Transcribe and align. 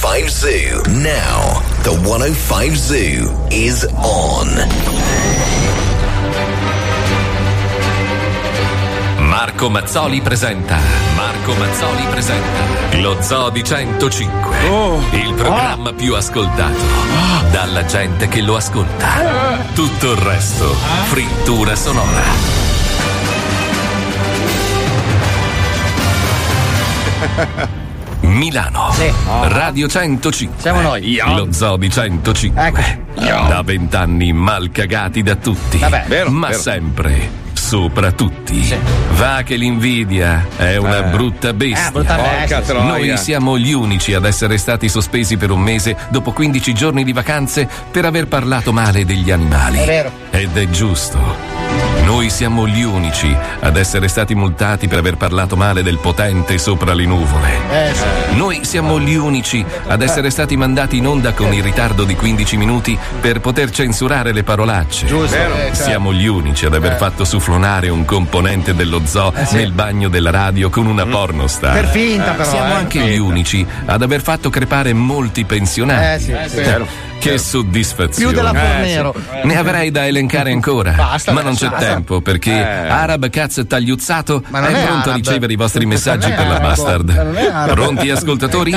105 0.00 0.30
Zoo. 0.30 0.80
Now, 1.02 1.60
the 1.82 1.92
105 1.92 2.74
Zoo 2.74 3.30
is 3.50 3.84
on. 3.96 4.48
Marco 9.18 9.68
Mazzoli 9.68 10.22
presenta. 10.22 10.78
Marco 11.14 11.52
Mazzoli 11.52 12.06
presenta. 12.08 12.98
Lo 13.00 13.20
Zoo 13.20 13.50
di 13.50 13.62
105. 13.62 14.56
il 15.10 15.34
programma 15.34 15.92
più 15.92 16.14
ascoltato. 16.14 16.80
Dalla 17.50 17.84
gente 17.84 18.26
che 18.28 18.40
lo 18.40 18.56
ascolta. 18.56 19.58
Tutto 19.74 20.12
il 20.12 20.16
resto. 20.16 20.64
Frittura 21.08 21.76
sonora. 21.76 22.22
Milano. 28.30 28.94
Radio 29.42 29.88
105. 29.88 30.60
Siamo 30.60 30.80
noi. 30.80 31.18
Lo 31.34 31.48
Zoo 31.52 31.76
di 31.76 31.90
105. 31.90 32.62
Ecco. 32.66 32.80
Da 33.48 33.62
vent'anni 33.64 34.32
mal 34.32 34.70
cagati 34.70 35.22
da 35.22 35.34
tutti. 35.36 35.78
Vabbè. 35.78 36.04
Vero, 36.06 36.30
ma 36.30 36.48
vero. 36.48 36.60
sempre 36.60 37.38
sopra 37.52 38.12
tutti. 38.12 38.74
Va 39.12 39.42
che 39.44 39.56
l'invidia 39.56 40.46
è 40.56 40.76
una 40.76 41.06
Eh. 41.06 41.10
brutta 41.10 41.52
bestia. 41.52 41.88
Eh, 41.88 41.90
brutta 41.90 42.14
bestia, 42.16 42.38
Porca 42.38 42.62
sì. 42.62 42.66
troia. 42.66 42.84
Noi 42.84 43.16
siamo 43.18 43.58
gli 43.58 43.72
unici 43.72 44.14
ad 44.14 44.24
essere 44.24 44.58
stati 44.58 44.88
sospesi 44.88 45.36
per 45.36 45.50
un 45.50 45.60
mese 45.60 45.96
dopo 46.08 46.32
15 46.32 46.72
giorni 46.72 47.04
di 47.04 47.12
vacanze 47.12 47.68
per 47.90 48.04
aver 48.06 48.26
parlato 48.28 48.72
male 48.72 49.04
degli 49.04 49.30
animali. 49.30 49.78
È 49.78 49.84
vero. 49.86 50.10
Ed 50.30 50.56
è 50.56 50.68
giusto. 50.70 51.59
Noi 52.10 52.28
siamo 52.28 52.66
gli 52.66 52.82
unici 52.82 53.32
ad 53.60 53.76
essere 53.76 54.08
stati 54.08 54.34
multati 54.34 54.88
per 54.88 54.98
aver 54.98 55.16
parlato 55.16 55.56
male 55.56 55.84
del 55.84 55.98
potente 55.98 56.58
sopra 56.58 56.92
le 56.92 57.06
nuvole. 57.06 57.48
Eh. 57.70 58.34
Noi 58.34 58.64
siamo 58.64 58.98
gli 58.98 59.14
unici 59.14 59.64
ad 59.86 60.02
essere 60.02 60.28
stati 60.30 60.56
mandati 60.56 60.96
in 60.96 61.06
onda 61.06 61.32
con 61.34 61.52
il 61.54 61.62
ritardo 61.62 62.02
di 62.02 62.16
15 62.16 62.56
minuti 62.56 62.98
per 63.20 63.38
poter 63.40 63.70
censurare 63.70 64.32
le 64.32 64.42
parolacce. 64.42 65.06
Eh, 65.06 65.28
certo. 65.28 65.82
Siamo 65.84 66.12
gli 66.12 66.26
unici 66.26 66.66
ad 66.66 66.74
aver 66.74 66.94
Eh. 66.94 66.96
fatto 66.96 67.24
sufflonare 67.24 67.88
un 67.90 68.04
componente 68.04 68.74
dello 68.74 69.02
zoo 69.06 69.32
Eh, 69.32 69.46
nel 69.52 69.70
bagno 69.70 70.08
della 70.08 70.30
radio 70.30 70.68
con 70.68 70.86
una 70.86 71.06
pornostar. 71.06 71.74
Per 71.74 71.86
finta, 71.90 72.32
però, 72.32 72.50
Siamo 72.50 72.72
eh. 72.74 72.76
anche 72.76 72.98
gli 72.98 73.18
unici 73.18 73.64
ad 73.86 74.02
aver 74.02 74.20
fatto 74.20 74.50
crepare 74.50 74.92
molti 74.92 75.44
pensionati. 75.44 76.14
Eh, 76.14 76.18
sì, 76.18 76.32
Eh, 76.32 76.48
sì. 76.48 76.56
vero. 76.56 76.86
Che 77.20 77.36
soddisfazione. 77.36 78.32
Più 78.32 78.42
della 78.42 78.50
Eh, 78.52 78.66
Fornero. 78.66 79.14
sì. 79.14 79.46
Ne 79.46 79.56
avrei 79.58 79.90
da 79.90 80.06
elencare 80.06 80.52
ancora. 80.52 80.92
Basta, 80.92 81.32
ma 81.32 81.42
non 81.42 81.54
c'è 81.54 81.68
basta. 81.68 81.86
tempo 81.86 82.20
perché 82.22 82.50
Eh. 82.52 82.88
Arab 82.88 83.28
Caz 83.28 83.62
tagliuzzato 83.68 84.42
è 84.42 84.46
è 84.46 84.50
pronto 84.50 85.08
a 85.10 85.12
arab. 85.12 85.14
ricevere 85.16 85.52
i 85.52 85.56
vostri 85.56 85.84
messaggi 85.84 86.30
per 86.30 86.46
la 86.48 86.58
bastard. 86.60 87.68
Pronti 87.72 88.08
ascoltatori? 88.10 88.72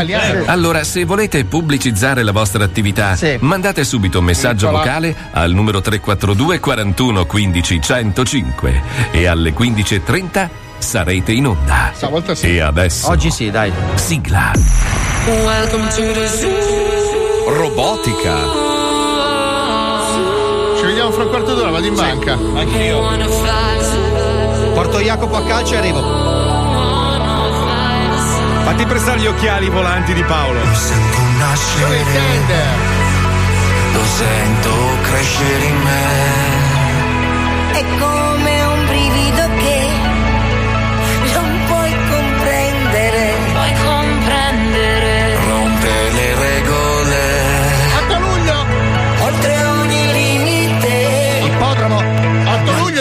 Allora, 0.45 0.83
se 0.83 1.05
volete 1.05 1.45
pubblicizzare 1.45 2.21
la 2.23 2.33
vostra 2.33 2.65
attività, 2.65 3.17
mandate 3.39 3.83
subito 3.85 4.19
un 4.19 4.25
messaggio 4.25 4.65
Eccola. 4.67 4.83
vocale 4.83 5.15
al 5.31 5.51
numero 5.53 5.79
342 5.81 6.59
41 6.59 7.25
15 7.25 7.81
105 7.81 8.81
e 9.11 9.25
alle 9.25 9.53
15.30 9.53 10.49
sarete 10.79 11.31
in 11.31 11.47
onda. 11.47 11.91
Stavolta 11.95 12.35
sì. 12.35 12.55
E 12.55 12.59
adesso 12.59 13.07
Oggi 13.07 13.31
sì, 13.31 13.49
dai. 13.49 13.71
sigla. 13.95 14.51
Welcome 15.25 15.87
to 15.87 16.01
the 16.11 16.27
zoo. 16.27 17.02
Robotica. 17.45 18.35
Ci 20.77 20.85
vediamo 20.85 21.11
fra 21.11 21.23
un 21.23 21.29
quarto 21.29 21.53
d'ora, 21.53 21.71
vado 21.71 21.85
in 21.85 21.95
banca. 21.95 22.37
Porto 24.73 24.99
Jacopo 24.99 25.35
a 25.35 25.43
calcio 25.43 25.73
e 25.73 25.77
arrivo. 25.77 26.01
Fatti 28.63 28.85
prestare 28.85 29.19
gli 29.19 29.27
occhiali 29.27 29.69
volanti 29.69 30.13
di 30.13 30.23
Paolo. 30.23 30.59
Lo 30.59 30.73
sento 30.73 31.17
nascere, 31.37 32.05
lo 33.93 34.03
sento 34.05 34.69
crescere 35.01 35.65
in 35.65 35.81
me. 35.81 36.31
È 37.71 37.85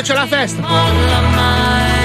c'è 0.03 0.15
la 0.15 0.27
festa! 0.27 2.02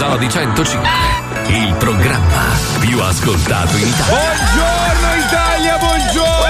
Lo 0.00 0.06
Zoo 0.06 0.16
di 0.16 0.30
105. 0.30 0.88
Il 1.48 1.74
programma 1.74 2.56
più 2.78 2.98
ascoltato 3.00 3.76
in 3.76 3.86
Italia. 3.86 4.16
Buongiorno 4.16 5.14
Italia, 5.26 5.76
buongiorno! 5.76 6.40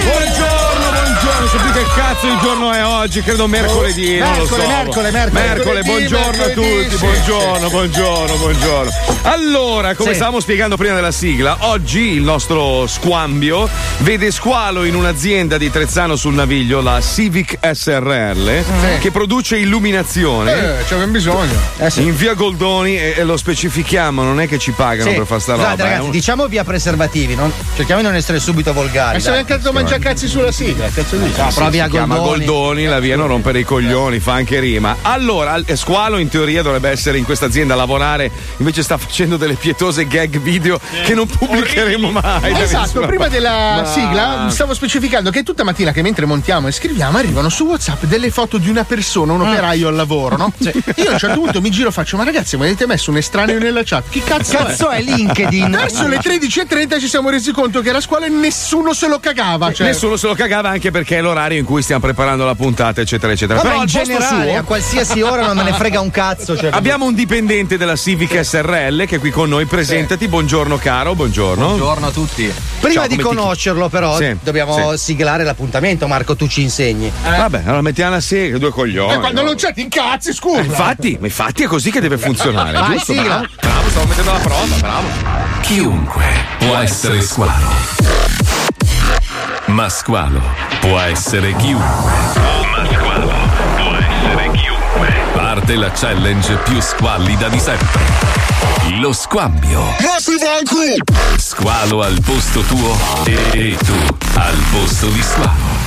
Buongiorno, 0.00 0.90
buongiorno, 0.92 1.46
che 1.74 1.84
cazzo 1.94 2.26
di 2.28 2.38
giorno 2.40 2.70
è 2.72 2.84
oggi, 2.84 3.20
credo 3.22 3.46
mercoledì, 3.48 4.18
non 4.18 4.36
lo 4.38 4.46
so. 4.46 4.56
Mercole, 4.56 5.10
mercole, 5.10 5.10
mercole. 5.10 5.42
Mercole, 5.54 5.82
buongiorno 5.82 6.42
a 6.42 6.46
Mercoledì, 6.46 6.82
tutti, 6.84 6.96
sì, 6.96 7.04
buongiorno, 7.04 7.68
buongiorno, 7.70 8.36
buongiorno. 8.36 8.90
Allora, 9.22 9.94
come 9.94 10.10
Sì. 10.10 10.14
stavamo 10.16 10.38
spiegando 10.40 10.76
prima 10.76 10.94
della 10.94 11.10
sigla, 11.10 11.56
oggi 11.60 12.12
il 12.12 12.22
nostro 12.22 12.86
squambio 12.86 13.68
vede 13.98 14.30
squalo 14.30 14.84
in 14.84 14.94
un'azienda 14.94 15.58
di 15.58 15.70
Trezzano 15.70 16.14
sul 16.16 16.34
Naviglio, 16.34 16.80
la 16.80 17.00
Civic 17.00 17.58
SRL, 17.72 18.64
che 19.00 19.10
produce 19.10 19.56
illuminazione. 19.56 20.52
Eh, 20.52 20.84
c'avevamo 20.84 21.12
bisogno. 21.12 21.58
Eh 21.78 21.90
sì. 21.90 22.02
In 22.02 22.14
via 22.16 22.34
Goldoni 22.34 22.96
e, 22.96 23.14
e 23.16 23.24
lo 23.24 23.36
specifichiamo, 23.36 24.22
non 24.22 24.40
è 24.40 24.46
che 24.46 24.58
ci 24.58 24.70
pagano 24.70 25.10
Sì. 25.10 25.16
per 25.16 25.26
fare 25.26 25.40
sta 25.40 25.54
roba. 25.54 25.72
eh. 25.72 25.74
è 25.74 25.78
ragazzi, 25.82 26.00
un- 26.04 26.10
diciamo 26.10 26.46
via 26.46 26.62
preservativi. 26.64 27.34
non- 27.34 27.52
cerchiamo 27.74 28.00
di 28.00 28.06
non 28.06 28.16
essere 28.16 28.38
subito 28.38 28.72
volgari. 28.72 29.14
Ma 29.14 29.20
se 29.20 29.30
anche 29.30 29.52
andato 29.54 29.70
a 29.70 29.72
mangiare 29.72 29.98
cazzi 30.00 30.28
sulla 30.28 30.52
sigla, 30.52 30.88
cazzo 30.94 31.16
dici? 31.16 31.40
Però 31.68 31.70
via 31.70 31.84
si 31.84 31.90
chiama 31.90 32.16
Goldoni. 32.16 32.44
Goldoni, 32.44 32.84
la 32.86 32.98
via 33.00 33.16
non 33.16 33.26
rompere 33.28 33.58
i 33.60 33.64
coglioni, 33.64 34.18
fa 34.20 34.32
anche 34.34 34.58
rima. 34.60 34.96
Allora, 35.02 35.52
al- 35.52 35.64
eh, 35.66 35.76
Squalo 35.76 36.18
in 36.18 36.28
teoria 36.28 36.62
dovrebbe 36.62 36.88
essere 36.90 37.18
in 37.18 37.24
questa 37.24 37.46
azienda 37.46 37.74
a 37.74 37.76
lavorare, 37.76 38.30
invece 38.58 38.82
sta 38.82 38.96
facendo 38.96 39.36
delle 39.36 39.54
pietose 39.54 40.06
gag 40.06 40.38
video 40.38 40.78
che 41.04 41.14
non 41.14 41.26
pubblicheremo 41.26 42.10
mai. 42.10 42.52
Esatto, 42.60 43.00
prima 43.00 43.16
parte. 43.24 43.32
della 43.34 43.80
Ma- 43.82 43.84
sigla 43.86 44.46
stavo 44.50 44.74
specificando 44.74 45.30
che 45.30 45.42
tutta 45.42 45.64
mattina 45.64 45.92
che 45.92 46.02
mentre 46.02 46.24
montiamo 46.26 46.68
e 46.68 46.72
scriviamo 46.72 47.18
arrivano 47.18 47.48
su 47.48 47.64
WhatsApp 47.64 48.04
delle 48.04 48.30
foto 48.30 48.58
di 48.58 48.68
una 48.68 48.84
persona, 48.84 49.32
un 49.32 49.40
operaio 49.42 49.88
al 49.88 49.94
lavoro, 49.94 50.36
no? 50.36 50.52
Io 50.58 51.08
a 51.08 51.12
un 51.12 51.18
certo 51.18 51.40
punto 51.40 51.60
mi 51.60 51.70
giro 51.70 51.88
e 51.88 51.92
faccio: 51.92 52.16
Ma 52.16 52.24
ragazzi, 52.24 52.56
ma 52.56 52.64
avete 52.64 52.86
messo 52.86 53.10
un 53.10 53.16
estraneo 53.18 53.58
nella 53.58 53.82
chat? 53.84 54.04
Chi 54.08 54.22
cazzo, 54.22 54.56
Cazzo 54.56 54.90
è 54.90 55.00
LinkedIn? 55.02 55.70
Verso 55.70 56.06
le 56.06 56.18
13.30 56.18 57.00
ci 57.00 57.08
siamo 57.08 57.30
resi 57.30 57.52
conto 57.52 57.80
che 57.80 57.88
era 57.88 58.00
scuola 58.00 58.26
e 58.26 58.28
nessuno 58.28 58.92
se 58.94 59.08
lo 59.08 59.18
cagava. 59.18 59.72
Cioè, 59.72 59.86
Nessuno 59.86 60.16
se 60.16 60.26
lo 60.26 60.34
cagava 60.34 60.68
anche 60.70 60.90
perché 60.90 61.20
lo 61.20 61.32
nell'orario 61.54 61.58
in 61.60 61.64
cui 61.64 61.82
stiamo 61.82 62.00
preparando 62.02 62.44
la 62.44 62.54
puntata, 62.54 63.00
eccetera, 63.00 63.32
eccetera. 63.32 63.58
Vabbè, 63.58 63.68
Però 63.70 63.80
in 63.82 63.88
generale, 63.88 64.50
suo- 64.50 64.58
a 64.58 64.62
qualsiasi 64.62 65.20
ora 65.22 65.46
non 65.46 65.56
me 65.56 65.62
ne 65.62 65.72
frega 65.72 66.00
un 66.00 66.10
cazzo. 66.10 66.56
Cioè, 66.56 66.70
Abbiamo 66.72 67.04
un 67.06 67.14
dipendente 67.14 67.76
della 67.76 67.96
Civic 67.96 68.44
SRL 68.44 69.06
che 69.06 69.16
è 69.16 69.18
qui 69.18 69.30
con 69.30 69.48
noi. 69.48 69.66
Presentati, 69.66 70.28
buongiorno 70.28 70.76
caro, 70.76 71.14
buongiorno. 71.14 71.66
Buongiorno 71.66 72.06
a 72.06 72.10
tutti. 72.10 72.52
Prima 72.80 73.00
Ciao, 73.00 73.06
di 73.06 73.16
come 73.16 73.34
ti- 73.34 73.40
conoscerlo, 73.40 73.88
però, 73.88 74.16
Sì, 74.16 74.36
dobbiamo 74.42 74.92
sì. 74.92 74.98
siglare 75.04 75.44
l'appuntamento. 75.44 76.06
Marco, 76.06 76.36
tu 76.36 76.46
ci 76.46 76.62
insegni. 76.62 77.10
Vabbè, 77.22 77.62
allora 77.64 77.80
mettiamo 77.82 78.12
la 78.12 78.20
sega, 78.20 78.58
due 78.58 78.70
coglioni. 78.70 79.12
E 79.14 79.18
quando 79.18 79.40
no? 79.40 79.48
non 79.48 79.56
c'è 79.56 79.72
ti 79.72 79.82
incazzi, 79.82 80.32
scusa. 80.32 80.60
Eh, 80.60 80.64
infatti, 80.64 81.16
ma 81.20 81.26
infatti 81.26 81.62
è 81.62 81.66
così 81.66 81.90
che 81.90 82.00
deve 82.00 82.18
funzionare. 82.18 82.72
Vai, 82.78 82.92
giusto? 82.96 83.12
sigla. 83.12 83.22
Bravo, 83.38 83.46
bravo, 83.60 83.88
stavo 83.90 84.06
mettendo 84.06 84.32
la 84.32 84.38
prova, 84.38 84.76
bravo. 84.78 85.06
Chiunque 85.62 86.24
può 86.58 86.76
essere 86.76 87.20
squalo. 87.22 88.43
Ma 89.74 89.88
squalo 89.88 90.40
può 90.78 91.00
essere 91.00 91.52
chiunque. 91.56 91.84
Ma 91.84 92.86
squalo 92.92 93.32
può 93.76 93.96
essere 93.96 94.50
chiunque. 94.52 95.14
Parte 95.32 95.74
la 95.74 95.90
challenge 95.90 96.54
più 96.58 96.80
squallida 96.80 97.48
di 97.48 97.58
sempre. 97.58 98.00
Lo 99.00 99.12
squambio. 99.12 99.82
Squalo 101.38 102.02
al 102.02 102.20
posto 102.24 102.60
tuo 102.60 102.96
e 103.24 103.76
tu 103.84 103.96
al 104.34 104.56
posto 104.70 105.08
di 105.08 105.22
squalo. 105.22 105.82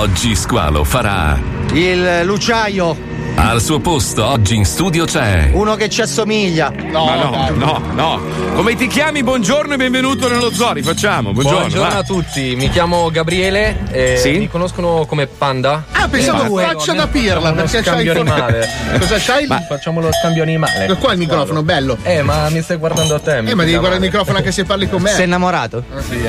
Oggi 0.00 0.36
squalo 0.36 0.84
farà 0.84 1.36
Il 1.72 2.20
Luciaio, 2.22 2.96
al 3.40 3.62
suo 3.62 3.78
posto. 3.78 4.24
Oggi 4.26 4.56
in 4.56 4.64
studio 4.64 5.04
c'è 5.04 5.50
uno 5.52 5.76
che 5.76 5.88
ci 5.88 6.02
assomiglia. 6.02 6.72
Ma 6.90 7.14
no, 7.14 7.50
no, 7.54 7.82
no. 7.94 8.20
Come 8.54 8.74
ti 8.74 8.88
chiami? 8.88 9.22
Buongiorno 9.22 9.74
e 9.74 9.76
benvenuto 9.76 10.28
nello 10.28 10.50
zoo. 10.50 10.74
Facciamo. 10.82 11.32
Buongiorno. 11.32 11.58
Buongiorno 11.60 11.88
va. 11.88 11.98
a 11.98 12.02
tutti, 12.02 12.54
mi 12.56 12.68
chiamo 12.68 13.08
Gabriele 13.10 13.76
e 13.92 14.16
Sì? 14.16 14.32
mi 14.38 14.48
conoscono 14.48 15.06
come 15.06 15.26
Panda. 15.28 15.84
Ah, 15.92 16.08
pensavo 16.08 16.58
Eh, 16.60 16.64
faccia 16.64 16.92
da 16.92 17.06
pirla 17.06 17.52
perché 17.52 17.80
c'hai 17.82 18.02
il 18.02 18.10
animale. 18.10 18.68
Cosa 18.98 19.16
c'hai? 19.18 19.46
Facciamo 19.68 20.00
lo 20.00 20.10
scambio 20.12 20.42
animale. 20.42 20.96
Qua 20.98 21.12
il 21.12 21.18
microfono, 21.18 21.62
bello. 21.62 21.96
Eh, 22.02 22.22
ma 22.22 22.48
mi 22.50 22.60
stai 22.60 22.76
guardando 22.76 23.14
a 23.14 23.20
te. 23.20 23.38
Eh, 23.38 23.54
ma 23.54 23.62
devi 23.62 23.72
guardare 23.76 23.96
il 23.96 24.00
microfono 24.00 24.38
anche 24.38 24.50
se 24.52 24.64
parli 24.64 24.88
con 24.88 25.00
me. 25.00 25.10
Sei 25.10 25.26
innamorato? 25.26 25.84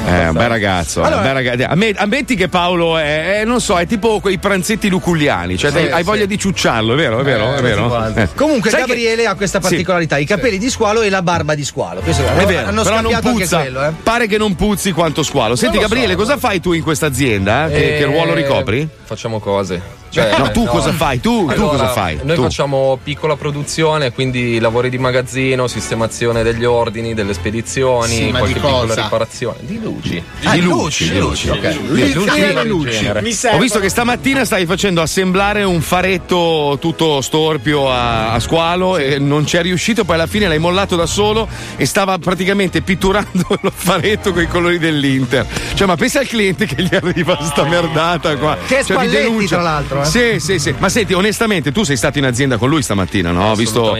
Eh, 0.05 0.27
un 0.27 0.33
bel 0.33 0.47
ragazzo, 0.47 1.01
un 1.01 1.09
bel 1.09 1.33
ragazzo. 1.33 1.65
Amme- 1.67 1.93
Ammetti 1.95 2.35
che 2.35 2.47
Paolo 2.49 2.97
è, 2.97 3.39
è, 3.39 3.45
non 3.45 3.59
so, 3.59 3.77
è 3.79 3.87
tipo 3.87 4.19
quei 4.19 4.37
pranzetti 4.37 4.89
luculliani, 4.89 5.57
cioè 5.57 5.71
hai- 5.73 5.91
hai 5.91 6.03
voglia 6.03 6.25
di 6.25 6.37
ciucciarlo, 6.37 6.93
vero? 6.99 7.19
È 7.19 7.23
vero? 7.23 7.53
È 7.55 7.61
vero? 7.61 8.13
Eh. 8.15 8.29
Comunque, 8.35 8.69
Sai 8.69 8.81
che- 8.81 8.87
Gabriele 8.87 9.25
ha 9.25 9.35
questa 9.35 9.59
Sì. 9.61 9.67
particolarità: 9.69 10.17
i 10.17 10.25
capelli 10.25 10.57
di 10.57 10.69
squalo 10.69 11.01
e 11.01 11.09
la 11.09 11.21
barba 11.21 11.55
di 11.55 11.63
squalo. 11.65 12.01
Questo 12.01 12.23
È 12.25 12.45
vero, 12.45 12.67
hanno 12.67 12.83
però 12.83 13.01
non 13.01 13.17
puzza. 13.21 13.59
quello, 13.59 13.83
eh. 13.85 13.91
Pare 14.03 14.27
che 14.27 14.37
non 14.37 14.55
puzzi 14.55 14.91
quanto 14.91 15.23
squalo. 15.23 15.55
Senti, 15.55 15.75
lo 15.77 15.81
so, 15.83 15.87
Gabriele, 15.87 16.15
cosa 16.15 16.37
fai 16.37 16.59
tu 16.59 16.73
in 16.73 16.83
questa 16.83 17.05
azienda? 17.07 17.67
eh? 17.67 17.71
Che, 17.71 17.95
Eh, 17.95 17.97
che 17.99 18.05
ruolo 18.05 18.33
ricopri? 18.33 18.87
Facciamo 19.03 19.39
cose. 19.39 19.81
Cioè, 20.09 20.37
No, 20.37 20.51
tu 20.51 20.65
cosa 20.65 20.91
fai? 20.91 21.19
Tu- 21.19 21.45
tu 21.45 21.51
Allora, 21.51 21.69
cosa 21.69 21.87
fai? 21.89 22.19
Noi 22.23 22.35
Tu. 22.35 22.41
facciamo 22.43 22.99
piccola 23.03 23.35
produzione, 23.35 24.11
quindi 24.11 24.59
lavori 24.59 24.89
di 24.89 24.97
magazzino, 24.97 25.67
sistemazione 25.67 26.43
degli 26.43 26.65
ordini, 26.65 27.13
delle 27.13 27.33
spedizioni, 27.33 28.15
Sì, 28.15 28.29
qualche 28.29 28.47
di 28.47 28.53
piccola 28.53 28.77
cosa? 28.87 29.03
riparazione. 29.03 29.57
Di 29.61 29.79
luci. 29.81 30.23
Ah, 30.43 30.53
Di 30.53 30.61
luci, 30.61 31.17
luci, 31.19 31.19
luci, 31.19 31.49
ok. 31.49 31.77
Lui 31.87 32.67
Luci. 32.67 33.07
Ho 33.51 33.57
visto 33.57 33.79
che 33.79 33.89
stamattina 33.89 34.45
stai 34.45 34.65
facendo 34.65 35.01
assemblare 35.01 35.63
un 35.63 35.81
faretto 35.81 36.77
tutto 36.79 37.21
storpio 37.21 37.91
a, 37.91 38.31
a 38.33 38.39
squalo 38.39 38.97
e 38.97 39.19
non 39.19 39.45
ci 39.45 39.57
è 39.57 39.61
riuscito, 39.61 40.03
poi 40.05 40.15
alla 40.15 40.27
fine 40.27 40.47
l'hai 40.47 40.59
mollato 40.59 40.95
da 40.95 41.05
solo 41.05 41.47
e 41.75 41.85
stava 41.85 42.17
praticamente 42.17 42.81
pitturando 42.81 43.45
lo 43.61 43.71
faretto 43.73 44.31
con 44.33 44.41
i 44.41 44.47
colori 44.47 44.77
dell'Inter. 44.79 45.45
Cioè, 45.73 45.87
ma 45.87 45.95
pensa 45.95 46.19
al 46.19 46.27
cliente 46.27 46.65
che 46.65 46.81
gli 46.83 46.93
arriva 46.95 47.37
sta 47.43 47.63
merdata 47.63 48.35
qua. 48.37 48.57
Che 48.65 48.75
Cioè, 48.75 48.83
Spalletti, 48.83 49.47
tra 49.47 49.61
l'altro, 49.61 49.98
eh. 50.01 50.05
Sì, 50.05 50.39
sì, 50.39 50.59
sì. 50.59 50.73
Ma 50.77 50.89
senti, 50.89 51.13
onestamente, 51.13 51.71
tu 51.71 51.83
sei 51.83 51.97
stato 51.97 52.17
in 52.17 52.25
azienda 52.25 52.57
con 52.57 52.69
lui 52.69 52.81
stamattina, 52.81 53.31
no? 53.31 53.51
Ho 53.51 53.55
visto 53.55 53.95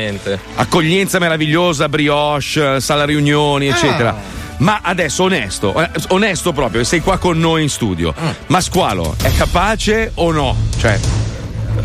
accoglienza 0.56 1.19
meravigliosa, 1.19 1.90
brioche, 1.90 2.80
sala 2.80 3.06
riunioni, 3.06 3.68
eccetera. 3.68 4.16
Ma 4.57 4.80
adesso 4.84 5.24
onesto, 5.24 5.74
eh, 5.81 5.90
onesto 6.10 6.51
proprio, 6.51 6.84
sei 6.84 7.00
qua 7.00 7.18
con 7.18 7.40
noi 7.40 7.63
in 7.63 7.69
studio. 7.69 8.13
Ma 8.48 8.60
Squalo 8.60 9.16
è 9.22 9.31
capace 9.34 10.12
o 10.16 10.31
no? 10.31 10.56
Cioè, 10.78 11.00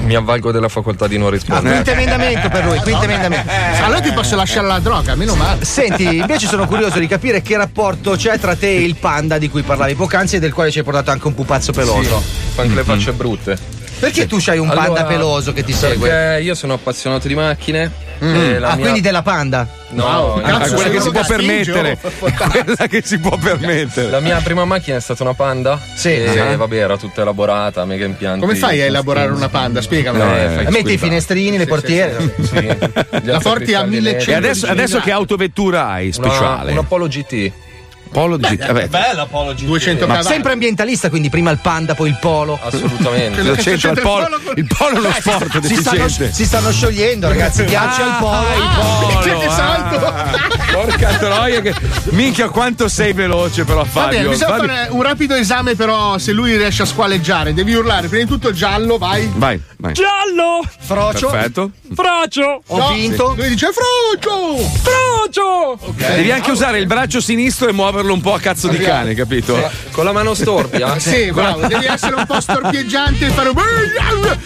Mi 0.00 0.16
avvalgo 0.16 0.50
della 0.50 0.68
facoltà 0.68 1.06
di 1.06 1.16
non 1.16 1.28
Ah, 1.28 1.30
rispondere. 1.30 1.74
quinto 1.76 1.90
emendamento 1.92 2.48
per 2.48 2.64
lui, 2.64 2.78
quinto 2.78 3.04
emendamento. 3.04 3.48
Allora 3.84 4.00
ti 4.00 4.10
posso 4.12 4.34
lasciare 4.34 4.66
la 4.66 4.80
droga, 4.80 5.14
meno 5.14 5.36
male. 5.36 5.64
Senti, 5.64 6.16
invece 6.16 6.48
sono 6.48 6.66
curioso 6.66 6.98
di 6.98 7.06
capire 7.06 7.42
che 7.42 7.56
rapporto 7.56 8.16
c'è 8.16 8.38
tra 8.40 8.56
te 8.56 8.74
e 8.74 8.82
il 8.82 8.96
panda 8.96 9.38
di 9.38 9.48
cui 9.48 9.62
parlavi 9.62 9.94
poc'anzi 9.94 10.36
e 10.36 10.38
del 10.40 10.52
quale 10.52 10.72
ci 10.72 10.78
hai 10.78 10.84
portato 10.84 11.12
anche 11.12 11.26
un 11.28 11.34
pupazzo 11.34 11.70
peloso. 11.72 12.20
Fa 12.54 12.62
anche 12.62 12.74
le 12.74 12.82
facce 12.82 13.12
brutte. 13.12 13.73
Perché 13.98 14.26
tu 14.26 14.36
c'hai 14.38 14.58
un 14.58 14.68
Allora, 14.70 14.86
panda 14.86 15.04
peloso 15.04 15.52
che 15.52 15.62
ti 15.64 15.72
segue? 15.72 16.08
Perché 16.08 16.42
io 16.42 16.54
sono 16.54 16.74
appassionato 16.74 17.26
di 17.28 17.34
macchine. 17.34 18.02
Mm. 18.22 18.58
la 18.60 18.68
Ah, 18.70 18.74
mia- 18.74 18.82
quindi 18.82 19.00
della 19.00 19.22
panda? 19.22 19.66
No, 19.90 20.04
Wow, 20.04 20.40
cazzo, 20.40 20.74
quella 20.74 20.90
che 20.90 21.00
si 21.00 21.10
può 21.10 21.24
permettere. 21.26 21.98
oh. 22.00 22.30
quella 22.50 22.86
che 22.88 23.02
si 23.04 23.18
può 23.18 23.36
permettere. 23.36 24.10
La 24.10 24.20
mia 24.20 24.40
prima 24.40 24.64
macchina 24.64 24.96
è 24.96 25.00
stata 25.00 25.22
una 25.24 25.34
Panda. 25.34 25.78
Sì. 25.94 26.10
E 26.14 26.38
Ah. 26.38 26.56
vabbè, 26.56 26.76
era 26.76 26.96
tutta 26.96 27.22
elaborata, 27.22 27.84
mega 27.84 28.04
impianti. 28.04 28.40
Come 28.40 28.54
fai 28.54 28.80
a 28.82 28.84
elaborare 28.84 29.32
una 29.32 29.48
panda? 29.48 29.80
Spiegamelo. 29.82 30.24
Eh, 30.24 30.48
fai 30.64 30.72
Metti 30.72 30.92
i 30.92 30.98
finestrini, 30.98 31.58
le 31.58 31.66
portiere. 31.66 32.34
Sì. 32.40 32.56
Gli 33.22 33.26
La 33.30 33.40
porti 33.40 33.74
a 33.74 33.80
altri 33.80 33.96
1100 33.96 34.30
E 34.30 34.34
adesso, 34.34 34.66
adesso 34.66 35.00
che 35.00 35.10
autovettura 35.10 35.88
hai 35.88 36.12
Una, 36.16 36.28
speciale? 36.28 36.72
un 36.72 36.78
Apollo 36.78 37.06
GT. 37.08 37.52
Polo 38.14 38.36
di 38.36 38.56
Vabbè, 38.56 38.86
Bella 38.86 39.26
Polo 39.26 39.52
GT. 39.54 39.64
200 39.64 40.06
Ma 40.06 40.22
sempre 40.22 40.52
ambientalista, 40.52 41.08
quindi 41.10 41.30
prima 41.30 41.50
il 41.50 41.58
panda, 41.58 41.94
poi 41.96 42.10
il 42.10 42.16
polo. 42.20 42.56
Assolutamente. 42.62 43.42
c'entra 43.56 43.90
il 43.90 43.96
il 43.96 44.02
polo? 44.02 44.28
Il 44.54 44.66
polo 44.66 44.96
è 44.96 44.98
uno 45.00 45.10
sport 45.18 45.60
Si 45.66 45.74
stanno, 45.74 45.96
deficiente. 46.04 46.32
si 46.32 46.44
stanno 46.44 46.70
sciogliendo, 46.70 47.26
ragazzi. 47.28 47.64
Ghiaccio 47.64 48.02
al 48.02 48.16
polo. 48.20 48.36
Ah, 48.36 49.20
Che 49.22 49.30
polo, 49.32 49.50
salto! 49.50 50.06
ah. 50.06 50.52
Porca 50.72 51.08
troia 51.18 51.60
che 51.60 51.74
minchia 52.10 52.48
quanto 52.48 52.88
sei 52.88 53.12
veloce 53.12 53.64
però 53.64 53.84
Va 53.90 54.06
bene, 54.06 54.14
Fabio. 54.16 54.30
bisogna 54.30 54.50
Fabio- 54.56 54.68
fare 54.68 54.88
un 54.90 55.02
rapido 55.02 55.34
esame, 55.34 55.74
però, 55.74 56.16
se 56.18 56.30
lui 56.32 56.56
riesce 56.56 56.82
a 56.82 56.86
squaleggiare. 56.86 57.52
Devi 57.52 57.74
urlare. 57.74 58.06
Prima 58.08 58.22
di 58.24 58.28
tutto 58.30 58.52
giallo, 58.52 58.96
vai. 58.98 59.28
Vai, 59.34 59.60
vai. 59.78 59.92
Giallo! 59.92 60.62
Frocio. 60.78 61.30
Perfetto. 61.30 61.70
Frocio! 61.94 62.62
Ho 62.66 62.76
No, 62.78 62.92
vinto. 62.92 63.34
Lui 63.36 63.48
dice 63.48 63.68
Frocio! 63.72 64.56
Frocio! 64.82 65.78
Devi 65.96 66.30
anche 66.30 66.50
usare 66.50 66.78
il 66.78 66.86
braccio 66.86 67.20
sinistro 67.20 67.68
e 67.68 67.72
muoverlo 67.72 68.03
un 68.12 68.20
po' 68.20 68.34
a 68.34 68.40
cazzo 68.40 68.68
di 68.68 68.78
cane, 68.78 69.14
capito? 69.14 69.58
Con 69.90 70.04
la 70.04 70.12
mano 70.12 70.34
storpia? 70.34 70.98
Sì, 71.04 71.30
bravo. 71.32 71.66
Devi 71.66 71.86
essere 71.86 72.14
un 72.14 72.24
po' 72.26 72.40
storpieggiante 72.40 73.26
e 73.26 73.30
fare. 73.30 73.52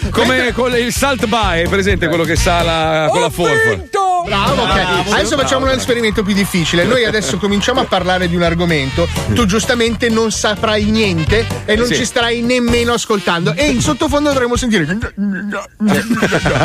Come 0.09 0.51
con 0.51 0.75
il 0.75 0.91
salt 0.91 1.25
by, 1.25 1.61
è 1.63 1.69
presente 1.69 2.07
quello 2.07 2.23
che 2.23 2.35
sala 2.35 3.07
con 3.09 3.21
la 3.21 3.29
forfa. 3.29 4.08
Bravo, 4.25 4.61
ok. 4.61 5.11
Adesso 5.13 5.37
facciamo 5.37 5.65
un 5.65 5.71
esperimento 5.71 6.23
più 6.23 6.33
difficile. 6.33 6.83
Noi 6.83 7.05
adesso 7.05 7.37
cominciamo 7.39 7.79
a 7.81 7.85
parlare 7.85 8.27
di 8.27 8.35
un 8.35 8.43
argomento. 8.43 9.07
Tu 9.33 9.45
giustamente 9.45 10.09
non 10.09 10.31
saprai 10.31 10.85
niente 10.85 11.45
e 11.65 11.75
non 11.75 11.85
Sì. 11.87 11.95
ci 11.95 12.05
starai 12.05 12.41
nemmeno 12.41 12.93
ascoltando. 12.93 13.53
E 13.55 13.69
in 13.69 13.81
sottofondo 13.81 14.29
dovremo 14.31 14.55
sentire. 14.55 14.85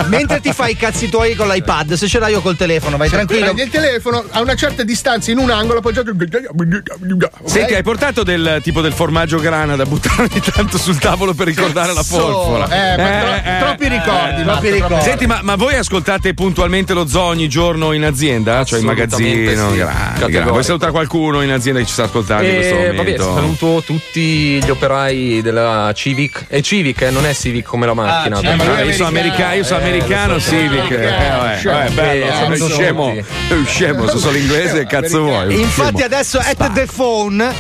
Mentre 0.09 0.41
ti 0.41 0.53
fai 0.53 0.73
i 0.73 0.77
cazzi 0.77 1.09
tuoi 1.09 1.35
con 1.35 1.49
l'iPad, 1.49 1.95
se 1.95 2.07
ce 2.09 2.19
l'hai 2.19 2.33
io 2.33 2.41
col 2.41 2.57
telefono, 2.57 2.97
vai 2.97 3.09
tranquillo. 3.09 3.45
Prendi 3.45 3.63
il 3.63 3.71
telefono 3.71 4.25
a 4.31 4.41
una 4.41 4.55
certa 4.55 4.83
distanza 4.83 5.31
in 5.31 5.39
un 5.39 5.51
angolo 5.51 5.79
appoggiato. 5.79 6.11
Ok? 6.11 6.49
Senti, 7.45 7.75
hai 7.75 7.83
portato 7.83 8.23
del 8.23 8.61
tipo 8.63 8.81
del 8.81 8.93
formaggio 8.93 9.39
grana 9.39 9.77
da 9.77 9.85
buttare 9.85 10.23
ogni 10.31 10.41
tanto 10.41 10.79
sul 10.79 10.99
tavolo 10.99 11.35
per 11.35 11.47
ricordare 11.47 11.93
la 11.93 12.03
forfora. 12.03 12.65
Eh, 12.67 12.97
ma 12.97 13.21
tro- 13.21 13.33
Eh, 13.35 13.57
eh, 13.57 13.59
troppi 13.61 13.89
ricordi, 13.89 14.41
eh. 14.41 14.45
Troppi 14.45 14.71
ricordi. 14.71 15.03
Senti, 15.03 15.27
ma, 15.27 15.41
ma 15.43 15.57
voi 15.57 15.75
ascoltate 15.77 16.35
puntualmente 16.35 16.93
lo 16.95 17.07
zoo 17.07 17.33
ogni 17.45 17.49
giorno 17.49 17.93
in 17.93 18.05
azienda? 18.05 18.65
Cioè 18.65 18.79
in 18.81 18.87
magazzino? 18.87 19.71
sì. 19.73 19.79
Categorico. 19.79 20.51
Vuoi 20.51 20.65
salutare 20.65 20.93
qualcuno 20.93 21.43
in 21.43 21.51
azienda 21.51 21.81
che 21.81 21.87
ci 21.87 21.93
sta 21.93 22.05
ascoltando 22.05 22.47
in 22.47 22.55
questo 22.55 22.75
E 22.75 22.93
momento? 22.93 23.25
vabbè, 23.27 23.41
saluto 23.41 23.83
tutti 23.85 24.63
gli 24.65 24.71
operai 24.71 25.43
della 25.43 25.93
Civic. 25.95 26.47
È 26.49 26.61
Civic, 26.63 27.03
eh, 27.03 27.11
non 27.11 27.27
è 27.27 27.35
Civic 27.35 27.65
come 27.67 27.87
la 27.87 27.95
macchina. 27.95 28.41
ma 28.43 28.55
lui 28.55 28.67
Ah, 28.67 28.79
è 28.79 28.83
io 28.85 28.93
sono 28.93 29.09
americano, 29.09 29.55
io 29.55 29.65
sono 29.65 29.81
Eh, 29.81 29.83
americano 29.89 30.39
so. 30.39 30.51
Civic. 30.51 30.91
Eh, 30.91 31.07
vabbè, 31.07 31.61
vabbè, 31.63 31.91
bello, 31.91 32.25
Eh, 32.25 32.31
sono 32.33 32.55
saluto 32.57 32.69
scemo. 32.75 33.13
È 33.15 33.25
scemo, 33.67 34.09
so 34.09 34.19
solo 34.19 34.37
inglese, 34.37 34.79
che 34.79 34.87
cazzo 34.87 35.21
vuoi? 35.23 35.61
Infatti 35.61 35.97
Scemo. 35.99 36.05
adesso 36.05 36.39
at 36.39 36.73
the 36.73 36.87
phone 36.95 37.53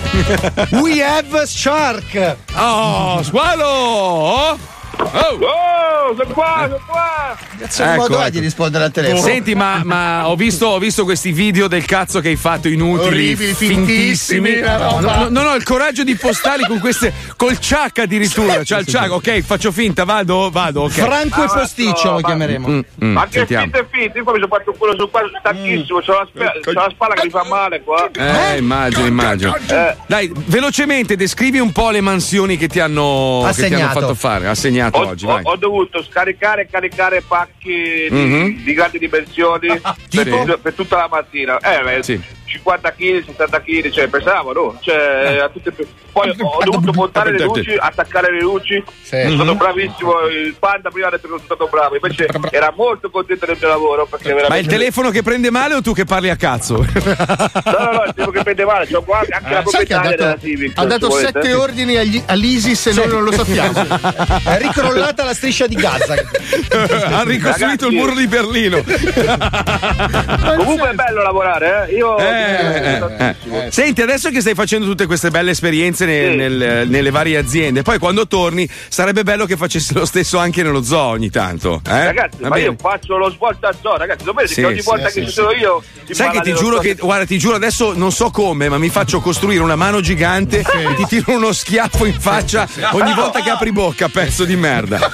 we 0.71 1.03
have 1.03 1.47
Shark. 1.47 2.37
Oh, 2.57 3.23
squalo! 3.23 4.73
Oh, 4.99 6.15
sono 6.17 6.33
qua, 6.33 6.63
sono 6.69 6.81
qua. 6.87 7.37
Cazzo 7.59 7.83
di 7.85 7.97
modo 7.97 8.29
di 8.31 8.39
rispondere 8.41 8.85
al 8.85 8.91
telefono? 8.91 9.21
Senti, 9.21 9.55
ma, 9.55 9.81
ma 9.85 10.29
ho, 10.29 10.37
visto, 10.37 10.67
ho 10.67 10.79
visto 10.79 11.05
questi 11.05 11.33
video 11.33 11.67
del 11.67 11.85
cazzo 11.85 12.21
che 12.21 12.29
hai 12.29 12.37
fatto 12.37 12.69
inutili, 12.69 13.07
Orribili, 13.07 13.55
fintissimi, 13.55 14.59
una 14.59 14.77
No, 14.77 15.01
no, 15.01 15.29
non 15.31 15.47
ho 15.47 15.55
il 15.55 15.63
coraggio 15.63 16.05
di 16.05 16.15
postarli 16.17 16.67
con 16.67 16.79
queste. 16.79 17.13
col 17.37 17.59
ciak 17.59 18.01
addirittura. 18.01 18.63
Cioè 18.65 18.81
il 18.81 18.87
ciak, 18.87 19.11
ok, 19.13 19.41
faccio 19.41 19.73
finta, 19.73 20.05
vado, 20.05 20.51
vado. 20.51 20.83
ok. 20.83 20.93
Franco 20.93 21.43
e 21.45 21.47
Posticcio 21.47 22.13
lo 22.13 22.21
chiameremo. 22.21 22.69
Mm, 22.69 22.81
mm, 23.05 23.13
Ma 23.13 23.25
che 23.25 23.39
sentiamo. 23.39 23.63
finto 23.65 23.79
e 23.79 23.87
finto, 23.91 24.19
io 24.19 24.25
poi 24.25 24.35
mi 24.35 24.41
sono 24.41 24.55
fatto 24.57 24.71
un 24.71 24.77
culo 24.79 24.95
su 24.99 25.11
qua, 25.11 25.21
stanchissimo, 25.39 26.01
c'ho 26.01 26.13
la, 26.13 26.27
spe- 26.29 26.61
c'ho 26.63 26.73
la 26.73 26.89
spalla 26.93 27.15
che 27.15 27.25
mi 27.25 27.31
fa 27.31 27.45
male 27.45 27.83
qua. 27.83 28.11
Eh, 28.13 28.59
immagino, 28.59 29.07
immagino. 29.07 29.57
Eh. 29.69 29.97
Dai, 30.07 30.31
velocemente 30.47 31.17
descrivi 31.17 31.59
un 31.59 31.73
po' 31.73 31.91
le 31.91 32.01
mansioni 32.01 32.57
che 32.57 32.69
ti 32.69 32.81
hanno, 32.81 33.49
che 33.55 33.67
ti 33.69 33.75
hanno 33.75 33.89
fatto 33.93 34.15
fare. 34.15 34.49
Assegnato 34.49 34.84
Ho, 34.93 35.07
oggi, 35.09 35.25
ho- 35.25 35.29
vai. 35.29 35.41
ho 35.45 35.57
dovuto 35.57 36.03
scaricare 36.03 36.63
e 36.63 36.69
caricare 36.71 37.23
pacchi 37.27 38.07
di, 38.09 38.17
Mhm. 38.17 38.65
di 38.65 38.75
grandi 38.75 38.99
dimensioni 38.99 39.69
per, 40.11 40.59
per 40.63 40.73
tutta 40.75 40.97
la 40.97 41.09
mattina. 41.11 41.59
Eh, 41.59 41.83
beh, 41.83 42.03
Sì. 42.03 42.21
50 42.47 42.93
kg, 42.93 43.25
70 43.25 43.61
kg, 43.63 43.91
cioè 43.91 44.07
pensavo, 44.09 44.53
no? 44.53 44.79
Cioè, 44.81 45.39
a 45.43 45.49
tutte- 45.49 45.75
poi 46.13 46.29
ho 46.31 46.35
dovuto 46.63 46.93
montare 46.95 47.33
le 47.33 47.43
luci, 47.45 47.75
attaccare 47.77 48.31
le 48.31 48.41
luci. 48.41 48.83
Sono 49.03 49.23
Mhm. 49.29 49.35
stato 49.35 49.55
bravissimo. 49.57 50.21
Il 50.29 50.55
panda 50.59 50.91
prima 50.91 51.09
ha 51.09 51.11
detto 51.11 51.23
che 51.23 51.29
sono 51.35 51.41
stato 51.45 51.67
bravo, 51.69 51.97
invece 51.97 52.29
era 52.51 52.73
molto 52.77 53.11
contento 53.11 53.47
del 53.47 53.57
mio 53.59 53.69
lavoro. 53.69 54.07
Perché 54.07 54.29
Ma 54.29 54.35
il 54.35 54.41
veramente... 54.43 54.69
telefono 54.69 55.11
che 55.11 55.23
prende 55.23 55.51
male 55.51 55.75
o 55.75 55.81
tu 55.83 55.93
che 55.95 56.05
parli 56.05 56.31
a 56.31 56.37
cazzo? 56.37 56.77
No, 56.77 56.85
no, 56.85 57.93
no, 57.93 58.05
il 58.07 58.13
tipo 58.15 58.31
che 58.31 58.43
prende 58.45 58.65
male, 58.65 58.87
qua 59.05 59.19
anche 59.19 59.53
la 59.53 59.63
Eh, 59.63 59.65
Sai 59.67 59.87
che 59.87 59.95
ha 59.95 60.01
proprietaria 60.01 60.17
della 60.17 60.29
dato, 60.29 60.41
Civic. 60.47 60.73
ha 60.79 60.85
dato 60.85 61.09
volete. 61.09 61.33
sette 61.33 61.55
ordini 61.55 61.97
agli- 61.97 62.23
all'ISIS 62.27 62.87
e 62.87 62.93
noi 62.93 63.09
non 63.09 63.25
lo 63.25 63.33
sappiamo. 63.33 63.73
È 64.45 64.59
ricrollata 64.75 65.25
la 65.25 65.35
striscia 65.35 65.67
di 65.67 65.75
Gaza. 65.77 66.15
ha 67.11 67.23
ricostruito 67.25 67.87
il 67.89 67.95
muro 67.95 68.15
di 68.15 68.27
Berlino. 68.27 68.83
Comunque 70.57 70.91
è 70.91 70.95
bello 70.95 71.23
lavorare, 71.23 71.89
eh? 71.89 71.95
Io 71.95 72.17
Eh, 72.19 73.05
eh, 73.19 73.37
eh. 73.67 73.71
Senti, 73.71 74.03
adesso 74.03 74.31
che 74.31 74.41
stai 74.41 74.55
facendo 74.55 74.87
tutte 74.87 75.07
queste 75.07 75.31
belle 75.31 75.51
esperienze 75.53 76.05
ne- 76.07 76.31
Sì. 76.31 76.37
nel- 76.37 76.89
nelle 76.89 77.11
varie 77.11 77.37
aziende, 77.37 77.83
poi 77.83 77.99
quando 77.99 78.27
torni 78.27 78.69
sarebbe 78.89 79.23
bello 79.23 79.47
che 79.47 79.57
facessi 79.57 79.95
lo 79.95 80.05
stesso 80.05 80.39
anche 80.39 80.63
nello 80.63 80.83
zoo 80.83 81.01
ogni 81.09 81.31
tanto. 81.31 81.81
Eh? 81.87 82.05
Ragazzi, 82.05 82.39
Va 82.41 82.49
ma 82.49 82.55
bene. 82.55 82.67
io 82.69 82.77
faccio 82.79 83.17
lo 83.17 83.31
svolta 83.31 83.69
a 83.69 83.75
zoo, 83.81 83.97
ragazzi, 83.97 84.25
vedete 84.25 84.47
Sì, 84.49 84.55
che 84.61 84.67
ogni 84.67 84.81
sì, 84.81 84.85
volta 84.85 85.09
sì, 85.09 85.21
che 85.21 85.21
sì. 85.21 85.27
ci 85.29 85.33
sono 85.33 85.51
io 85.53 85.83
Sai 86.11 86.31
che 86.31 86.41
ti 86.41 86.53
giuro 86.55 86.79
che, 86.79 86.95
guarda, 86.95 87.25
ti 87.25 87.39
giuro 87.39 87.57
adesso 87.57 87.93
non 87.95 88.13
so 88.13 88.31
come, 88.31 88.69
ma 88.69 88.79
mi 88.79 88.89
faccio 88.91 89.21
costruire 89.21 89.63
una 89.63 89.77
mano 89.77 90.01
gigante 90.01 90.59
e 90.61 90.95
ti 90.97 91.07
tiro 91.07 91.33
uno 91.33 91.53
schiaffo 91.53 92.05
in 92.05 92.19
faccia 92.21 92.69
ogni 92.93 93.15
volta 93.15 93.41
che 93.43 93.51
apri 93.51 93.73
bocca, 93.73 94.09
pezzo 94.09 94.45
di 94.45 94.57
merda. 94.69 95.11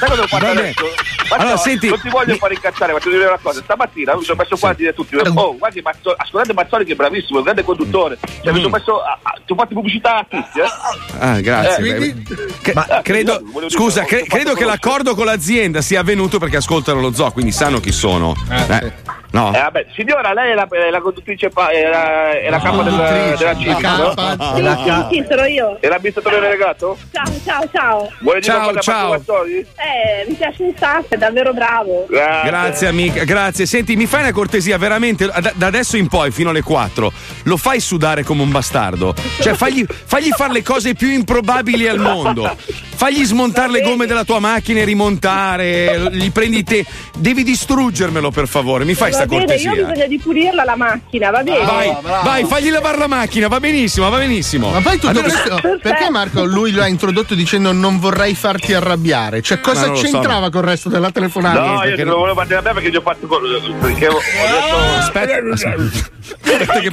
Allora, 1.33 1.57
senti, 1.57 1.89
non 1.89 2.01
ti 2.01 2.09
voglio 2.09 2.35
fare 2.37 2.55
incazzare, 2.55 2.93
ma 2.93 2.99
ti 2.99 3.05
devo 3.09 3.19
dire 3.19 3.29
una 3.31 3.39
cosa. 3.41 3.61
Stamattina 3.63 4.17
mi 4.17 4.25
sono 4.25 4.39
messo 4.43 4.57
qua 4.57 4.71
a 4.71 4.75
dire 4.75 4.91
a 4.91 4.93
tutti: 4.93 5.17
Oh, 5.17 5.57
guardi, 5.57 5.81
Mazzo- 5.81 6.15
ascoltate 6.17 6.53
Mazzoli 6.53 6.85
che 6.85 6.93
è 6.93 6.97
bravissimo, 6.97 7.35
è 7.35 7.39
un 7.39 7.43
grande 7.45 7.63
conduttore. 7.63 8.19
Cioè, 8.43 8.53
mi 8.53 8.61
sono 8.61 8.71
messo. 8.77 9.01
A, 9.03 9.19
a, 9.23 9.33
ti 9.45 9.53
ho 9.53 9.55
fatto 9.55 9.75
pubblicità 9.75 10.17
a 10.19 10.27
tutti, 10.29 10.59
eh? 10.59 11.19
Ah, 11.19 11.41
grazie. 11.41 11.87
Eh, 11.87 11.97
quindi- 11.97 12.25
che- 12.63 12.73
Ma- 12.75 13.01
credo, 13.03 13.39
volevo 13.43 13.59
dire, 13.61 13.71
scusa, 13.71 14.05
cre- 14.05 14.25
credo 14.25 14.55
che 14.55 14.65
l'accordo 14.65 15.15
con 15.15 15.25
l'azienda 15.25 15.81
sia 15.83 16.01
avvenuto 16.01 16.39
perché 16.39 16.57
ascoltano 16.57 17.01
lo 17.01 17.13
zoo, 17.13 17.31
quindi 17.31 17.53
sanno 17.53 17.79
chi 17.81 17.93
sono. 17.93 18.35
Eh, 18.51 18.93
No? 19.33 19.55
Eh, 19.55 19.61
vabbè, 19.61 19.87
signora, 19.95 20.33
lei 20.33 20.51
è 20.53 20.55
la, 20.55 20.67
è 20.69 20.91
la 20.91 21.01
conduttrice, 21.01 21.47
è 21.47 21.89
la, 21.89 22.31
è 22.33 22.51
la 22.51 22.61
capa 22.61 22.83
del, 22.83 23.37
della 23.39 23.57
Civic, 23.57 23.81
no? 23.81 24.15
Sì, 24.57 24.63
sì, 24.63 25.23
sì, 25.23 25.27
sono 25.29 25.45
io. 25.45 25.77
È 25.81 25.87
l'amministratore 25.87 26.41
delegato? 26.41 26.99
Ciao, 27.13 27.33
ciao, 27.45 27.69
ciao. 27.73 28.13
Vuole 28.21 28.41
dire 28.41 28.53
Ciao, 28.53 28.81
ciao. 28.81 29.15
Eh, 29.15 30.27
mi 30.29 30.35
piace 30.35 30.63
un 30.63 30.73
sacco, 30.77 31.15
è 31.15 31.17
davvero 31.17 31.53
bravo. 31.53 32.07
Grazie 32.09 32.89
amica, 32.89 33.25
grazie. 33.25 33.67
Senti, 33.67 33.95
mi 33.97 34.07
fai 34.07 34.23
una 34.23 34.33
cortesia, 34.33 34.79
veramente, 34.79 35.27
da, 35.27 35.53
da 35.55 35.67
adesso 35.67 35.97
in 35.97 36.09
poi, 36.09 36.33
fino 36.33 36.51
alle 36.51 36.63
4, 36.63 37.13
lo 37.45 37.57
fai 37.57 37.79
sudare 37.81 38.25
come 38.25 38.43
un 38.43 38.51
bastardo. 38.51 39.15
Cioè, 39.41 39.55
fagli, 39.55 39.85
fagli 39.87 40.31
fare 40.31 40.53
le 40.53 40.63
cose 40.63 40.95
più 40.95 41.09
improbabili 41.09 41.87
al 41.87 41.99
mondo. 41.99 42.57
Fagli 43.01 43.25
smontare 43.25 43.71
le 43.71 43.81
gomme 43.81 44.07
della 44.07 44.25
tua 44.25 44.41
macchina 44.41 44.81
e 44.81 44.85
rimontare, 44.85 46.11
gli 46.11 46.31
prendi 46.33 46.63
te. 46.65 46.85
Devi 47.17 47.43
distruggermelo, 47.43 48.31
per 48.31 48.47
favore, 48.49 48.85
mi 48.85 48.95
fai 48.95 49.13
va 49.25 49.27
sta 49.27 49.37
bene, 49.37 49.55
io 49.55 49.71
ho 49.71 49.75
cortesia. 49.75 49.85
bisogno 49.85 50.07
di 50.07 50.19
pulirla 50.19 50.65
la 50.65 50.77
macchina, 50.77 51.31
va 51.31 51.43
bene? 51.43 51.65
Vai, 51.65 51.97
vai, 52.03 52.45
fagli 52.45 52.71
lavare 52.71 52.99
la 52.99 53.07
macchina, 53.07 53.49
va 53.49 53.61
benissimo, 53.61 54.09
va 54.09 54.19
benissimo. 54.19 54.71
Ma 54.71 54.81
poi 54.81 54.99
tutto 54.99 55.09
Almeno- 55.09 55.29
questo, 55.29 55.79
perché 55.83 56.11
Marco 56.11 56.45
lui 56.45 56.73
lo 56.73 56.83
ha 56.83 56.87
introdotto 56.87 57.35
dicendo 57.35 57.73
non 57.73 57.99
vorrei 57.99 58.35
farti 58.35 58.73
arrabbiare? 58.75 59.43
Cioè, 59.43 59.61
cosa 59.61 59.83
non 59.87 59.91
lo 59.91 59.97
so. 59.97 60.03
c'entrava 60.05 60.51
col 60.51 60.63
resto 60.63 60.89
della 60.89 61.11
telefonata? 61.11 61.61
No, 61.61 61.85
io 61.85 61.97
te 61.97 62.05
lo 62.05 62.17
volevo 62.17 62.41
fare 62.41 62.57
a 62.57 62.61
me 62.63 62.73
perché 62.73 62.91
gli 62.91 62.97
ho 62.97 63.01
fatto. 63.01 63.27
Perché 63.27 64.09
ho, 64.09 64.15
ho 64.15 64.21
detto. 64.21 64.77
Aspetta, 64.99 65.39
aspetta 65.63 66.81
che, 66.81 66.91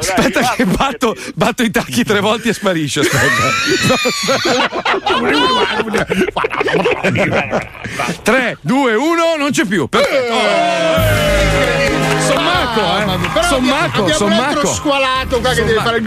aspetta 0.00 0.54
che 0.56 0.64
batto, 0.66 1.16
batto 1.34 1.62
i 1.62 1.70
tacchi 1.70 2.04
tre 2.04 2.20
volte 2.20 2.50
e 2.50 2.52
sparisce. 2.52 3.00
Aspetta. 3.00 3.42
3, 8.22 8.58
2, 8.60 8.94
1, 8.94 9.36
non 9.38 9.50
c'è 9.50 9.64
più. 9.64 9.88
Perfetto. 9.88 10.32
Oh. 10.32 11.33
Thank 11.44 11.78
you. 11.78 11.83
Sommacco, 12.74 13.38
eh. 13.38 13.42
Sommacco, 13.42 14.02
abbiamo 14.02 14.06
un 14.06 14.14
sommacco. 14.14 14.42
altro 14.42 14.72
squalato 14.72 15.40
qua 15.40 15.50
che 15.50 15.64
deve 15.64 15.80
fare. 15.80 16.02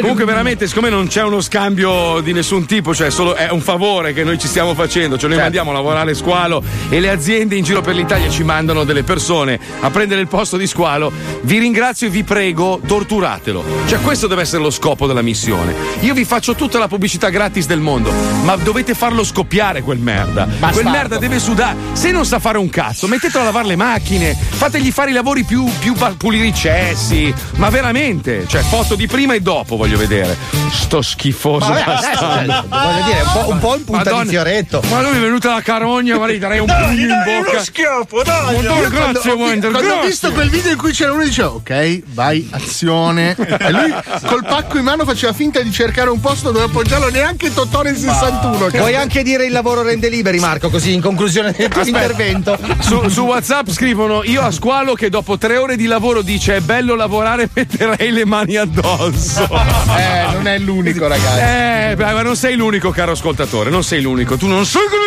Comunque, 0.00 0.24
veramente, 0.24 0.66
siccome 0.66 0.88
non 0.88 1.06
c'è 1.06 1.22
uno 1.22 1.40
scambio 1.40 2.20
di 2.20 2.32
nessun 2.32 2.66
tipo, 2.66 2.94
cioè 2.94 3.10
solo 3.10 3.34
è 3.34 3.50
un 3.50 3.60
favore 3.60 4.12
che 4.12 4.24
noi 4.24 4.38
ci 4.38 4.48
stiamo 4.48 4.74
facendo, 4.74 5.18
cioè 5.18 5.28
noi 5.28 5.38
mandiamo 5.38 5.70
a 5.70 5.74
lavorare 5.74 6.14
squalo 6.14 6.62
e 6.88 7.00
le 7.00 7.10
aziende 7.10 7.56
in 7.56 7.64
giro 7.64 7.80
per 7.80 7.94
l'Italia 7.94 8.30
ci 8.30 8.42
mandano 8.44 8.84
delle 8.84 9.02
persone 9.02 9.58
a 9.80 9.90
prendere 9.90 10.20
il 10.20 10.28
posto 10.28 10.56
di 10.56 10.66
squalo. 10.66 11.12
Vi 11.42 11.58
ringrazio 11.58 12.06
e 12.06 12.10
vi 12.10 12.24
prego, 12.24 12.80
torturatelo. 12.86 13.64
Cioè, 13.86 14.00
questo 14.00 14.26
deve 14.26 14.42
essere 14.42 14.62
lo 14.62 14.70
scopo 14.70 15.06
della 15.06 15.22
missione. 15.22 15.74
Io 16.00 16.14
vi 16.14 16.24
faccio 16.24 16.54
tutta 16.54 16.78
la 16.78 16.88
pubblicità 16.88 17.28
gratis 17.28 17.66
del 17.66 17.80
mondo, 17.80 18.12
ma 18.42 18.56
dovete 18.56 18.94
farlo 18.94 19.24
scoppiare 19.24 19.82
quel 19.82 19.98
merda. 19.98 20.48
Quel 20.72 20.86
merda 20.86 21.18
deve 21.18 21.38
sudare. 21.38 21.76
Se 21.92 22.10
non 22.10 22.24
sa 22.24 22.38
fare 22.38 22.58
un 22.58 22.70
cazzo, 22.70 23.06
mettetelo 23.06 23.42
a 23.42 23.46
lavare 23.46 23.66
le 23.66 23.76
macchine, 23.76 24.34
fategli 24.34 24.90
fare 24.90 25.10
i 25.10 25.14
lavori 25.14 25.44
più, 25.44 25.66
più 25.78 25.94
pa- 25.94 26.14
pulire 26.16 26.46
i 26.46 26.54
cessi. 26.54 27.32
Ma 27.56 27.68
veramente, 27.70 28.46
cioè, 28.46 28.62
foto 28.62 28.94
di 28.94 29.06
prima 29.06 29.34
e 29.34 29.40
dopo 29.40 29.76
voglio 29.76 29.96
vedere. 29.96 30.36
Sto 30.72 31.02
schifoso 31.02 31.66
Vabbè, 31.68 31.84
bastardo. 31.84 32.64
voglio 32.68 33.04
dire, 33.04 33.20
un 33.22 33.32
po', 33.32 33.50
un 33.50 33.58
po' 33.58 33.76
in 33.76 33.84
punta 33.84 34.04
Madonna. 34.04 34.22
di 34.24 34.28
fioretto. 34.28 34.82
Ma 34.88 35.02
lui 35.02 35.12
mi 35.12 35.18
è 35.18 35.20
venuta 35.20 35.54
la 35.54 35.60
carogna, 35.62 36.18
ma 36.18 36.28
gli 36.30 36.38
darei 36.38 36.58
un 36.58 36.66
pugno 36.66 37.00
in 37.00 37.22
bocca. 37.24 37.62
schiaffo, 37.62 38.22
dai! 38.22 38.56
Madonna, 38.56 38.88
grazie, 38.88 39.30
ho, 39.30 39.36
Wender. 39.36 39.70
quando 39.70 39.88
ho 39.88 39.92
grazie. 39.92 40.08
visto 40.08 40.32
quel 40.32 40.50
video 40.50 40.72
in 40.72 40.76
cui 40.78 40.92
c'era 40.92 41.12
uno 41.12 41.20
che 41.20 41.26
diceva 41.28 41.50
ok, 41.52 42.02
vai, 42.12 42.48
azione. 42.50 43.36
E 43.36 43.70
lui 43.70 43.94
col 44.26 44.44
pacco 44.44 44.78
in 44.78 44.84
mano 44.84 45.04
faceva 45.04 45.32
finta 45.32 45.60
di 45.60 45.70
cercare 45.72 46.10
un 46.10 46.20
posto 46.20 46.50
dove 46.50 46.64
appoggiarlo, 46.66 47.08
neanche 47.10 47.52
Totò 47.54 47.82
nel 47.82 47.96
61. 47.96 48.66
Puoi 48.70 48.94
anche 48.96 49.22
dire 49.22 49.44
il 49.46 49.52
lavoro 49.52 49.82
rende 49.82 50.08
liberi, 50.08 50.38
Marco, 50.38 50.70
così 50.70 50.92
in 50.92 51.00
conclusione 51.00 51.52
del 51.56 51.68
tuo 51.68 51.82
intervento. 51.86 52.58
Su, 52.80 53.08
su 53.08 53.22
WhatsApp 53.22 53.68
scrivono: 53.70 54.22
Io 54.24 54.42
a 54.42 54.50
squalo 54.50 54.94
che 54.94 55.08
dopo 55.08 55.38
tre 55.38 55.56
ore 55.56 55.63
di 55.72 55.86
lavoro 55.86 56.20
dice 56.22 56.56
è 56.56 56.60
bello 56.60 56.94
lavorare, 56.94 57.48
metterei 57.52 58.10
le 58.10 58.24
mani 58.24 58.56
addosso. 58.56 59.48
Eh, 59.94 60.32
non 60.32 60.48
è 60.48 60.58
l'unico, 60.58 61.06
ragazzi. 61.06 61.40
Eh, 61.40 61.94
ma 61.96 62.22
non 62.22 62.36
sei 62.36 62.56
l'unico, 62.56 62.90
caro 62.90 63.12
ascoltatore. 63.12 63.70
Non 63.70 63.84
sei 63.84 64.02
l'unico. 64.02 64.36
Tu 64.36 64.46
non 64.46 64.66
sai 64.66 64.82
cosa 64.82 65.04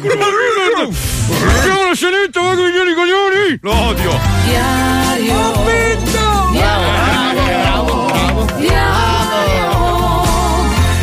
devi 0.00 0.10
fare 1.52 1.70
con 1.76 1.86
la 1.88 1.94
scenetta, 1.94 2.40
va 2.40 2.54
con 2.54 2.66
i 2.66 2.94
coglioni. 2.94 3.58
Lo 3.60 3.74
odio. 3.88 4.18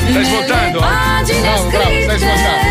Stai 0.10 0.26
svoltando? 0.26 0.80
Pagine 0.80 1.42
Bravo, 1.42 1.70
bravo, 1.70 1.84
stai 1.84 1.86
scritte 1.86 2.18
svoltando. 2.18 2.67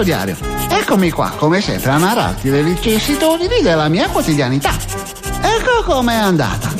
Caro 0.00 0.16
diario, 0.16 0.36
eccomi 0.70 1.10
qua, 1.10 1.30
come 1.36 1.60
sempre, 1.60 1.90
a 1.90 1.98
narrarti 1.98 2.48
le 2.48 2.62
vicissitudini 2.62 3.60
della 3.60 3.88
mia 3.88 4.08
quotidianità. 4.08 4.70
Ecco 5.42 5.82
com'è 5.84 6.14
andata. 6.14 6.70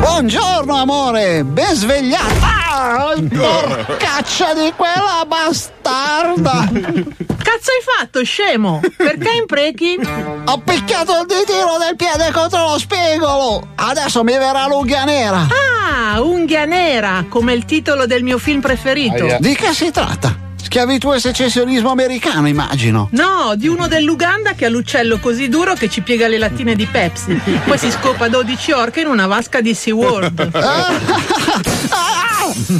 Buongiorno 0.00 0.74
amore, 0.74 1.44
ben 1.44 1.74
svegliato. 1.74 2.32
Ah, 2.40 3.12
porcaccia 3.18 4.54
di 4.54 4.72
quella 4.74 5.26
bastarda! 5.26 6.70
Cazzo 6.72 7.70
hai 7.70 7.98
fatto, 7.98 8.24
scemo? 8.24 8.80
Perché 8.96 9.32
imprechi? 9.38 9.98
Ho 10.46 10.58
picchiato 10.64 11.20
il 11.20 11.26
ditino 11.26 11.76
del 11.78 11.96
piede 11.96 12.32
contro 12.32 12.66
lo 12.66 12.78
spigolo! 12.78 13.68
Adesso 13.74 14.24
mi 14.24 14.32
verrà 14.32 14.66
l'unghia 14.68 15.04
nera! 15.04 15.48
Ah, 15.50 16.22
unghia 16.22 16.64
nera, 16.64 17.26
come 17.28 17.52
il 17.52 17.66
titolo 17.66 18.06
del 18.06 18.22
mio 18.22 18.38
film 18.38 18.62
preferito. 18.62 19.36
Di 19.38 19.54
che 19.54 19.74
si 19.74 19.90
tratta? 19.90 20.43
Schiavitù 20.64 21.12
e 21.12 21.20
secessionismo 21.20 21.90
americano, 21.90 22.48
immagino. 22.48 23.08
No, 23.12 23.52
di 23.54 23.68
uno 23.68 23.86
dell'Uganda 23.86 24.54
che 24.54 24.64
ha 24.64 24.68
l'uccello 24.70 25.18
così 25.18 25.48
duro 25.48 25.74
che 25.74 25.90
ci 25.90 26.00
piega 26.00 26.26
le 26.26 26.38
lattine 26.38 26.74
di 26.74 26.86
Pepsi. 26.86 27.38
Poi 27.64 27.76
si 27.78 27.90
scopa 27.90 28.28
12 28.28 28.72
orche 28.72 29.00
in 29.02 29.08
una 29.08 29.26
vasca 29.26 29.60
di 29.60 29.74
SeaWorld. 29.74 30.50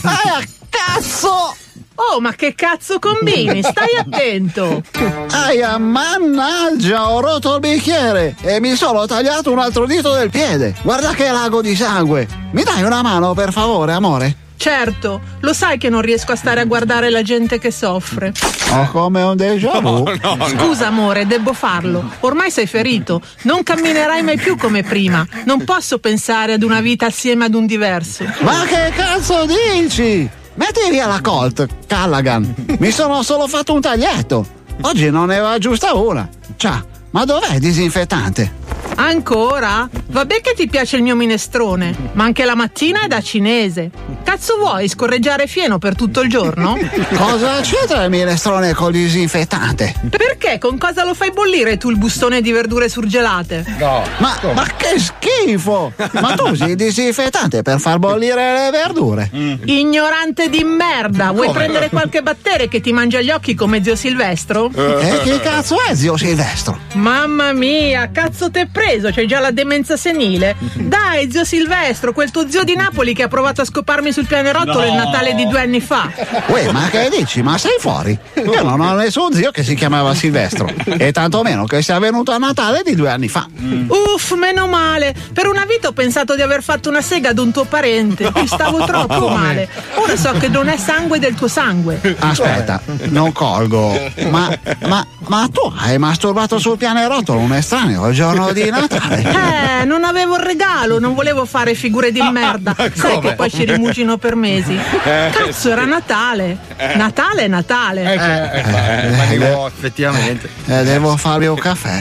Ah, 0.02 0.42
cazzo! 0.68 1.56
Oh, 1.96 2.20
ma 2.20 2.32
che 2.32 2.54
cazzo 2.54 2.98
combini? 2.98 3.62
Stai 3.62 3.96
attento! 3.98 4.82
Aia, 5.30 5.78
mannaggia, 5.78 7.10
ho 7.10 7.20
rotto 7.20 7.54
il 7.54 7.60
bicchiere 7.60 8.34
e 8.42 8.60
mi 8.60 8.74
sono 8.76 9.06
tagliato 9.06 9.52
un 9.52 9.58
altro 9.58 9.86
dito 9.86 10.12
del 10.12 10.28
piede. 10.30 10.74
Guarda 10.82 11.12
che 11.12 11.30
lago 11.30 11.62
di 11.62 11.74
sangue. 11.74 12.26
Mi 12.52 12.62
dai 12.62 12.82
una 12.82 13.00
mano, 13.02 13.32
per 13.32 13.52
favore, 13.52 13.92
amore? 13.92 14.36
Certo, 14.64 15.20
lo 15.40 15.52
sai 15.52 15.76
che 15.76 15.90
non 15.90 16.00
riesco 16.00 16.32
a 16.32 16.36
stare 16.36 16.60
a 16.60 16.64
guardare 16.64 17.10
la 17.10 17.20
gente 17.20 17.58
che 17.58 17.70
soffre. 17.70 18.32
Ho 18.70 18.88
come 18.90 19.20
un 19.20 19.36
déjà 19.36 19.78
vu. 19.78 20.06
Scusa 20.56 20.86
amore, 20.86 21.26
devo 21.26 21.52
farlo. 21.52 22.02
Ormai 22.20 22.50
sei 22.50 22.66
ferito. 22.66 23.20
Non 23.42 23.62
camminerai 23.62 24.22
mai 24.22 24.38
più 24.38 24.56
come 24.56 24.82
prima. 24.82 25.26
Non 25.44 25.64
posso 25.64 25.98
pensare 25.98 26.54
ad 26.54 26.62
una 26.62 26.80
vita 26.80 27.04
assieme 27.04 27.44
ad 27.44 27.52
un 27.52 27.66
diverso. 27.66 28.24
Ma 28.40 28.64
che 28.64 28.90
cazzo 28.96 29.44
dici? 29.44 30.26
Metti 30.54 30.88
via 30.88 31.08
la 31.08 31.20
Colt, 31.20 31.68
Callaghan. 31.86 32.54
Mi 32.78 32.90
sono 32.90 33.22
solo 33.22 33.46
fatto 33.46 33.74
un 33.74 33.82
taglietto. 33.82 34.46
Oggi 34.80 35.10
non 35.10 35.26
ne 35.26 35.40
va 35.40 35.58
giusta 35.58 35.92
una. 35.92 36.26
Ciao, 36.56 36.86
ma 37.10 37.26
dov'è 37.26 37.56
il 37.56 37.60
disinfettante? 37.60 38.63
Ancora? 38.96 39.88
Vabbè 40.06 40.40
che 40.40 40.54
ti 40.54 40.68
piace 40.68 40.96
il 40.96 41.02
mio 41.02 41.16
minestrone, 41.16 41.94
ma 42.12 42.24
anche 42.24 42.44
la 42.44 42.54
mattina 42.54 43.02
è 43.02 43.06
da 43.08 43.20
cinese. 43.20 43.90
Cazzo 44.22 44.56
vuoi 44.58 44.88
scorreggiare 44.88 45.46
fieno 45.46 45.78
per 45.78 45.94
tutto 45.94 46.20
il 46.20 46.30
giorno? 46.30 46.76
Cosa 47.16 47.60
c'entra 47.60 48.04
il 48.04 48.10
minestrone 48.10 48.72
col 48.72 48.92
disinfettante? 48.92 49.94
Perché? 50.08 50.58
Con 50.58 50.78
cosa 50.78 51.04
lo 51.04 51.14
fai 51.14 51.32
bollire 51.32 51.76
tu 51.78 51.90
il 51.90 51.96
bustone 51.96 52.40
di 52.40 52.52
verdure 52.52 52.88
surgelate? 52.88 53.64
No. 53.78 54.02
Ma, 54.18 54.38
ma 54.54 54.66
che 54.76 54.98
schifo! 54.98 55.92
Ma 56.12 56.34
tu 56.34 56.48
usi 56.48 56.64
il 56.70 56.76
disinfettante 56.76 57.62
per 57.62 57.80
far 57.80 57.98
bollire 57.98 58.52
le 58.52 58.70
verdure? 58.70 59.30
Ignorante 59.64 60.48
di 60.48 60.62
merda! 60.64 61.30
Vuoi 61.32 61.46
Come? 61.48 61.58
prendere 61.58 61.88
qualche 61.88 62.22
battere 62.22 62.68
che 62.68 62.80
ti 62.80 62.92
mangia 62.92 63.20
gli 63.20 63.30
occhi 63.30 63.54
come 63.54 63.82
zio 63.82 63.96
Silvestro? 63.96 64.70
E 64.74 65.20
chi 65.24 65.38
cazzo 65.40 65.76
è 65.88 65.94
zio 65.94 66.16
Silvestro? 66.16 66.78
Mamma 66.94 67.52
mia, 67.52 68.10
cazzo 68.12 68.50
t'è 68.50 68.66
preso? 68.84 69.10
C'hai 69.10 69.26
già 69.26 69.40
la 69.40 69.50
demenza 69.50 69.96
senile? 69.96 70.56
Dai, 70.74 71.30
zio 71.30 71.44
Silvestro, 71.44 72.12
quel 72.12 72.30
tuo 72.30 72.48
zio 72.48 72.64
di 72.64 72.76
Napoli 72.76 73.14
che 73.14 73.22
ha 73.22 73.28
provato 73.28 73.62
a 73.62 73.64
scoparmi 73.64 74.12
sul 74.12 74.26
pianerottolo 74.26 74.80
No. 74.80 74.86
il 74.86 74.92
Natale 74.94 75.34
di 75.34 75.46
due 75.46 75.60
anni 75.60 75.80
fa. 75.80 76.10
Uè, 76.48 76.70
ma 76.72 76.88
che 76.90 77.08
dici? 77.16 77.42
Ma 77.42 77.56
sei 77.56 77.76
fuori? 77.78 78.16
Io 78.36 78.62
non 78.62 78.80
ho 78.80 78.94
nessun 78.94 79.32
zio 79.32 79.50
che 79.50 79.62
si 79.62 79.74
chiamava 79.74 80.14
Silvestro. 80.14 80.68
E 80.98 81.12
tantomeno 81.12 81.64
che 81.66 81.80
sia 81.82 81.98
venuto 81.98 82.32
a 82.32 82.38
Natale 82.38 82.82
di 82.84 82.94
due 82.94 83.08
anni 83.10 83.28
fa. 83.28 83.46
Uff, 83.88 84.32
meno 84.34 84.66
male. 84.66 85.14
Per 85.32 85.46
una 85.46 85.64
vita 85.64 85.88
ho 85.88 85.92
pensato 85.92 86.34
di 86.34 86.42
aver 86.42 86.62
fatto 86.62 86.88
una 86.88 87.00
sega 87.00 87.30
ad 87.30 87.38
un 87.38 87.52
tuo 87.52 87.64
parente. 87.64 88.30
Ti 88.32 88.46
stavo 88.46 88.84
troppo 88.86 89.28
male. 89.28 89.68
Ora 89.94 90.16
so 90.16 90.32
che 90.32 90.48
non 90.48 90.68
è 90.68 90.76
sangue 90.76 91.18
del 91.18 91.34
tuo 91.34 91.48
sangue. 91.48 92.00
Aspetta, 92.18 92.80
non 93.04 93.32
colgo. 93.32 93.98
Ma, 94.28 94.50
ma, 94.86 95.06
ma 95.28 95.48
tu 95.50 95.72
hai 95.78 95.98
masturbato 95.98 96.58
sul 96.58 96.76
pianerottolo 96.76 97.38
un 97.38 97.52
estraneo 97.54 98.08
il 98.08 98.14
giorno 98.14 98.52
di 98.52 98.70
Natale? 98.80 99.80
Eh, 99.80 99.84
non 99.84 100.04
avevo 100.04 100.36
il 100.36 100.42
regalo, 100.42 100.98
non 100.98 101.14
volevo 101.14 101.44
fare 101.44 101.74
figure 101.74 102.12
di 102.12 102.20
merda. 102.20 102.74
Sai 102.76 103.14
come? 103.14 103.28
che 103.28 103.34
poi 103.34 103.50
ci 103.50 103.64
rimugino 103.64 104.16
per 104.18 104.34
mesi. 104.34 104.74
Eh. 104.74 105.30
Cazzo, 105.32 105.70
era 105.70 105.84
Natale. 105.84 106.58
Natale 106.96 107.42
è 107.42 107.48
Natale. 107.48 108.02
Eh, 108.02 108.58
eh, 108.58 109.10
ma 109.10 109.24
dico, 109.26 109.66
effettivamente. 109.66 110.48
Eh, 110.66 110.82
devo 110.84 111.16
farmi 111.16 111.46
un 111.46 111.58
caffè. 111.58 111.98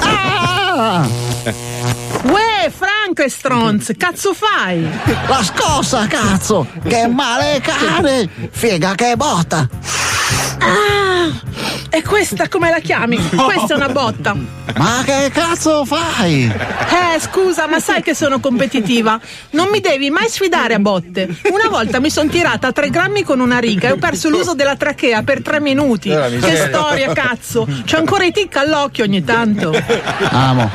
Ah! 0.00 1.06
Uè, 2.22 2.70
Franco 2.70 3.28
Stronz, 3.28 3.92
cazzo 3.96 4.34
fai? 4.34 4.88
La 5.26 5.42
scossa, 5.42 6.06
cazzo! 6.06 6.66
Che 6.86 7.06
male 7.08 7.60
cane! 7.60 8.28
Figa 8.50 8.94
che 8.94 9.14
botta! 9.16 9.68
Ah, 10.60 11.30
e 11.98 12.02
questa 12.02 12.48
come 12.48 12.70
la 12.70 12.78
chiami? 12.78 13.16
Questa 13.34 13.74
è 13.74 13.76
una 13.76 13.88
botta. 13.88 14.34
Ma 14.76 15.02
che 15.04 15.30
cazzo 15.32 15.84
fai? 15.84 16.44
Eh, 16.44 17.18
scusa, 17.20 17.66
ma 17.66 17.80
sai 17.80 18.02
che 18.02 18.14
sono 18.14 18.38
competitiva. 18.38 19.18
Non 19.50 19.68
mi 19.70 19.80
devi 19.80 20.08
mai 20.10 20.28
sfidare 20.28 20.74
a 20.74 20.78
botte. 20.78 21.28
Una 21.50 21.68
volta 21.68 21.98
mi 22.00 22.10
sono 22.10 22.28
tirata 22.30 22.68
a 22.68 22.72
3 22.72 22.90
grammi 22.90 23.22
con 23.24 23.40
una 23.40 23.58
riga 23.58 23.88
e 23.88 23.92
ho 23.92 23.96
perso 23.96 24.28
l'uso 24.28 24.54
della 24.54 24.76
trachea 24.76 25.22
per 25.22 25.42
3 25.42 25.60
minuti. 25.60 26.10
Eh, 26.10 26.38
Che 26.40 26.56
storia, 26.68 27.12
cazzo! 27.12 27.66
C'ho 27.66 27.96
ancora 27.96 28.24
i 28.24 28.32
tic 28.32 28.54
all'occhio 28.56 29.04
ogni 29.04 29.24
tanto. 29.24 29.72
Amo, 30.30 30.70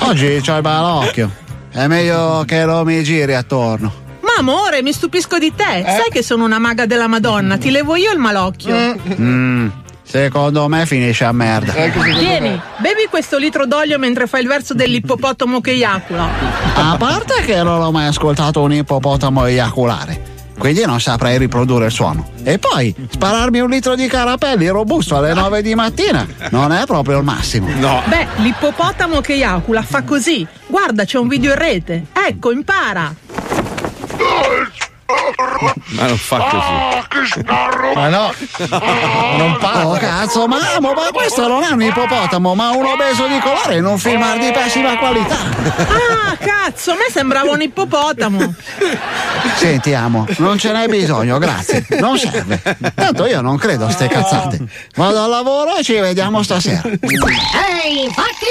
oggi 0.00 0.40
c'ho 0.44 0.56
il 0.56 0.62
balocchio. 0.62 1.30
È 1.72 1.86
meglio 1.88 2.44
che 2.46 2.64
non 2.64 2.84
mi 2.84 3.02
giri 3.02 3.34
attorno. 3.34 4.06
Ma 4.20 4.34
amore, 4.38 4.82
mi 4.82 4.92
stupisco 4.92 5.38
di 5.38 5.52
te. 5.54 5.82
Sai 5.84 6.08
che 6.10 6.22
sono 6.22 6.44
una 6.44 6.58
maga 6.58 6.86
della 6.86 7.08
Madonna, 7.08 7.56
ti 7.56 7.70
levo 7.70 7.96
io 7.96 8.12
il 8.12 8.18
malocchio. 8.18 8.74
Mm, 9.20 9.68
secondo 10.08 10.66
me 10.68 10.86
finisce 10.86 11.24
a 11.24 11.32
merda. 11.32 11.72
Tieni, 11.72 12.60
bevi 12.78 13.06
questo 13.10 13.36
litro 13.36 13.66
d'olio 13.66 13.98
mentre 13.98 14.26
fai 14.26 14.42
il 14.42 14.48
verso 14.48 14.72
dell'ippopotamo 14.74 15.60
che 15.60 15.72
eiacula. 15.72 16.28
A 16.74 16.96
parte 16.96 17.42
che 17.44 17.62
non 17.62 17.82
ho 17.82 17.90
mai 17.90 18.06
ascoltato 18.06 18.62
un 18.62 18.72
ippopotamo 18.72 19.44
eiaculare. 19.44 20.36
Quindi 20.58 20.84
non 20.84 21.00
saprei 21.00 21.38
riprodurre 21.38 21.86
il 21.86 21.92
suono. 21.92 22.30
E 22.42 22.58
poi, 22.58 22.92
spararmi 23.10 23.60
un 23.60 23.70
litro 23.70 23.94
di 23.94 24.08
carapelli 24.08 24.66
robusto 24.66 25.16
alle 25.16 25.32
9 25.32 25.62
di 25.62 25.74
mattina 25.76 26.26
non 26.50 26.72
è 26.72 26.84
proprio 26.84 27.18
il 27.18 27.24
massimo. 27.24 27.68
No. 27.78 28.02
Beh, 28.06 28.26
l'ippopotamo 28.36 29.20
che 29.20 29.34
eiacula 29.34 29.82
fa 29.82 30.02
così. 30.02 30.44
Guarda, 30.66 31.04
c'è 31.04 31.18
un 31.18 31.28
video 31.28 31.52
in 31.52 31.58
rete. 31.58 32.06
Ecco, 32.12 32.50
impara. 32.50 33.14
Ma 35.90 36.06
non 36.06 36.18
fa 36.18 36.36
così. 36.38 37.42
Ma 37.94 38.08
no, 38.08 38.32
non 39.38 39.56
Oh 39.60 39.96
cazzo, 39.96 40.46
mamma, 40.46 40.92
ma 40.92 41.10
questo 41.12 41.48
non 41.48 41.62
è 41.62 41.70
un 41.70 41.82
ippopotamo, 41.82 42.54
ma 42.54 42.70
un 42.70 42.84
obeso 42.84 43.26
di 43.26 43.38
colore 43.40 43.76
in 43.76 43.86
un 43.86 43.98
film 43.98 44.38
di 44.38 44.50
pessima 44.52 44.98
qualità. 44.98 45.36
Ah, 45.36 46.36
cazzo, 46.36 46.92
a 46.92 46.94
me 46.94 47.06
sembrava 47.10 47.52
un 47.52 47.62
ippopotamo. 47.62 48.54
Senti, 49.56 49.94
amo, 49.94 50.26
non 50.38 50.58
ce 50.58 50.72
n'è 50.72 50.86
bisogno, 50.88 51.38
grazie. 51.38 51.86
Non 51.98 52.18
serve. 52.18 52.60
Tanto 52.94 53.24
io 53.26 53.40
non 53.40 53.56
credo 53.56 53.86
a 53.86 53.90
ste 53.90 54.08
cazzate. 54.08 54.62
Vado 54.94 55.22
al 55.22 55.30
lavoro 55.30 55.76
e 55.76 55.82
ci 55.82 55.94
vediamo 55.94 56.42
stasera. 56.42 56.82
Ehi, 56.84 58.04
infatti! 58.04 58.46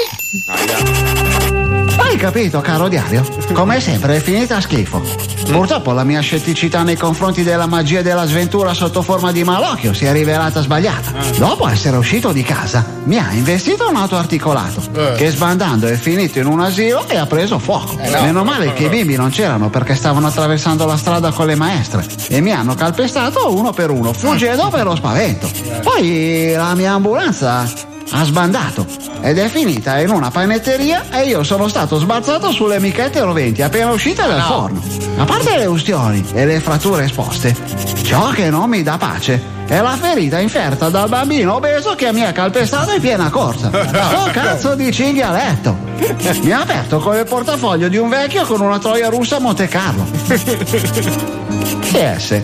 Hai 2.00 2.16
capito, 2.16 2.60
caro 2.60 2.88
diario? 2.88 3.26
Come 3.52 3.80
sempre 3.80 4.16
è 4.16 4.20
finita 4.20 4.56
a 4.56 4.60
schifo. 4.60 5.02
Purtroppo 5.50 5.92
la 5.92 6.04
mia 6.04 6.22
scetticità 6.48 6.82
nei 6.82 6.96
confronti 6.96 7.42
della 7.42 7.66
magia 7.66 8.00
della 8.00 8.24
sventura 8.26 8.72
sotto 8.72 9.02
forma 9.02 9.32
di 9.32 9.44
malocchio 9.44 9.92
si 9.92 10.06
è 10.06 10.12
rivelata 10.12 10.62
sbagliata. 10.62 11.12
Dopo 11.36 11.68
essere 11.68 11.98
uscito 11.98 12.32
di 12.32 12.42
casa, 12.42 12.82
mi 13.04 13.18
ha 13.18 13.30
investito 13.32 13.86
un 13.86 13.96
autoarticolato 13.96 14.80
Eh. 14.94 15.12
che 15.16 15.30
sbandando 15.30 15.86
è 15.88 15.96
finito 15.96 16.38
in 16.38 16.46
un 16.46 16.60
asilo 16.60 17.06
e 17.06 17.16
ha 17.18 17.26
preso 17.26 17.58
fuoco. 17.58 17.96
no. 17.96 18.22
Meno 18.22 18.44
male 18.44 18.72
che 18.72 18.84
i 18.84 18.88
bimbi 18.88 19.14
non 19.16 19.28
c'erano 19.28 19.68
perché 19.68 19.94
stavano 19.94 20.28
attraversando 20.28 20.86
la 20.86 20.96
strada 20.96 21.32
con 21.32 21.44
le 21.46 21.54
maestre 21.54 22.06
e 22.28 22.40
mi 22.40 22.50
hanno 22.52 22.74
calpestato 22.74 23.54
uno 23.54 23.72
per 23.72 23.90
uno, 23.90 24.14
fuggendo 24.14 24.68
per 24.68 24.84
lo 24.84 24.96
spavento. 24.96 25.50
Poi 25.82 26.52
la 26.56 26.74
mia 26.74 26.92
ambulanza 26.94 27.70
ha 28.10 28.24
sbandato 28.24 28.86
ed 29.20 29.38
è 29.38 29.48
finita 29.48 29.98
in 30.00 30.10
una 30.10 30.30
panetteria 30.30 31.04
e 31.10 31.26
io 31.26 31.42
sono 31.42 31.68
stato 31.68 31.98
sbalzato 31.98 32.50
sulle 32.50 32.78
michette 32.80 33.20
roventi 33.20 33.62
appena 33.62 33.90
uscite 33.90 34.26
dal 34.26 34.42
forno. 34.42 34.80
A 35.16 35.24
parte 35.24 35.56
le 35.56 35.66
ustioni 35.66 36.24
e 36.32 36.46
le 36.46 36.60
fratture 36.60 37.04
esposte, 37.04 37.54
ciò 38.02 38.30
che 38.30 38.50
non 38.50 38.70
mi 38.70 38.82
dà 38.82 38.96
pace 38.96 39.56
è 39.66 39.80
la 39.80 39.96
ferita 40.00 40.38
inferta 40.38 40.88
dal 40.88 41.08
bambino 41.08 41.56
obeso 41.56 41.94
che 41.94 42.10
mi 42.12 42.24
ha 42.24 42.32
calpestato 42.32 42.94
in 42.94 43.00
piena 43.00 43.28
corsa. 43.28 43.68
Sto 43.68 44.30
cazzo 44.32 44.74
di 44.74 44.90
cinghialetto! 44.90 45.76
Mi 46.42 46.52
ha 46.52 46.60
aperto 46.60 46.98
con 47.00 47.16
il 47.16 47.24
portafoglio 47.24 47.88
di 47.88 47.98
un 47.98 48.08
vecchio 48.08 48.46
con 48.46 48.60
una 48.60 48.78
troia 48.78 49.10
russa 49.10 49.36
a 49.36 49.40
Monte 49.40 49.68
Carlo. 49.68 51.36
PS. 51.90 52.42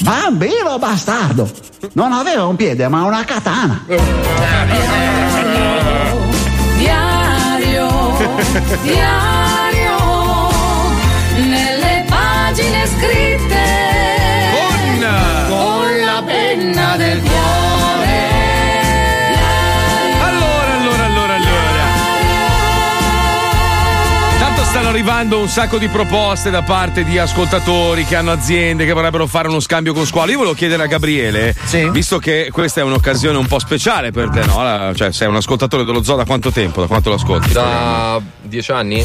Bambino 0.00 0.78
bastardo! 0.78 1.50
Non 1.92 2.12
aveva 2.12 2.44
un 2.46 2.56
piede 2.56 2.88
ma 2.88 3.04
una 3.04 3.24
katana. 3.24 3.84
Diario, 6.76 8.16
diario, 8.82 9.96
nelle 11.36 12.04
pagine 12.08 12.86
scritte 12.86 13.35
stanno 24.76 24.90
arrivando 24.90 25.38
un 25.38 25.48
sacco 25.48 25.78
di 25.78 25.88
proposte 25.88 26.50
da 26.50 26.60
parte 26.60 27.02
di 27.02 27.18
ascoltatori 27.18 28.04
che 28.04 28.14
hanno 28.14 28.30
aziende 28.30 28.84
che 28.84 28.92
vorrebbero 28.92 29.26
fare 29.26 29.48
uno 29.48 29.58
scambio 29.58 29.94
con 29.94 30.04
scuola. 30.04 30.30
Io 30.30 30.36
volevo 30.36 30.54
chiedere 30.54 30.82
a 30.82 30.86
Gabriele, 30.86 31.54
visto 31.92 32.18
che 32.18 32.50
questa 32.52 32.82
è 32.82 32.84
un'occasione 32.84 33.38
un 33.38 33.46
po' 33.46 33.58
speciale 33.58 34.10
per 34.10 34.28
te, 34.28 34.44
no? 34.44 34.62
La- 34.62 34.92
Cioè, 34.94 35.12
sei 35.12 35.28
un 35.28 35.36
ascoltatore 35.36 35.82
dello 35.84 36.02
zoo 36.04 36.16
da 36.16 36.26
quanto 36.26 36.50
tempo? 36.50 36.82
Da 36.82 36.88
quanto 36.88 37.08
lo 37.08 37.14
ascolti? 37.14 37.52
Da 37.54 38.20
dieci 38.42 38.70
anni? 38.70 39.02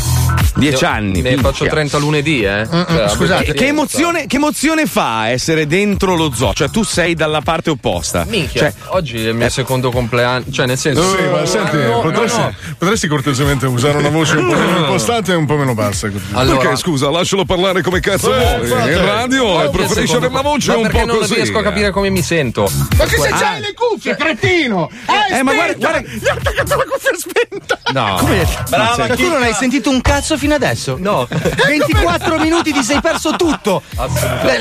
Dieci 0.56 0.84
Io 0.84 0.90
anni. 0.90 1.22
Ne 1.22 1.30
minchia. 1.30 1.50
faccio 1.50 1.66
30 1.66 1.98
lunedì, 2.00 2.44
eh. 2.44 2.68
Cioè, 2.70 3.08
Scusate, 3.08 3.54
che 3.54 3.68
emozione, 3.68 4.26
che 4.28 4.36
emozione 4.36 4.86
fa 4.88 5.30
essere 5.30 5.68
dentro 5.68 6.16
lo 6.18 6.32
zoo? 6.36 6.52
Cioè, 6.54 6.70
tu 6.70 6.84
sei 6.84 7.14
dalla 7.16 7.40
parte 7.40 7.70
opposta. 7.70 8.26
Minchia, 8.28 8.60
Cioè, 8.64 8.74
oggi 8.88 9.24
è 9.26 9.30
il 9.30 9.36
mio 9.36 9.48
secondo 9.48 9.90
compleanno. 9.90 10.44
Cioè, 10.52 10.66
nel 10.66 10.78
senso. 10.78 11.02
Sì, 11.16 11.24
ma 11.32 11.46
senti, 11.46 11.78
No, 11.78 11.88
no, 11.96 12.02
potresti, 12.02 12.40
no. 12.42 12.54
potresti 12.78 13.08
cortesemente 13.08 13.66
usare 13.68 13.98
una 14.00 14.10
voce 14.10 14.36
un 14.36 14.48
po' 14.50 14.56
impostata 14.82 15.32
e 15.32 15.36
un 15.36 15.46
po' 15.46 15.60
meno 15.62 15.74
bassa. 15.74 16.08
Perché 16.10 16.76
scusa, 16.76 17.10
lascialo 17.10 17.46
parlare 17.46 17.82
come 17.82 18.00
cazzo 18.00 18.34
Eh, 18.34 18.38
vuole. 18.40 18.68
infatti. 18.68 18.90
In 18.92 19.06
radio 19.06 19.62
e 19.62 19.66
è 19.66 19.70
preferisce 19.70 20.16
avere 20.18 20.34
la 20.34 20.42
voce 20.42 20.72
un 20.74 20.88
po' 20.90 21.06
non 21.06 21.18
così. 21.18 21.36
riesco 21.36 21.58
a 21.60 21.64
capire 21.64 21.92
come 21.92 22.10
mi 22.10 22.22
sento. 22.22 22.70
Ma 22.98 23.06
che 23.06 23.18
se 23.18 23.28
Ah. 23.30 23.38
c'hai 23.38 23.62
le 23.62 23.74
cuffie, 23.74 24.16
cretino! 24.16 24.90
Eh, 25.32 25.38
Eh, 25.38 25.44
ma 25.44 25.54
guarda- 25.54 25.74
guarda- 25.78 26.00
Gli 26.02 26.28
ha 26.28 26.34
attaccato 26.34 26.76
la 26.76 26.84
cuffia 26.86 27.12
spenta! 27.18 27.80
No. 27.94 28.16
Come? 28.20 28.48
Brava, 28.70 29.08
Ma 29.08 29.16
tu 29.16 29.28
non 29.28 29.44
hai 29.44 29.54
sentito 29.54 29.90
un 29.90 30.02
cazzo 30.02 30.38
fino 30.38 30.54
adesso? 30.56 30.96
No. 31.00 31.28
24 31.66 32.38
minuti 32.40 32.72
ti 32.72 32.84
sei 32.84 33.02
perso 33.02 33.36
tutto. 33.36 33.82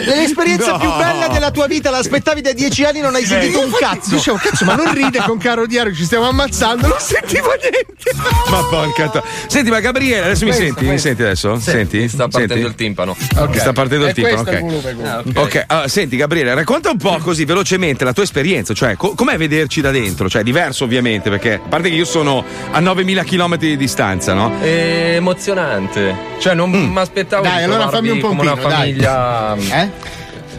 L'esperienza 0.05 0.73
No. 0.73 0.79
più 0.79 0.91
bella 0.97 1.29
della 1.29 1.51
tua 1.51 1.67
vita 1.67 1.91
l'aspettavi 1.91 2.41
da 2.41 2.53
10 2.53 2.85
anni 2.85 3.01
non 3.01 3.15
hai 3.15 3.25
sentito 3.25 3.61
un 3.61 3.71
cazzo. 3.79 4.11
Dicevo, 4.11 4.39
cazzo, 4.43 4.65
ma 4.65 4.75
non 4.75 4.93
ride 4.95 5.21
con 5.21 5.39
caro 5.39 5.67
diario, 5.67 5.95
ci 5.95 6.05
stiamo 6.05 6.29
ammazzando, 6.29 6.87
non 6.89 6.99
sentivo 6.99 7.49
niente. 7.61 7.89
Ma 8.51 8.63
porca 8.65 9.23
Senti, 9.47 9.71
ma 9.71 9.81
Gabriele, 9.81 10.25
adesso 10.25 10.45
mi 10.45 10.53
senti? 10.53 10.85
Mi 10.91 10.99
senti 10.99 11.23
adesso? 11.23 11.57
Sì, 11.57 11.71
senti? 11.71 11.99
mi 11.99 12.09
sta 12.09 12.29
partendo 12.29 12.55
Senti? 12.55 12.69
il 12.69 12.75
timpano. 12.75 13.17
Mi 13.49 13.59
sta 13.59 13.73
partendo 13.73 14.07
il 14.07 14.13
timpano, 14.13 14.45
è 14.45 14.59
il. 14.59 15.05
Ah, 15.05 15.23
ok. 15.25 15.37
Ok, 15.37 15.65
allora, 15.67 15.89
senti 15.89 16.17
Gabriele, 16.17 16.55
racconta 16.55 16.91
un 16.91 16.97
po' 16.97 17.17
così 17.19 17.45
velocemente 17.45 18.05
la 18.05 18.13
tua 18.13 18.23
esperienza, 18.23 18.75
cioè 18.75 18.97
co- 18.97 19.15
com'è 19.15 19.37
vederci 19.37 19.81
da 19.81 19.91
dentro? 19.91 20.29
Cioè, 20.29 20.43
diverso 20.43 20.85
ovviamente, 20.85 21.31
perché 21.31 21.55
a 21.55 21.69
parte 21.69 21.89
che 21.91 21.95
io 21.95 22.05
sono 22.05 22.45
a 22.71 22.81
9000 22.81 23.25
km 23.25 23.57
di 23.57 23.77
distanza, 23.77 24.33
no? 24.35 24.61
È 24.61 25.15
emozionante. 25.17 26.15
Cioè, 26.39 26.55
non 26.55 26.71
mi 26.71 26.99
aspettavo 26.99 27.43
Dai, 27.43 27.59
di 27.59 27.65
allora 27.65 27.89
fammi 27.89 28.11
un 28.11 28.21
come 28.21 28.41
una 28.43 28.51
pompino, 28.57 28.69
dai. 28.69 28.79
famiglia 28.79 29.57
Eh? 29.57 29.91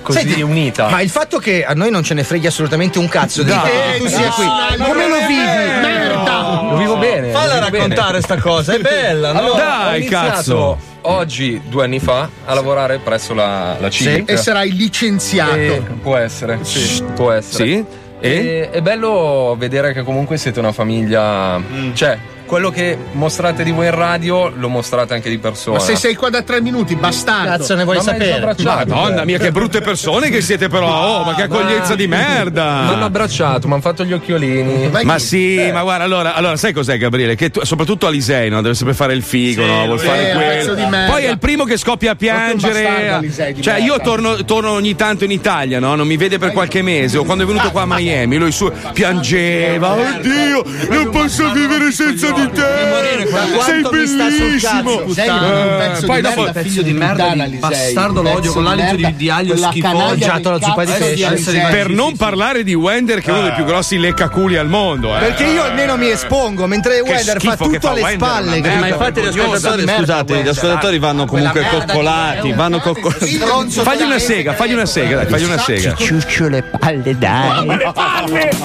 Così 0.02 0.20
Senti, 0.20 0.42
unita. 0.42 0.90
Ma 0.90 1.02
il 1.02 1.10
fatto 1.10 1.38
che 1.40 1.64
a 1.66 1.74
noi 1.74 1.92
non 1.92 2.04
ce 2.04 2.14
ne 2.14 2.24
freghi 2.24 2.48
assolutamente 2.48 3.00
un 3.00 3.08
cazzo 3.08 3.44
Dai, 3.44 3.56
fatto 3.56 3.68
che 3.70 3.98
tu 4.00 4.08
sia 4.08 4.30
qui, 4.30 4.46
dai, 4.46 4.78
come 4.88 5.08
lo 5.08 5.16
vivi? 5.28 5.36
vero. 5.36 5.88
Merda! 5.88 6.62
Lo 6.70 6.78
vivo 6.78 6.98
bene. 6.98 7.30
Falla 7.32 7.56
vivo 7.56 7.70
bene. 7.70 7.78
raccontare 7.78 8.22
sta 8.22 8.38
cosa, 8.38 8.74
è 8.74 8.80
bella, 8.80 9.32
no? 9.32 9.40
Allora, 9.40 9.64
Dai, 9.64 9.94
ho 9.94 9.98
iniziato 9.98 10.28
cazzo. 10.32 10.78
Oggi, 11.04 11.62
due 11.68 11.84
anni 11.86 12.00
fa, 12.00 12.30
a 12.46 12.54
lavorare 12.54 13.00
presso 13.00 13.34
la, 13.34 13.76
la 13.80 13.90
CIVIC. 13.90 14.30
E 14.30 14.38
sarai 14.38 14.72
licenziato. 14.76 15.56
E- 15.56 15.82
può 16.02 16.16
essere, 16.16 16.60
sì, 16.62 17.04
può 17.16 17.32
essere. 17.32 17.66
Sì? 17.66 17.86
E? 18.20 18.30
E- 18.30 18.70
è 18.70 18.82
bello 18.82 19.56
vedere 19.58 19.94
che 19.94 20.04
comunque 20.04 20.38
siete 20.38 20.60
una 20.60 20.72
famiglia. 20.72 21.60
Cioè, 21.94 22.18
quello 22.52 22.70
che 22.70 22.98
mostrate 23.14 23.64
di 23.64 23.72
voi 23.72 23.86
in 23.86 23.96
radio 23.96 24.52
lo 24.54 24.68
mostrate 24.68 25.14
anche 25.14 25.30
di 25.30 25.38
persona. 25.38 25.78
Ma 25.78 25.82
se 25.82 25.96
sei 25.96 26.16
qua 26.16 26.30
da 26.30 26.42
tre 26.42 26.60
minuti, 26.60 26.98
bastardo. 26.98 27.50
Cazzo 27.60 27.76
ne 27.76 27.86
vuoi 27.86 27.96
Ma 27.96 28.02
sapere? 28.02 28.56
Madonna 28.62 29.24
mia, 29.24 29.38
che 29.38 29.54
brutte 29.54 29.80
persone 29.80 30.30
che 30.30 30.42
siete 30.42 30.68
però, 30.68 31.20
oh, 31.20 31.24
ma 31.24 31.34
che 31.34 31.44
accoglienza 31.44 31.96
di 31.96 32.08
Mi 32.08 32.16
hanno 32.16 32.28
merda! 32.28 33.06
abbracciato, 33.06 33.68
mi 33.68 33.74
hanno 33.76 33.82
fatto 33.82 34.04
gli 34.04 34.12
occhiolini. 34.12 34.90
Ma 35.04 35.18
sì, 35.18 35.70
ma 35.72 35.82
guarda, 35.82 36.04
allora, 36.04 36.36
allora, 36.36 36.58
sai 36.58 36.74
cos'è 36.74 36.98
Gabriele? 36.98 37.36
Che 37.36 37.52
tu- 37.52 37.64
soprattutto 37.64 38.06
Alisei, 38.08 38.50
no? 38.50 38.62
Deve 38.62 38.76
sempre 38.76 38.96
fare 38.96 39.14
il 39.14 39.24
figo, 39.24 39.66
no? 39.66 39.86
Vuol 39.86 40.00
sì, 40.00 40.06
fare 40.08 40.32
quello. 40.34 40.90
merda. 40.90 41.14
Poi 41.14 41.24
è 41.24 41.30
il 41.30 41.40
primo 41.40 41.64
che 41.64 41.78
scoppia 41.78 42.12
a 42.12 42.16
piangere. 42.16 42.84
bastardo, 42.84 43.16
Alisei, 43.16 43.62
cioè, 43.62 43.76
io 43.78 43.96
merda. 43.96 44.04
torno, 44.04 44.44
torno 44.44 44.72
ogni 44.72 44.94
tanto 44.98 45.24
in 45.24 45.32
Italia, 45.32 45.80
no? 45.80 45.96
Non 45.96 46.06
mi 46.06 46.18
vede 46.18 46.38
per 46.38 46.52
qualche 46.52 46.82
mese. 46.82 47.18
O 47.18 47.24
quando 47.24 47.46
è 47.46 47.48
venuto 47.48 47.72
qua 47.72 47.84
a 47.84 47.88
Miami, 47.88 48.36
lui 48.36 48.52
su 48.52 48.70
piangeva. 48.92 49.94
Oddio, 49.94 50.66
non 50.90 51.10
posso 51.12 51.50
vivere 51.54 51.94
senza 51.94 52.30
di 52.32 52.41
te. 52.50 52.80
Sei 53.22 53.82
quanto 53.82 53.92
mi 53.92 54.06
sta 54.08 54.30
sul 54.30 54.40
bellissimo. 54.40 54.98
cazzo. 54.98 55.14
Sei 55.14 55.30
un 55.30 55.44
Eh, 55.44 55.78
pezzo 55.78 56.06
poi 56.06 56.16
di 56.16 56.22
dopo- 56.22 56.42
merda, 56.44 56.62
Figlio 56.62 56.82
di 56.82 56.94
merda, 56.94 57.34
di 57.46 57.58
bastardo, 57.58 58.22
lo 58.22 58.30
odio 58.30 58.42
Pezzo 58.42 58.54
con 58.54 58.64
l'alito 58.64 58.96
di- 58.96 59.16
di 59.16 59.30
aglio 59.30 59.56
schifoso. 59.58 60.16
di. 60.16 61.24
Alisei. 61.24 61.62
Per 61.72 61.90
non 61.90 62.16
parlare 62.18 62.64
di 62.64 62.74
Wender, 62.74 63.22
che 63.22 63.30
è 63.30 63.34
uno 63.34 63.42
dei 63.44 63.54
più 63.54 63.66
grossi 63.66 63.98
leccaculi 63.98 64.58
al 64.58 64.68
mondo. 64.68 65.16
Eh. 65.16 65.20
Perché 65.20 65.44
io 65.46 65.64
almeno 65.64 65.98
mi 65.98 66.10
espongo, 66.10 66.66
mentre 66.68 67.00
Wender 67.02 67.40
fa 67.42 67.56
tutto 67.58 67.90
alle 67.90 68.12
spalle. 68.14 68.62
Ma 68.62 68.88
infatti 68.88 69.22
gli 69.22 69.28
ascoltatori, 69.28 69.88
scusate, 69.88 70.42
gli 70.44 70.48
ascoltatori 70.48 71.00
vanno 71.00 71.26
comunque 71.26 71.66
coccolati, 71.70 72.52
vanno 72.54 72.80
coccolati. 72.80 73.40
Fagli 73.70 74.02
una 74.04 74.20
sega, 74.20 74.54
fagli 74.54 74.74
una 74.74 74.86
sega, 74.86 75.16
dai, 75.18 75.26
fagli 75.28 75.44
una 75.44 75.58
sega. 75.58 75.96
Ciuccio 75.96 76.48
le 76.48 76.64
palle, 76.64 77.18
dai. 77.18 77.68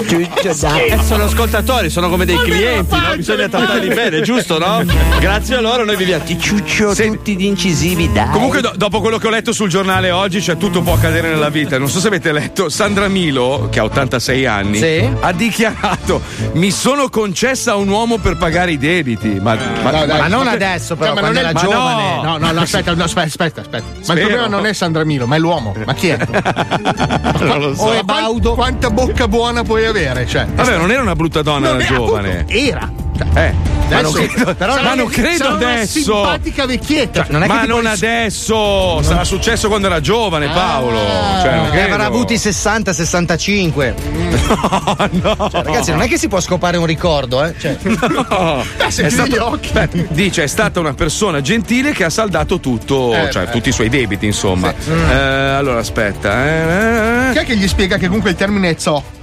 Ciuccio, 0.07 0.53
dai. 0.59 0.87
Eh, 0.87 0.99
sono 1.05 1.23
ascoltatori, 1.25 1.89
sono 1.89 2.09
come 2.09 2.25
dei 2.25 2.37
clienti, 2.37 2.95
bisogna 3.15 3.47
trattarli 3.67 3.93
bene, 3.93 4.21
giusto, 4.21 4.57
no? 4.57 4.83
Grazie 5.19 5.55
a 5.55 5.61
loro 5.61 5.83
noi 5.85 5.95
viviamo. 5.95 6.23
Ti 6.23 6.39
ciuccio 6.39 6.93
tutti 6.95 7.35
gli 7.35 7.45
incisivi, 7.45 8.11
dai. 8.11 8.29
Comunque, 8.31 8.61
do- 8.61 8.73
dopo 8.75 9.01
quello 9.01 9.17
che 9.17 9.27
ho 9.27 9.29
letto 9.29 9.51
sul 9.51 9.69
giornale 9.69 10.11
oggi, 10.11 10.41
cioè 10.41 10.57
tutto 10.57 10.81
può 10.81 10.93
accadere 10.93 11.29
nella 11.29 11.49
vita. 11.49 11.77
Non 11.77 11.89
so 11.89 11.99
se 11.99 12.07
avete 12.07 12.31
letto, 12.31 12.69
Sandra 12.69 13.07
Milo, 13.07 13.67
che 13.71 13.79
ha 13.79 13.83
86 13.83 14.45
anni, 14.45 14.77
Sì. 14.77 15.09
ha 15.19 15.31
dichiarato: 15.33 16.21
Mi 16.53 16.71
sono 16.71 17.09
concessa 17.09 17.75
un 17.75 17.87
uomo 17.89 18.17
per 18.17 18.37
pagare 18.37 18.71
i 18.71 18.77
debiti. 18.77 19.39
Ma, 19.41 19.55
ma- 19.83 19.91
No, 19.97 20.05
dai, 20.05 20.19
Ma 20.19 20.27
non 20.27 20.43
che- 20.43 20.49
adesso, 20.49 20.95
però, 20.95 21.13
Cioè, 21.13 21.21
ma 21.21 21.27
quando 21.27 21.39
non 21.39 21.47
è 21.47 21.49
era 21.49 21.51
ma 21.53 21.59
giovane. 21.59 22.15
No, 22.15 22.21
no, 22.23 22.37
no, 22.37 22.51
no, 22.51 22.61
aspetta, 22.61 22.93
no, 22.93 23.03
aspetta, 23.03 23.27
aspetta, 23.27 23.61
aspetta. 23.61 23.83
Ma 24.07 24.13
il 24.13 24.19
problema 24.19 24.47
non 24.47 24.65
è 24.65 24.73
Sandra 24.73 25.03
Milo, 25.03 25.25
ma 25.27 25.35
è 25.35 25.39
l'uomo. 25.39 25.73
Ma 25.85 25.93
chi 25.93 26.07
è? 26.09 26.17
non 27.39 27.59
lo 27.59 27.75
so. 27.75 27.83
O 27.83 27.91
è 27.93 28.01
Baudo? 28.03 28.53
Quanta 28.53 28.89
bocca 28.89 29.27
buona 29.27 29.63
puoi 29.63 29.85
avere? 29.85 30.25
Cioè, 30.27 30.45
Vabbè, 30.45 30.77
non 30.77 30.91
era 30.91 31.01
una 31.01 31.15
brutta 31.15 31.41
donna 31.41 31.69
non 31.69 31.77
da 31.79 31.83
è, 31.83 31.87
giovane. 31.87 32.29
appunto, 32.39 32.53
era. 32.53 32.91
Eh, 33.33 33.53
ma 33.89 34.01
non 34.01 34.11
Adesso- 34.13 34.27
credo, 34.33 34.55
però 34.55 34.75
ma 34.75 34.81
non 34.81 34.97
non 34.97 35.07
è- 35.07 35.13
credo 35.13 35.37
sarà 35.43 35.55
una 35.55 35.71
adesso. 35.71 35.99
simpatica 35.99 36.65
vecchietta. 36.65 37.25
non 37.29 37.43
è 37.43 37.47
che 37.47 37.53
ma 37.53 37.63
non 37.63 37.79
puoi- 37.81 37.91
adesso, 37.93 39.01
sarà 39.03 39.23
successo 39.23 39.67
quando 39.67 39.87
era 39.87 39.99
giovane 40.01 40.47
Paolo. 40.49 40.97
Cioè, 41.41 41.55
non 41.55 41.65
Eh, 41.67 41.69
credo. 41.71 41.93
avrà 41.93 42.05
avuti 42.05 42.37
60-65. 42.37 43.93
no. 45.21 45.49
Cioè, 45.51 45.63
ragazzi, 45.63 45.91
non 45.91 46.01
è 46.01 46.07
che 46.07 46.17
si 46.17 46.27
può 46.27 46.39
scopare 46.39 46.77
un 46.77 46.85
ricordo, 46.85 47.43
eh? 47.43 47.53
Cioè, 47.57 47.77
No. 47.83 48.63
se 48.89 49.03
È 49.05 49.09
stato- 49.09 49.29
gli 49.29 49.37
occhi. 49.37 49.69
Beh, 49.71 49.89
dice 50.09 50.43
è 50.43 50.47
stata 50.47 50.79
una 50.79 50.93
persona 50.93 51.41
gentile 51.41 51.91
che 51.93 52.03
ha 52.03 52.09
saldato 52.09 52.59
tutto, 52.59 53.13
Eh, 53.13 53.29
cioè 53.31 53.45
beh. 53.45 53.51
tutti 53.51 53.69
i 53.69 53.71
suoi 53.71 53.89
debiti, 53.89 54.25
insomma. 54.25 54.73
Eh, 54.87 55.13
allora 55.13 55.79
aspetta. 55.79 56.45
eh, 56.45 57.29
eh. 57.29 57.31
Chi 57.33 57.37
è 57.39 57.45
che 57.45 57.55
gli 57.57 57.67
spiega 57.67 57.97
che 57.97 58.05
comunque 58.07 58.31
il 58.31 58.35
termine 58.35 58.69
è 58.69 58.75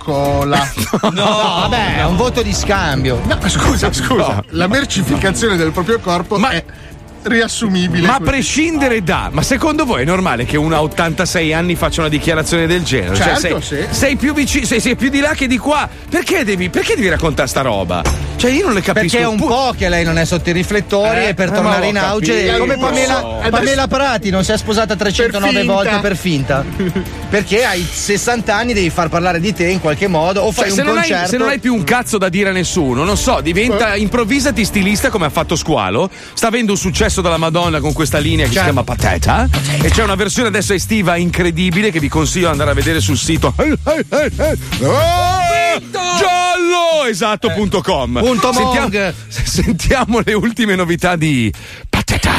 zoccola? 0.04 0.70
no, 1.10 1.24
vabbè, 1.24 1.96
è 1.96 2.04
un 2.04 2.16
voto 2.16 2.42
di 2.42 2.52
scambio. 2.52 3.20
No, 3.24 3.38
scusa, 3.48 3.90
scusa. 3.92 4.44
La 4.50 4.66
mercificazione 4.66 5.56
del 5.56 5.72
proprio 5.72 5.98
corpo 5.98 6.38
Ma- 6.38 6.50
è 6.50 6.64
riassumibile. 7.24 8.06
Ma 8.06 8.14
a 8.16 8.20
prescindere 8.20 9.02
da, 9.02 9.28
ma 9.32 9.42
secondo 9.42 9.84
voi 9.84 10.02
è 10.02 10.04
normale 10.04 10.44
che 10.44 10.56
uno 10.56 10.74
a 10.76 10.82
86 10.82 11.52
anni 11.52 11.74
faccia 11.74 12.00
una 12.00 12.08
dichiarazione 12.10 12.66
del 12.66 12.82
genere? 12.82 13.14
Certo, 13.16 13.60
sei, 13.60 13.62
sì. 13.62 13.86
sei 13.90 14.16
più 14.16 14.32
vicino, 14.34 14.66
sei, 14.66 14.80
sei 14.80 14.96
più 14.96 15.08
di 15.10 15.20
là 15.20 15.34
che 15.34 15.46
di 15.46 15.58
qua. 15.58 15.88
Perché 16.08 16.44
devi, 16.44 16.68
perché 16.70 16.94
devi 16.94 17.08
raccontare 17.08 17.48
sta 17.48 17.60
roba? 17.62 18.02
Cioè, 18.36 18.50
io 18.50 18.64
non 18.66 18.74
le 18.74 18.80
capisco. 18.82 19.06
Perché 19.06 19.18
è 19.24 19.26
un 19.26 19.36
Pu- 19.36 19.46
po' 19.46 19.74
che 19.76 19.88
lei 19.88 20.04
non 20.04 20.18
è 20.18 20.24
sotto 20.24 20.50
i 20.50 20.52
riflettori 20.52 21.20
Eh, 21.20 21.28
e 21.28 21.34
per 21.34 21.48
eh, 21.48 21.52
tornare 21.52 21.86
in 21.86 21.96
auge 21.98 22.34
capito. 22.34 22.54
è 22.54 22.58
come 22.58 22.76
Pamela, 22.76 23.20
Pamela 23.50 23.86
Prati 23.86 24.30
non 24.30 24.44
si 24.44 24.52
è 24.52 24.58
sposata 24.58 24.94
309 24.96 25.52
Per 25.52 25.60
finta. 25.62 25.72
volte 25.74 25.98
per 26.00 26.16
finta. 26.16 26.64
Perché 27.30 27.64
hai 27.64 27.82
60 27.90 28.54
anni 28.54 28.72
devi 28.74 28.90
far 28.90 29.08
parlare 29.08 29.40
di 29.40 29.52
te 29.52 29.66
in 29.68 29.80
qualche 29.80 30.06
modo 30.08 30.42
o 30.42 30.52
fai 30.52 30.66
Cioè, 30.66 30.74
se, 30.74 30.80
un 30.82 30.86
non 30.88 30.96
hai, 30.98 31.08
concerto. 31.08 31.28
se 31.30 31.36
non 31.36 31.48
hai 31.48 31.58
più 31.58 31.74
un 31.74 31.84
cazzo 31.84 32.18
da 32.18 32.28
dire 32.28 32.50
a 32.50 32.52
nessuno, 32.52 33.02
non 33.04 33.16
so, 33.16 33.40
diventa 33.40 33.96
improvvisati 33.96 34.64
stilista 34.64 35.10
come 35.10 35.26
ha 35.26 35.30
fatto 35.30 35.56
Squalo. 35.56 36.10
Sta 36.34 36.48
avendo 36.48 36.72
un 36.72 36.78
successo 36.78 37.13
dalla 37.20 37.36
Madonna 37.36 37.80
con 37.80 37.92
questa 37.92 38.18
linea 38.18 38.44
che 38.46 38.52
si 38.52 38.56
Certo. 38.58 38.70
chiama 38.72 38.84
Pateta. 38.84 39.48
E 39.82 39.90
c'è 39.90 40.02
una 40.02 40.14
versione 40.14 40.48
adesso 40.48 40.72
estiva 40.74 41.16
incredibile 41.16 41.90
che 41.90 42.00
vi 42.00 42.08
consiglio 42.08 42.46
di 42.46 42.52
andare 42.52 42.70
a 42.70 42.74
vedere 42.74 43.00
sul 43.00 43.16
sito. 43.16 43.52
Ah, 43.56 43.74
Giallo! 46.18 47.06
Esatto.com. 47.08 48.18
Punto 48.20 48.52
sentiamo, 48.52 48.88
sentiamo 49.28 50.20
le 50.24 50.32
ultime 50.34 50.74
novità 50.74 51.16
di 51.16 51.52
Pateta. 51.88 52.32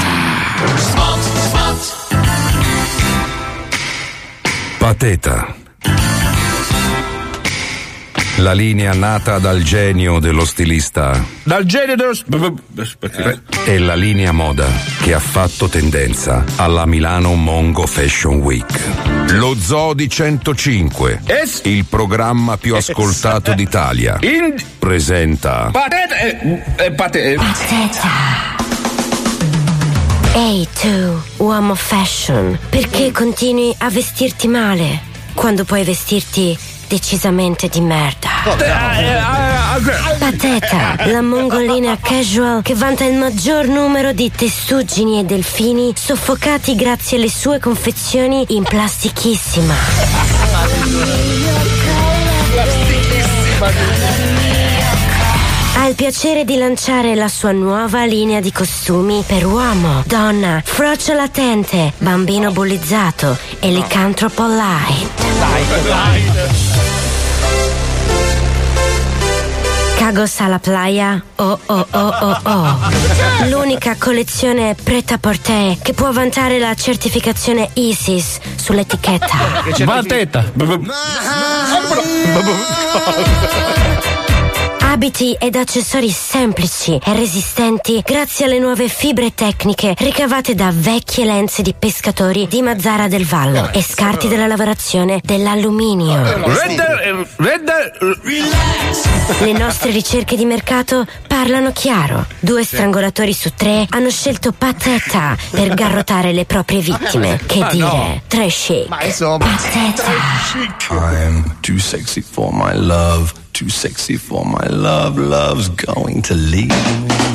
Pateta. 4.77 5.55
La 8.37 8.51
linea 8.53 8.93
nata 8.93 9.39
dal 9.39 9.61
genio 9.63 10.19
dello 10.19 10.43
stilista 10.45 11.23
Dal 11.43 11.63
genio 11.65 11.95
dello. 11.95 12.13
è 13.63 13.77
la 13.77 13.95
linea 13.95 14.31
moda 14.33 14.67
che 15.01 15.13
ha 15.13 15.19
fatto 15.19 15.67
tendenza 15.69 16.43
alla 16.57 16.85
Milano 16.85 17.33
Mongo 17.35 17.85
Fashion 17.85 18.35
Week. 18.39 19.31
Lo 19.31 19.55
Zodi 19.57 20.09
105, 20.09 21.21
il 21.63 21.85
programma 21.85 22.57
più 22.57 22.75
ascoltato 22.75 23.53
d'Italia, 23.53 24.17
In. 24.21 24.53
presenta 24.79 25.69
Patete. 25.71 26.63
eh, 26.77 26.85
eh, 26.85 26.91
pate- 26.91 27.37
Ehi 30.35 30.67
tu, 30.81 31.21
uomo 31.37 31.75
fashion, 31.75 32.59
perché 32.69 33.11
continui 33.11 33.73
a 33.77 33.89
vestirti 33.89 34.49
male 34.49 34.99
quando 35.33 35.63
puoi 35.63 35.83
vestirti 35.83 36.57
decisamente 36.87 37.67
di 37.67 37.81
merda? 37.81 38.29
Pateta, 40.19 40.95
la 41.05 41.21
mongolina 41.21 41.97
casual 42.01 42.61
che 42.61 42.75
vanta 42.75 43.03
il 43.03 43.17
maggior 43.17 43.67
numero 43.67 44.13
di 44.13 44.31
testuggini 44.31 45.19
e 45.19 45.23
delfini 45.23 45.93
soffocati 45.95 46.75
grazie 46.75 47.17
alle 47.17 47.29
sue 47.29 47.59
confezioni 47.59 48.45
in 48.49 48.63
plastichissima. 48.63 49.73
Ha 55.77 55.87
il 55.87 55.95
piacere 55.95 56.45
di 56.45 56.57
lanciare 56.57 57.15
la 57.15 57.27
sua 57.27 57.51
nuova 57.51 58.05
linea 58.05 58.39
di 58.39 58.51
costumi 58.51 59.23
per 59.25 59.45
uomo, 59.45 60.03
donna, 60.07 60.61
frocio 60.63 61.13
latente, 61.13 61.93
bambino 61.97 62.51
bullizzato 62.51 63.37
e 63.59 63.69
licantropo 63.71 64.47
light. 64.47 65.23
Cagos 70.05 70.39
alla 70.39 70.59
playa, 70.59 71.19
oh 71.37 71.59
oh 71.65 71.87
oh 71.89 72.13
oh 72.19 72.39
oh. 72.43 72.77
L'unica 73.49 73.95
collezione 73.97 74.75
preta 74.75 75.17
porter 75.17 75.79
che 75.81 75.93
può 75.93 76.11
vantare 76.11 76.59
la 76.59 76.75
certificazione 76.75 77.71
ISIS 77.73 78.37
sull'etichetta. 78.55 79.35
Pateta. 79.83 80.51
Abiti 84.81 85.35
ed 85.39 85.55
accessori 85.55 86.11
semplici 86.11 86.99
e 87.03 87.13
resistenti 87.15 88.01
grazie 88.05 88.45
alle 88.45 88.59
nuove 88.59 88.87
fibre 88.87 89.33
tecniche 89.33 89.95
ricavate 89.97 90.53
da 90.53 90.71
vecchie 90.71 91.25
lenze 91.25 91.63
di 91.63 91.73
pescatori 91.77 92.45
di 92.47 92.61
Mazzara 92.61 93.07
del 93.07 93.25
Vallo 93.25 93.71
e 93.73 93.81
scarti 93.81 94.27
della 94.27 94.45
lavorazione 94.45 95.19
dell'alluminio. 95.23 96.21
Redder. 96.45 96.94
Eh. 97.05 97.27
Le 99.43 99.51
nostre 99.51 99.91
ricerche 99.91 100.35
di 100.35 100.45
mercato 100.45 101.05
parlano 101.27 101.71
chiaro. 101.71 102.25
Due 102.39 102.63
strangolatori 102.63 103.33
su 103.33 103.51
tre 103.55 103.85
hanno 103.89 104.09
scelto 104.09 104.51
Pateta 104.51 105.37
per 105.51 105.73
garrotare 105.75 106.31
le 106.33 106.45
proprie 106.45 106.79
vittime. 106.79 107.39
Che 107.45 107.59
Ma 107.59 107.65
no. 107.67 107.71
dire? 107.71 108.23
Trash 108.27 108.85
Ma 108.87 109.03
insomma. 109.03 109.45
I'm 110.89 111.55
too 111.61 111.77
sexy 111.77 112.21
for 112.21 112.51
my 112.51 112.73
love, 112.73 113.33
too 113.51 113.69
sexy 113.69 114.17
for 114.17 114.43
my 114.45 114.67
love, 114.67 115.19
love's 115.19 115.69
going 115.69 116.21
to 116.21 116.33
leave 116.33 117.34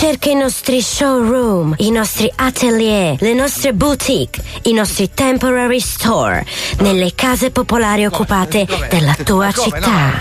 Cerca 0.00 0.30
i 0.30 0.34
nostri 0.34 0.80
showroom, 0.80 1.74
i 1.76 1.90
nostri 1.90 2.32
atelier, 2.36 3.16
le 3.20 3.34
nostre 3.34 3.74
boutique, 3.74 4.42
i 4.62 4.72
nostri 4.72 5.10
temporary 5.12 5.78
store, 5.78 6.42
nelle 6.78 7.12
case 7.14 7.50
popolari 7.50 8.06
occupate 8.06 8.66
della 8.88 9.14
tua 9.22 9.52
città. 9.52 10.16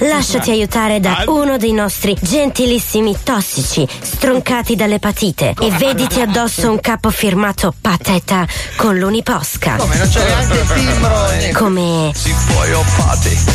Lasciati 0.00 0.50
aiutare 0.50 1.00
da 1.00 1.24
uno 1.28 1.56
dei 1.56 1.72
nostri 1.72 2.14
gentilissimi 2.20 3.16
tossici 3.22 3.88
stroncati 4.02 4.76
dall'epatite 4.76 5.54
e 5.58 5.70
vediti 5.70 6.20
addosso 6.20 6.70
un 6.70 6.78
capo 6.78 7.08
firmato 7.08 7.72
Pateta 7.80 8.46
con 8.76 8.98
l'uniposca. 8.98 9.76
Come 9.76 9.96
non 9.96 10.08
c'è 10.10 10.24
neanche 10.26 10.58
il 10.58 10.72
timbro? 10.74 11.30
eh. 11.30 11.52
Come 11.52 12.12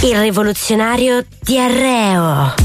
il 0.01 0.19
rivoluzionario 0.19 1.23
diarreo. 1.39 2.55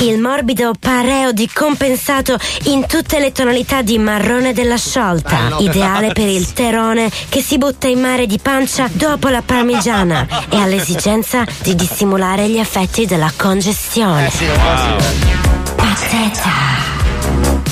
Il 0.00 0.18
morbido 0.18 0.72
pareo 0.78 1.30
di 1.30 1.46
compensato 1.52 2.38
in 2.64 2.86
tutte 2.86 3.18
le 3.18 3.32
tonalità 3.32 3.82
di 3.82 3.98
marrone 3.98 4.54
della 4.54 4.78
sciolta, 4.78 5.36
Bello. 5.36 5.58
ideale 5.60 6.12
per 6.12 6.26
il 6.26 6.54
terone 6.54 7.10
che 7.28 7.42
si 7.42 7.58
butta 7.58 7.86
in 7.86 8.00
mare 8.00 8.26
di 8.26 8.38
pancia 8.38 8.88
dopo 8.90 9.28
la 9.28 9.42
parmigiana 9.42 10.26
e 10.48 10.56
ha 10.56 10.64
l'esigenza 10.64 11.44
di 11.60 11.74
dissimulare 11.74 12.48
gli 12.48 12.56
effetti 12.56 13.04
della 13.04 13.30
congestione. 13.36 14.30
Pateta. 15.76 16.50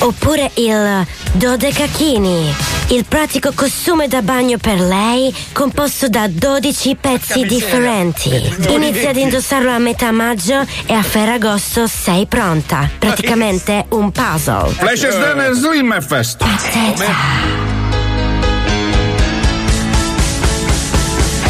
Oppure 0.01 0.51
il 0.53 1.07
dodecachini, 1.31 2.53
il 2.91 3.05
pratico 3.05 3.51
costume 3.53 4.07
da 4.07 4.21
bagno 4.21 4.57
per 4.57 4.79
lei 4.79 5.33
composto 5.53 6.09
da 6.09 6.27
12 6.27 6.95
pezzi 6.99 7.45
differenti. 7.45 8.29
Inizia 8.69 9.09
ad 9.09 9.17
indossarlo 9.17 9.69
a 9.69 9.77
metà 9.77 10.11
maggio 10.11 10.65
e 10.85 10.93
a 10.93 11.03
Ferragosto 11.03 11.87
sei 11.87 12.25
pronta. 12.25 12.89
Praticamente 12.97 13.85
un 13.89 14.11
puzzle. 14.11 14.69
Flash 14.69 15.03
is 15.03 15.17
done 15.17 15.45
and 15.45 15.55
Slim 15.55 16.01
Fest. 16.01 16.43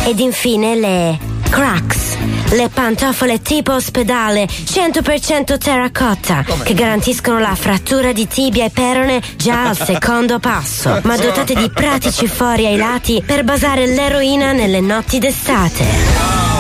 Ed 0.06 0.20
infine 0.20 0.76
le 0.76 1.39
Cracks, 1.50 2.18
le 2.52 2.70
pantofole 2.70 3.42
tipo 3.42 3.74
ospedale 3.74 4.46
100% 4.46 5.58
terracotta 5.58 6.44
che 6.64 6.74
garantiscono 6.74 7.40
la 7.40 7.56
frattura 7.56 8.12
di 8.12 8.28
tibia 8.28 8.66
e 8.66 8.70
perone 8.70 9.22
già 9.36 9.70
al 9.70 9.78
secondo 9.82 10.40
passo, 10.40 11.00
ma 11.04 11.18
dotate 11.18 11.56
di 11.56 11.70
pratici 11.72 12.28
fori 12.28 12.66
ai 12.66 12.78
lati 12.78 13.22
per 13.26 13.44
basare 13.44 13.88
l'eroina 13.88 14.52
nelle 14.52 14.80
notti 14.80 15.20
d'estate. 15.20 16.59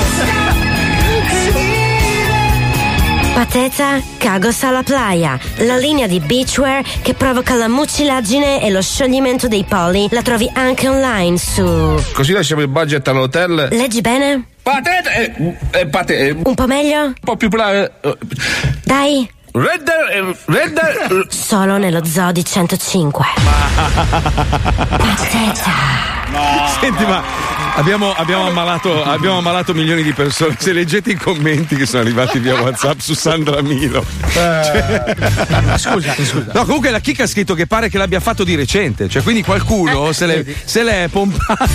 Pateta 3.39 4.01
Cagos 4.17 4.63
alla 4.63 4.83
playa, 4.83 5.39
la 5.59 5.77
linea 5.77 6.07
di 6.07 6.19
beachwear 6.19 6.83
che 7.01 7.13
provoca 7.13 7.55
la 7.55 7.69
mucilaggine 7.69 8.61
e 8.61 8.69
lo 8.69 8.81
scioglimento 8.81 9.47
dei 9.47 9.63
polli, 9.63 10.09
la 10.11 10.21
trovi 10.21 10.51
anche 10.53 10.89
online 10.89 11.37
su... 11.37 12.03
Così 12.11 12.33
lasciamo 12.33 12.59
il 12.63 12.67
budget 12.67 13.07
all'hotel. 13.07 13.69
Leggi 13.71 14.01
bene? 14.01 14.43
Patete. 14.61 15.33
eh, 15.71 15.79
eh, 15.79 15.87
pate- 15.87 16.17
eh, 16.17 16.31
Un 16.31 16.41
Un 16.43 16.53
po' 16.53 16.67
meglio? 16.67 17.13
po' 17.21 17.37
più. 17.37 17.47
pla- 17.47 17.85
eh, 17.85 17.91
Dai, 18.83 19.31
Redder. 19.53 20.09
eh, 20.11 20.35
Redder. 20.43 21.27
solo 21.29 21.77
nello 21.77 22.03
Zoo 22.03 22.33
di 22.33 22.43
105. 22.43 23.23
Senti, 26.81 27.05
ma 27.05 27.23
abbiamo, 27.79 28.13
abbiamo 28.13 28.47
ammalato, 28.47 29.03
abbiamo 29.03 29.37
ammalato 29.37 29.73
milioni 29.73 30.03
di 30.03 30.11
persone. 30.13 30.55
Se 30.59 30.73
leggete 30.73 31.11
i 31.11 31.15
commenti 31.15 31.75
che 31.75 31.85
sono 31.85 32.01
arrivati 32.03 32.39
via 32.39 32.59
WhatsApp 32.59 32.99
su 32.99 33.13
Sandra 33.13 33.61
Milo. 33.61 34.05
Cioè- 34.31 35.15
Scusa, 35.77 36.13
scusa. 36.15 36.45
No, 36.53 36.65
comunque 36.65 36.89
la 36.91 36.99
chicca 36.99 37.23
ha 37.23 37.27
scritto 37.27 37.53
che 37.53 37.67
pare 37.67 37.89
che 37.89 37.97
l'abbia 37.97 38.19
fatto 38.19 38.43
di 38.43 38.55
recente. 38.55 39.07
Cioè, 39.09 39.23
quindi 39.23 39.43
qualcuno 39.43 40.11
se, 40.11 40.25
l'è, 40.25 40.45
se 40.65 40.83
l'è 40.83 41.07
pompata. 41.09 41.65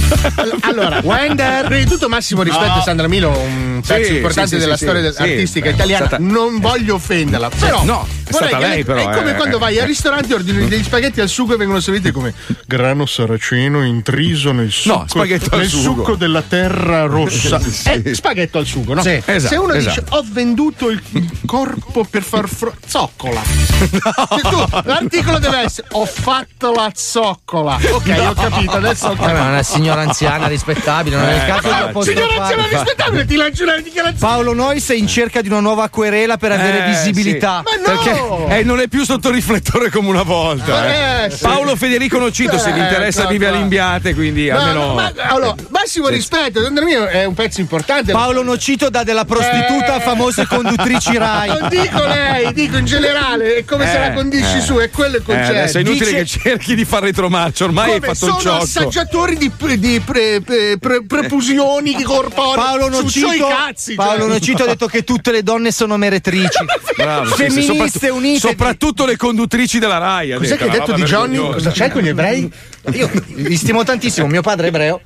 Allora, 0.61 1.01
Wender, 1.03 1.65
prima 1.67 1.83
di 1.83 1.89
tutto 1.91 2.09
massimo 2.09 2.43
rispetto 2.43 2.63
No. 2.65 2.75
a 2.75 2.83
Sandra 2.83 3.09
Milo, 3.09 3.31
un 3.31 3.81
Sì, 3.83 3.93
pezzo 3.93 4.13
importante 4.13 4.49
sì, 4.51 4.55
sì, 4.57 4.61
della 4.61 4.77
sì, 4.77 4.85
storia 4.85 5.13
sì. 5.13 5.23
artistica 5.23 5.69
Sì, 5.69 5.75
italiana. 5.75 6.07
stata- 6.07 6.23
Non 6.23 6.59
voglio 6.61 6.95
offenderla, 6.95 7.51
però 7.59 7.85
no, 7.85 8.07
è 8.27 8.33
stata 8.33 8.57
che 8.59 8.67
lei, 8.67 8.85
però, 8.85 9.11
È 9.11 9.17
come 9.17 9.31
eh. 9.33 9.35
quando 9.35 9.59
vai 9.59 9.79
al 9.79 9.87
ristorante 9.87 10.33
e 10.33 10.35
ordini 10.35 10.69
degli 10.69 10.83
spaghetti 10.83 11.21
al 11.21 11.29
sugo 11.29 11.55
e 11.55 11.57
vengono 11.57 11.81
serviti 11.81 12.11
come 12.11 12.33
grano 12.67 13.07
saraceno 13.07 13.83
intriso 13.85 14.53
nel 14.53 14.71
succo, 14.71 15.05
spaghetto 15.09 15.49
al 15.55 15.61
nel 15.61 15.69
sugo. 16.03 16.15
della 16.17 16.43
terra 16.43 17.05
rossa. 17.07 17.59
Sì. 17.75 17.89
È 17.91 18.15
spaghetto 18.15 18.59
al 18.59 18.67
sugo, 18.67 18.95
no? 18.95 19.03
Sì, 19.03 19.21
esatto, 19.25 19.55
Se 19.55 19.57
uno 19.61 19.73
esatto. 19.75 20.01
dice 20.01 20.17
ho 20.17 20.25
venduto 20.31 20.89
il 20.91 21.03
corpo 21.47 22.05
per 22.09 22.23
far 22.23 22.49
fro- 22.49 22.75
zoccola. 22.87 23.43
Se 23.45 23.89
tu, 23.91 24.65
l'articolo 24.85 25.39
deve 25.39 25.59
essere 25.61 25.89
ho 25.93 26.07
fatto 26.07 26.73
la 26.73 26.91
zoccola. 26.95 27.79
Ok, 27.91 28.15
ho 28.19 28.33
capito, 28.35 28.73
adesso 28.77 29.07
ho 29.09 29.13
Eh, 29.13 29.17
capito. 29.17 29.33
ma 29.39 29.49
una 29.49 29.63
signora 29.63 30.01
anziana 30.03 30.47
rispettabile, 30.47 31.17
non 31.17 31.29
è 31.29 31.35
il 31.35 31.45
caso 31.45 31.61
di 31.61 31.69
Signora 31.69 31.85
apostrofare. 31.89 32.39
anziana 32.41 32.67
rispettabile, 32.69 33.25
ti 33.27 33.37
lancio 33.37 33.63
una 33.65 33.77
dichiarazione. 33.77 34.19
Paolo 34.33 34.55
Nois 34.55 34.89
è 34.91 34.95
in 34.95 35.07
cerca 35.09 35.41
di 35.41 35.49
una 35.49 35.61
nuova 35.61 35.89
querela 35.89 36.37
per 36.37 36.53
avere 36.53 36.85
Eh, 36.85 36.89
visibilità. 36.91 37.63
sì. 37.67 37.81
Perché 37.85 38.57
eh, 38.59 38.63
non 38.63 38.81
è 38.81 38.89
più 38.89 39.05
sotto 39.05 39.31
riflettore 39.31 39.91
come 39.91 40.09
una 40.09 40.23
volta. 40.23 40.87
eh. 40.87 41.25
Eh, 41.27 41.31
sì. 41.31 41.43
Paolo 41.43 41.77
Federico 41.77 42.19
Nocito, 42.19 42.59
se 42.59 42.73
vi 42.73 42.81
Eh, 42.81 42.83
interessa, 42.83 43.23
ecco 43.23 43.31
vive 43.31 43.47
qua. 43.49 43.57
all'imbiate, 43.57 44.15
quindi 44.15 44.49
No, 44.49 44.59
almeno. 44.59 44.87
no, 44.87 44.95
ma, 44.95 45.13
allora, 45.29 45.55
ma 45.69 45.81
massimo 45.85 46.09
rispetto, 46.09 46.61
secondo 46.61 46.83
me 46.83 47.09
è 47.11 47.25
un 47.25 47.35
pezzo 47.35 47.61
importante. 47.61 48.13
Paolo 48.13 48.43
Nocito 48.43 48.89
dà 48.89 49.03
della 49.05 49.25
prostituta 49.27 49.95
a 49.95 49.97
Eh. 49.97 50.01
famose 50.01 50.47
conduttrici 50.47 51.17
Rai. 51.17 51.49
Non 51.49 51.69
dico 51.69 52.05
lei, 52.05 52.53
dico 52.55 52.77
in 52.79 52.87
generale, 52.87 53.57
è 53.57 53.65
come 53.65 53.87
se 53.87 53.99
la 53.99 54.13
condisci 54.13 54.57
eh. 54.57 54.61
su, 54.61 54.77
è 54.77 54.91
quello 54.91 55.17
il 55.17 55.23
Eh, 55.23 55.25
concetto. 55.25 55.51
adesso 55.51 55.79
è 55.79 55.81
inutile 55.83 56.05
Dice- 56.23 56.39
che 56.41 56.49
cerchi 56.51 56.75
di 56.75 56.85
fare 56.85 57.07
retromarcia, 57.07 57.65
ormai 57.65 57.93
hai 57.93 58.01
come 58.01 58.15
fatto 58.15 58.27
il 58.27 58.31
sono 58.33 58.41
ciocco. 58.41 58.63
assaggiatori 58.65 59.37
di, 59.37 59.51
pre- 59.51 59.79
di 59.79 60.01
pre- 60.05 60.41
pre- 60.41 60.79
pre- 60.79 61.05
prepusioni 61.07 62.03
corporee 62.03 62.55
Paolo 62.55 62.91
su 62.93 63.03
Nocito, 63.03 63.47
cazzi. 63.49 63.95
Paolo 63.95 64.21
cioè. 64.21 64.29
Nocito 64.29 64.63
ha 64.63 64.67
detto 64.67 64.87
che 64.87 65.05
tutte 65.05 65.31
le 65.31 65.43
donne 65.43 65.71
sono 65.71 65.97
meretrici. 65.97 66.65
Bravo, 66.97 67.27
sì, 67.27 67.33
sì, 67.35 67.37
Femministe 67.43 67.73
soprattutto- 68.01 68.15
unite. 68.15 68.39
Soprattutto 68.49 69.05
le 69.07 69.17
conduttrici 69.17 69.79
della 69.79 69.99
Rai. 69.99 70.33
Cos'è 70.35 70.57
che 70.57 70.65
hai 70.65 70.71
detto 70.71 70.93
di 70.93 71.03
Johnny? 71.03 71.37
Cosa 71.37 71.71
c'è 71.71 71.91
con 71.91 72.03
gli 72.03 72.09
ebrei? 72.09 72.51
Io 72.93 73.11
li 73.37 73.57
stimo 73.57 73.83
tantissimo, 73.83 74.27
mio 74.27 74.43
padre 74.43 74.67
è 74.67 74.69
ebreo. 74.69 75.01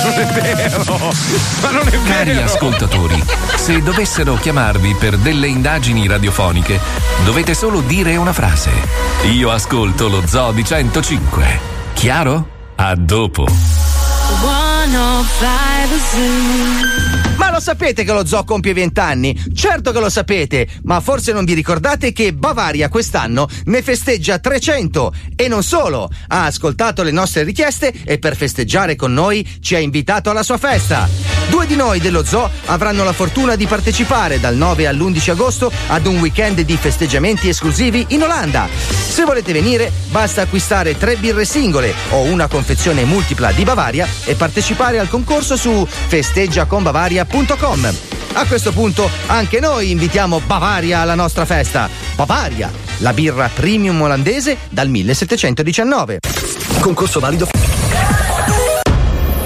Ma 1.60 1.70
non 1.70 1.86
è 1.86 2.02
Cari 2.04 2.36
ascoltatori, 2.36 3.22
se 3.56 3.82
dovessero 3.82 4.34
chiamarvi 4.34 4.96
per 4.98 5.18
delle 5.18 5.46
indagini 5.46 6.08
radiofoniche, 6.08 6.80
dovete 7.24 7.54
solo 7.54 7.80
dire 7.80 8.16
una 8.16 8.32
frase. 8.32 8.70
Io 9.32 9.50
ascolto 9.50 10.08
lo 10.08 10.22
Zoo 10.26 10.52
di 10.52 10.64
105. 10.64 11.60
Chiaro? 11.92 12.48
A 12.76 12.94
dopo. 12.94 13.46
105 13.46 14.60
Zoo. 16.10 17.29
Ma 17.40 17.50
lo 17.50 17.58
sapete 17.58 18.04
che 18.04 18.12
lo 18.12 18.26
zoo 18.26 18.44
compie 18.44 18.74
20 18.74 19.00
anni? 19.00 19.44
Certo 19.54 19.92
che 19.92 19.98
lo 19.98 20.10
sapete, 20.10 20.68
ma 20.82 21.00
forse 21.00 21.32
non 21.32 21.46
vi 21.46 21.54
ricordate 21.54 22.12
che 22.12 22.34
Bavaria 22.34 22.90
quest'anno 22.90 23.48
ne 23.64 23.80
festeggia 23.80 24.38
300 24.38 25.14
e 25.36 25.48
non 25.48 25.62
solo, 25.62 26.10
ha 26.28 26.44
ascoltato 26.44 27.02
le 27.02 27.10
nostre 27.10 27.42
richieste 27.42 27.94
e 28.04 28.18
per 28.18 28.36
festeggiare 28.36 28.94
con 28.94 29.14
noi 29.14 29.56
ci 29.62 29.74
ha 29.74 29.78
invitato 29.78 30.28
alla 30.28 30.42
sua 30.42 30.58
festa. 30.58 31.08
Due 31.48 31.66
di 31.66 31.76
noi 31.76 31.98
dello 31.98 32.22
zoo 32.24 32.48
avranno 32.66 33.04
la 33.04 33.14
fortuna 33.14 33.56
di 33.56 33.66
partecipare 33.66 34.38
dal 34.38 34.54
9 34.54 34.86
all'11 34.86 35.30
agosto 35.30 35.72
ad 35.86 36.04
un 36.04 36.20
weekend 36.20 36.60
di 36.60 36.76
festeggiamenti 36.76 37.48
esclusivi 37.48 38.04
in 38.08 38.22
Olanda. 38.22 38.68
Se 38.68 39.24
volete 39.24 39.52
venire, 39.52 39.90
basta 40.10 40.42
acquistare 40.42 40.98
tre 40.98 41.16
birre 41.16 41.46
singole 41.46 41.94
o 42.10 42.20
una 42.20 42.48
confezione 42.48 43.04
multipla 43.04 43.50
di 43.52 43.64
Bavaria 43.64 44.06
e 44.26 44.34
partecipare 44.34 44.98
al 44.98 45.08
concorso 45.08 45.56
su 45.56 45.86
festeggiaconbavaria.com. 45.88 47.29
A 48.32 48.46
questo 48.46 48.72
punto 48.72 49.08
anche 49.26 49.60
noi 49.60 49.90
invitiamo 49.90 50.40
Bavaria 50.40 51.00
alla 51.00 51.14
nostra 51.14 51.44
festa. 51.44 51.88
Bavaria, 52.14 52.70
la 52.98 53.12
birra 53.12 53.48
premium 53.52 54.00
olandese 54.00 54.56
dal 54.68 54.88
1719. 54.88 56.18
Concorso 56.80 57.20
valido. 57.20 57.48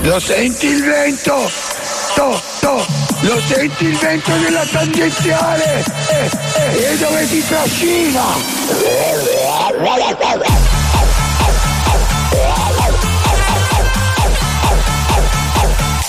Lo 0.02 0.20
senti 0.20 0.66
il 0.66 0.82
vento? 0.82 1.50
To, 2.14 2.40
to, 2.60 2.86
lo 3.20 3.40
senti 3.46 3.84
il 3.86 3.96
vento 3.96 4.30
della 4.36 4.64
tangenziale? 4.64 5.84
Eh, 6.08 6.30
eh, 6.56 6.92
e 6.92 6.98
dove 6.98 7.28
ti 7.28 7.46
trascina? 7.46 8.22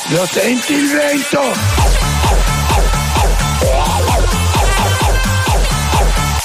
Lo 0.10 0.24
senti 0.28 0.74
il 0.74 0.88
vento? 0.91 1.41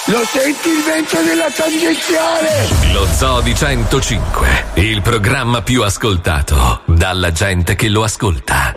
Lo 0.06 0.24
senti 0.24 0.68
il 0.70 0.82
vento 0.82 1.20
della 1.22 1.50
tangenziale? 1.54 2.92
Lo 2.92 3.06
Zoo 3.06 3.42
di 3.42 3.54
105, 3.54 4.64
il 4.74 5.02
programma 5.02 5.60
più 5.60 5.82
ascoltato 5.82 6.80
dalla 6.86 7.32
gente 7.32 7.76
che 7.76 7.90
lo 7.90 8.02
ascolta. 8.02 8.72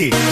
Caliente. 0.00 0.29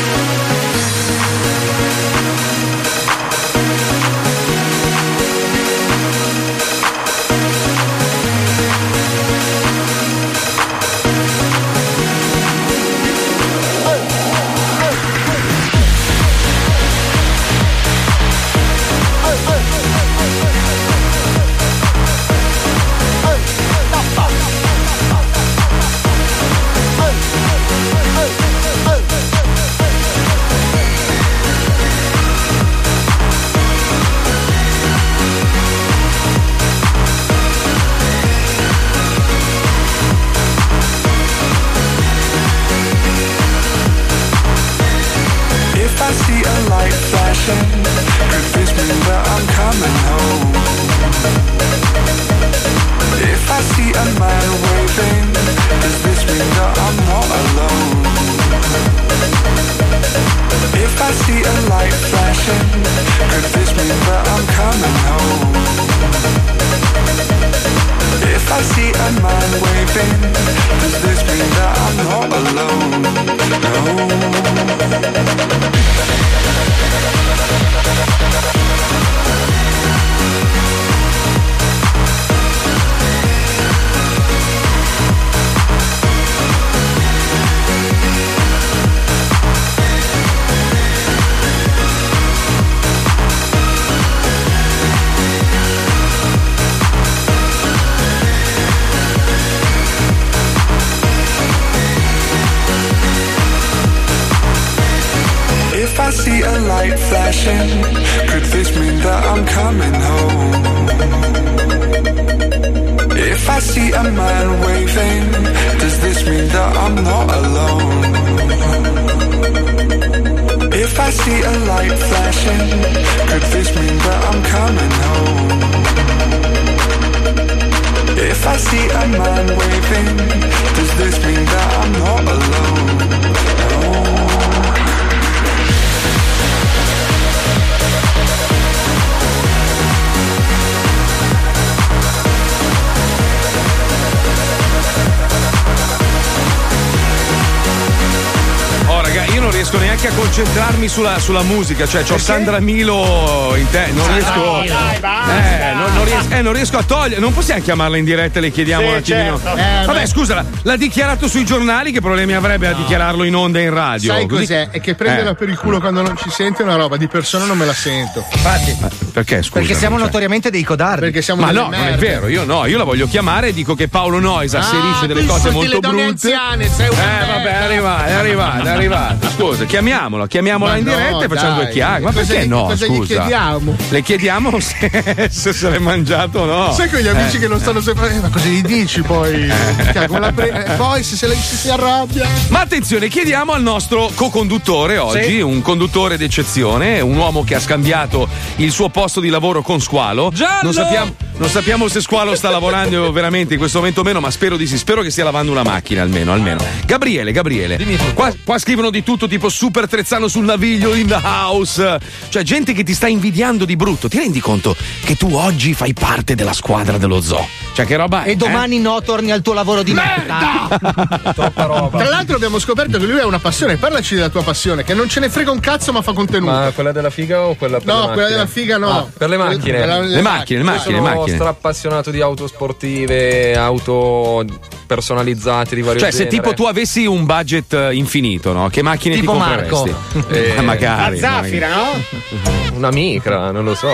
A 150.07 150.13
concentrarmi 150.13 150.87
sulla, 150.89 151.19
sulla 151.19 151.43
musica, 151.43 151.85
cioè 151.87 152.03
c'ho 152.05 152.19
Sandra 152.19 152.61
Milo 152.61 153.53
in 153.57 153.69
te, 153.71 153.89
non 153.93 154.07
riesco. 154.13 154.63
eh, 154.63 155.73
non, 155.75 155.93
non 155.95 156.05
riesco, 156.05 156.35
eh, 156.35 156.43
non 156.43 156.53
riesco 156.53 156.79
a 156.79 156.83
togliere. 156.85 157.21
Non 157.21 157.33
possiamo 157.35 157.61
chiamarla 157.63 157.97
in 157.97 158.05
diretta 158.05 158.39
e 158.39 158.43
le 158.43 158.51
chiediamo 158.53 158.83
Sì, 158.85 158.89
un 158.91 158.97
attimino. 158.97 159.41
certo. 159.43 159.59
Eh, 159.61 159.87
Vabbè, 159.87 160.01
beh. 160.01 160.07
scusa, 160.07 160.45
l'ha- 160.63 160.77
dichiarato 160.77 161.27
sui 161.27 161.45
giornali, 161.45 161.91
che 161.91 162.01
problemi 162.01 162.35
avrebbe 162.35 162.69
a 162.69 162.73
dichiararlo 162.75 163.25
in 163.25 163.35
onda 163.35 163.59
in 163.61 163.75
radio? 163.75 164.13
Sai 164.13 164.27
Così- 164.29 164.43
cos'è? 164.43 164.69
È 164.71 164.81
che 164.81 164.95
prenderla 164.95 165.31
Eh. 165.33 165.35
per 165.35 165.49
il 165.49 165.59
culo 165.59 165.81
quando 165.81 166.03
non 166.03 166.17
ci 166.17 166.31
sente 166.31 166.63
è 166.63 166.65
una 166.65 166.77
roba, 166.77 166.97
di 166.97 167.09
persona 167.09 167.45
non 167.45 167.59
me 167.59 167.67
la 167.67 167.75
sento. 167.75 168.25
Infatti. 168.33 168.77
Perché 169.13 169.43
scusa? 169.43 169.59
Perché 169.59 169.75
siamo 169.75 169.99
notoriamente 169.99 170.51
dei 170.51 170.63
codardi. 170.63 171.01
Perché 171.07 171.23
siamo 171.23 171.43
Ma 171.43 171.51
no, 171.51 171.63
non 171.71 171.75
è 171.75 171.97
vero, 171.97 172.29
io 172.29 172.45
no, 172.45 172.67
io 172.67 172.79
la 172.79 172.85
voglio 172.85 173.09
chiamare 173.09 173.49
e 173.49 173.53
dico 173.53 173.75
che 173.75 173.89
Paolo 173.89 174.21
Noisa 174.21 174.59
asserisce 174.61 175.05
Ah, 175.05 175.07
delle 175.09 175.25
cose 175.27 175.51
molto 175.51 175.81
brutte. 175.81 176.03
anziane, 176.03 176.69
sei 176.71 176.89
una 176.89 177.23
eh, 177.23 177.27
vabbè, 177.27 177.59
è 177.59 177.63
arrivato, 177.65 178.05
è 178.05 178.13
arrivato, 178.13 178.65
è 178.65 178.69
arrivato. 178.71 179.29
Scusa, 179.37 179.65
chiamiamola, 179.89 180.27
chiamiamola 180.27 180.77
in 180.77 180.85
no, 180.85 180.91
diretta 180.95 181.25
e 181.25 181.29
facciamo 181.29 181.55
dai. 181.57 181.65
due 181.65 181.73
chiacchiere. 181.73 182.05
Ma 182.05 182.13
perché 182.13 182.45
gli- 182.45 182.49
no? 182.49 182.63
cosa 182.67 182.87
gli 182.87 182.89
scusa. 182.97 183.15
chiediamo? 183.15 183.77
Le 183.89 184.03
chiediamo 184.03 184.61
se, 184.61 185.29
se 185.31 185.53
se 185.53 185.71
l'è 185.71 185.79
mangiato 185.79 186.41
o 186.41 186.45
no. 186.45 186.73
Sai 186.73 186.89
quegli 186.89 187.09
amici 187.09 187.37
Eh. 187.37 187.41
che 187.41 187.49
non 187.49 187.59
stanno 187.61 187.81
sempre. 187.81 188.15
eh, 188.15 188.21
ma 188.21 188.29
cosa 188.29 188.47
gli 188.47 188.63
dici 188.63 189.01
poi? 189.03 189.49
Cioè, 189.93 190.07
come 190.07 190.21
la 190.21 190.33
pre- 190.33 190.65
eh, 190.67 190.73
poi 190.77 191.03
se, 191.03 191.17
se 191.17 191.35
si, 191.35 191.57
si 191.57 191.71
arrabbia. 191.71 192.29
Ma 192.49 192.61
attenzione, 192.61 193.09
chiediamo 193.09 193.53
al 193.53 193.63
nostro 193.63 194.11
co-conduttore 194.15 194.99
oggi, 194.99 195.23
Sì. 195.25 195.41
un 195.41 195.63
conduttore 195.63 196.17
d'eccezione, 196.17 197.01
un 197.01 197.17
uomo 197.17 197.45
che 197.45 197.55
ha 197.55 197.61
scambiato 197.61 198.29
il 198.57 198.71
suo 198.71 198.89
posto 198.91 199.21
di 199.21 199.29
lavoro 199.29 199.63
con 199.63 199.81
Squalo. 199.81 200.33
Non 200.63 200.73
sappiamo, 200.73 201.15
non 201.39 201.49
sappiamo 201.49 201.89
se 201.89 202.01
Squalo 202.01 202.35
sta 202.35 202.51
lavorando 202.51 203.11
veramente 203.13 203.55
in 203.55 203.59
questo 203.59 203.79
momento 203.79 204.01
o 204.01 204.05
meno, 204.05 204.21
ma 204.21 204.31
spero 204.31 204.57
di 204.57 204.67
sì. 204.67 204.77
Spero 204.77 205.03
che 205.03 205.11
stia 205.11 205.25
lavando 205.25 205.51
una 205.53 205.63
macchina 205.63 206.03
almeno. 206.03 206.33
almeno. 206.33 206.63
Gabriele, 206.85 207.33
Gabriele. 207.33 207.77
Qua, 208.15 208.33
qua 208.45 208.59
scrivono 208.59 208.91
di 208.91 209.03
tutto, 209.03 209.27
tipo 209.29 209.49
super 209.49 209.78
trezzano 209.87 210.27
sul 210.29 210.45
naviglio 210.45 210.95
in 210.95 211.07
the 211.07 211.21
house. 211.23 211.99
Cioè, 212.29 212.43
gente 212.43 212.73
che 212.73 212.83
ti 212.83 212.95
sta 212.95 213.07
invidiando 213.07 213.65
di 213.65 213.77
brutto. 213.77 214.09
Ti 214.09 214.19
rendi 214.19 214.41
conto 214.41 214.75
che 215.05 215.15
tu 215.17 215.33
oggi 215.35 215.75
fai 215.75 215.93
parte 215.93 216.35
della 216.35 216.53
squadra 216.53 216.99
dello 216.99 217.21
zoo? 217.21 217.47
Cioè, 217.75 217.87
che 217.87 217.97
roba? 217.97 218.25
E 218.25 218.35
domani 218.35 218.81
no, 218.81 219.01
torni 219.03 219.31
al 219.31 219.41
tuo 219.43 219.53
lavoro 219.53 219.83
di 219.85 219.93
merda. 219.93 220.67
Tra 221.45 222.09
l'altro 222.09 222.35
abbiamo 222.37 222.59
scoperto 222.59 222.99
che 222.99 223.07
lui 223.07 223.21
ha 223.21 223.27
una 223.27 223.39
passione. 223.39 223.77
Parlaci 223.77 224.15
della 224.17 224.29
tua 224.29 224.43
passione, 224.43 224.83
che 224.83 224.95
non 224.95 225.09
ce 225.09 225.21
ne 225.21 225.29
frega 225.29 225.51
un 225.51 225.61
cazzo, 225.61 225.93
ma 225.93 226.03
fa 226.03 226.13
contenuto. 226.13 226.51
Ma 226.51 226.71
quella 226.75 226.91
della 226.93 227.11
figa 227.11 227.43
o 227.43 227.55
quella 227.55 227.79
per 227.79 227.87
No, 227.87 228.07
le 228.09 228.13
quella 228.15 228.17
macchine? 228.17 228.29
della 228.37 228.47
figa 228.47 228.79
no. 228.79 228.91
Ah, 228.91 229.07
per 229.17 229.29
le 229.29 229.37
macchine. 229.37 229.77
Quella- 229.79 229.99
Le 230.01 230.23
macchine, 230.23 230.59
le 230.59 230.65
Io 230.65 230.71
macchine, 230.73 230.95
le 231.01 231.01
sono 231.07 231.19
macchine. 231.21 231.37
strappassionato 231.37 232.11
di 232.11 232.21
auto 232.21 232.47
sportive, 232.47 233.57
auto 233.57 234.45
personalizzate 234.87 235.75
di 235.75 235.83
vario 235.83 236.01
Cioè, 236.01 236.11
se 236.11 236.25
genere. 236.25 236.37
tipo 236.37 236.55
tu 236.55 236.65
avessi 236.65 237.05
un 237.07 237.25
budget 237.27 237.73
eh, 237.75 237.95
infinito, 237.95 238.53
no? 238.53 238.69
Che 238.71 238.83
macchine 238.83 239.17
Tipo 239.17 239.33
ti 239.33 239.39
Marco. 239.39 239.68
Compreresti? 239.69 240.35
Eh, 240.35 240.55
Eh, 240.57 240.61
magari. 240.63 241.21
la 241.21 241.31
magari. 241.31 241.59
no? 241.59 242.77
Una 242.77 242.91
micra, 242.91 243.51
non 243.51 243.65
lo 243.65 243.75
so. 243.75 243.89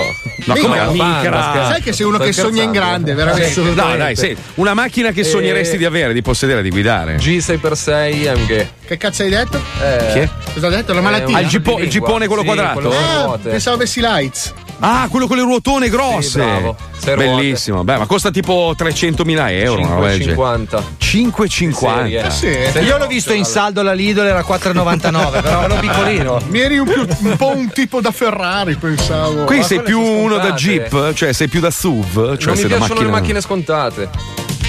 Ma 0.46 0.54
come 0.56 0.78
una 0.78 0.90
micra? 0.90 1.66
Sai 1.70 1.80
che 1.82 1.92
sei 1.92 2.06
uno 2.06 2.16
Sto 2.16 2.24
che 2.24 2.32
sogna 2.32 2.62
in 2.62 2.70
grande, 2.70 3.14
veramente. 3.14 3.48
Sì, 3.50 3.62
No, 3.62 3.96
dai, 3.96 4.14
sì. 4.16 4.36
Una 4.54 4.74
macchina 4.74 5.10
che 5.12 5.20
Eh, 5.20 5.24
sogneresti 5.24 5.76
di 5.76 5.84
avere, 5.84 6.12
di 6.12 6.22
possedere, 6.22 6.62
di 6.62 6.70
guidare. 6.70 7.16
G6x6 7.16 8.36
MG. 8.38 8.66
Che 8.86 8.96
cazzo 8.96 9.22
hai 9.22 9.30
detto? 9.30 9.60
Eh, 9.82 10.12
Che? 10.12 10.28
Cosa 10.52 10.66
ha 10.66 10.70
detto? 10.70 10.92
La 10.92 11.00
malattia? 11.00 11.36
Ah, 11.36 11.40
il, 11.40 11.48
gipo- 11.48 11.78
il 11.78 11.88
gippone 11.88 12.26
quello 12.26 12.42
Sì, 12.42 12.46
quadrato? 12.48 12.80
quello 12.80 12.94
Ah, 13.32 13.38
pensavo 13.42 13.76
avessi 13.76 14.00
lights. 14.00 14.52
Ah, 14.86 15.08
quello 15.08 15.26
con 15.26 15.36
le 15.36 15.42
ruotone 15.42 15.88
grosse. 15.88 16.28
Sì, 16.28 16.36
bravo. 16.38 16.76
Sei 16.98 17.14
ruote. 17.14 17.28
Bellissimo. 17.36 17.84
Beh, 17.84 17.98
ma 17.98 18.06
costa 18.06 18.30
tipo 18.30 18.74
300.000 18.76 19.50
euro. 19.50 19.80
una 19.82 19.94
roba 19.94 20.08
del 20.08 20.20
genere. 20.20 20.36
5,50. 20.36 20.82
5,50. 21.00 22.30
Serie. 22.30 22.70
Sì. 22.72 22.78
Io 22.80 22.98
l'ho 22.98 23.06
visto 23.06 23.32
in 23.32 23.44
saldo 23.44 23.80
alla 23.80 23.92
Lidl, 23.92 24.20
era 24.26 24.40
4,99, 24.40 25.42
però 25.42 25.62
ero 25.62 25.74
piccolino. 25.76 26.40
Mi 26.48 26.60
eri 26.60 26.78
un, 26.78 26.86
più- 26.86 27.06
un 27.28 27.36
po' 27.36 27.54
un 27.54 27.70
tipo 27.72 28.00
da 28.00 28.10
Ferrari, 28.10 28.74
pensavo. 28.76 29.44
Qui 29.44 29.58
Ma 29.58 29.62
sei 29.62 29.82
più 29.82 30.00
uno 30.00 30.36
da. 30.36 30.52
Jeep, 30.52 31.12
cioè 31.14 31.32
sei 31.32 31.48
più 31.48 31.60
da 31.60 31.70
SUV. 31.70 32.36
Cioè 32.36 32.54
non 32.54 32.62
mi 32.62 32.66
piacciono 32.66 32.78
macchina. 32.78 33.00
le 33.00 33.10
macchine 33.10 33.40
scontate. 33.40 34.10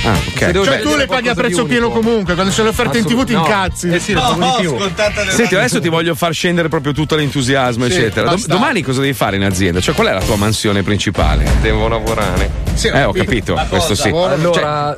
Ah, 0.05 0.15
Se 0.15 0.29
ok. 0.45 0.51
devo 0.51 0.63
Cioè, 0.65 0.73
scegliere 0.75 0.81
tu 0.83 0.97
le 0.97 1.05
paghi 1.07 1.29
a 1.29 1.33
prezzo 1.33 1.65
pieno 1.65 1.89
comunque, 1.89 2.33
quando 2.35 2.51
sono 2.51 2.69
offerte 2.69 2.99
in 2.99 3.05
tv 3.05 3.23
ti 3.23 3.33
no. 3.33 3.39
incazzi. 3.39 3.89
Eh 3.89 3.99
sì, 3.99 4.13
di 4.13 4.19
più. 4.59 4.75
Senti, 5.29 5.55
adesso 5.55 5.79
ti 5.81 5.89
voglio 5.89 6.13
far 6.15 6.31
scendere 6.33 6.69
proprio 6.69 6.93
tutto 6.93 7.15
l'entusiasmo, 7.15 7.85
Sì, 7.85 7.93
eccetera. 7.93 8.29
Basta. 8.31 8.53
domani 8.53 8.81
cosa 8.83 9.01
devi 9.01 9.13
fare 9.13 9.35
in 9.35 9.43
azienda? 9.43 9.79
Cioè, 9.79 9.95
qual 9.95 10.07
è 10.07 10.13
la 10.13 10.21
tua 10.21 10.35
mansione 10.35 10.83
principale? 10.83 11.45
Devo 11.61 11.87
lavorare. 11.87 12.49
Sì, 12.75 12.87
Eh, 12.87 13.03
ho 13.03 13.11
capito, 13.13 13.59
questo 13.69 13.95
sì. 13.95 14.09
Allora, 14.09 14.95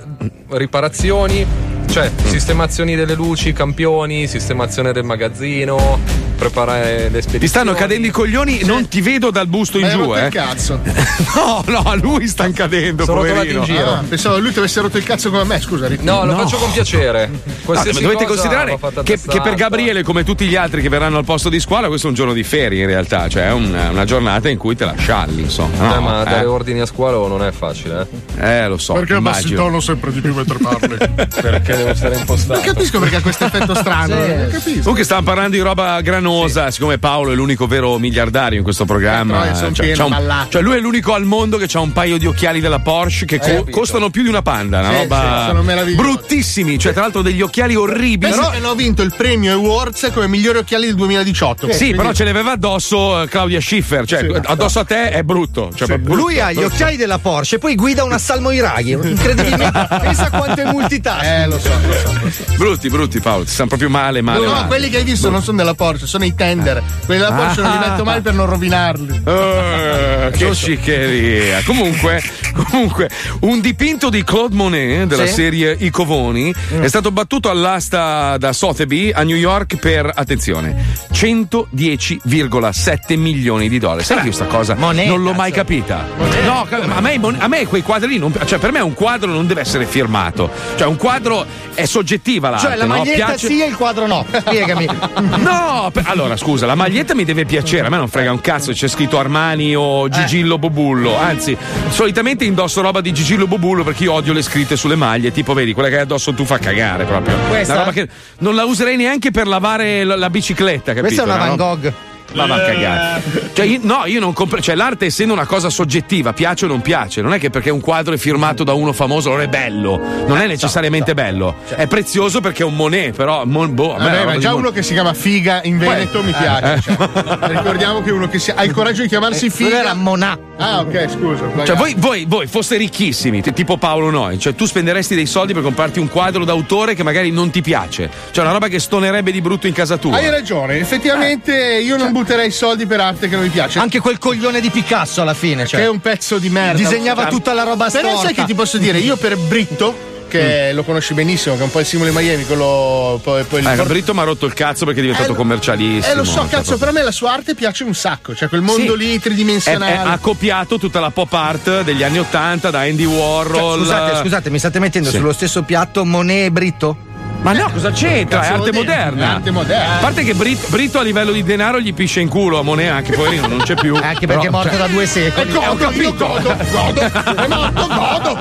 riparazioni, 0.50 1.46
cioè 1.90 2.12
sistemazioni 2.26 2.96
delle 2.96 3.14
luci, 3.14 3.54
campioni, 3.54 4.28
sistemazione 4.28 4.92
del 4.92 5.04
magazzino, 5.04 6.00
preparare 6.38 7.04
le 7.10 7.22
spedizioni. 7.22 7.40
Ti 7.40 7.48
stanno 7.48 7.74
cadendo 7.74 8.08
i 8.08 8.12
coglioni, 8.12 8.62
non 8.64 8.88
ti 8.88 9.02
vedo 9.02 9.32
dal 9.32 9.48
busto 9.48 9.78
in 9.78 9.86
Ma 9.86 9.92
hai 9.92 9.98
giù, 9.98 10.16
eh. 10.16 10.26
il 10.26 10.32
cazzo. 10.32 10.80
No, 11.38 11.64
no, 11.68 11.82
a 11.86 11.96
lui 11.96 12.28
stanno 12.28 12.54
cadendo, 12.54 13.04
Sono 13.06 13.22
poverino. 13.22 13.60
in 13.60 13.64
giro. 13.66 13.94
Ah, 13.94 14.04
pensavo 14.08 14.40
lui 14.40 14.52
ti 14.52 14.60
avesse 14.60 14.82
rotto 14.82 14.98
il 14.98 15.04
cazzo 15.04 15.30
come 15.30 15.44
me, 15.44 15.60
scusa. 15.60 15.88
No, 16.02 16.26
lo 16.26 16.32
No. 16.34 16.38
faccio 16.40 16.58
con 16.58 16.72
piacere. 16.72 17.30
No, 17.66 17.84
dovete 18.00 18.26
considerare 18.26 18.78
che, 19.04 19.20
che 19.20 19.42
per. 19.42 19.56
Gabriele, 19.56 20.04
come 20.04 20.24
tutti 20.24 20.46
gli 20.46 20.56
altri 20.56 20.82
che 20.82 20.90
verranno 20.90 21.18
al 21.18 21.26
posto 21.26 21.50
di 21.50 21.60
scuola, 21.60 21.88
questo 21.88 22.08
è 22.08 22.10
un 22.10 22.16
giorno 22.16 22.34
di 22.34 22.44
ferie 22.44 22.82
in 22.82 22.88
realtà, 22.88 23.28
cioè 23.28 23.48
è 23.48 23.52
una, 23.52 23.90
una 23.90 24.06
giornata 24.06 24.50
in 24.50 24.58
cui 24.58 24.76
te 24.76 24.86
la 24.86 24.94
scialli, 24.98 25.42
insomma. 25.42 25.76
Eh, 25.76 25.96
no? 25.96 26.02
ma 26.02 26.24
dare 26.24 26.42
eh. 26.42 26.46
ordini 26.46 26.80
a 26.82 26.86
scuola 26.86 27.28
non 27.28 27.44
è 27.44 27.52
facile, 27.52 28.08
eh. 28.38 28.48
Eh, 28.64 28.68
lo 28.68 28.78
so. 28.78 28.94
Perché 28.94 29.14
abbassi 29.16 29.48
il 29.50 29.56
tono 29.56 29.80
sempre 29.80 30.12
di 30.12 30.22
più 30.22 30.34
mentre 30.34 30.58
parli? 30.60 30.98
Perché 31.42 31.76
devo 31.76 31.94
stare 31.96 32.12
Non 32.12 32.20
impostato. 32.22 32.60
capisco 32.62 33.00
perché 33.00 33.16
ha 33.18 33.22
questo 33.22 33.46
effetto 33.46 33.74
strano. 33.76 34.16
Non 34.16 34.48
capisco. 34.52 34.80
Comunque 34.80 35.04
stavamo 35.04 35.26
parlando 35.26 35.56
di 35.56 35.62
roba 35.62 36.00
granosa, 36.32 36.72
siccome 36.72 36.98
Paolo 36.98 37.32
è 37.32 37.36
l'unico 37.36 37.68
vero 37.68 37.98
miliardario 37.98 38.58
in 38.58 38.64
questo 38.64 38.86
programma. 38.86 39.50
Eh, 39.50 39.56
cioè, 39.74 39.86
pieno, 39.86 40.08
un- 40.08 40.46
cioè, 40.50 40.62
lui 40.62 40.76
è 40.76 40.80
l'unico 40.80 41.14
al 41.14 41.24
mondo 41.24 41.58
che 41.58 41.68
ha 41.74 41.80
un 41.80 41.92
paio 41.94 42.18
di 42.18 42.26
occhiali 42.26 42.60
della 42.60 42.80
Porsche 42.80 43.26
che 43.26 43.40
co- 43.40 43.46
capito. 43.46 43.78
costano 43.78 44.10
più 44.10 44.24
di 44.24 44.30
una 44.30 44.42
panda, 44.42 44.80
una 44.80 44.90
Sì, 44.92 44.96
roba 44.98 45.40
sì, 45.42 45.48
sono 45.48 45.62
meravigliosi. 45.64 46.02
bruttissimi, 46.04 46.78
cioè 46.80 46.92
tra 46.94 47.02
l'altro 47.04 47.22
degli 47.22 47.42
occhiali 47.42 47.76
orribili. 47.76 48.32
Però- 48.32 48.50
che 48.50 48.58
hanno 48.58 48.76
vinto 48.76 49.02
il 49.02 49.14
premio 49.16 49.54
Awards 49.54 50.10
come 50.14 50.28
migliori 50.28 50.58
occhiali 50.60 50.86
del 50.88 50.96
2018. 50.96 51.72
sì, 51.72 51.94
però 51.96 52.14
ce 52.14 52.24
l'aveva 52.24 52.52
addosso 52.52 53.22
eh, 53.24 53.28
Claudia 53.28 53.62
Schiffer, 53.62 54.06
cioè 54.06 54.20
Sì. 54.20 54.40
addosso 54.46 54.80
a 54.80 54.84
te 54.86 55.10
è 55.10 55.24
brutto. 55.24 55.72
Cioè, 55.74 55.98
brutto. 55.98 56.16
Lui 56.20 56.40
ha 56.40 56.52
gli 56.52 56.64
occhiali 56.64 56.96
della 56.98 57.20
Porsche, 57.20 57.58
poi 57.58 57.76
guida 57.76 58.04
una 58.04 58.18
Salmo 58.18 58.52
Iraghi. 58.52 58.92
Incredibilmente. 58.92 59.88
Pensa 60.02 60.30
quanto 60.30 60.62
è 60.62 60.66
multitask. 60.72 61.24
Eh, 61.24 61.48
lo 61.48 61.60
so, 61.60 61.70
lo 61.70 61.94
so. 61.94 62.14
Lo 62.22 62.30
so. 62.32 62.44
Brutti, 62.58 62.90
brutti 62.90 63.20
Paolo, 63.20 63.44
ti 63.44 63.52
stanno 63.52 63.70
proprio 63.70 63.90
male, 63.90 64.22
male. 64.22 64.46
No, 64.46 64.52
male. 64.52 64.68
quelli 64.68 64.90
che 64.90 64.98
hai 64.98 65.04
visto 65.04 65.30
non 65.30 65.42
sono 65.44 65.58
della 65.58 65.74
Porsche, 65.74 66.06
sono 66.08 66.17
i 66.26 66.34
tender. 66.36 66.82
Quelli 67.06 67.22
della 67.22 67.34
Porsche 67.36 67.62
non 67.62 67.72
li 67.72 67.78
Ah. 67.78 67.90
metto 67.90 68.04
mai 68.04 68.22
per 68.22 68.34
non 68.34 68.46
rovinarli. 68.48 69.22
Eh, 69.26 70.32
che 70.36 70.54
sciccheria. 70.54 71.62
Comunque, 71.66 72.22
comunque, 72.54 73.10
un 73.42 73.60
dipinto 73.62 74.10
di 74.10 74.24
Claude 74.24 74.56
Monet 74.56 75.08
della 75.08 75.26
Sì. 75.28 75.34
serie 75.34 75.76
I 75.80 75.90
Covoni 75.90 76.54
è 76.82 76.88
stato 76.88 77.12
battuto 77.12 77.50
all'asta 77.50 78.38
da 78.38 78.54
Sotheby 78.54 79.12
a 79.14 79.24
New 79.24 79.36
York 79.36 79.76
per, 79.78 80.10
attenzione, 80.14 80.76
110,7 81.12 83.16
milioni 83.18 83.70
di 83.70 83.80
dollari. 83.80 84.04
Sai 84.04 84.20
che 84.22 84.28
io 84.28 84.32
sta 84.32 84.46
cosa 84.46 84.76
Monet, 84.76 85.08
non 85.08 85.24
l'ho 85.24 85.34
mai 85.34 85.52
capita? 85.52 86.06
No, 86.44 86.66
a 86.70 87.02
me, 87.02 87.20
a 87.38 87.48
me 87.48 87.66
quei 87.68 87.82
quadri 87.82 88.10
lì, 88.10 88.18
non, 88.20 88.34
cioè 88.46 88.60
per 88.60 88.72
me 88.72 88.80
un 88.80 88.94
quadro 88.94 89.32
non 89.32 89.48
deve 89.48 89.62
essere 89.62 89.86
firmato. 89.86 90.50
Cioè 90.76 90.88
un 90.88 90.96
quadro 90.98 91.46
è 91.74 91.86
soggettiva 91.86 92.50
l'arte, 92.50 92.68
Cioè, 92.68 92.76
la 92.76 92.86
no? 92.86 92.98
maglietta 92.98 93.26
Piace- 93.26 93.48
sì 93.48 93.62
e 93.62 93.68
il 93.68 93.76
quadro 93.76 94.08
no. 94.08 94.26
Spiegami. 94.32 94.86
No, 95.38 95.90
per- 95.92 96.07
allora 96.08 96.38
scusa, 96.38 96.66
la 96.66 96.76
maglietta 96.76 97.14
mi 97.14 97.26
deve 97.26 97.46
piacere, 97.46 97.88
a 97.88 97.90
me 97.90 97.98
non 97.98 98.08
frega 98.08 98.32
un 98.32 98.40
cazzo 98.40 98.74
se 98.74 98.74
c'è 98.74 98.88
scritto 98.88 99.20
Armani 99.20 99.76
o 99.76 100.08
Gigillo 100.08 100.58
Bobullo, 100.58 101.18
anzi, 101.18 101.56
solitamente 101.90 102.46
indosso 102.46 102.82
roba 102.82 103.02
di 103.02 103.12
Gigillo 103.12 103.46
Bobullo 103.46 103.84
perché 103.84 104.04
io 104.04 104.14
odio 104.14 104.32
le 104.32 104.42
scritte 104.42 104.78
sulle 104.78 104.96
maglie, 104.96 105.32
tipo 105.32 105.54
vedi, 105.54 105.74
quella 105.74 105.90
che 105.90 105.96
hai 105.96 106.02
addosso 106.02 106.34
tu 106.34 106.46
fa 106.46 106.60
cagare 106.60 107.04
proprio. 107.04 107.36
Questa? 107.50 107.74
Una 107.74 107.82
roba 107.82 107.94
che 107.94 108.08
non 108.40 108.56
la 108.56 108.64
userei 108.64 108.96
neanche 108.96 109.32
per 109.32 109.48
lavare 109.48 110.04
la, 110.06 110.16
la 110.16 110.30
bicicletta, 110.30 110.94
capito? 110.94 111.02
Questa 111.02 111.22
è 111.24 111.26
una 111.26 111.38
Van 111.38 111.56
Gogh. 111.56 111.94
Ma 112.38 112.46
va 112.46 112.56
a 112.56 112.66
cagare. 112.66 113.22
Cioè, 113.54 113.66
io- 113.66 113.80
no, 113.84 114.04
io 114.06 114.20
non 114.20 114.34
compro. 114.34 114.60
Cioè, 114.62 114.76
l'arte 114.76 115.06
essendo 115.06 115.34
una 115.34 115.46
cosa 115.46 115.70
soggettiva, 115.70 116.34
piace 116.34 116.66
o 116.66 116.68
non 116.68 116.82
piace. 116.82 117.22
Non 117.22 117.34
è 117.34 117.40
che 117.40 117.50
perché 117.50 117.70
un 117.70 117.80
quadro 117.82 118.14
è 118.14 118.18
firmato 118.18 118.64
da 118.64 118.74
uno 118.74 118.94
famoso 118.94 119.30
allora 119.30 119.44
è 119.44 119.48
bello. 119.48 120.00
Non 120.28 120.38
è 120.40 120.48
necessariamente 120.48 121.14
bello. 121.14 121.56
È 121.68 121.88
prezioso 121.88 122.40
perché 122.42 122.64
è 122.64 122.66
un 122.66 122.76
Monet, 122.76 123.16
però. 123.16 123.46
Mon, 123.46 123.74
boh, 123.74 123.96
a 123.96 124.00
me 124.00 124.10
Vabbè, 124.10 124.26
ma 124.26 124.38
già 124.38 124.52
Mon- 124.52 124.60
uno 124.62 124.72
che 124.72 124.84
si 124.84 124.94
chiama 124.94 125.14
Figa 125.14 125.62
in 125.64 125.78
Veneto 125.78 126.22
mi 126.24 126.32
piace. 126.34 126.74
eh. 126.76 126.82
cioè. 126.82 127.38
Ricordiamo 127.42 128.02
che 128.02 128.12
uno 128.12 128.28
che 128.28 128.40
si- 128.40 128.52
ha 128.56 128.64
il 128.64 128.72
coraggio 128.72 129.02
di 129.02 129.08
chiamarsi 129.08 129.50
Quello 129.50 129.70
Figa. 129.72 129.80
era 129.82 129.94
Monà. 129.94 130.38
Ah, 130.58 130.80
ok, 130.80 131.08
scusa. 131.10 131.66
Cioè, 131.66 131.76
voi, 131.76 131.94
voi, 131.98 132.26
voi 132.28 132.48
foste 132.48 132.78
ricchissimi, 132.78 133.42
t- 133.42 133.54
tipo 133.54 133.78
Paolo 133.78 134.10
Noi, 134.10 134.40
cioè 134.40 134.56
tu 134.56 134.66
spenderesti 134.66 135.14
dei 135.16 135.26
soldi 135.28 135.54
per 135.54 135.62
comprarti 135.62 136.00
un 136.00 136.10
quadro 136.10 136.46
d'autore 136.46 136.96
che 136.96 137.04
magari 137.04 137.30
non 137.32 137.50
ti 137.52 137.62
piace. 137.62 138.10
Cioè, 138.32 138.44
una 138.44 138.54
roba 138.54 138.68
che 138.68 138.80
stonerebbe 138.80 139.32
di 139.32 139.42
brutto 139.42 139.68
in 139.68 139.74
casa 139.74 139.98
tua. 139.98 140.16
Hai 140.18 140.30
ragione, 140.30 140.80
effettivamente 140.80 141.54
io 141.82 141.96
Cioè 141.96 142.04
non 142.04 142.12
butterei 142.12 142.27
soldi 142.52 142.86
per 142.86 143.00
arte 143.00 143.28
che 143.30 143.36
non 143.36 143.44
mi 143.44 143.50
piace. 143.50 143.80
Anche 143.80 144.00
quel 144.00 144.18
coglione 144.18 144.60
di 144.60 144.70
Picasso 144.70 145.22
alla 145.22 145.34
fine. 145.34 145.66
Cioè. 145.66 145.80
Che 145.80 145.86
è 145.86 145.90
un 145.90 146.00
pezzo 146.00 146.38
di 146.38 146.50
merda. 146.50 146.78
Disegnava 146.78 147.28
tutta 147.28 147.54
la 147.54 147.64
roba 147.64 147.90
Però 147.90 148.20
sai 148.20 148.34
che 148.34 148.44
ti 148.46 148.54
posso 148.54 148.78
dire? 148.78 148.98
Io 149.00 149.16
per 149.18 149.38
Britto 149.38 150.16
che 150.28 150.72
lo 150.74 150.84
conosci 150.84 151.14
benissimo, 151.14 151.56
che 151.56 151.62
è 151.62 151.64
un 151.64 151.72
po' 151.72 151.80
il 151.80 151.86
simbolo 151.86 152.12
di 152.12 152.18
Miami, 152.18 152.46
quello 152.46 153.18
poi, 153.24 153.44
poi 153.44 153.62
il 153.62 153.68
Eh, 153.68 153.76
Gabritto 153.78 154.14
mi 154.14 154.20
ha 154.20 154.24
rotto 154.24 154.46
il 154.46 154.54
cazzo 154.54 154.84
perché 154.84 155.00
è 155.00 155.04
diventato 155.04 155.32
Eh, 155.32 155.36
commercialissimo. 155.36 156.14
Eh 156.14 156.16
lo 156.18 156.26
so, 156.26 156.40
Cioè, 156.42 156.50
cazzo, 156.50 156.50
proprio- 156.76 156.78
però 156.80 156.92
a 156.92 156.94
me 156.96 157.04
la 157.04 157.12
sua 157.12 157.32
arte 157.32 157.56
piace 157.56 157.86
un 157.86 157.94
sacco, 157.94 158.36
cioè 158.36 158.50
quel 158.50 158.60
mondo 158.62 158.92
Sì. 158.98 158.98
lì 158.98 159.20
tridimensionale. 159.22 159.94
è- 159.94 159.98
ha 160.06 160.18
copiato 160.20 160.78
tutta 160.78 161.00
la 161.00 161.12
pop 161.12 161.32
art 161.32 161.82
degli 161.84 162.04
anni 162.04 162.20
80 162.20 162.70
da 162.70 162.82
Andy 162.82 163.06
Warhol. 163.06 163.80
Scusate, 163.80 164.18
scusate, 164.20 164.50
mi 164.50 164.60
state 164.60 164.80
mettendo 164.80 165.10
Sì. 165.10 165.16
sullo 165.16 165.32
stesso 165.32 165.62
piatto 165.64 166.04
Monet 166.04 166.48
e 166.48 166.52
Britto? 166.52 166.98
Ma 167.42 167.54
no, 167.54 167.70
cosa 167.72 167.92
c'entra? 167.92 168.42
È 168.42 168.48
arte 168.48 168.74
moderna. 168.74 169.24
È 169.24 169.34
arte 169.36 169.52
moderna. 169.52 169.96
A 169.96 170.00
parte 170.00 170.24
che 170.24 170.34
Brit- 170.34 170.70
Brito 170.70 171.00
a 171.00 171.04
livello 171.04 171.32
di 171.32 171.44
denaro 171.44 171.80
gli 171.80 171.94
pisce 171.94 172.20
in 172.20 172.28
culo 172.28 172.60
a 172.60 172.62
Monet, 172.62 172.92
anche 172.92 173.14
poverino, 173.14 173.48
non 173.48 173.60
c'è 173.60 173.76
più. 173.76 173.96
Anche 174.08 174.26
perché 174.28 174.48
è 174.48 174.50
morto 174.50 174.76
da 174.76 174.88
due 174.88 175.06
secoli. 175.06 175.52
Eh, 175.52 175.68
ho 175.68 175.76
capito. 175.76 176.28
Godo, 176.28 176.52
è 176.52 177.48
morto, 177.48 177.88
godo. 177.88 178.38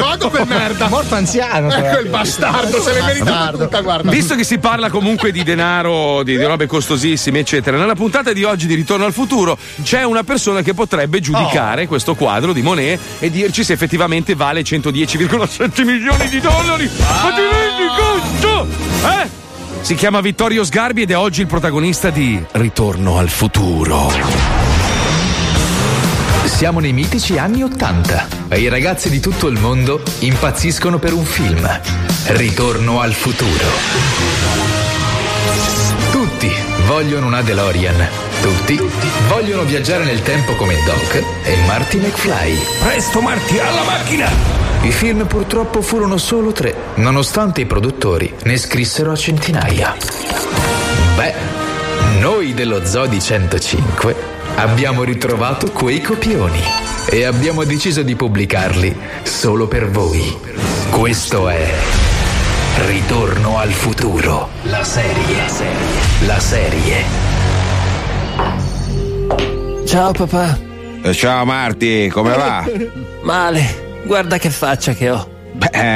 Godo 0.00 0.30
per 0.30 0.46
merda. 0.46 0.88
Morto 0.88 1.14
anziano. 1.14 1.70
Ecco 1.70 2.00
il 2.00 2.08
bastardo, 2.08 2.80
se 2.82 2.92
l'è 2.92 3.02
meritata 3.02 3.56
tutta, 3.56 3.80
guarda. 3.80 4.10
Visto 4.10 4.34
che 4.34 4.44
si 4.44 4.58
parla 4.58 4.90
comunque 4.90 5.30
di 5.30 5.42
denaro, 5.42 6.22
di, 6.22 6.36
di 6.36 6.44
robe 6.44 6.66
costosissime, 6.66 7.40
eccetera, 7.40 7.76
nella 7.76 7.94
puntata 7.94 8.32
di 8.32 8.44
oggi 8.44 8.66
di 8.66 8.74
Ritorno 8.74 9.04
al 9.04 9.12
futuro 9.12 9.56
c'è 9.82 10.02
una 10.04 10.22
persona 10.22 10.62
che 10.62 10.74
potrebbe 10.74 11.20
giudicare 11.20 11.86
questo 11.86 12.14
quadro 12.14 12.52
di 12.52 12.62
Monet 12.62 13.00
e 13.20 13.30
dirci 13.30 13.64
se 13.64 13.72
effettivamente 13.72 14.34
vale 14.34 14.62
110,7 14.62 15.84
milioni 15.84 16.28
di 16.28 16.40
dollari. 16.40 16.90
Ma 16.98 17.30
ti 17.30 17.40
rendi 17.40 17.86
conto? 17.96 18.07
Eh? 19.04 19.28
Si 19.80 19.94
chiama 19.94 20.20
Vittorio 20.20 20.64
Sgarbi 20.64 21.02
ed 21.02 21.10
è 21.10 21.16
oggi 21.16 21.42
il 21.42 21.46
protagonista 21.46 22.10
di 22.10 22.42
Ritorno 22.52 23.18
al 23.18 23.28
futuro. 23.28 24.10
Siamo 26.44 26.80
nei 26.80 26.92
mitici 26.92 27.38
anni 27.38 27.62
Ottanta 27.62 28.26
e 28.48 28.58
i 28.58 28.68
ragazzi 28.68 29.08
di 29.10 29.20
tutto 29.20 29.46
il 29.46 29.58
mondo 29.60 30.02
impazziscono 30.20 30.98
per 30.98 31.12
un 31.12 31.24
film. 31.24 31.80
Ritorno 32.26 33.00
al 33.00 33.12
futuro. 33.12 33.64
Tutti 36.10 36.50
vogliono 36.86 37.26
una 37.26 37.42
DeLorean. 37.42 38.08
Tutti 38.40 38.80
vogliono 39.28 39.62
viaggiare 39.62 40.04
nel 40.04 40.22
tempo 40.22 40.54
come 40.56 40.74
Doc 40.84 41.22
e 41.44 41.56
Marty 41.66 41.98
McFly. 41.98 42.58
Presto 42.82 43.20
Marty, 43.20 43.58
alla 43.58 43.84
macchina! 43.84 44.67
I 44.82 44.92
film 44.92 45.26
purtroppo 45.26 45.82
furono 45.82 46.16
solo 46.16 46.52
tre, 46.52 46.74
nonostante 46.96 47.60
i 47.60 47.66
produttori 47.66 48.32
ne 48.44 48.56
scrissero 48.56 49.12
a 49.12 49.16
centinaia. 49.16 49.94
Beh, 51.16 51.34
noi 52.20 52.54
dello 52.54 52.84
Zodi 52.84 53.20
105 53.20 54.14
abbiamo 54.56 55.02
ritrovato 55.02 55.70
quei 55.70 56.00
copioni 56.00 56.60
e 57.10 57.24
abbiamo 57.24 57.64
deciso 57.64 58.02
di 58.02 58.14
pubblicarli 58.14 58.96
solo 59.22 59.66
per 59.66 59.90
voi. 59.90 60.36
Questo 60.90 61.48
è 61.48 61.70
Ritorno 62.86 63.58
al 63.58 63.72
futuro, 63.72 64.50
la 64.62 64.84
serie, 64.84 65.36
la 66.26 66.38
serie. 66.38 67.04
Ciao 69.84 70.12
papà. 70.12 70.56
Ciao 71.12 71.44
Marti, 71.44 72.08
come 72.08 72.36
va? 72.36 72.64
Male, 73.22 73.87
guarda 74.08 74.38
che 74.38 74.50
faccia 74.50 74.94
che 74.94 75.10
ho. 75.10 75.28
Beh, 75.52 75.70
eh, 75.70 75.86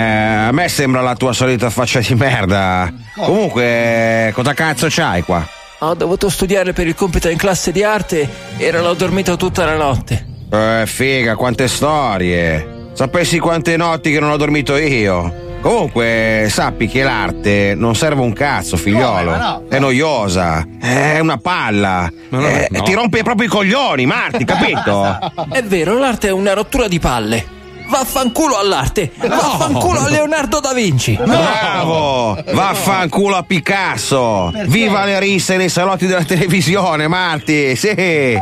a 0.48 0.52
me 0.52 0.68
sembra 0.68 1.00
la 1.00 1.14
tua 1.16 1.32
solita 1.32 1.70
faccia 1.70 1.98
di 2.00 2.14
merda. 2.14 2.92
Comunque, 3.16 4.30
cosa 4.34 4.52
cazzo 4.54 4.86
c'hai 4.88 5.22
qua? 5.22 5.44
Ho 5.80 5.94
dovuto 5.94 6.28
studiare 6.28 6.72
per 6.72 6.86
il 6.86 6.94
compito 6.94 7.28
in 7.28 7.38
classe 7.38 7.72
di 7.72 7.82
arte 7.82 8.28
e 8.56 8.64
ero 8.64 8.92
dormito 8.94 9.36
tutta 9.36 9.64
la 9.64 9.76
notte. 9.76 10.26
Eh, 10.52 10.84
figa, 10.86 11.34
quante 11.34 11.66
storie. 11.66 12.90
Sapessi 12.92 13.38
quante 13.38 13.76
notti 13.76 14.12
che 14.12 14.20
non 14.20 14.30
ho 14.30 14.36
dormito 14.36 14.76
io. 14.76 15.50
Comunque, 15.62 16.48
sappi 16.50 16.88
che 16.88 17.02
l'arte 17.02 17.74
non 17.76 17.94
serve 17.94 18.20
un 18.20 18.32
cazzo, 18.32 18.76
figliolo. 18.76 19.36
No? 19.36 19.64
È 19.68 19.78
noiosa. 19.78 20.66
È 20.78 21.18
una 21.20 21.38
palla. 21.38 22.10
no, 22.30 22.46
Eh. 22.46 22.68
Ti 22.82 22.92
rompe 22.92 23.22
proprio 23.22 23.46
i 23.46 23.50
coglioni, 23.50 24.04
Marti, 24.04 24.44
capito? 24.44 25.18
È 25.50 25.62
vero, 25.62 25.98
l'arte 25.98 26.28
è 26.28 26.32
una 26.32 26.52
rottura 26.52 26.88
di 26.88 26.98
palle. 26.98 27.60
Vaffanculo 27.88 28.56
all'arte! 28.58 29.12
Vaffanculo 29.16 30.00
a 30.00 30.08
Leonardo 30.08 30.60
da 30.60 30.72
Vinci! 30.72 31.18
Bravo! 31.22 32.42
Vaffanculo 32.52 33.36
a 33.36 33.42
Picasso! 33.42 34.52
Viva 34.66 35.04
le 35.04 35.18
risse 35.20 35.56
nei 35.56 35.68
salotti 35.68 36.06
della 36.06 36.24
televisione, 36.24 37.08
Marti! 37.08 37.76
Sì! 37.76 37.88
Eh, 37.88 38.40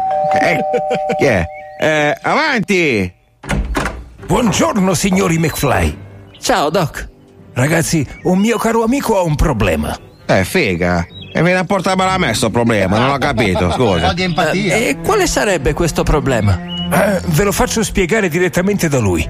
chi 1.18 1.24
è? 1.24 1.44
Eh, 1.80 2.16
avanti! 2.22 3.12
Buongiorno 4.26 4.94
signori 4.94 5.38
McFly. 5.38 5.98
Ciao 6.40 6.70
Doc. 6.70 7.08
Ragazzi, 7.52 8.06
un 8.24 8.38
mio 8.38 8.58
caro 8.58 8.84
amico 8.84 9.18
ha 9.18 9.22
un 9.22 9.34
problema. 9.34 9.96
Eh, 10.26 10.44
figa! 10.44 11.04
E 11.32 11.42
viene 11.42 11.58
a 11.60 11.64
portarmela 11.64 12.12
a 12.12 12.18
me 12.18 12.34
sto 12.34 12.50
problema, 12.50 12.98
non 12.98 13.10
ho 13.10 13.18
capito, 13.18 13.70
scusa. 13.74 14.12
Eh, 14.12 14.88
e 14.88 14.98
quale 15.02 15.26
sarebbe 15.26 15.72
questo 15.74 16.02
problema? 16.02 16.69
Eh, 16.92 17.20
ve 17.24 17.44
lo 17.44 17.52
faccio 17.52 17.82
spiegare 17.82 18.28
direttamente 18.28 18.88
da 18.88 18.98
lui. 18.98 19.26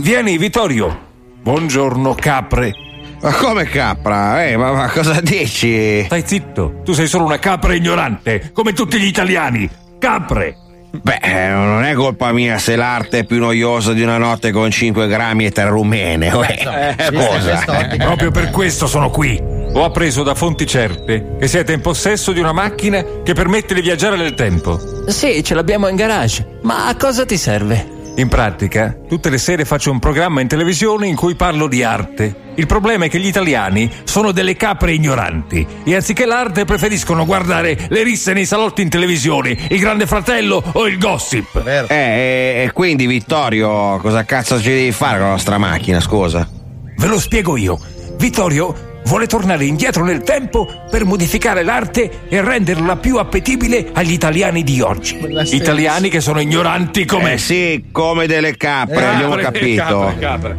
Vieni, 0.00 0.38
Vittorio. 0.38 1.10
Buongiorno, 1.42 2.14
capre. 2.14 2.72
Ma 3.20 3.32
come 3.32 3.64
capra? 3.64 4.44
Eh, 4.44 4.56
ma, 4.56 4.72
ma 4.72 4.88
cosa 4.88 5.20
dici? 5.20 6.04
Stai 6.04 6.22
zitto, 6.24 6.80
tu 6.84 6.92
sei 6.92 7.06
solo 7.06 7.24
una 7.24 7.38
capra 7.38 7.74
ignorante, 7.74 8.50
come 8.52 8.72
tutti 8.72 8.98
gli 8.98 9.06
italiani. 9.06 9.68
Capre. 9.98 10.56
Beh, 10.90 11.18
eh, 11.22 11.48
non 11.48 11.84
è 11.84 11.94
colpa 11.94 12.32
mia 12.32 12.58
se 12.58 12.76
l'arte 12.76 13.20
è 13.20 13.24
più 13.24 13.38
noiosa 13.38 13.92
di 13.92 14.02
una 14.02 14.18
notte 14.18 14.50
con 14.50 14.70
5 14.70 15.08
grammi 15.08 15.46
e 15.46 15.50
tre 15.50 15.68
rumene. 15.68 16.30
uè. 16.30 16.94
Scusa. 16.98 17.64
Proprio 17.98 18.30
per 18.30 18.50
questo 18.50 18.86
sono 18.86 19.10
qui. 19.10 19.51
Ho 19.74 19.84
appreso 19.84 20.22
da 20.22 20.34
fonti 20.34 20.66
certe 20.66 21.36
che 21.40 21.48
siete 21.48 21.72
in 21.72 21.80
possesso 21.80 22.32
di 22.32 22.40
una 22.40 22.52
macchina 22.52 23.02
che 23.22 23.32
permette 23.32 23.72
di 23.72 23.80
viaggiare 23.80 24.16
nel 24.16 24.34
tempo. 24.34 24.78
Sì, 25.06 25.42
ce 25.42 25.54
l'abbiamo 25.54 25.88
in 25.88 25.96
garage. 25.96 26.58
Ma 26.62 26.88
a 26.88 26.96
cosa 26.96 27.24
ti 27.24 27.38
serve? 27.38 28.00
In 28.16 28.28
pratica, 28.28 28.94
tutte 29.08 29.30
le 29.30 29.38
sere 29.38 29.64
faccio 29.64 29.90
un 29.90 29.98
programma 29.98 30.42
in 30.42 30.46
televisione 30.46 31.06
in 31.06 31.16
cui 31.16 31.34
parlo 31.36 31.68
di 31.68 31.82
arte. 31.82 32.50
Il 32.56 32.66
problema 32.66 33.06
è 33.06 33.08
che 33.08 33.18
gli 33.18 33.26
italiani 33.26 33.90
sono 34.04 34.30
delle 34.30 34.56
capre 34.56 34.92
ignoranti 34.92 35.66
e 35.84 35.94
anziché 35.94 36.26
l'arte 36.26 36.66
preferiscono 36.66 37.24
guardare 37.24 37.86
le 37.88 38.02
risse 38.02 38.34
nei 38.34 38.44
salotti 38.44 38.82
in 38.82 38.90
televisione, 38.90 39.56
il 39.70 39.78
Grande 39.78 40.06
Fratello 40.06 40.62
o 40.72 40.86
il 40.86 40.98
Gossip. 40.98 41.62
Eh, 41.64 41.86
e, 41.88 42.64
e 42.64 42.72
quindi 42.74 43.06
Vittorio, 43.06 43.96
cosa 43.96 44.22
cazzo 44.26 44.60
ci 44.60 44.68
devi 44.68 44.92
fare 44.92 45.16
con 45.16 45.28
la 45.28 45.32
nostra 45.32 45.56
macchina, 45.56 45.98
scusa? 45.98 46.46
Ve 46.94 47.06
lo 47.06 47.18
spiego 47.18 47.56
io. 47.56 47.80
Vittorio 48.18 48.90
vuole 49.04 49.26
tornare 49.26 49.64
indietro 49.64 50.04
nel 50.04 50.22
tempo 50.22 50.66
per 50.90 51.04
modificare 51.04 51.62
l'arte 51.62 52.26
e 52.28 52.40
renderla 52.40 52.96
più 52.96 53.16
appetibile 53.18 53.90
agli 53.92 54.12
italiani 54.12 54.62
di 54.62 54.80
oggi. 54.80 55.18
Italiani 55.50 56.08
che 56.08 56.20
sono 56.20 56.40
ignoranti 56.40 57.04
come... 57.04 57.34
Eh 57.34 57.38
sì, 57.38 57.84
come 57.90 58.26
delle 58.26 58.56
capre, 58.56 59.06
abbiamo 59.06 59.36
capito. 59.36 60.14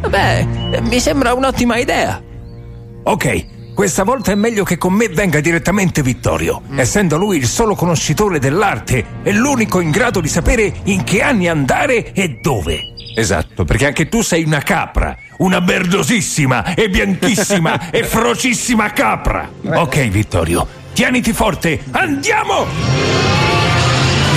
Beh, 0.08 0.38
eh, 0.38 0.80
mi 0.82 1.00
sembra 1.00 1.34
un'ottima 1.34 1.76
idea. 1.76 2.22
Ok, 3.04 3.72
questa 3.74 4.04
volta 4.04 4.30
è 4.30 4.34
meglio 4.36 4.62
che 4.62 4.78
con 4.78 4.92
me 4.92 5.08
venga 5.08 5.40
direttamente 5.40 6.00
Vittorio, 6.00 6.62
essendo 6.76 7.16
lui 7.16 7.38
il 7.38 7.46
solo 7.46 7.74
conoscitore 7.74 8.38
dell'arte 8.38 9.04
e 9.22 9.32
l'unico 9.32 9.80
in 9.80 9.90
grado 9.90 10.20
di 10.20 10.28
sapere 10.28 10.72
in 10.84 11.02
che 11.02 11.20
anni 11.20 11.48
andare 11.48 12.12
e 12.12 12.38
dove. 12.40 12.93
Esatto, 13.14 13.64
perché 13.64 13.86
anche 13.86 14.08
tu 14.08 14.22
sei 14.22 14.44
una 14.44 14.60
capra, 14.60 15.16
una 15.38 15.60
merdosissima 15.60 16.74
e 16.74 16.88
bianchissima 16.88 17.90
e 17.90 18.04
ferocissima 18.04 18.90
capra. 18.92 19.48
Ok, 19.62 20.08
Vittorio, 20.08 20.66
tieniti 20.92 21.32
forte, 21.32 21.80
andiamo! 21.92 22.66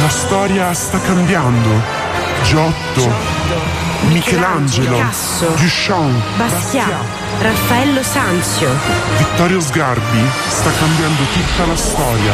La 0.01 0.09
storia 0.09 0.73
sta 0.73 0.99
cambiando. 1.01 2.05
Giotto, 2.43 3.11
Michelangelo, 4.09 4.95
Picasso, 4.95 5.47
Duchamp, 5.57 6.37
Bastiat, 6.37 6.91
Raffaello 7.41 8.03
Sanzio. 8.03 8.69
Vittorio 9.17 9.59
Sgarbi 9.59 10.21
sta 10.47 10.71
cambiando 10.71 11.23
tutta 11.33 11.65
la 11.65 11.75
storia. 11.75 12.31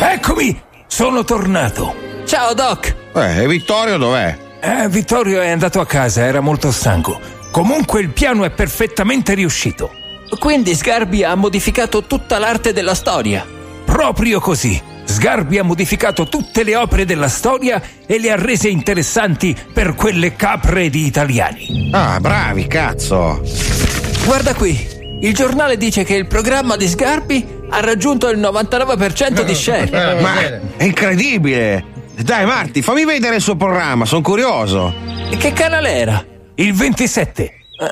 Eccomi, 0.00 0.60
sono 0.86 1.24
tornato. 1.24 2.15
Ciao 2.26 2.54
Doc. 2.54 2.92
Eh, 3.14 3.44
e 3.44 3.46
Vittorio 3.46 3.98
dov'è? 3.98 4.36
Eh, 4.60 4.88
Vittorio 4.88 5.40
è 5.40 5.48
andato 5.48 5.78
a 5.78 5.86
casa, 5.86 6.24
era 6.24 6.40
molto 6.40 6.72
stanco. 6.72 7.20
Comunque 7.52 8.00
il 8.00 8.10
piano 8.10 8.44
è 8.44 8.50
perfettamente 8.50 9.32
riuscito. 9.34 9.92
Quindi 10.40 10.74
Sgarbi 10.74 11.22
ha 11.22 11.36
modificato 11.36 12.02
tutta 12.02 12.40
l'arte 12.40 12.72
della 12.72 12.96
storia. 12.96 13.46
Proprio 13.84 14.40
così. 14.40 14.82
Sgarbi 15.04 15.58
ha 15.58 15.62
modificato 15.62 16.26
tutte 16.26 16.64
le 16.64 16.74
opere 16.74 17.04
della 17.04 17.28
storia 17.28 17.80
e 18.04 18.18
le 18.18 18.32
ha 18.32 18.36
rese 18.36 18.70
interessanti 18.70 19.56
per 19.72 19.94
quelle 19.94 20.34
capre 20.34 20.90
di 20.90 21.06
italiani. 21.06 21.90
Ah, 21.92 22.18
bravi, 22.18 22.66
cazzo. 22.66 23.40
Guarda 24.24 24.52
qui. 24.52 24.94
Il 25.20 25.32
giornale 25.32 25.76
dice 25.76 26.02
che 26.02 26.16
il 26.16 26.26
programma 26.26 26.74
di 26.74 26.88
Sgarbi 26.88 27.46
ha 27.70 27.78
raggiunto 27.78 28.28
il 28.28 28.40
99% 28.40 29.42
di 29.42 29.54
share. 29.54 30.20
Ma 30.20 30.40
è 30.40 30.84
incredibile! 30.84 31.94
Dai, 32.18 32.46
Marti, 32.46 32.80
fammi 32.82 33.04
vedere 33.04 33.36
il 33.36 33.42
suo 33.42 33.56
programma, 33.56 34.04
sono 34.06 34.22
curioso. 34.22 34.94
Che 35.36 35.52
canale 35.52 35.90
era? 35.92 36.24
Il 36.54 36.72
27. 36.72 37.42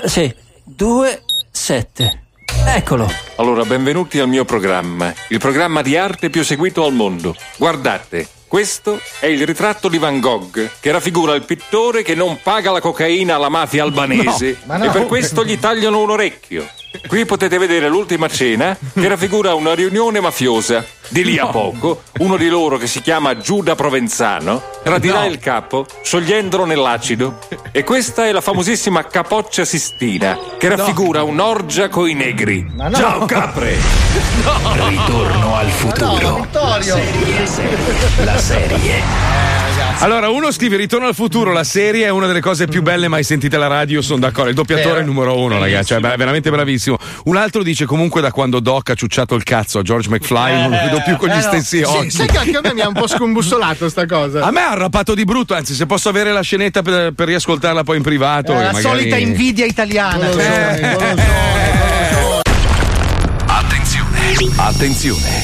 Eh, 0.02 0.08
sì, 0.08 0.34
2, 0.64 1.22
7. 1.50 2.22
Eccolo. 2.66 3.10
Allora, 3.36 3.64
benvenuti 3.64 4.18
al 4.18 4.28
mio 4.28 4.44
programma, 4.44 5.12
il 5.28 5.38
programma 5.38 5.82
di 5.82 5.96
arte 5.96 6.30
più 6.30 6.42
seguito 6.42 6.84
al 6.86 6.94
mondo. 6.94 7.36
Guardate, 7.58 8.26
questo 8.48 8.98
è 9.20 9.26
il 9.26 9.44
ritratto 9.44 9.88
di 9.88 9.98
Van 9.98 10.20
Gogh, 10.20 10.70
che 10.80 10.90
raffigura 10.90 11.34
il 11.34 11.42
pittore 11.42 12.02
che 12.02 12.14
non 12.14 12.38
paga 12.42 12.70
la 12.70 12.80
cocaina 12.80 13.34
alla 13.34 13.50
mafia 13.50 13.82
albanese 13.82 14.56
No, 14.64 14.78
no. 14.78 14.84
e 14.84 14.88
per 14.88 15.06
questo 15.06 15.44
gli 15.44 15.58
tagliano 15.58 16.00
un 16.00 16.10
orecchio. 16.10 16.66
Qui 17.08 17.24
potete 17.26 17.58
vedere 17.58 17.88
l'ultima 17.88 18.28
cena 18.28 18.76
che 18.94 19.08
raffigura 19.08 19.54
una 19.54 19.74
riunione 19.74 20.20
mafiosa. 20.20 20.84
Di 21.08 21.24
lì 21.24 21.38
a 21.38 21.44
No. 21.44 21.50
poco, 21.50 22.02
uno 22.18 22.36
di 22.36 22.48
loro 22.48 22.76
che 22.78 22.86
si 22.86 23.00
chiama 23.02 23.36
Giuda 23.36 23.74
Provenzano 23.74 24.62
radirà 24.84 25.20
No. 25.20 25.26
il 25.26 25.38
capo 25.38 25.86
sciogliendolo 26.02 26.64
nell'acido. 26.64 27.38
E 27.72 27.84
questa 27.84 28.26
è 28.26 28.32
la 28.32 28.40
famosissima 28.40 29.04
Capoccia 29.04 29.64
Sistina, 29.64 30.38
che 30.56 30.68
raffigura 30.68 31.22
un'orgia 31.24 31.88
coi 31.88 32.14
negri. 32.14 32.64
no. 32.74 32.90
Ciao 32.92 33.24
capre! 33.26 33.76
Ritorno 34.88 35.56
al 35.56 35.70
futuro. 35.70 36.46
La 38.24 38.38
serie. 38.38 39.53
Allora, 40.00 40.28
uno 40.28 40.50
scrive 40.52 40.76
Ritorno 40.76 41.06
al 41.06 41.14
futuro, 41.14 41.50
la 41.52 41.64
serie 41.64 42.04
è 42.04 42.10
una 42.10 42.26
delle 42.26 42.40
cose 42.40 42.66
più 42.66 42.82
belle 42.82 43.08
mai 43.08 43.22
sentite 43.24 43.56
alla 43.56 43.68
radio, 43.68 44.02
sono 44.02 44.18
d'accordo. 44.20 44.50
Il 44.50 44.54
doppiatore 44.54 44.96
Vero. 44.96 45.06
numero 45.06 45.38
uno, 45.38 45.58
ragazzi, 45.58 45.86
cioè, 45.88 46.00
beh, 46.00 46.16
veramente 46.16 46.50
bravissimo. 46.50 46.98
Un 47.24 47.36
altro 47.36 47.62
dice 47.62 47.86
comunque 47.86 48.20
da 48.20 48.30
quando 48.30 48.60
Doc 48.60 48.90
ha 48.90 48.94
ciucciato 48.94 49.34
il 49.34 49.44
cazzo 49.44 49.78
a 49.78 49.82
George 49.82 50.10
McFly, 50.10 50.60
non 50.60 50.70
lo 50.72 50.76
vedo 50.76 51.00
più 51.02 51.16
con 51.16 51.28
gli 51.28 51.32
Eh, 51.32 51.36
no. 51.36 51.40
stessi 51.40 51.78
Sì, 51.78 51.82
occhi. 51.84 52.10
Sai 52.10 52.26
che 52.26 52.36
anche 52.36 52.56
a 52.56 52.60
me 52.60 52.74
mi 52.74 52.80
ha 52.82 52.88
un 52.88 52.92
po' 52.92 53.06
scombussolato 53.06 53.88
sta 53.88 54.04
cosa. 54.04 54.42
A 54.42 54.50
me 54.50 54.60
ha 54.60 54.70
arrappato 54.72 55.14
di 55.14 55.24
brutto, 55.24 55.54
anzi, 55.54 55.72
se 55.72 55.86
posso 55.86 56.10
avere 56.10 56.32
la 56.32 56.42
scenetta 56.42 56.82
per, 56.82 57.12
per 57.12 57.26
riascoltarla 57.28 57.82
poi 57.82 57.96
in 57.96 58.02
privato. 58.02 58.52
Eh, 58.52 58.56
la 58.56 58.62
magari- 58.72 58.82
solita 58.82 59.16
invidia 59.16 59.64
italiana. 59.64 60.28
Attenzione, 63.46 64.52
attenzione. 64.56 65.43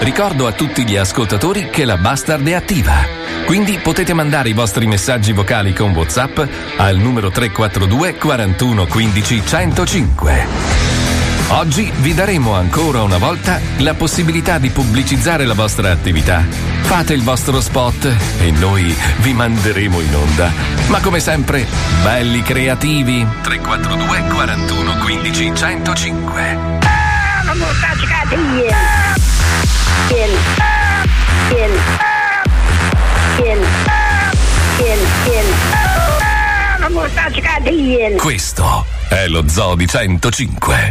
Ricordo 0.00 0.46
a 0.46 0.52
tutti 0.52 0.84
gli 0.84 0.96
ascoltatori 0.96 1.70
che 1.70 1.84
la 1.84 1.96
Bastard 1.96 2.46
è 2.46 2.54
attiva. 2.54 2.94
Quindi 3.44 3.78
potete 3.78 4.14
mandare 4.14 4.48
i 4.48 4.52
vostri 4.52 4.86
messaggi 4.86 5.32
vocali 5.32 5.72
con 5.72 5.90
WhatsApp 5.90 6.38
al 6.76 6.96
numero 6.96 7.30
342 7.30 8.16
41 8.16 8.86
15 8.86 9.42
105. 9.44 10.46
Oggi 11.50 11.90
vi 12.00 12.14
daremo 12.14 12.52
ancora 12.52 13.02
una 13.02 13.16
volta 13.16 13.58
la 13.78 13.94
possibilità 13.94 14.58
di 14.58 14.68
pubblicizzare 14.68 15.46
la 15.46 15.54
vostra 15.54 15.90
attività. 15.90 16.44
Fate 16.82 17.14
il 17.14 17.22
vostro 17.22 17.60
spot 17.60 18.16
e 18.38 18.50
noi 18.52 18.94
vi 19.18 19.32
manderemo 19.32 20.00
in 20.00 20.14
onda. 20.14 20.52
Ma 20.88 21.00
come 21.00 21.20
sempre, 21.20 21.66
belli 22.02 22.42
creativi. 22.42 23.26
342 23.42 24.22
41 24.32 24.96
15 24.98 25.54
105. 25.54 26.42
La 27.44 27.54
mortaccia 27.54 28.06
cattiva. 28.06 28.87
Kill. 30.18 30.34
Kill. 31.48 31.78
Kill. 33.36 33.62
Kill. 34.76 34.98
Kill. 35.22 35.48
Questo 38.16 38.84
è 39.08 39.28
lo 39.28 39.46
Zoo 39.46 39.76
di 39.76 39.86
105. 39.86 40.88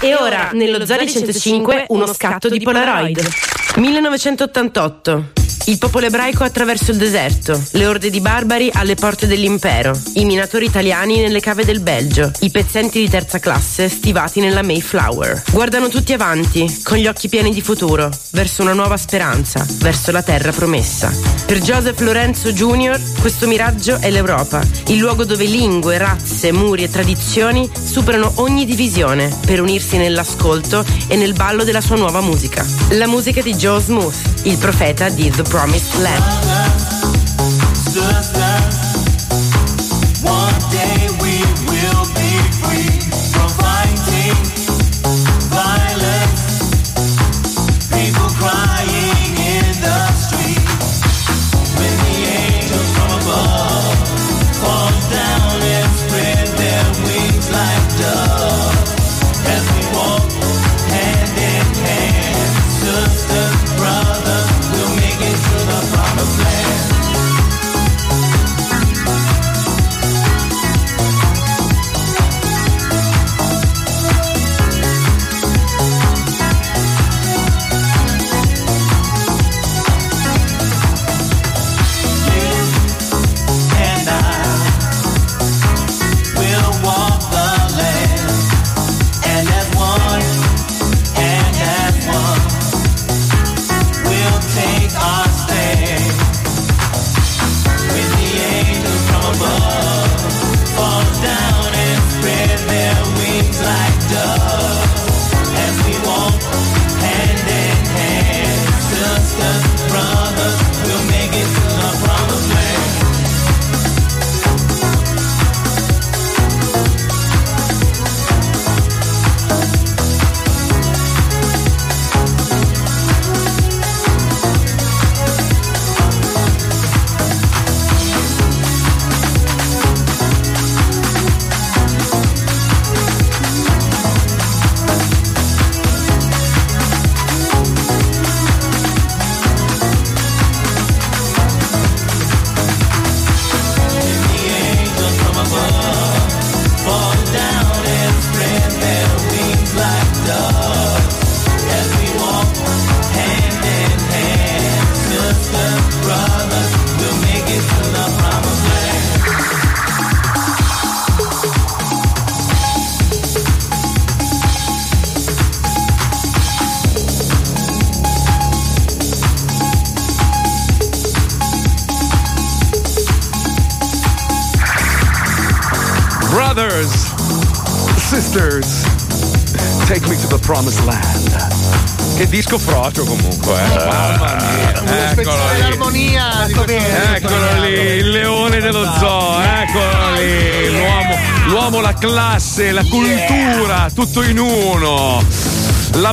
E 0.00 0.14
ora, 0.16 0.50
nello 0.52 0.84
Zari 0.84 1.08
105, 1.08 1.84
uno 1.90 2.12
scatto 2.12 2.48
di 2.48 2.60
Polaroid. 2.60 3.57
1988. 3.80 5.38
Il 5.68 5.76
popolo 5.76 6.06
ebraico 6.06 6.44
attraverso 6.44 6.92
il 6.92 6.96
deserto, 6.96 7.62
le 7.72 7.86
orde 7.86 8.08
di 8.08 8.20
barbari 8.20 8.70
alle 8.72 8.94
porte 8.94 9.26
dell'impero, 9.26 9.92
i 10.14 10.24
minatori 10.24 10.64
italiani 10.64 11.20
nelle 11.20 11.40
cave 11.40 11.66
del 11.66 11.80
Belgio, 11.80 12.32
i 12.40 12.50
pezzenti 12.50 12.98
di 12.98 13.08
terza 13.10 13.38
classe 13.38 13.90
stivati 13.90 14.40
nella 14.40 14.62
Mayflower. 14.62 15.42
Guardano 15.50 15.88
tutti 15.88 16.14
avanti, 16.14 16.80
con 16.82 16.96
gli 16.96 17.06
occhi 17.06 17.28
pieni 17.28 17.52
di 17.52 17.60
futuro, 17.60 18.10
verso 18.30 18.62
una 18.62 18.72
nuova 18.72 18.96
speranza, 18.96 19.66
verso 19.80 20.10
la 20.10 20.22
terra 20.22 20.52
promessa. 20.52 21.12
Per 21.44 21.58
Joseph 21.58 22.00
Lorenzo 22.00 22.50
Jr. 22.50 22.98
questo 23.20 23.46
miraggio 23.46 23.98
è 24.00 24.10
l'Europa, 24.10 24.62
il 24.86 24.96
luogo 24.96 25.26
dove 25.26 25.44
lingue, 25.44 25.98
razze, 25.98 26.50
muri 26.50 26.84
e 26.84 26.90
tradizioni 26.90 27.68
superano 27.84 28.32
ogni 28.36 28.64
divisione 28.64 29.36
per 29.44 29.60
unirsi 29.60 29.98
nell'ascolto 29.98 30.82
e 31.08 31.16
nel 31.16 31.34
ballo 31.34 31.62
della 31.62 31.82
sua 31.82 31.96
nuova 31.96 32.22
musica. 32.22 32.64
La 32.92 33.06
musica 33.06 33.42
di 33.42 33.54
Joe 33.68 33.82
Smooth, 33.82 34.14
il 34.44 34.56
profeta 34.56 35.10
di 35.10 35.28
The 35.28 35.42
Promised 35.42 36.00
Land. 36.00 36.68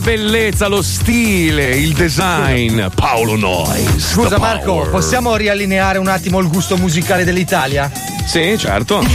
Bellezza, 0.05 0.67
lo 0.67 0.83
stile, 0.83 1.71
il 1.71 1.93
design. 1.93 2.85
Paolo 2.93 3.35
Noyes. 3.35 4.11
Scusa 4.11 4.37
Marco, 4.37 4.75
power. 4.75 4.89
possiamo 4.91 5.35
riallineare 5.35 5.97
un 5.97 6.07
attimo 6.07 6.37
il 6.39 6.47
gusto 6.47 6.77
musicale 6.77 7.23
dell'Italia? 7.23 7.91
Sì, 8.23 8.55
certo. 8.55 9.01
Eh 9.01 9.07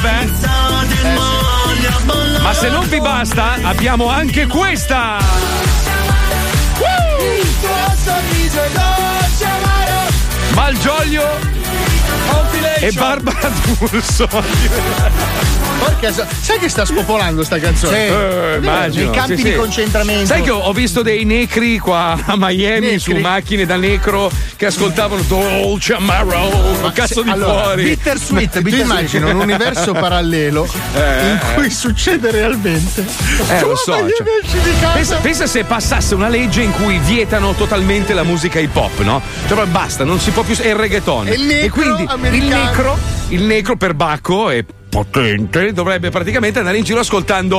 beh. 0.00 0.28
Ma 2.40 2.54
se 2.54 2.70
non 2.70 2.88
vi 2.88 2.98
basta, 2.98 3.58
abbiamo 3.62 4.08
anche 4.08 4.46
questa. 4.46 5.18
Il 6.78 7.46
tuo 7.60 7.94
sorriso 8.02 8.62
è 8.62 8.70
dolce 8.72 9.44
amaro 9.44 10.08
Malgioglio 10.54 11.28
e 12.80 12.90
Barbara 12.92 13.50
D'Urso. 13.50 15.48
Porca 15.80 16.12
so- 16.12 16.26
sai 16.40 16.58
che 16.58 16.68
sta 16.68 16.84
spopolando 16.84 17.42
sta 17.42 17.58
canzone? 17.58 18.06
Eh, 18.06 18.56
immagino, 18.60 19.10
Nei 19.10 19.14
campi 19.18 19.36
sì, 19.36 19.42
di 19.44 19.50
sì. 19.50 19.56
concentramento. 19.56 20.26
Sai 20.26 20.42
che 20.42 20.50
ho, 20.50 20.58
ho 20.58 20.72
visto 20.72 21.00
dei 21.02 21.24
necri 21.24 21.78
qua 21.78 22.18
a 22.24 22.34
Miami 22.36 22.80
Necri? 22.92 22.98
su 22.98 23.12
macchine 23.14 23.64
da 23.64 23.76
necro 23.76 24.30
che 24.56 24.66
ascoltavano 24.66 25.22
Dolce 25.22 25.94
Amaro, 25.94 26.90
cazzo 26.92 27.22
di 27.22 27.30
allora, 27.30 27.62
fuori. 27.62 27.82
Bittersweet, 27.84 28.60
tu 28.68 28.74
immagini 28.74 29.30
un 29.30 29.40
universo 29.40 29.92
parallelo 30.00 30.68
Eh, 30.94 31.30
in 31.30 31.38
cui 31.54 31.70
succede 31.70 32.30
realmente. 32.30 33.04
Eh, 33.48 33.60
lo 33.62 33.74
so. 33.76 33.94
cioè. 33.94 34.90
pensa, 34.92 35.16
pensa 35.16 35.46
se 35.46 35.64
passasse 35.64 36.14
una 36.14 36.28
legge 36.28 36.60
in 36.62 36.72
cui 36.72 36.98
vietano 36.98 37.54
totalmente 37.54 38.12
la 38.12 38.22
musica 38.22 38.58
hip 38.58 38.76
hop, 38.76 38.98
no? 39.00 39.22
Cioè, 39.48 39.64
basta, 39.66 40.04
non 40.04 40.20
si 40.20 40.30
può 40.30 40.42
più. 40.42 40.54
È 40.56 40.68
il 40.68 40.74
reggaeton. 40.74 41.28
E 41.28 41.32
il 41.32 41.50
e 41.50 41.68
quindi 41.70 42.02
il 42.02 42.08
americano. 42.10 42.64
necro, 42.64 42.98
il 43.28 43.42
necro 43.42 43.76
per 43.76 43.94
Bacco 43.94 44.50
è 44.50 44.62
potente, 44.90 45.72
dovrebbe 45.72 46.10
praticamente 46.10 46.58
andare 46.58 46.76
in 46.76 46.84
giro 46.84 47.00
ascoltando. 47.00 47.56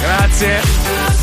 Grazie. 0.00 0.60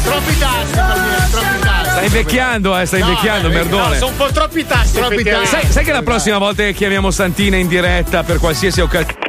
Troppi 0.03 0.37
tasti, 0.37 0.75
Palmieri, 0.75 1.29
troppi 1.31 1.59
tasti. 1.59 1.89
Stai 1.89 2.05
invecchiando, 2.05 2.77
eh, 2.77 2.85
stai 2.85 3.01
invecchiando, 3.01 3.47
eh, 3.49 3.51
merdone. 3.51 3.89
no, 3.89 3.93
sono 3.95 4.11
un 4.11 4.17
po' 4.17 4.31
troppi 4.31 4.65
tasti. 4.65 4.97
Troppi 4.97 5.23
tasti. 5.23 5.47
Sai, 5.47 5.65
sai 5.67 5.83
che 5.83 5.91
la 5.91 6.01
prossima 6.01 6.37
volta 6.37 6.63
che 6.63 6.73
chiamiamo 6.73 7.11
Santina 7.11 7.57
in 7.57 7.67
diretta 7.67 8.23
per 8.23 8.39
qualsiasi 8.39 8.79
occasione. 8.81 9.26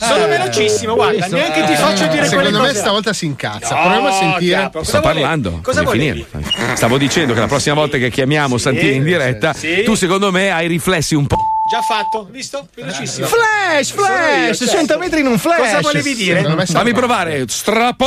Sono 0.00 0.26
velocissimo, 0.26 0.94
guarda, 0.94 1.26
neanche 1.26 1.64
ti 1.64 1.74
faccio 1.74 2.06
dire 2.06 2.24
Secondo 2.24 2.50
quelle 2.50 2.60
me 2.60 2.68
cose. 2.68 2.78
stavolta 2.80 3.12
si 3.12 3.26
incazza. 3.26 3.74
Proviamo 3.74 4.08
a 4.08 4.12
sentire. 4.12 4.70
Sto 4.82 5.00
parlando. 5.00 5.60
Cosa 5.62 5.86
finire. 5.86 6.26
Stavo 6.74 6.96
dicendo 6.98 7.34
che 7.34 7.40
la 7.40 7.46
prossima 7.46 7.74
volta 7.74 7.98
che 7.98 8.10
chiamiamo 8.10 8.56
Santina 8.58 8.92
in 8.92 9.04
diretta, 9.04 9.52
sì, 9.52 9.74
sì. 9.76 9.82
tu 9.82 9.94
secondo 9.94 10.30
me 10.30 10.50
hai 10.50 10.66
riflessi 10.68 11.14
un 11.14 11.26
po'. 11.26 11.36
Già 11.70 11.80
fatto, 11.82 12.26
visto? 12.30 12.66
Velocissimo. 12.74 13.26
Flash, 13.26 13.90
flash, 13.90 14.56
Sono 14.56 14.70
io, 14.70 14.76
100 14.78 14.98
metri 14.98 15.20
in 15.20 15.26
un 15.26 15.38
flash. 15.38 15.58
Cosa 15.58 15.80
volevi 15.80 16.14
dire? 16.14 16.40
Secondo 16.40 16.66
Fammi 16.66 16.92
provare. 16.92 17.44
Strappo. 17.46 18.06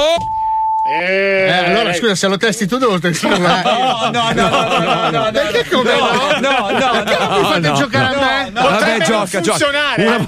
Eh, 0.85 1.49
allora 1.49 1.93
scusa, 1.93 2.13
se 2.13 2.27
lo 2.27 2.35
testi 2.35 2.67
tu 2.67 2.77
devo 2.77 2.99
testare 2.99 3.35
una. 3.35 3.61
No, 3.61 4.09
no, 4.11 4.31
no, 4.33 4.49
no, 4.49 4.67
no, 4.67 5.09
no, 5.09 5.09
no. 5.11 5.31
Perché 5.31 5.65
come 5.69 5.91
no? 5.95 6.39
No, 6.41 6.69
no, 6.71 7.03
Perché 7.03 7.17
non 7.23 7.39
mi 7.39 7.45
fate 7.47 7.71
giocare 7.73 8.15
a 8.15 8.19
me? 8.19 8.51
Vabbè, 8.51 8.97
gioca, 9.05 9.39
gioca. 9.39 9.95
eh. 9.95 10.27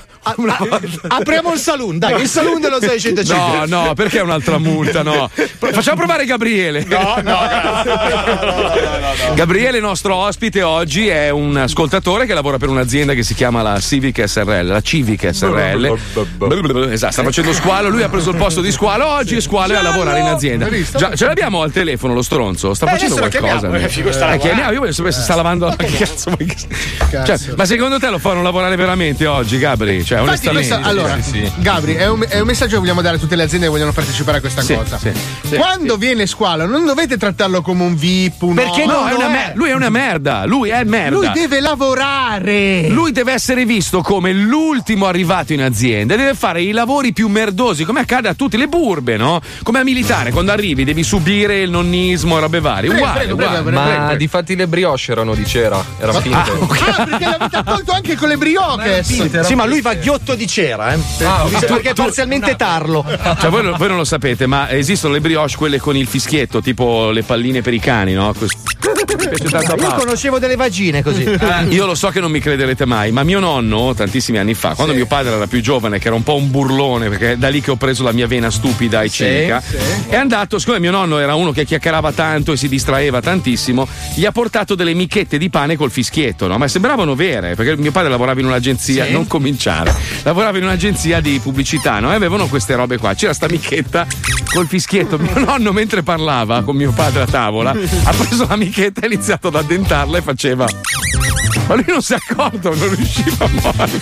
Apriamo 1.08 1.54
il 1.54 1.60
saloon, 1.60 2.00
dai, 2.00 2.20
il 2.22 2.28
saloon 2.28 2.60
dello 2.60 2.80
605. 2.82 3.68
No, 3.68 3.84
no, 3.84 3.94
perché 3.94 4.18
è 4.20 4.22
un'altra 4.22 4.58
multa? 4.58 5.04
No. 5.04 5.30
Facciamo 5.60 5.98
provare 5.98 6.26
Gabriele. 6.26 6.84
No, 6.86 7.16
no, 7.22 7.38
Gabriele, 9.36 9.80
nostro 9.80 10.16
ospite 10.16 10.64
oggi, 10.64 11.08
è 11.08 11.30
un 11.30 11.56
ascoltatore 11.58 12.26
che 12.26 12.34
lavora 12.34 12.58
per 12.58 12.70
un'azienda 12.70 13.14
che 13.14 13.22
si 13.22 13.36
chiama 13.36 13.62
la 13.62 13.80
Civic 13.80 14.24
SRL. 14.28 14.66
La 14.66 14.82
Civic 14.82 15.30
SRL. 15.32 15.96
Esatto, 16.92 17.12
sta 17.12 17.24
facendo 17.24 17.54
squalo. 17.54 17.90
Lui 17.90 18.02
ha 18.02 18.10
preso 18.10 18.32
il 18.32 18.38
posto 18.38 18.62
di 18.62 18.72
squalo 18.72 19.06
oggi 19.06 19.36
e 19.36 19.42
squalo 19.42 19.74
è 19.74 19.78
a 19.78 19.82
lavorare 19.84 20.20
in 20.22 20.26
azienda. 20.26 20.44
Visto? 20.70 20.98
Già, 20.98 21.16
ce 21.16 21.26
l'abbiamo 21.26 21.62
al 21.62 21.72
telefono 21.72 22.14
lo 22.14 22.22
stronzo. 22.22 22.74
Sta 22.74 22.86
Eh, 22.86 22.90
facendo 22.92 23.16
qualcosa. 23.16 23.48
chiamiamo, 23.58 23.76
eh, 23.76 23.90
figo, 23.90 24.12
sta 24.12 24.34
Eh, 24.34 24.38
chiamiamo, 24.38 24.72
io 24.72 24.80
voglio 24.80 24.92
sapere 24.92 25.14
se 25.14 25.22
sta 25.22 25.36
lavando 25.36 25.66
la 25.68 25.76
cazzo. 25.76 26.38
Cioè, 27.26 27.38
ma 27.56 27.66
secondo 27.66 28.00
te 28.00 28.10
lo 28.10 28.18
fanno 28.20 28.42
lavorare 28.42 28.76
veramente 28.76 29.26
oggi, 29.26 29.58
Gabri? 29.58 30.04
Cioè, 30.04 30.20
Infatti 30.22 30.48
onestamente. 30.48 30.68
questa- 30.70 30.90
allora, 30.90 31.18
Gabri, 31.58 31.94
è 31.96 32.08
un, 32.08 32.26
è 32.28 32.40
un 32.40 32.48
messaggio 32.48 32.74
che 32.74 32.80
vogliamo 32.80 33.02
dare 33.02 33.16
a 33.18 33.20
tutte 33.20 33.36
le 33.36 33.44
aziende 33.44 33.66
che 33.68 33.72
vogliono 33.72 33.92
partecipare 33.92 34.38
a 34.38 34.40
questa 34.42 34.62
Sì, 34.62 34.76
cosa. 34.76 34.98
sì, 34.98 35.12
sì. 35.48 35.56
Quando 35.56 35.98
viene 35.98 36.26
squalo, 36.28 36.66
non 36.66 36.86
dovete 36.86 37.18
trattarlo 37.18 37.62
come 37.62 37.84
un 37.84 37.96
VIP, 37.96 38.42
un 38.44 38.54
Perché 38.56 38.86
no, 38.86 39.02
no, 39.02 39.08
è 39.08 39.14
una 39.14 39.28
mer- 39.30 39.54
lui 39.56 39.70
è 39.70 39.74
una 39.74 39.90
merda. 39.90 40.46
Lui 40.46 40.70
è 40.70 40.84
merda. 40.84 41.16
Lui 41.16 41.30
deve 41.34 41.60
lavorare. 41.60 42.88
Lui 42.90 43.12
deve 43.12 43.34
essere 43.34 43.66
visto 43.66 44.02
come 44.02 44.32
l'ultimo 44.34 45.06
arrivato 45.06 45.54
in 45.54 45.62
azienda 45.62 46.16
deve 46.16 46.34
fare 46.34 46.62
i 46.62 46.72
lavori 46.72 47.14
più 47.14 47.28
merdosi, 47.28 47.84
come 47.84 48.00
accade 48.02 48.28
a 48.28 48.34
tutte 48.34 48.58
le 48.58 48.68
burbe, 48.68 49.18
no? 49.18 49.42
Come 49.64 49.80
a 49.80 49.84
militare, 49.84 50.32
quando 50.36 50.52
arrivi 50.52 50.84
devi 50.84 51.02
subire 51.02 51.62
il 51.62 51.70
nonnismo 51.70 52.36
e 52.36 52.40
robe 52.42 52.60
varie. 52.60 52.90
Prego, 52.90 53.06
Uguale, 53.06 53.20
prego, 53.20 53.34
uguale. 53.36 53.52
prego, 53.62 53.70
prego, 53.70 53.90
Ma 53.90 53.96
prego. 54.06 54.16
difatti 54.18 54.56
le 54.58 54.68
brioche 54.68 55.12
erano 55.14 55.34
di 55.34 55.46
cera, 55.46 55.82
erano 55.98 56.20
finte. 56.20 56.38
Ah, 56.38 57.06
perché 57.06 57.26
l'avete 57.26 57.64
tolto 57.64 57.92
anche 57.94 58.16
con 58.18 58.28
le 58.28 58.36
brioches. 58.38 59.42
Sì, 59.46 59.56
ma 59.56 59.64
lui 59.66 59.80
va 59.80 59.94
ghiotto 59.94 60.36
di 60.36 60.46
cera, 60.46 60.92
eh. 60.94 60.98
Visto 60.98 61.66
perché 61.68 61.92
è 61.92 61.94
parzialmente 61.94 62.58
tarlo. 62.58 63.06
Cioè, 63.40 63.50
voi, 63.50 63.64
voi 63.78 63.88
non 63.88 63.96
lo 63.96 64.04
sapete, 64.04 64.46
ma 64.46 64.70
esistono 64.70 65.14
le 65.14 65.22
brioche, 65.22 65.56
quelle 65.56 65.80
con 65.80 65.96
il 65.96 66.06
fischietto, 66.08 66.62
tipo 66.62 67.12
le 67.12 67.24
palline 67.24 67.62
per 67.62 67.74
i 67.74 67.80
cani, 67.80 68.12
no? 68.12 68.34
Questo- 68.38 68.58
Io 69.80 69.94
conoscevo 69.96 70.38
delle 70.40 70.56
vagine 70.58 71.02
così. 71.02 71.24
Eh, 71.24 71.66
Io 71.70 71.86
lo 71.86 71.96
so 71.96 72.10
che 72.10 72.20
non 72.20 72.32
mi 72.32 72.40
crederete 72.40 72.86
mai, 72.86 73.12
ma 73.12 73.24
mio 73.24 73.40
nonno, 73.40 73.94
tantissimi 73.94 74.38
anni 74.38 74.54
fa, 74.54 74.74
quando 74.76 74.94
mio 74.94 75.06
padre 75.06 75.34
era 75.34 75.48
più 75.48 75.62
giovane, 75.62 76.00
che 76.00 76.08
era 76.08 76.16
un 76.16 76.24
po' 76.24 76.36
un 76.36 76.50
burlone, 76.52 77.10
perché 77.10 77.32
è 77.34 77.38
da 77.38 77.50
lì 77.50 77.62
che 77.62 77.72
ho 77.72 77.76
preso 77.76 78.04
la 78.04 78.12
mia 78.12 78.28
vena 78.28 78.50
stupida 78.52 79.02
e 79.02 79.10
cinica, 79.10 79.62
è 80.08 80.16
andato, 80.26 80.58
siccome 80.60 80.80
mio 80.80 80.90
nonno 80.92 81.20
era 81.20 81.36
uno 81.36 81.52
che 81.52 81.66
chiacchierava 81.66 82.12
tanto 82.12 82.52
e 82.54 82.58
si 82.58 82.68
distraeva 82.68 83.22
tantissimo, 83.22 83.88
gli 84.16 84.26
ha 84.26 84.32
portato 84.32 84.74
delle 84.76 84.94
michette 84.96 85.38
di 85.38 85.50
pane 85.50 85.76
col 85.78 85.92
fischietto, 85.92 86.48
no? 86.48 86.58
Ma 86.58 86.68
sembravano 86.68 87.14
vere, 87.16 87.54
perché 87.56 87.78
mio 87.78 87.92
padre 87.92 88.10
lavorava 88.10 88.40
in 88.40 88.48
un'agenzia, 88.48 89.06
Sì. 89.06 89.12
non 89.12 89.28
cominciare, 89.28 89.94
lavorava 90.24 90.58
in 90.58 90.64
un'agenzia 90.64 91.20
di 91.22 91.40
pubblicità, 91.42 92.00
no? 92.00 92.12
E 92.12 92.16
avevano 92.16 92.48
queste 92.48 92.74
robe 92.76 92.98
qua. 92.98 93.14
C'era 93.14 93.34
sta 93.34 93.48
michetta 93.48 94.08
col 94.52 94.68
fischietto. 94.68 95.18
Mio 95.20 95.38
nonno, 95.40 95.72
mentre 95.72 96.02
parlava 96.04 96.64
con 96.64 96.76
mio 96.76 96.92
padre 96.92 97.22
a 97.24 97.28
tavola, 97.28 97.70
ha 97.72 98.12
preso 98.14 98.46
la 98.50 98.56
michetta 98.56 99.02
e 99.02 99.04
ha 99.06 99.08
iniziato 99.14 99.48
ad 99.50 99.56
addentarla 99.56 100.18
e 100.18 100.22
faceva. 100.22 100.66
Ma 101.68 101.76
lui 101.76 101.86
non 101.88 102.02
si 102.02 102.14
è 102.14 102.18
accorto, 102.18 102.74
non 102.76 102.96
riusciva 102.96 103.46
a 103.46 103.50
muovere. 103.50 104.00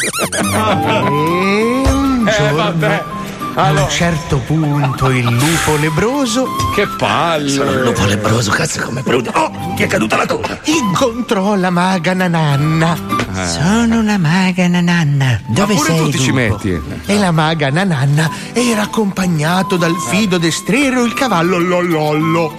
un 1.09 2.27
Eh, 2.27 2.31
giorno, 2.37 3.21
vabbè. 3.53 3.59
a 3.59 3.69
Allora. 3.69 3.83
un 3.83 3.89
certo 3.89 4.37
punto, 4.39 5.09
il 5.09 5.23
lupo 5.25 5.75
lebroso 5.79 6.47
Che 6.73 6.87
palle! 6.97 7.81
lupo 7.83 8.05
lebroso, 8.05 8.51
cazzo 8.51 8.81
come 8.81 9.01
prude. 9.03 9.29
Oh, 9.33 9.51
ti 9.75 9.83
è 9.83 9.87
caduta 9.87 10.17
la 10.17 10.25
coda. 10.25 10.59
Incontrò 10.65 11.55
la 11.55 11.69
maga 11.69 12.13
Nananna. 12.13 13.21
Sono 13.45 13.99
una 13.99 14.17
maga 14.17 14.67
Nananna. 14.67 15.41
Dove 15.47 15.73
Ma 15.73 15.79
pure 15.79 15.93
sei? 15.95 15.97
tu 16.05 16.09
ti 16.09 16.19
ci 16.19 16.31
metti. 16.31 16.81
E 17.05 17.17
la 17.17 17.31
maga 17.31 17.69
Nananna 17.69 18.29
era 18.53 18.83
accompagnato 18.83 19.75
dal 19.77 19.95
fido 20.09 20.37
destrero 20.37 21.03
il 21.03 21.13
cavallo 21.13 21.57
Lollollo. 21.57 22.55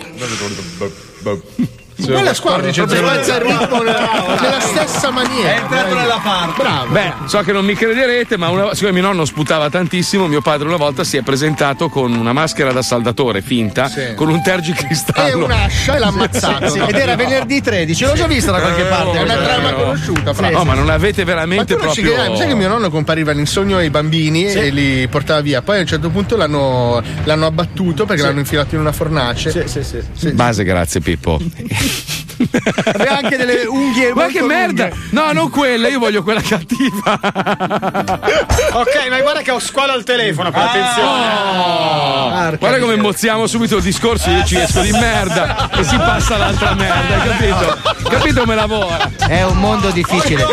Quella 2.03 2.35
squadra 2.35 2.69
alza 2.69 3.37
il 3.37 3.41
ritmo 3.43 3.83
nella, 3.83 4.37
nella 4.41 4.61
stessa 4.61 5.11
maniera. 5.11 5.51
È 5.55 5.59
entrato 5.61 5.95
nella 5.95 6.21
parte. 6.23 6.63
Bravo. 6.63 6.93
Beh, 6.93 7.13
so 7.27 7.39
che 7.41 7.53
non 7.53 7.65
mi 7.65 7.75
crederete, 7.75 8.37
ma 8.37 8.49
una, 8.51 8.75
siccome 8.75 8.93
mio 8.93 9.03
nonno 9.03 9.25
sputava 9.25 9.71
tantissimo, 9.71 10.27
mio 10.27 10.41
padre 10.41 10.67
una 10.67 10.77
volta 10.77 11.05
si 11.05 11.17
è 11.17 11.23
presentato 11.23 11.89
con 11.89 12.13
una 12.15 12.33
maschera 12.33 12.73
da 12.73 12.83
saldatore 12.83 13.43
finta, 13.43 13.89
Sì. 13.89 14.15
con 14.15 14.29
un 14.29 14.37
E 14.37 14.43
tergicristallo. 14.43 15.45
un'ascia 15.45 15.95
e 15.95 15.99
l'ha 15.99 16.07
ammazzato. 16.09 16.69
Sì, 16.69 16.79
ed 16.81 16.95
era 16.97 17.15
venerdì 17.17 17.61
13, 17.61 18.05
l'ho 18.05 18.15
già 18.15 18.27
vista 18.27 18.51
da 18.51 18.61
qualche 18.61 18.83
parte. 18.85 19.19
È 19.19 19.23
una 19.23 19.37
trama 19.37 19.73
conosciuta, 19.73 20.35
fra. 20.35 20.51
No, 20.51 20.65
ma 20.65 20.75
non 20.75 20.91
avete 20.91 21.23
Ma 21.25 21.33
veramente 21.33 21.75
tu 21.77 21.83
non 21.85 21.93
ci 21.93 22.01
proprio. 22.03 22.23
credi? 22.25 22.39
Sai 22.39 22.49
che 22.49 22.55
mio 22.55 22.69
nonno 22.69 22.91
compariva 22.91 23.33
in 23.33 23.47
sogno 23.47 23.77
ai 23.77 23.91
bambini 23.91 24.45
e 24.47 24.71
li 24.71 25.07
portava 25.09 25.41
via. 25.41 25.63
Poi 25.63 25.79
a 25.79 25.81
un 25.81 25.87
certo 25.87 26.11
punto 26.11 26.37
l'hanno, 26.37 27.03
l'hanno 27.25 27.47
abbattuto 27.47 28.05
perché 28.05 28.23
l'hanno 28.23 28.41
infilato 28.41 28.75
in 28.75 28.81
una 28.81 28.93
fornace. 28.93 29.51
Sì, 29.67 29.83
sì, 29.85 30.03
sì. 30.13 30.33
Base, 30.33 30.65
grazie 30.65 31.01
Pippo. 31.01 31.41
Aveva 32.95 33.17
anche 33.19 33.37
delle 33.37 33.65
unghie 33.65 34.13
Ma 34.13 34.27
che 34.27 34.43
merda! 34.43 34.89
lunghe. 34.89 35.07
No, 35.11 35.33
non 35.33 35.51
quella, 35.51 35.89
io 35.89 35.99
voglio 35.99 36.23
quella 36.23 36.41
cattiva. 36.43 37.19
Ok, 38.75 39.09
ma 39.09 39.21
guarda 39.21 39.41
che 39.43 39.53
ho 39.53 39.61
squalo 39.61 39.93
al 39.93 40.03
telefono, 40.03 40.51
Ah. 40.53 40.65
attenzione. 40.69 42.53
Oh, 42.53 42.57
guarda 42.59 42.79
come 42.81 42.97
mozziamo 42.97 43.47
subito 43.47 43.77
il 43.77 43.83
discorso, 43.83 44.31
io 44.31 44.45
ci 44.45 44.59
esco 44.59 44.81
di 44.81 44.91
merda 44.91 45.71
e 45.71 45.85
si 45.85 45.97
passa 45.97 46.35
all'altra 46.35 46.75
merda, 46.75 47.15
hai 47.23 47.29
capito? 47.29 48.09
Capito 48.09 48.41
come 48.41 48.55
lavora? 48.57 49.11
È 49.29 49.43
un 49.45 49.59
mondo 49.59 49.91
difficile. 49.91 50.45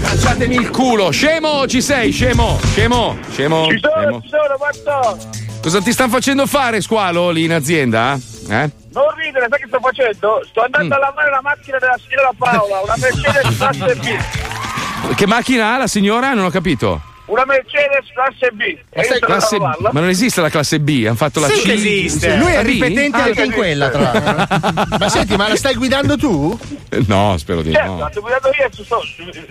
Lasciatemi 0.00 0.54
il 0.56 0.70
culo, 0.70 1.10
scemo, 1.10 1.66
ci 1.66 1.82
sei, 1.82 2.10
scemo, 2.10 2.58
scemo, 2.72 3.18
scemo. 3.32 3.66
Ci 3.68 3.80
sono, 3.80 3.92
scemo. 4.00 4.20
ci 4.22 4.28
sono, 4.30 4.56
quanto? 4.56 5.47
Cosa 5.62 5.80
ti 5.82 5.92
stanno 5.92 6.10
facendo 6.10 6.46
fare, 6.46 6.80
squalo, 6.80 7.30
lì 7.30 7.44
in 7.44 7.52
azienda? 7.52 8.14
Eh? 8.14 8.70
Non 8.92 9.04
ridere, 9.16 9.46
sai 9.50 9.58
che 9.60 9.66
sto 9.66 9.78
facendo? 9.80 10.42
Sto 10.48 10.62
andando 10.62 10.94
Mm. 10.94 10.98
a 10.98 10.98
lavare 10.98 11.30
la 11.30 11.40
macchina 11.42 11.78
della 11.78 11.96
signora 11.98 12.30
Paola, 12.36 12.80
una 12.82 12.94
Mercedes 12.96 13.56
classe 13.56 13.94
B. 13.96 15.14
Che 15.14 15.26
macchina 15.26 15.74
ha 15.74 15.78
la 15.78 15.86
signora? 15.86 16.32
Non 16.32 16.46
ho 16.46 16.50
capito. 16.50 17.00
Una 17.28 17.44
Mercedes 17.44 18.06
classe 18.14 18.50
B. 18.52 18.60
Io 18.96 19.02
sono 19.04 19.18
Classe- 19.20 19.58
ma 19.58 20.00
non 20.00 20.08
esiste 20.08 20.40
la 20.40 20.48
classe 20.48 20.80
B, 20.80 21.04
hanno 21.06 21.14
fatto 21.16 21.40
la 21.40 21.48
Sì 21.48 21.60
C. 21.60 21.68
esiste. 21.68 22.36
Lui 22.36 22.50
è 22.52 22.54
La 22.56 22.62
ripetente 22.62 23.16
Ah, 23.18 23.22
anche 23.24 23.42
in 23.44 23.52
quella, 23.52 23.88
tra 23.90 24.00
l'altro. 24.00 24.96
Ma 24.98 25.08
senti, 25.08 25.36
ma 25.36 25.48
la 25.48 25.56
stai 25.56 25.74
guidando 25.74 26.16
tu? 26.16 26.58
Eh, 26.88 27.04
No, 27.06 27.36
spero 27.38 27.60
di 27.62 27.72
Certo, 27.72 27.90
no. 27.92 27.98
la 27.98 28.08
sto 28.10 28.20
guidando 28.20 28.48
io, 28.48 28.68
sto- 28.72 29.02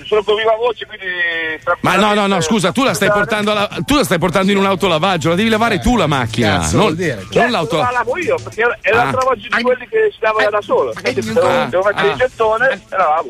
sono 0.05 0.23
con 0.23 0.36
viva 0.36 0.55
voce, 0.55 0.86
quindi... 0.86 1.05
Ma 1.82 1.95
no, 1.95 2.13
no, 2.13 2.25
no, 2.28 2.41
scusa, 2.41 2.71
tu 2.71 2.84
la 2.84 2.93
stai 2.95 3.09
portando 3.11 3.51
alla- 3.51 3.69
tu 3.86 3.95
la 3.95 4.03
stai 4.03 4.17
portando 4.17 4.51
in 4.51 4.57
un 4.57 4.65
autolavaggio, 4.65 5.30
la 5.30 5.36
devi 5.36 5.49
lavare 5.49 5.80
tu 5.80 5.95
la 5.97 6.07
macchina. 6.07 6.57
Cazzo, 6.59 6.78
non, 6.78 6.95
dire? 6.95 7.15
non 7.15 7.28
Certo, 7.32 7.51
l'auto. 7.51 7.78
la 7.78 7.89
lavo 7.91 8.17
io, 8.17 8.36
perché 8.43 8.61
è 8.82 8.89
Ah. 8.89 8.95
la 8.95 9.03
lavaggio 9.11 9.47
di 9.55 9.61
quelli 9.63 9.88
che 9.88 10.09
si 10.11 10.17
lavano 10.21 10.49
da 10.49 10.61
solo. 10.61 10.93
Devo 10.99 11.41
Ah, 11.47 11.65
mettere 11.67 11.93
ah. 11.93 12.11
il 12.11 12.17
gettone 12.17 12.69
e 12.71 12.80
lavavo. 12.97 13.30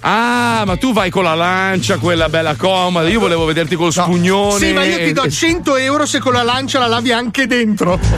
Ah, 0.00 0.62
ma 0.66 0.76
tu 0.76 0.92
vai 0.92 1.10
con 1.10 1.24
la 1.24 1.34
lancia, 1.34 1.98
quella 1.98 2.28
bella 2.30 2.56
comoda. 2.56 3.06
Io 3.08 3.20
volevo 3.20 3.44
vederti 3.44 3.76
col 3.82 3.92
spugnone. 3.92 4.58
Sì, 4.58 4.72
ma 4.72 4.84
io 4.84 4.96
ti 4.98 5.12
do 5.12 5.22
e- 5.24 5.30
100 5.30 5.76
euro 5.76 6.06
se 6.06 6.18
con 6.20 6.32
la 6.32 6.42
lancia 6.42 6.78
la 6.78 6.86
lavi 6.86 7.12
anche 7.12 7.46
dentro. 7.46 7.98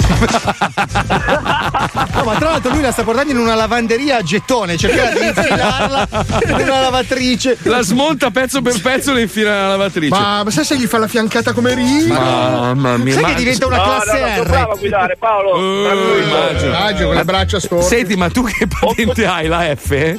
No, 2.14 2.22
ma 2.24 2.34
tra 2.36 2.50
l'altro 2.50 2.70
lui 2.72 2.80
la 2.80 2.92
sta 2.92 3.02
portando 3.02 3.32
in 3.32 3.38
una 3.38 3.54
lavanderia 3.54 4.18
a 4.18 4.22
gettone, 4.22 4.76
cercherà 4.76 5.10
di 5.10 5.26
infilarla 5.26 6.08
in 6.46 6.52
una 6.54 6.80
lavatrice. 6.80 7.58
La 7.62 7.82
smonta 7.82 8.30
pezzo 8.30 8.62
per 8.62 8.80
pezzo 8.80 9.10
e 9.10 9.14
la 9.14 9.20
infila 9.20 9.50
nella 9.52 9.68
lavatrice. 9.68 10.08
Ma, 10.14 10.42
ma 10.44 10.50
sai 10.50 10.64
se 10.64 10.76
gli 10.78 10.86
fa 10.86 10.98
la 10.98 11.08
fiancata 11.08 11.52
come 11.52 11.74
rima? 11.74 12.18
Mamma 12.18 12.96
mia, 12.96 13.14
Sai 13.14 13.22
ma- 13.22 13.28
che 13.28 13.34
diventa 13.34 13.66
una 13.66 13.76
No, 13.76 13.82
classe 13.82 14.20
no, 14.20 14.26
no, 14.26 14.42
R? 14.42 14.48
bravo 14.48 14.72
a 14.72 14.76
guidare, 14.76 15.16
Paolo. 15.18 15.84
Tranquillo. 15.84 16.16
immagino. 16.24 16.68
Immagino, 16.76 17.06
con 17.08 17.16
le 17.16 17.24
braccia 17.24 17.60
storte. 17.60 17.86
Senti, 17.86 18.16
ma 18.16 18.30
tu 18.30 18.44
che 18.44 18.66
patente 18.66 19.26
hai? 19.26 19.46
La 19.48 19.74
F? 19.76 19.90
Eh? 19.90 20.18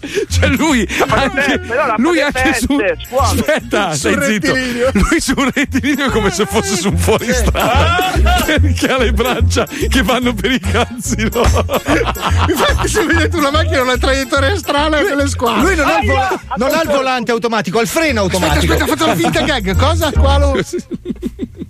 Cioè 0.30 0.48
lui 0.48 0.88
anche, 1.08 1.60
no, 1.62 1.94
lui 1.98 2.20
anche 2.22 2.54
su 2.54 2.78
S, 2.78 3.04
squalo. 3.04 3.44
Aspetta, 3.54 3.94
stai 3.94 4.12
zitto. 4.22 4.52
rettilineo. 4.52 4.90
Lui 4.94 5.20
sul 5.20 5.50
rettilineo 5.54 6.06
è 6.06 6.10
come 6.10 6.30
se 6.30 6.46
fosse 6.46 6.76
su 6.76 6.88
un 6.88 6.96
fuoristrada. 6.98 8.12
Perché 8.44 8.86
ha 8.92 8.98
le 8.98 9.12
braccia 9.12 9.66
che 9.88 10.02
vanno 10.02 10.32
per 10.34 10.50
i 10.52 10.60
cazzi 10.60 11.28
loro. 11.30 11.64
Infatti, 12.48 12.88
se 12.88 13.04
vedete 13.04 13.36
una 13.36 13.50
macchina 13.50 13.82
una 13.82 13.96
traiettoria 13.98 14.56
strana 14.56 15.00
delle 15.02 15.28
squadre. 15.28 15.62
Lui 15.62 15.76
non 15.76 15.88
ha, 15.88 15.98
il 16.00 16.06
vola- 16.06 16.40
non 16.56 16.70
ha 16.74 16.82
il 16.82 16.88
volante 16.88 17.30
automatico, 17.32 17.78
ha 17.78 17.82
il 17.82 17.88
freno 17.88 18.22
Aspetta, 18.22 18.36
automatico. 18.44 18.72
aspetta, 18.72 18.84
ha 18.84 18.96
fatto 18.96 19.06
la 19.06 19.16
finta 19.16 19.40
gag. 19.42 19.76
Cosa? 19.76 20.10
Squalo? 20.10 20.54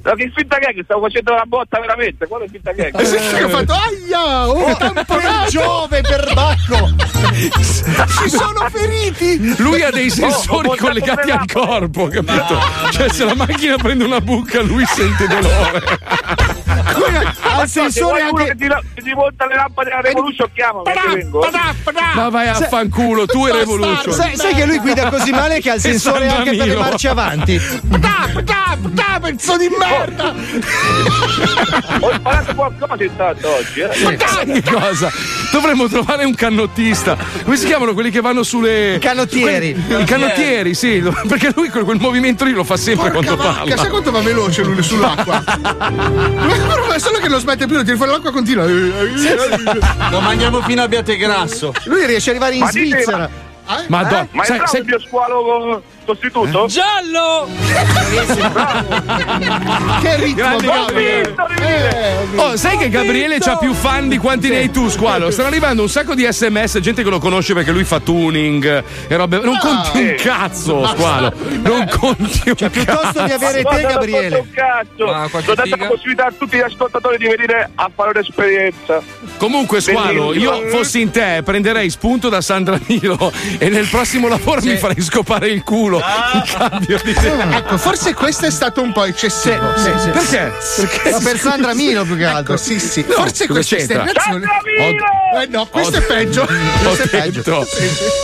No, 0.02 0.14
che 0.14 0.32
finta 0.34 0.56
gag, 0.58 0.82
stavo 0.84 1.02
facendo 1.02 1.34
la 1.34 1.44
botta 1.46 1.78
veramente. 1.78 2.26
Quale 2.26 2.48
finta 2.48 2.72
gag? 2.72 2.98
E 2.98 3.04
senti 3.04 3.34
che 3.36 3.42
ha 3.42 3.48
fatto 3.48 3.72
aia! 3.74 4.48
Oh, 4.48 4.64
Per 4.76 4.76
tamponato! 4.92 5.50
Giove, 5.50 6.00
per 6.00 6.32
Ci 7.32 8.28
sono 8.28 8.68
feriti! 8.72 9.54
Lui 9.58 9.82
ha 9.82 9.90
dei 9.90 10.10
sensori 10.10 10.68
Oh, 10.68 10.76
collegati 10.76 11.30
al 11.30 11.44
corpo, 11.50 12.08
capito? 12.08 12.58
Cioè, 12.90 13.08
se 13.08 13.24
la 13.24 13.34
macchina 13.34 13.76
prende 13.76 14.04
una 14.04 14.20
buca, 14.20 14.62
lui 14.62 14.84
sente 14.86 15.26
dolore. 15.26 15.82
Ha 17.39 17.39
Se 17.66 17.80
sensore 17.80 18.22
anche. 18.22 18.44
che 18.44 18.56
ti, 18.56 18.66
che 18.94 19.02
ti 19.02 19.12
monta 19.14 19.46
le 19.46 19.54
lampade 19.54 19.88
della 19.90 20.00
Revolution, 20.00 20.48
vengo. 21.14 21.46
Ma 22.14 22.28
vai 22.28 22.48
a 22.48 22.54
fanculo, 22.54 23.26
tu 23.26 23.46
e 23.46 23.52
Revolution. 23.52 24.12
Sai, 24.12 24.36
sai 24.36 24.54
che 24.54 24.66
lui 24.66 24.78
guida 24.78 25.08
così 25.08 25.30
male 25.30 25.60
che 25.60 25.70
ha 25.70 25.74
il 25.74 25.80
sensore 25.80 26.28
anche 26.28 26.56
per 26.56 26.66
le 26.66 26.76
marce 26.76 27.08
avanti. 27.08 27.60
Da, 27.82 28.28
pezzo 29.20 29.56
di 29.56 29.68
merda! 29.68 30.34
Ho 32.00 32.10
imparato 32.10 32.54
qualcosa 32.54 33.04
intanto 33.04 33.54
oggi, 33.54 33.80
eh. 33.80 34.18
Sai 34.26 34.46
che 34.46 34.62
cosa? 34.62 35.10
Dovremmo 35.52 35.88
trovare 35.88 36.24
un 36.24 36.34
cannottista. 36.34 37.16
Come 37.44 37.56
si 37.56 37.66
chiamano 37.66 37.94
quelli 37.94 38.10
che 38.10 38.20
vanno 38.20 38.42
sulle. 38.42 38.94
I 38.94 38.98
canottieri. 38.98 39.84
I 39.88 40.04
canottieri, 40.04 40.74
sì. 40.74 41.02
Perché 41.28 41.52
lui 41.54 41.68
quel, 41.68 41.84
quel 41.84 42.00
movimento 42.00 42.44
lì 42.44 42.52
lo 42.52 42.64
fa 42.64 42.76
sempre 42.76 43.10
Porca 43.10 43.34
quando 43.34 43.42
vacca, 43.42 43.66
sai 43.66 43.76
parla. 43.76 43.90
quanto 43.90 44.10
va 44.10 44.20
veloce 44.20 44.62
lui 44.62 44.82
sull'acqua? 44.82 45.42
Ma 46.88 46.98
solo 46.98 47.18
che 47.18 47.28
non 47.28 47.40
smette 47.50 47.66
più, 47.66 47.76
lo 47.76 47.96
fuori 47.96 48.12
l'acqua 48.12 48.30
continua. 48.30 48.64
Lo 50.10 50.20
mangiamo 50.20 50.62
fino 50.62 50.82
a 50.82 50.88
Biategrasso. 50.88 51.72
Lui 51.84 52.06
riesce 52.06 52.30
ad 52.30 52.36
arrivare 52.36 52.54
in 52.56 52.60
Ma 52.62 52.70
dite, 52.70 52.88
Svizzera. 52.96 53.28
Madonna, 53.88 54.26
Ma 54.32 54.42
è 54.42 54.46
sai, 54.46 54.60
sai- 54.64 54.80
il 54.80 54.86
mio 54.86 55.00
squalo 55.00 55.82
sostituto? 56.04 56.66
Giallo! 56.66 57.48
Che 60.00 60.16
ritmo! 60.16 60.56
Gabriele. 60.58 61.34
Eh, 61.60 62.16
ho. 62.36 62.42
Oh, 62.50 62.56
sai 62.56 62.76
che 62.76 62.88
Gabriele 62.88 63.38
c'ha 63.38 63.56
più 63.56 63.72
fan 63.74 64.08
di 64.08 64.18
quanti 64.18 64.48
ne 64.48 64.56
hai 64.58 64.70
tu, 64.70 64.88
squalo? 64.88 65.30
Stanno 65.30 65.48
arrivando 65.48 65.82
un 65.82 65.88
sacco 65.88 66.14
di 66.14 66.26
sms, 66.30 66.78
gente 66.80 67.02
che 67.02 67.10
lo 67.10 67.18
conosce 67.18 67.54
perché 67.54 67.70
lui 67.72 67.84
fa 67.84 68.00
tuning 68.00 68.84
e 69.08 69.16
robe. 69.16 69.40
Non 69.40 69.58
conti 69.58 69.98
un 70.00 70.14
cazzo, 70.16 70.86
squalo. 70.88 71.32
Non 71.62 71.86
conti 71.98 72.48
un 72.50 72.56
Cioè, 72.56 72.70
piuttosto 72.70 73.24
di 73.24 73.32
avere 73.32 73.62
te, 73.62 73.80
Gabriele. 73.80 74.36
un 74.38 74.50
cazzo. 74.52 75.04
Dando 75.04 75.62
figa? 75.62 75.76
la 75.76 75.86
possibilità 75.86 76.26
a 76.26 76.32
tutti 76.36 76.56
gli 76.56 76.60
ascoltatori 76.60 77.16
di 77.18 77.26
venire 77.26 77.70
a 77.74 77.90
fare 77.94 78.10
un'esperienza. 78.14 79.02
Comunque, 79.36 79.80
squalo, 79.80 80.34
io 80.34 80.68
fossi 80.68 81.00
in 81.00 81.10
te, 81.10 81.42
prenderei 81.44 81.88
spunto 81.90 82.28
da 82.28 82.40
Sandra 82.40 82.78
Milo 82.86 83.32
e 83.58 83.68
nel 83.68 83.86
prossimo 83.88 84.28
lavoro 84.28 84.60
mi 84.62 84.76
farei 84.76 85.00
scopare 85.00 85.48
il 85.48 85.62
culo 85.62 85.89
in 85.98 86.42
cambio 86.44 87.00
di 87.02 87.12
te. 87.14 87.32
Ecco, 87.56 87.78
forse 87.78 88.14
questo 88.14 88.46
è 88.46 88.50
stato 88.50 88.82
un 88.82 88.92
po' 88.92 89.04
eccessivo. 89.04 89.72
Sì, 89.76 89.90
sì. 89.98 90.10
Perché? 90.10 90.52
Perché? 90.76 91.10
Ma 91.10 91.18
per 91.18 91.38
Sandra 91.38 91.74
Milo 91.74 92.04
più 92.04 92.16
che 92.16 92.24
altro. 92.24 92.54
Ecco, 92.54 92.62
sì, 92.62 92.78
sì. 92.78 93.04
No, 93.08 93.14
forse 93.14 93.46
questa 93.46 93.76
esternazione. 93.76 94.46
Eh 95.42 95.46
no, 95.48 95.66
questo 95.66 95.96
Ho- 95.98 96.00
è 96.00 96.04
peggio. 96.04 96.42
Ho 96.42 96.46
Questo 96.90 97.02
è 97.04 97.08
peggio. 97.08 97.38
detto, 97.42 97.66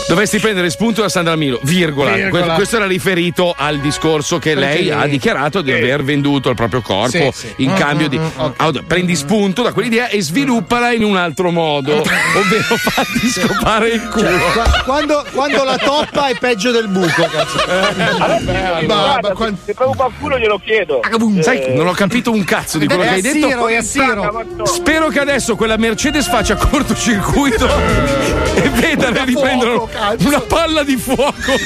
dovresti 0.07 0.39
prendere 0.39 0.69
spunto 0.69 1.01
da 1.01 1.09
Sandra 1.09 1.35
Milo, 1.35 1.59
virgola. 1.63 2.11
Virgola. 2.11 2.45
Que- 2.45 2.53
Questo 2.55 2.75
era 2.77 2.85
riferito 2.87 3.53
al 3.57 3.79
discorso 3.79 4.39
che 4.39 4.53
Perché 4.53 4.69
lei 4.75 4.85
lei- 4.85 4.91
ha 4.99 5.05
dichiarato 5.07 5.61
di 5.61 5.71
Sì. 5.71 5.77
aver 5.77 6.03
venduto 6.03 6.49
il 6.49 6.55
proprio 6.55 6.81
corpo 6.81 7.31
Sì, 7.31 7.31
sì. 7.33 7.53
in 7.57 7.73
cambio 7.73 8.07
di. 8.09 8.19
Allora, 8.57 8.83
prendi 8.85 9.15
spunto 9.15 9.61
da 9.63 9.71
quell'idea 9.71 10.07
e 10.09 10.21
sviluppala 10.21 10.91
in 10.91 11.03
un 11.03 11.15
altro 11.17 11.51
modo, 11.51 11.93
ovvero 12.35 12.75
fatti 12.77 13.29
scopare 13.29 13.89
il 13.89 14.07
culo. 14.09 14.37
Qua- 14.53 14.81
Quando, 14.85 15.25
quando 15.33 15.63
la 15.63 15.77
toppa 15.77 16.27
è 16.27 16.35
peggio 16.37 16.71
del 16.71 16.87
buco, 16.87 17.23
cazzo. 17.31 17.56
Guarda, 18.85 19.33
quan- 19.33 19.57
se 19.65 19.73
trovo 19.73 19.93
qualcuno 19.95 20.37
glielo 20.37 20.59
chiedo. 20.59 21.01
Sai, 21.41 21.59
che 21.59 21.73
non 21.73 21.87
ho 21.87 21.93
capito 21.93 22.31
un 22.31 22.43
cazzo 22.43 22.77
di 22.77 22.85
quello 22.87 23.03
che 23.03 23.09
hai 23.09 23.21
detto. 23.21 23.47
Siro, 23.47 23.67
è 23.67 23.75
a 23.75 23.81
Siro. 23.81 24.45
Spero 24.63 25.07
che 25.09 25.19
adesso 25.19 25.55
quella 25.55 25.77
Mercedes 25.77 26.27
faccia 26.27 26.55
cortocircuito 26.55 27.67
e 28.55 28.69
veda 28.69 29.09
Una 29.09 29.23
riprendono 29.23 29.87
cazzo. 29.91 30.27
una 30.27 30.39
palla 30.41 30.83
di 30.83 30.95
fuoco. 30.97 31.33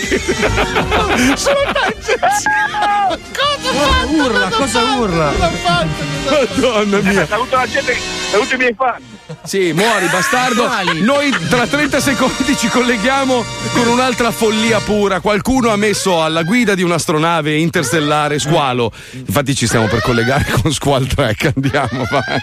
Sono 1.36 1.60
tangenziale. 1.74 3.20
Cosa 3.32 3.72
fa? 3.74 4.06
urla, 4.10 4.50
cosa 4.50 4.82
urla? 4.98 5.32
Cosa 5.32 5.50
fa? 5.50 5.86
Madonna 6.26 6.98
mia. 7.00 7.26
Saluto 7.28 7.56
la 7.56 7.68
gente, 7.68 7.96
saluto 8.30 8.54
i 8.54 8.58
miei 8.58 8.74
fan. 8.76 9.02
Sì, 9.44 9.74
muori 9.74 10.06
bastardo. 10.08 10.70
Noi 11.02 11.32
tra 11.50 11.66
30 11.66 12.00
secondi 12.00 12.56
ci 12.56 12.68
colleghiamo 12.68 13.44
con 13.74 13.88
un'altra 13.88 14.32
follia 14.32 14.80
pura. 14.80 15.20
Qualcuno 15.20 15.70
ha 15.70 15.76
messo 15.76 16.24
alla 16.24 16.44
guida 16.44 16.76
di 16.76 16.84
un'astronave 16.84 17.56
interstellare 17.58 18.38
Squalo. 18.39 18.92
Infatti 19.12 19.56
ci 19.56 19.66
stiamo 19.66 19.88
per 19.88 20.02
collegare 20.02 20.46
con 20.62 20.72
Squall 20.72 21.08
Trek. 21.08 21.54
Andiamo, 21.56 22.06
vai. 22.10 22.42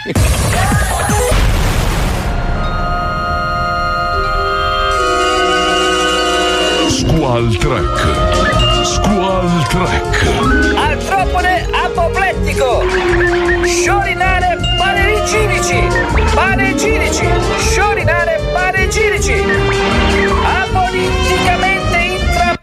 Squall 6.89 7.57
Trek. 7.59 8.85
Squall 8.85 9.67
Trek. 9.69 10.77
Artropode 10.77 11.67
apoplettico! 11.71 12.83
Sciorinare 13.65 14.59
panegirici! 14.77 15.87
Panegirici! 16.89 17.29
Sciorinare 17.59 18.41
panegirici! 18.51 19.35
Apoliticamente 20.43 21.99
intra... 21.99 22.55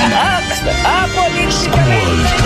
ah, 0.00 0.40
Apoliticamente... 1.02 2.42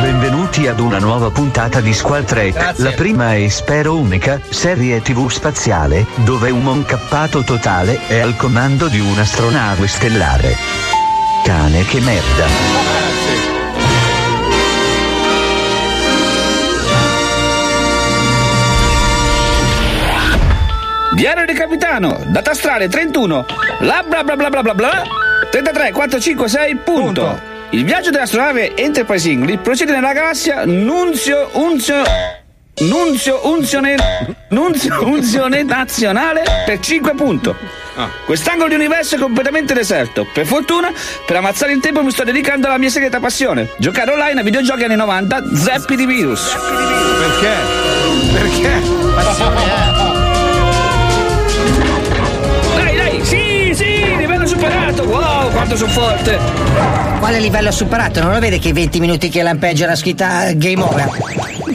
Benvenuti 0.00 0.66
ad 0.66 0.80
una 0.80 0.98
nuova 0.98 1.30
puntata 1.30 1.80
di 1.80 1.94
Squall 1.94 2.24
Trek, 2.24 2.74
la 2.76 2.90
prima 2.90 3.34
e 3.34 3.48
spero 3.48 3.96
unica 3.96 4.38
serie 4.50 5.00
tv 5.00 5.30
spaziale, 5.30 6.06
dove 6.16 6.50
un 6.50 6.62
moncappato 6.62 7.42
totale 7.42 8.06
è 8.06 8.18
al 8.18 8.36
comando 8.36 8.88
di 8.88 9.00
un'astronave 9.00 9.86
stellare. 9.86 10.56
Cane 11.42 11.86
che 11.86 12.00
merda. 12.00 13.53
Diario 21.14 21.46
del 21.46 21.56
capitano, 21.56 22.20
data 22.26 22.50
astrale 22.50 22.88
31, 22.88 23.46
la 23.80 24.04
bla 24.06 24.24
bla 24.24 24.34
bla 24.34 24.48
bla 24.50 24.62
bla 24.62 24.74
bla, 24.74 25.02
33 25.48 25.92
456 25.92 26.76
punto. 26.82 27.40
Il 27.70 27.84
viaggio 27.84 28.10
dell'astronave 28.10 28.76
Enterprise 28.76 29.30
English 29.30 29.60
procede 29.62 29.92
nella 29.92 30.12
galassia 30.12 30.64
Nunzio 30.64 31.50
Unzio 31.52 32.02
Nunzio 32.80 33.48
Unzione 33.48 33.96
Nunzio 34.48 34.98
Unzione 35.06 35.62
Nazionale 35.62 36.42
per 36.66 36.80
5 36.80 37.14
punto. 37.14 37.56
Quest'angolo 38.26 38.68
di 38.68 38.74
universo 38.74 39.14
è 39.14 39.18
completamente 39.18 39.72
deserto. 39.72 40.26
Per 40.32 40.44
fortuna, 40.44 40.92
per 41.26 41.36
ammazzare 41.36 41.72
il 41.72 41.80
tempo 41.80 42.02
mi 42.02 42.10
sto 42.10 42.24
dedicando 42.24 42.66
alla 42.66 42.78
mia 42.78 42.90
segreta 42.90 43.20
passione. 43.20 43.70
Giocare 43.76 44.10
online 44.10 44.40
a 44.40 44.42
videogiochi 44.42 44.82
anni 44.82 44.96
90, 44.96 45.54
zeppi 45.54 45.94
di 45.94 46.06
virus. 46.06 46.56
Perché? 47.20 47.52
Perché? 48.32 48.82
Dai, 49.14 50.23
Wow, 55.06 55.50
quanto 55.50 55.76
sono 55.76 55.90
forte. 55.90 56.38
Quale 57.18 57.38
livello 57.40 57.70
superato? 57.70 58.20
Non 58.22 58.32
lo 58.32 58.38
vede 58.40 58.58
che 58.58 58.68
i 58.68 58.72
20 58.72 59.00
minuti 59.00 59.28
che 59.28 59.42
lampeggia 59.42 59.86
la 59.86 59.96
scritta 59.96 60.48
eh, 60.48 60.56
game 60.56 60.82
over? 60.82 61.08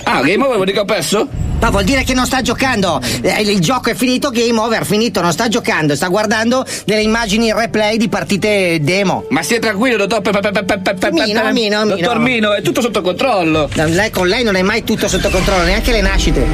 Ah, 0.03 0.21
game 0.21 0.43
over 0.43 0.55
vuol 0.55 0.65
dire 0.65 0.73
che 0.73 0.79
ho 0.79 0.85
perso? 0.85 1.27
Ma 1.61 1.69
vuol 1.71 1.83
dire 1.83 2.03
che 2.03 2.13
non 2.13 2.25
sta 2.25 2.41
giocando. 2.41 3.01
Eh, 3.21 3.41
Il 3.41 3.59
gioco 3.59 3.89
è 3.89 3.95
finito, 3.95 4.29
game 4.29 4.57
over, 4.59 4.85
finito, 4.85 5.21
non 5.21 5.31
sta 5.33 5.47
giocando, 5.49 5.93
sta 5.95 6.07
guardando 6.07 6.65
delle 6.85 7.01
immagini 7.01 7.47
in 7.47 7.57
replay 7.57 7.97
di 7.97 8.07
partite 8.07 8.79
demo. 8.81 9.25
Ma 9.29 9.41
stia 9.43 9.59
tranquillo, 9.59 9.97
dottor 9.97 10.21
Pe- 10.21 10.79
Pe- 10.93 11.11
Mino, 11.11 11.25
Mino, 11.51 11.51
Mino. 11.51 11.85
Dottor 11.85 12.19
Mino, 12.19 12.53
è 12.53 12.61
tutto 12.61 12.81
sotto 12.81 13.01
controllo. 13.01 13.69
Lei 13.73 14.09
con 14.09 14.27
lei 14.27 14.43
non 14.43 14.55
è 14.55 14.61
mai 14.61 14.83
tutto 14.83 15.07
sotto 15.07 15.29
controllo, 15.29 15.63
neanche 15.63 15.91
le 15.91 16.01
nascite. 16.01 16.47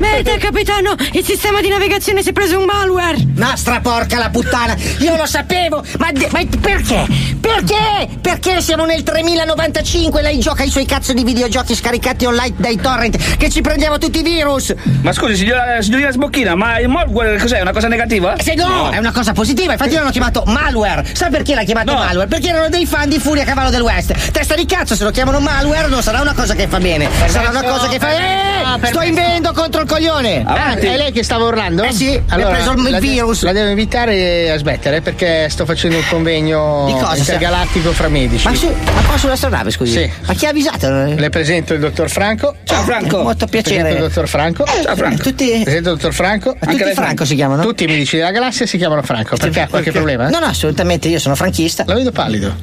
Merda, 0.00 0.38
capitano! 0.38 0.94
Il 1.12 1.22
sistema 1.22 1.60
di 1.60 1.68
navigazione 1.68 2.22
si 2.22 2.30
è 2.30 2.32
preso 2.32 2.58
un 2.58 2.64
malware! 2.64 3.18
Nostra 3.34 3.80
porca 3.80 4.16
la 4.16 4.30
puttana! 4.30 4.74
Io 5.00 5.14
lo 5.14 5.26
sapevo! 5.26 5.84
Ma, 5.98 6.10
de- 6.10 6.28
ma 6.32 6.40
perché? 6.58 7.06
Perché? 7.38 8.08
Perché 8.18 8.62
siamo 8.62 8.86
nel 8.86 9.02
3095 9.02 10.22
lei 10.22 10.38
gioca 10.38 10.62
i 10.62 10.70
suoi 10.70 10.86
cazzo 10.86 11.12
di 11.12 11.22
videogiochi 11.22 11.74
scaricati 11.74 12.24
online 12.24 12.54
dai 12.56 12.76
torrent 12.76 13.36
che 13.36 13.50
ci 13.50 13.60
prendiamo 13.60 13.98
tutti 13.98 14.20
i 14.20 14.22
virus! 14.22 14.74
Ma 15.02 15.12
scusi, 15.12 15.36
signora, 15.36 15.82
signorina 15.82 16.10
Sbocchina, 16.10 16.54
ma 16.54 16.78
il 16.78 16.88
malware 16.88 17.36
cos'è? 17.36 17.58
È 17.58 17.60
una 17.60 17.72
cosa 17.72 17.88
negativa? 17.88 18.36
Se 18.40 18.54
no, 18.54 18.88
è 18.88 18.96
una 18.96 19.12
cosa 19.12 19.34
positiva, 19.34 19.72
infatti 19.72 19.94
l'hanno 19.96 20.10
chiamato 20.10 20.44
malware. 20.46 21.04
Sa 21.12 21.28
perché 21.28 21.54
l'ha 21.54 21.64
chiamato 21.64 21.92
malware? 21.92 22.26
Perché 22.26 22.48
erano 22.48 22.70
dei 22.70 22.86
fan 22.86 23.06
di 23.06 23.18
Furia 23.18 23.44
Cavallo 23.44 23.68
del 23.68 23.82
West. 23.82 24.30
Testa 24.30 24.54
di 24.54 24.64
cazzo, 24.64 24.96
se 24.96 25.04
lo 25.04 25.10
chiamano 25.10 25.40
malware 25.40 25.88
non 25.88 26.02
sarà 26.02 26.22
una 26.22 26.32
cosa 26.32 26.54
che 26.54 26.66
fa 26.68 26.78
bene. 26.78 27.06
Sarà 27.26 27.50
una 27.50 27.62
cosa 27.62 27.86
che 27.88 27.98
fa. 27.98 28.08
Eh! 28.12 28.86
Sto 28.86 29.02
invendo 29.02 29.52
contro 29.52 29.82
il 29.82 29.88
coglione! 29.90 30.42
Ah, 30.46 30.74
è 30.76 30.96
lei 30.96 31.10
che 31.10 31.24
stava 31.24 31.44
urlando? 31.46 31.82
Eh 31.82 31.90
sì, 31.92 32.10
mi 32.10 32.42
ha 32.42 32.46
preso 32.48 32.72
il 32.72 32.82
la 32.82 33.00
de- 33.00 33.06
virus. 33.06 33.42
la 33.42 33.52
devo 33.52 33.68
invitare 33.70 34.50
a 34.52 34.56
smettere 34.56 35.00
perché 35.00 35.48
sto 35.48 35.64
facendo 35.64 35.96
un 35.96 36.04
convegno 36.08 36.84
Di 36.86 36.92
cosa? 36.92 37.16
intergalattico 37.16 37.92
fra 37.92 38.08
medici. 38.08 38.46
Ma, 38.46 38.54
su, 38.54 38.66
ma 38.68 39.00
qua 39.02 39.18
sull'astronave, 39.18 39.70
scusi? 39.72 39.92
Sì. 39.92 40.10
Ma 40.26 40.34
chi 40.34 40.46
ha 40.46 40.50
avvisato? 40.50 40.88
Le 40.88 41.28
presento 41.30 41.74
il 41.74 41.80
dottor 41.80 42.08
Franco. 42.08 42.54
Ciao, 42.62 42.82
Franco. 42.84 43.22
Molto 43.22 43.46
piacere. 43.46 43.80
Presento 43.80 43.96
il 44.04 44.08
dottor 44.08 44.28
Franco. 44.28 44.64
Ciao, 44.82 44.96
Franco. 44.96 45.22
Tutti- 45.22 45.60
Presento 45.64 45.90
il 45.90 45.96
dottor 45.96 46.14
Franco. 46.14 46.56
Ma 46.60 46.70
tutti 46.70 46.92
Franco 46.94 47.24
si 47.24 47.34
chiamano? 47.34 47.62
Tutti 47.62 47.84
i 47.84 47.86
medici 47.88 48.16
della 48.16 48.30
galassia 48.30 48.66
si 48.66 48.76
chiamano 48.78 49.02
Franco. 49.02 49.36
Perché 49.36 49.60
ha 49.60 49.66
qualche 49.68 49.90
problema? 49.90 50.28
No, 50.28 50.38
no, 50.38 50.46
assolutamente, 50.46 51.08
io 51.08 51.18
sono 51.18 51.34
franchista. 51.34 51.82
La 51.86 51.94
vedo 51.94 52.12
pallido. 52.12 52.54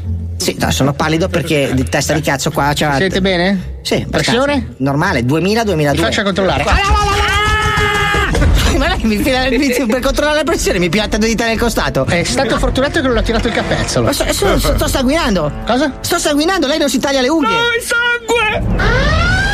Sì, 0.47 0.55
no, 0.61 0.71
sono 0.71 0.93
pallido 0.93 1.27
perché 1.27 1.71
di 1.73 1.83
testa 1.83 2.13
di 2.13 2.21
cazzo 2.21 2.51
qua 2.51 2.71
c'ha. 2.73 2.95
Siete 2.95 3.19
bene? 3.19 3.79
Sì, 3.81 4.07
Pressione? 4.09 4.75
Normale, 4.77 5.19
2000-2002. 5.25 5.91
Mi 5.91 5.97
faccia 5.97 6.23
controllare. 6.23 6.63
Ma 8.77 8.87
lei 8.87 9.03
mi 9.03 9.17
fila 9.17 9.43
per 9.87 9.99
controllare 9.99 10.37
la 10.37 10.43
pressione 10.45 10.79
mi 10.79 10.87
pianta 10.87 11.17
due 11.17 11.27
dita 11.27 11.45
nel 11.45 11.59
costato. 11.59 12.05
È 12.05 12.23
stato 12.23 12.57
fortunato 12.59 13.01
che 13.01 13.07
non 13.09 13.17
ha 13.17 13.21
tirato 13.23 13.49
il 13.49 13.53
capezzolo. 13.55 14.05
Ma 14.05 14.13
sto, 14.13 14.31
sto- 14.31 14.57
sto 14.57 14.87
sanguinando. 14.87 15.51
Cosa? 15.65 15.97
Sto 15.99 16.17
sanguinando, 16.17 16.65
lei 16.65 16.77
non 16.77 16.87
si 16.89 16.99
taglia 16.99 17.19
le 17.19 17.27
unghie. 17.27 17.57
sangue! 17.81 19.46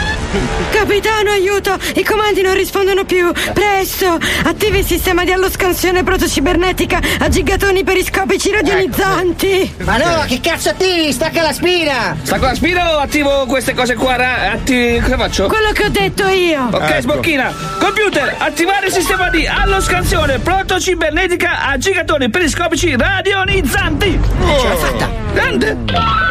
Capitano, 0.71 1.29
aiuto! 1.29 1.77
I 1.95 2.03
comandi 2.03 2.41
non 2.41 2.53
rispondono 2.55 3.03
più! 3.05 3.31
Presto! 3.53 4.17
Attivi 4.45 4.79
il 4.79 4.85
sistema 4.85 5.23
di 5.23 5.31
alloscansione 5.31 6.03
protocibernetica 6.03 6.99
a 7.19 7.29
gigatoni 7.29 7.83
periscopici 7.83 8.49
radionizzanti! 8.51 9.75
Ma 9.83 9.97
no, 9.97 10.23
che 10.27 10.39
cazzo 10.41 10.69
attivi? 10.69 11.11
Stacca 11.11 11.43
la 11.43 11.53
spina! 11.53 12.15
Stacco 12.23 12.45
la 12.45 12.55
spina 12.55 12.95
o 12.95 12.99
attivo 12.99 13.45
queste 13.45 13.75
cose 13.75 13.93
qua? 13.95 14.15
ra- 14.15 14.51
Atti... 14.53 14.99
Cosa 15.03 15.17
faccio? 15.17 15.45
Quello 15.47 15.71
che 15.71 15.85
ho 15.85 15.89
detto 15.89 16.27
io! 16.27 16.67
Ok, 16.71 16.81
Ecco. 16.81 17.01
sbocchina. 17.01 17.53
Computer, 17.79 18.35
attivare 18.39 18.87
il 18.87 18.91
sistema 18.93 19.29
di 19.29 19.45
alloscansione 19.45 20.39
protocibernetica 20.39 21.67
a 21.67 21.77
gigatoni 21.77 22.29
periscopici 22.31 22.95
radionizzanti. 22.97 24.19
Ce 24.59 24.67
l'ho 24.67 24.75
fatta! 24.77 25.09
Grande! 25.33 25.77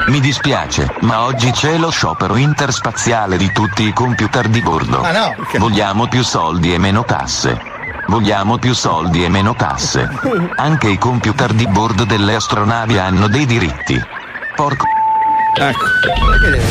Mi 0.09 0.19
dispiace, 0.21 0.93
ma 1.01 1.23
oggi 1.25 1.51
c'è 1.53 1.77
lo 1.79 1.91
sciopero 1.91 2.37
interspaziale 2.37 3.37
di 3.37 3.51
tutti 3.53 3.92
computer 3.93 4.49
di 4.49 4.61
bordo. 4.61 5.01
Ma 5.01 5.13
no! 5.13 5.35
Vogliamo 5.59 6.09
più 6.09 6.23
soldi 6.23 6.73
e 6.75 6.79
meno 6.79 7.05
tasse. 7.05 7.59
Vogliamo 8.07 8.59
più 8.59 8.75
soldi 8.75 9.25
e 9.25 9.29
meno 9.29 9.55
tasse. 9.55 10.09
Anche 10.57 10.89
i 10.89 10.99
computer 10.99 11.53
di 11.53 11.67
bordo 11.67 12.05
delle 12.05 12.35
astronavi 12.35 12.99
hanno 12.99 13.29
dei 13.29 13.47
diritti. 13.47 14.01
Porco. 14.55 15.02
Ecco. 15.55 15.85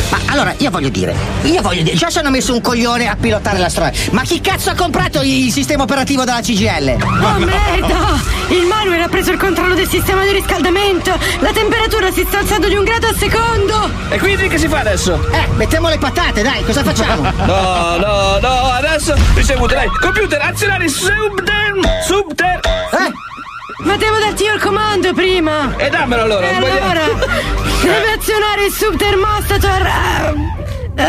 Ma 0.09 0.19
allora, 0.27 0.53
io 0.57 0.69
voglio 0.71 0.89
dire, 0.89 1.15
io 1.43 1.61
voglio 1.61 1.83
dire, 1.83 1.95
già 1.95 2.09
ci 2.09 2.17
hanno 2.17 2.29
messo 2.31 2.53
un 2.53 2.61
coglione 2.61 3.07
a 3.07 3.15
pilotare 3.15 3.59
la 3.59 3.69
strada. 3.69 3.95
Ma 4.11 4.23
chi 4.23 4.41
cazzo 4.41 4.71
ha 4.71 4.75
comprato 4.75 5.21
il 5.21 5.51
sistema 5.51 5.83
operativo 5.83 6.23
della 6.23 6.41
CGL? 6.41 6.97
Oh 7.01 7.37
merda! 7.39 8.19
Il 8.49 8.65
malware 8.65 9.03
ha 9.03 9.07
preso 9.07 9.31
il 9.31 9.37
controllo 9.37 9.75
del 9.75 9.87
sistema 9.87 10.23
di 10.23 10.31
riscaldamento! 10.31 11.17
La 11.39 11.51
temperatura 11.51 12.11
si 12.11 12.25
sta 12.27 12.39
alzando 12.39 12.67
di 12.67 12.75
un 12.75 12.83
grado 12.83 13.07
al 13.07 13.15
secondo! 13.15 13.89
E 14.09 14.17
quindi 14.17 14.47
che 14.47 14.57
si 14.57 14.67
fa 14.67 14.79
adesso? 14.79 15.29
Eh, 15.31 15.47
mettiamo 15.55 15.87
le 15.87 15.97
patate, 15.97 16.41
dai, 16.41 16.63
cosa 16.63 16.83
facciamo? 16.83 17.29
No, 17.51 17.97
no, 17.97 18.39
no, 18.39 18.71
adesso 18.71 19.15
ricevuto, 19.33 19.73
dai. 19.73 19.87
Computer, 19.99 20.41
azionare 20.41 20.87
subter... 20.87 21.73
Subter... 22.05 22.59
Eh? 22.91 23.30
Ma 23.83 23.97
devo 23.97 24.17
darti 24.19 24.43
io 24.43 24.53
il 24.55 24.61
comando 24.61 25.13
prima! 25.13 25.73
E 25.77 25.89
dammelo 25.89 26.21
allora, 26.23 26.49
E 26.49 26.55
allora 26.55 27.01
deve 27.81 28.11
azionare 28.17 28.65
il 28.67 28.71
subtermostato 28.71 29.67
a... 29.67 30.33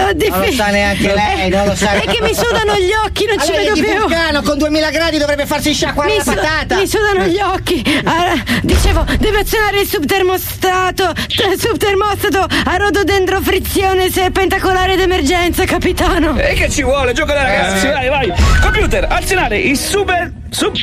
eh, 0.09 0.15
di 0.15 0.29
Non 0.29 0.41
lo 0.41 0.53
sa 0.53 0.67
neanche 0.71 1.15
lei, 1.15 1.51
non 1.51 1.67
lo 1.67 1.75
sa. 1.75 1.93
È 1.93 2.01
che 2.07 2.23
mi 2.23 2.35
sudano 2.35 2.75
gli 2.79 2.93
occhi, 3.07 3.27
non 3.27 3.39
ci 3.41 3.51
Allora, 3.51 3.63
vedo 3.63 3.75
di 3.75 3.83
più! 3.83 3.99
Vulcano 4.01 4.43
con 4.43 4.57
2000 4.59 4.91
gradi 4.91 5.19
dovrebbe 5.19 5.45
farsi 5.47 5.75
sciacquare 5.75 6.11
Mi, 6.11 6.17
la 6.17 6.23
su- 6.25 6.33
patata. 6.33 6.77
mi 6.77 6.87
sudano 6.87 7.25
gli 7.27 7.41
occhi. 7.41 8.01
Ah, 8.05 8.43
dicevo, 8.63 9.05
deve 9.19 9.39
azionare 9.41 9.81
il 9.81 9.87
subtermostato. 9.89 11.11
eh, 11.11 11.59
Subtermostato 11.59 12.47
a 12.65 12.77
rododendrofrizione 12.77 14.11
serpentacolare 14.11 14.97
d'emergenza, 14.97 15.65
capitano. 15.65 16.39
E 16.39 16.55
che 16.55 16.71
ci 16.71 16.83
vuole? 16.83 17.13
Gioco 17.13 17.33
dai 17.33 17.45
ragazzi, 17.45 17.87
vai, 17.89 18.09
vai. 18.09 18.33
Computer, 18.63 19.07
azionare 19.11 19.59
il 19.59 19.77
super... 19.77 20.33
Sub... 20.51 20.75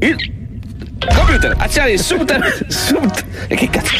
Il... 0.00 0.38
Computer, 1.08 1.54
azionare 1.58 1.92
il 1.92 2.00
subter... 2.00 2.66
Sub... 2.68 3.10
Che 3.46 3.68
cazzo? 3.70 3.94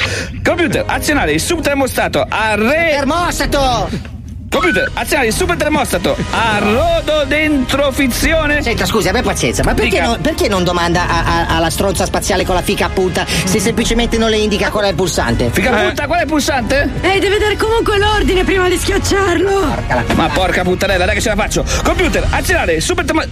Computer, 0.45 0.85
azionare 0.87 1.33
il 1.33 1.41
subtermostato 1.41 2.27
a 2.29 2.55
re... 2.55 2.91
Termostato! 2.91 4.20
Computer, 4.53 4.91
azionare 4.95 5.29
il 5.29 5.33
super 5.33 5.57
termostato 5.57 6.17
a 6.33 6.59
rododendrofizione. 6.59 8.61
Senta, 8.63 8.85
scusi, 8.85 9.07
abbia 9.09 9.23
pazienza, 9.23 9.63
ma 9.63 9.75
perché 9.75 10.01
non, 10.01 10.19
perché 10.21 10.49
non 10.49 10.65
domanda 10.65 11.07
a- 11.09 11.47
a- 11.47 11.57
alla 11.57 11.71
stronza 11.71 12.05
spaziale 12.05 12.45
con 12.45 12.57
la 12.57 12.63
fica 12.63 12.87
a 12.87 12.89
punta 12.89 13.25
se 13.27 13.61
semplicemente 13.61 14.19
non 14.19 14.29
le 14.29 14.39
indica 14.39 14.71
qual 14.71 14.87
è 14.87 14.89
il 14.89 14.97
pulsante? 14.97 15.51
Figa 15.53 15.71
puttana, 15.71 16.07
qual 16.09 16.19
è 16.19 16.23
il 16.23 16.29
pulsante? 16.29 16.89
Eh, 17.01 17.21
deve 17.21 17.39
dare 17.39 17.57
comunque 17.57 17.97
l'ordine 17.97 18.43
prima 18.43 18.69
di 18.69 18.77
schiacciarlo. 18.77 19.85
Ma 20.17 20.29
porca 20.31 20.63
puttanella, 20.63 21.05
dai 21.05 21.15
che 21.15 21.21
ce 21.21 21.29
la 21.29 21.37
faccio! 21.37 21.65
Computer, 21.85 22.27
azionare 22.31 22.75
il 22.75 22.83
super 22.83 23.05
termo... 23.05 23.23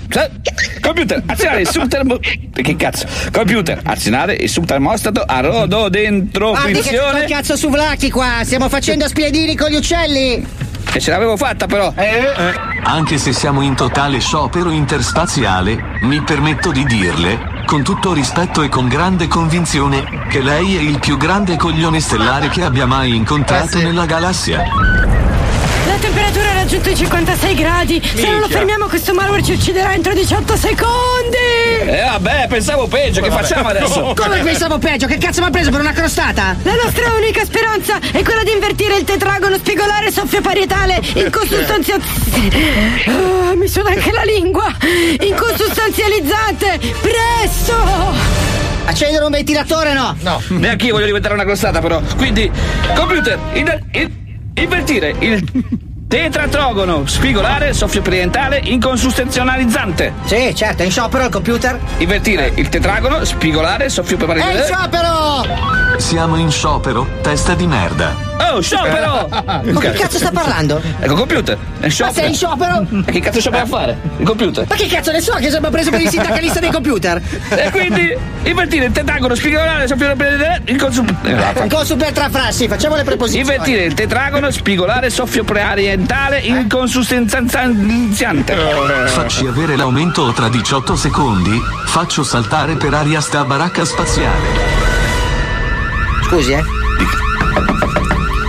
Computer, 0.80 1.20
azionare 1.26 1.60
il 1.62 1.66
super 1.68 1.88
termo... 1.88 2.16
Che 2.18 2.76
cazzo? 2.76 3.06
Computer, 3.32 3.80
azionare 3.82 4.34
il 4.34 4.48
super 4.48 4.68
termostato 4.68 5.22
a 5.22 5.40
Guardi 5.40 5.48
che 5.48 5.50
sto 5.50 5.58
rododendrofizione. 5.66 7.24
cazzo 7.24 7.56
su 7.56 7.68
Vlachi 7.70 8.08
qua, 8.08 8.42
stiamo 8.44 8.68
facendo 8.68 9.08
spiedini 9.08 9.56
con 9.56 9.68
gli 9.68 9.74
uccelli! 9.76 10.66
E 10.92 11.00
ce 11.00 11.10
l'avevo 11.10 11.36
fatta 11.36 11.66
però. 11.66 11.92
Anche 12.82 13.18
se 13.18 13.32
siamo 13.32 13.60
in 13.60 13.74
totale 13.74 14.18
sciopero 14.18 14.70
interspaziale, 14.70 15.98
mi 16.00 16.22
permetto 16.22 16.70
di 16.72 16.84
dirle 16.84 17.56
con 17.66 17.82
tutto 17.82 18.14
rispetto 18.14 18.62
e 18.62 18.70
con 18.70 18.88
grande 18.88 19.28
convinzione, 19.28 20.26
che 20.30 20.40
lei 20.40 20.76
è 20.76 20.80
il 20.80 20.98
più 20.98 21.18
grande 21.18 21.56
coglione 21.56 22.00
stellare 22.00 22.48
che 22.48 22.64
abbia 22.64 22.86
mai 22.86 23.14
incontrato 23.14 23.76
nella 23.76 24.06
galassia. 24.06 24.64
La 26.00 26.04
temperatura 26.06 26.50
ha 26.50 26.54
raggiunto 26.54 26.90
i 26.90 26.94
56 26.96 27.54
gradi. 27.56 28.00
Se 28.00 28.22
non 28.22 28.34
lo 28.34 28.38
Minchia. 28.42 28.56
fermiamo, 28.58 28.86
questo 28.86 29.14
malware 29.14 29.42
ci 29.42 29.52
ucciderà 29.52 29.94
entro 29.94 30.14
18 30.14 30.56
secondi. 30.56 31.36
Eh 31.86 32.04
vabbè, 32.08 32.46
pensavo 32.48 32.86
peggio, 32.86 33.20
che 33.20 33.30
facciamo 33.30 33.68
adesso? 33.68 34.14
Come 34.16 34.38
pensavo 34.42 34.78
peggio? 34.78 35.08
Che 35.08 35.18
cazzo 35.18 35.40
mi 35.40 35.48
ha 35.48 35.50
preso 35.50 35.70
per 35.70 35.80
una 35.80 35.90
crostata? 35.92 36.54
La 36.62 36.74
nostra 36.84 37.12
unica 37.14 37.44
speranza 37.44 37.98
è 38.12 38.22
quella 38.22 38.44
di 38.44 38.52
invertire 38.52 38.96
il 38.96 39.02
tetragono 39.02 39.56
spigolare 39.56 40.12
soffio 40.12 40.40
parietale 40.40 41.00
in 41.14 41.30
consustanziazione. 41.32 42.06
Ah, 43.06 43.54
mi 43.56 43.66
suona 43.66 43.90
anche 43.90 44.12
la 44.12 44.22
lingua! 44.22 44.76
Inconsustanzializzante! 45.20 46.78
Presto! 47.00 47.74
Accendere 48.84 49.24
un 49.24 49.32
ventilatore 49.32 49.92
no? 49.94 50.16
No. 50.20 50.40
Neanche 50.50 50.86
io 50.86 50.92
voglio 50.92 51.06
diventare 51.06 51.34
una 51.34 51.44
crostata, 51.44 51.80
però. 51.80 52.00
Quindi, 52.16 52.48
computer, 52.94 53.36
in- 53.54 53.82
in- 53.92 54.26
invertire 54.54 55.14
il 55.18 55.44
tetratrogono 56.08 57.06
spigolare 57.06 57.74
soffio 57.74 58.00
perientale 58.00 58.60
inconsustenzionalizzante. 58.64 60.14
Sì, 60.24 60.54
certo, 60.54 60.82
è 60.82 60.86
in 60.86 60.90
sciopero 60.90 61.24
il 61.24 61.30
computer. 61.30 61.78
Invertire 61.98 62.50
il 62.56 62.68
tetragono 62.70 63.24
spigolare 63.24 63.90
soffio 63.90 64.16
È 64.16 64.56
in 64.56 64.62
sciopero! 64.62 65.98
Siamo 65.98 66.36
in 66.36 66.50
sciopero, 66.50 67.06
testa 67.20 67.54
di 67.54 67.66
merda. 67.66 68.27
Oh, 68.40 68.60
sciopero! 68.60 69.28
Ma 69.28 69.80
che 69.80 69.90
cazzo 69.92 70.18
sta 70.18 70.30
parlando? 70.30 70.80
Ecco, 71.00 71.14
computer, 71.14 71.56
è 71.80 71.86
Ma 72.00 72.12
sei 72.12 72.28
in 72.28 72.34
sciopero? 72.34 72.86
E 73.04 73.12
che 73.12 73.20
cazzo 73.20 73.40
sciopero 73.40 73.62
a 73.62 73.66
fare? 73.66 73.98
Il 74.18 74.26
computer. 74.26 74.66
Ma 74.68 74.74
che 74.74 74.86
cazzo 74.86 75.12
ne 75.12 75.20
so 75.20 75.34
che 75.34 75.50
sembra 75.50 75.70
preso 75.70 75.90
per 75.90 76.00
il 76.00 76.08
sindacalista 76.08 76.60
dei 76.60 76.70
computer? 76.70 77.20
E 77.50 77.70
quindi 77.70 78.16
invertire 78.44 78.86
il 78.86 78.92
tetragono 78.92 79.34
spigolare 79.34 79.86
soffio 79.86 80.14
perientale 80.14 80.62
inconsustenzionalizzante. 80.66 81.68
Con 81.68 81.84
super 81.84 82.12
trafrassi, 82.12 82.68
facciamo 82.68 82.96
le 82.96 83.04
preposizioni. 83.04 83.48
Invertire 83.48 83.84
il 83.84 83.94
tetragono 83.94 84.50
spigolare 84.50 85.10
soffio 85.10 85.44
prearientale 85.44 86.40
inconsustenziante. 86.40 88.56
Facci 89.06 89.46
avere 89.46 89.76
l'aumento 89.76 90.32
tra 90.32 90.48
18 90.48 90.96
secondi, 90.96 91.60
faccio 91.86 92.22
saltare 92.22 92.76
per 92.76 92.94
aria 92.94 93.20
sta 93.20 93.44
baracca 93.44 93.84
spaziale. 93.84 94.86
Scusi, 96.24 96.52
eh? 96.52 96.62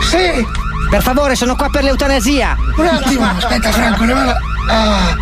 Sì, 0.09 0.45
Per 0.89 1.01
favore, 1.03 1.35
sono 1.35 1.55
qua 1.55 1.69
per 1.69 1.83
l'eutanasia. 1.83 2.55
un 2.77 2.85
attimo, 2.87 3.25
aspetta 3.37 3.71
Franco, 3.71 4.03
ne 4.05 4.13
vado. 4.13 4.31
Ah, 4.69 5.15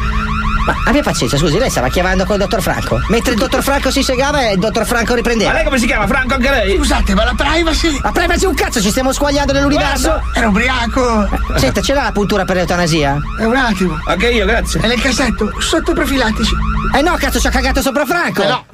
Ma 0.66 0.76
abbia 0.86 1.02
pazienza, 1.04 1.38
scusi, 1.38 1.58
lei 1.58 1.70
stava 1.70 1.88
chiamando 1.90 2.24
col 2.26 2.38
dottor 2.38 2.62
Franco. 2.62 3.00
Mentre 3.10 3.34
il 3.34 3.40
dottor 3.40 3.62
Franco 3.64 3.90
si 3.92 4.02
segava 4.04 4.48
e 4.50 4.54
il 4.54 4.60
dottor 4.60 4.86
Franco 4.86 5.14
riprendeva. 5.14 5.50
Ma 5.52 5.56
lei 5.58 5.66
come 5.66 5.78
si 5.80 5.86
chiama? 5.88 6.08
Franco 6.08 6.34
anche 6.36 6.50
lei? 6.50 6.76
scusate, 6.78 7.14
ma 7.16 7.24
la 7.26 7.34
privacy? 7.36 8.00
Ma 8.02 8.12
privacy 8.12 8.46
un 8.46 8.54
cazzo, 8.54 8.82
ci 8.82 8.90
stiamo 8.90 9.12
squagliando 9.14 9.52
nell'universo? 9.54 10.22
Era 10.34 10.48
ubriaco. 10.48 11.28
Senta, 11.58 11.82
ce 11.82 11.94
l'ha 11.94 12.04
la 12.04 12.12
puntura 12.12 12.44
per 12.46 12.56
l'eutanasia? 12.58 13.18
È 13.40 13.44
un 13.44 13.56
attimo. 13.56 13.98
Anche 14.06 14.30
io, 14.30 14.46
grazie. 14.46 14.80
È 14.82 14.88
nel 14.88 15.02
cassetto, 15.02 15.52
sotto 15.60 15.92
i 15.92 15.94
profilattici. 15.94 16.54
Eh 16.96 17.02
no, 17.02 17.16
cazzo, 17.18 17.40
ci 17.40 17.48
ha 17.48 17.52
cagato 17.52 17.82
sopra 17.82 18.06
Franco! 18.06 18.42
Eh 18.44 18.48
no. 18.48 18.66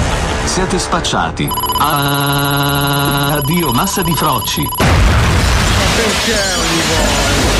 Siete 0.51 0.79
spacciati. 0.79 1.49
Addio, 1.79 3.71
massa 3.71 4.01
di 4.01 4.13
frocci. 4.13 4.67
Perché 5.95 6.39
ogni 6.57 6.81
volta? 6.89 7.50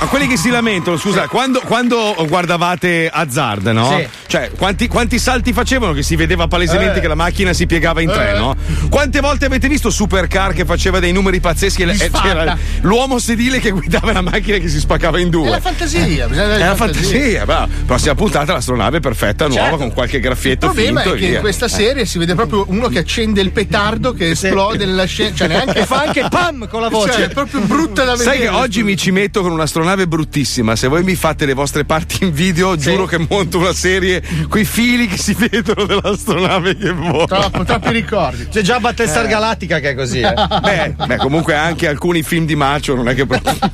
A 0.00 0.06
quelli 0.06 0.28
che 0.28 0.36
si 0.36 0.48
lamentano, 0.48 0.96
scusa, 0.96 1.26
quando, 1.26 1.60
quando 1.64 2.14
guardavate 2.28 3.10
Hazard, 3.12 3.66
no? 3.68 3.96
Sì. 3.98 4.06
Cioè, 4.28 4.50
quanti, 4.56 4.86
quanti 4.86 5.18
salti 5.18 5.52
facevano 5.52 5.92
che 5.92 6.02
si 6.04 6.14
vedeva 6.14 6.46
palesemente 6.46 6.98
Eh. 6.98 7.00
che 7.00 7.08
la 7.08 7.16
macchina 7.16 7.52
si 7.52 7.66
piegava 7.66 8.00
in 8.00 8.08
tre, 8.08 8.34
Eh. 8.34 8.38
no? 8.38 8.54
Quante 8.90 9.18
volte 9.20 9.46
avete 9.46 9.66
visto 9.66 9.90
Supercar 9.90 10.52
che 10.52 10.64
faceva 10.64 11.00
dei 11.00 11.10
numeri 11.10 11.40
pazzeschi 11.40 11.82
e 11.82 12.10
c'era 12.12 12.56
l'uomo 12.82 13.18
sedile 13.18 13.58
che 13.58 13.70
guidava 13.70 14.12
la 14.12 14.20
macchina 14.20 14.58
che 14.58 14.68
si 14.68 14.78
spaccava 14.78 15.18
in 15.18 15.30
due? 15.30 15.48
È 15.48 15.50
la 15.50 15.60
fantasia, 15.60 16.28
bisogna 16.28 16.44
avere 16.46 16.62
È 16.62 16.66
la 16.68 16.76
fantasia. 16.76 17.44
beh, 17.44 17.66
prossima 17.84 18.14
puntata 18.14 18.52
l'astronave 18.52 19.00
perfetta, 19.00 19.46
nuova, 19.48 19.62
Certo. 19.62 19.76
con 19.78 19.92
qualche 19.92 20.16
Il 20.16 20.22
graffietto 20.22 20.66
problema 20.66 21.00
finto 21.00 21.16
è 21.16 21.18
che 21.18 21.24
in 21.24 21.30
via. 21.32 21.40
questa 21.40 21.66
Eh. 21.66 21.70
serie 21.70 22.06
si 22.06 22.18
vede 22.18 22.34
proprio 22.36 22.66
uno 22.68 22.86
che 22.88 22.98
accende 22.98 23.40
il 23.40 23.50
petardo 23.50 24.12
che 24.12 24.30
esplode 24.30 24.84
nella 24.86 25.06
scena. 25.06 25.34
Cioè, 25.34 25.48
neanche 25.48 25.80
E 25.80 25.86
fa 25.86 26.02
anche 26.06 26.24
pam 26.30 26.68
con 26.68 26.82
la 26.82 26.88
voce. 26.88 27.12
Cioè, 27.14 27.22
è 27.24 27.28
proprio 27.30 27.60
brutta 27.60 28.04
da 28.04 28.12
vedere. 28.14 28.30
Sai 28.36 28.38
che 28.38 28.48
oggi 28.48 28.82
mi 28.84 28.96
ci 28.96 29.10
metto 29.10 29.42
con 29.42 29.50
un'astronave 29.88 30.06
bruttissima. 30.06 30.76
Se 30.76 30.88
voi 30.88 31.02
mi 31.02 31.14
fate 31.14 31.46
le 31.46 31.54
vostre 31.54 31.84
parti 31.84 32.24
in 32.24 32.32
video, 32.32 32.76
giuro 32.76 33.06
che 33.06 33.18
monto 33.28 33.58
una 33.58 33.72
serie 33.72 34.22
coi 34.48 34.64
fili 34.64 35.06
che 35.06 35.16
si 35.16 35.34
vedono 35.34 35.84
dell'astronave 35.86 36.76
che 36.76 36.92
vola. 36.92 37.26
Troppo, 37.26 37.64
troppi 37.64 37.90
ricordi. 37.90 38.48
C'è 38.48 38.60
già 38.60 38.78
Battlestar 38.78 39.26
Galactica 39.26 39.78
che 39.80 39.90
è 39.90 39.94
così, 39.94 40.20
eh. 40.20 40.34
Beh, 40.60 40.94
beh, 41.06 41.16
comunque 41.16 41.54
anche 41.54 41.88
alcuni 41.88 42.22
film 42.22 42.44
di 42.44 42.54
Macio 42.54 42.94
non 42.94 43.08
è 43.08 43.14
che 43.14 43.24
proprio. 43.26 43.54
Siamo 43.54 43.70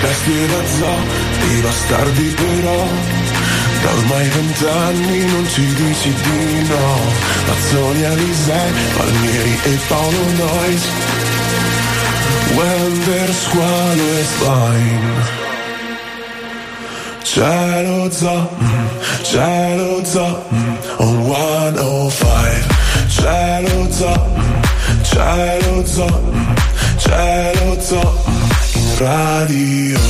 bestie 0.00 0.46
da 0.46 0.66
zoo, 0.78 0.96
dei 1.40 1.60
bastardi 1.60 2.34
però 2.36 2.86
Da 3.82 3.90
ormai 3.90 4.28
vent'anni 4.28 5.24
non 5.30 5.48
ci 5.48 5.66
dici 5.74 6.12
di 6.12 6.68
no 6.68 6.98
Mazzoni, 7.46 8.04
Alisei, 8.04 8.72
Palmieri 8.96 9.58
e 9.64 9.78
Paolo 9.88 11.23
Noyes 12.44 12.56
Wender, 12.56 13.28
Squalo 13.32 14.24
Cielo 17.24 18.10
zoo, 18.10 18.48
mm, 18.60 18.88
cielo 19.24 20.04
zoo, 20.04 20.36
mm, 20.52 20.76
on 20.98 21.24
105 21.24 22.64
Cielo 23.08 23.88
zoo, 23.90 24.14
mm, 24.36 24.62
cielo 25.02 25.82
zoo, 25.86 26.20
mm, 26.32 26.54
cielo 26.98 27.76
zoo, 27.80 28.12
mm, 28.28 28.50
in 28.74 28.96
radio. 28.98 29.98
Mm, 29.98 30.02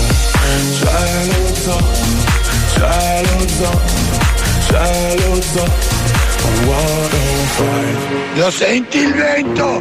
cielo 0.78 1.54
zoo, 1.64 1.80
mm, 1.80 2.18
cielo 4.68 5.40
zoo, 5.40 5.68
on 6.44 6.54
105 6.64 7.96
Lo 8.36 8.50
senti 8.50 8.98
il 8.98 9.12
vento? 9.14 9.80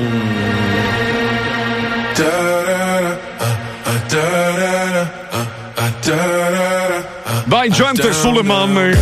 Vai 7.46 7.68
gente 7.70 8.02
down, 8.02 8.12
sulle 8.14 8.42
mamme. 8.42 8.96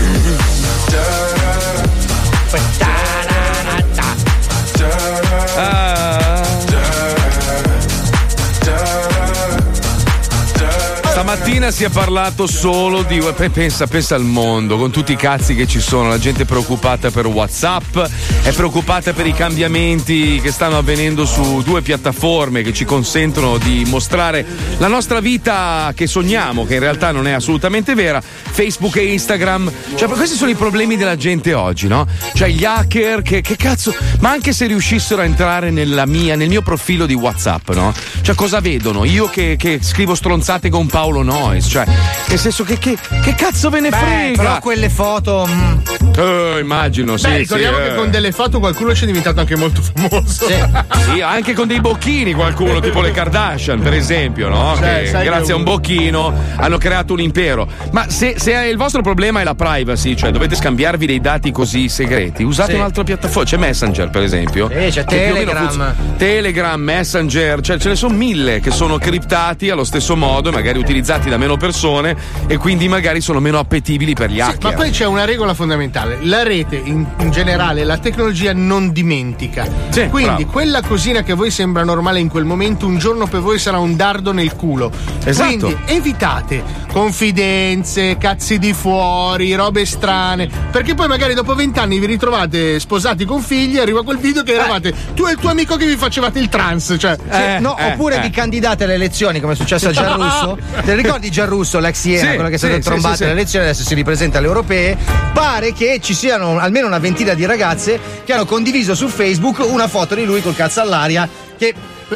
Stamattina 11.11 11.71
si 11.71 11.85
è 11.85 11.89
parlato 11.91 12.47
solo 12.47 13.03
di. 13.03 13.19
pe- 13.37 13.51
Pensa, 13.51 13.87
pensa 13.87 14.15
al 14.15 14.23
mondo, 14.23 14.79
con 14.79 14.91
tutti 14.91 15.13
i 15.13 15.17
cazzi 15.17 15.55
che 15.55 15.67
ci 15.67 15.81
sono. 15.81 16.09
La 16.09 16.19
gente 16.19 16.45
preoccupata 16.45 17.11
per 17.11 17.27
WhatsApp, 17.27 17.99
è 18.43 18.53
preoccupata 18.53 19.13
per 19.13 19.27
i 19.27 19.33
cambiamenti 19.33 20.41
che 20.43 20.51
stanno 20.51 20.79
avvenendo 20.79 21.25
su 21.27 21.63
due 21.63 21.83
piattaforme 21.83 22.63
che 22.63 22.73
ci 22.73 22.85
consentono 22.85 23.59
di 23.59 23.85
mostrare 23.87 24.45
la 24.79 24.89
nostra 24.89 25.21
vita 25.21 25.93
che 25.95 26.07
sogniamo, 26.07 26.65
che 26.67 26.75
in 26.75 26.81
realtà 26.81 27.13
non 27.13 27.27
è 27.27 27.33
assolutamente 27.33 27.95
vera. 27.95 28.21
Facebook 28.23 28.97
e 28.97 29.13
Instagram. 29.13 29.71
Cioè, 29.95 30.09
questi 30.09 30.37
sono 30.37 30.51
i 30.51 30.55
problemi 30.55 30.97
della 30.97 31.17
gente 31.17 31.53
oggi, 31.55 31.87
no? 31.87 32.07
Cioè, 32.35 32.49
gli 32.49 32.65
hacker 32.65 33.23
che, 33.23 33.41
che 33.41 33.57
cazzo. 33.57 33.95
Ma 34.21 34.31
anche 34.31 34.53
se 34.53 34.67
riuscissero 34.67 35.21
a 35.23 35.25
entrare 35.25 35.71
nella 35.71 36.07
mia, 36.07 36.35
nel 36.35 36.49
mio 36.49 36.63
profilo 36.63 37.07
di 37.07 37.15
WhatsApp, 37.15 37.71
no? 37.71 37.93
Cioè, 38.23 38.35
cosa 38.35 38.61
vedono? 38.61 39.05
Io 39.05 39.29
che, 39.29 39.57
che 39.57 39.79
scrivo 39.83 40.15
stronzate 40.15 40.69
con 40.71 40.87
Paolo 40.87 41.23
Noyes. 41.23 41.67
Cioè, 41.69 41.85
nel 42.29 42.39
senso 42.39 42.65
che, 42.65 42.79
che, 42.79 42.97
che 43.23 43.35
cazzo 43.35 43.71
ve 43.71 43.81
ne 43.81 43.91
Beh, 43.91 43.97
frega? 43.97 44.43
però 44.43 44.59
quelle 44.61 44.89
foto. 44.89 45.47
mm, 45.49 45.79
Eh, 46.19 46.59
immagino, 46.61 47.17
sì. 47.17 47.29
Beh, 47.29 47.37
ricordiamo 47.39 47.77
sì, 47.77 47.83
che 47.85 47.93
eh. 47.93 47.95
con 47.95 48.11
delle 48.11 48.30
foto 48.33 48.59
qualcuno 48.59 48.95
ci 48.95 49.05
è 49.05 49.07
diventato 49.07 49.41
anche 49.41 49.57
molto 49.57 49.81
famoso. 49.83 50.47
Sì, 51.11 51.21
anche 51.23 51.55
con 51.55 51.67
dei 51.67 51.81
bocchini 51.81 52.35
qualcuno, 52.35 52.79
tipo 52.81 53.01
le 53.01 53.11
Kardashian, 53.11 53.81
per 53.81 53.95
esempio, 53.95 54.49
no? 54.49 54.75
Cioè, 54.77 55.03
che 55.11 55.25
grazie 55.25 55.47
che- 55.47 55.53
a 55.53 55.57
un 55.57 55.65
bocchino 55.65 56.33
hanno 56.57 56.79
creato 56.79 57.15
un 57.15 57.21
impero. 57.21 57.67
Ma 57.91 58.09
se, 58.09 58.35
se 58.39 58.53
il 58.53 58.77
vostro 58.77 59.03
problema 59.03 59.41
è 59.41 59.45
la 59.45 59.55
privacy, 59.55 60.15
cioè 60.15 60.31
dovete 60.31 60.55
scambiarvi 60.55 61.07
dei 61.07 61.21
dati 61.21 61.51
così 61.51 61.89
segreti, 61.89 62.43
usate 62.45 62.73
Sì. 62.73 62.79
un'altra 62.79 63.03
piattaforma. 63.03 63.49
C'è 63.49 63.57
Messenger, 63.57 64.11
per 64.11 64.23
esempio. 64.23 64.69
Sì, 64.69 64.91
c'è 64.91 65.05
Telegram. 65.05 65.63
funziona. 65.65 65.95
Telegram, 66.17 66.81
Messenger, 66.81 67.61
cioè 67.61 67.79
ce 67.79 67.89
ne 67.89 67.97
sono 67.97 68.15
mille 68.15 68.61
che 68.61 68.71
sono 68.71 68.99
criptati 68.99 69.71
allo 69.71 69.85
stesso 69.85 70.15
modo, 70.17 70.53
magari 70.53 70.79
utilizzati 70.79 71.29
da 71.29 71.39
meno 71.39 71.57
persone 71.57 72.15
e 72.47 72.57
quindi 72.57 72.87
magari 72.89 73.21
sono 73.21 73.41
meno 73.41 73.59
appetibili 73.59 74.13
per 74.15 74.31
gli 74.31 74.35
Sì, 74.37 74.41
hacker. 74.43 74.59
ma 74.63 74.73
poi 74.73 74.91
c'è 74.91 75.07
una 75.07 75.25
regola 75.25 75.55
fondamentale: 75.55 76.19
la 76.23 76.43
rete 76.45 76.77
in, 76.77 77.05
in 77.19 77.31
generale, 77.31 77.83
la 77.85 77.99
tecnologia 77.99 78.19
non 78.53 78.93
dimentica. 78.93 79.67
Sì, 79.91 80.09
Quindi 80.09 80.45
bravo. 80.45 80.53
quella 80.53 80.83
cosina 80.83 81.23
che 81.23 81.33
a 81.33 81.35
voi 81.35 81.51
sembra 81.51 81.85
normale 81.85 82.19
in 82.21 82.29
quel 82.29 82.45
momento, 82.45 82.87
un 82.87 82.99
giorno 82.99 83.27
per 83.27 83.41
voi 83.41 83.59
sarà 83.59 83.79
un 83.79 83.97
dardo 83.97 84.33
nel 84.33 84.55
culo. 84.55 84.91
Esatto. 85.25 85.49
Quindi 85.49 85.77
evitate 85.87 86.63
confidenze, 86.93 88.17
cazzi 88.19 88.59
di 88.59 88.73
fuori, 88.73 89.55
robe 89.55 89.85
strane. 89.87 90.49
Perché 90.71 90.95
poi 90.95 91.09
magari 91.09 91.35
dopo 91.35 91.55
vent'anni 91.55 91.99
vi 91.99 92.07
ritrovate 92.07 92.79
sposati 92.81 93.25
con 93.25 93.41
figli 93.41 93.77
e 93.77 93.81
arriva 93.81 94.03
quel 94.03 94.19
video 94.19 94.43
che 94.43 94.55
eravate 94.55 94.93
tu 95.15 95.27
e 95.27 95.33
il 95.33 95.39
tuo 95.39 95.51
amico 95.51 95.77
che 95.77 95.87
vi 95.87 95.97
facevate 95.97 96.39
il 96.39 96.49
trans. 96.49 96.97
Cioè, 96.99 97.17
Sì, 97.17 97.63
no, 97.63 97.77
oppure 97.79 98.21
vi 98.21 98.31
candidate 98.31 98.85
alle 98.85 98.95
elezioni 98.95 99.41
come 99.41 99.53
è 99.53 99.57
successo 99.57 99.89
a 99.89 99.93
Gianrusso. 99.93 100.59
Te 100.85 100.95
ne 100.95 100.95
ricordi 100.95 101.31
Gianrusso, 101.31 101.79
l'ex 101.79 102.05
Iena, 102.05 102.31
Sì, 102.31 102.35
quello 102.35 102.49
che 102.49 102.55
è 102.55 102.59
stato 102.59 102.75
sì, 102.75 102.81
trombato 102.81 103.17
sì, 103.17 103.23
alle 103.25 103.33
elezioni, 103.33 103.65
adesso 103.67 103.85
si 103.85 103.95
ripresenta 103.95 104.39
alle 104.39 104.47
europee. 104.47 104.97
Pare 105.33 105.73
che 105.73 106.01
ci 106.03 106.15
siano 106.15 106.59
almeno 106.59 106.87
una 106.87 106.99
ventina 106.99 107.35
di 107.35 107.45
ragazze 107.45 107.99
che 108.25 108.33
hanno 108.33 108.47
condiviso 108.47 108.95
su 108.95 109.09
Facebook 109.09 109.59
una 109.61 109.89
foto 109.89 110.15
di 110.15 110.25
lui 110.25 110.43
col 110.43 110.55
cazzo 110.55 110.81
all'aria. 110.81 111.29
Che 111.57 111.75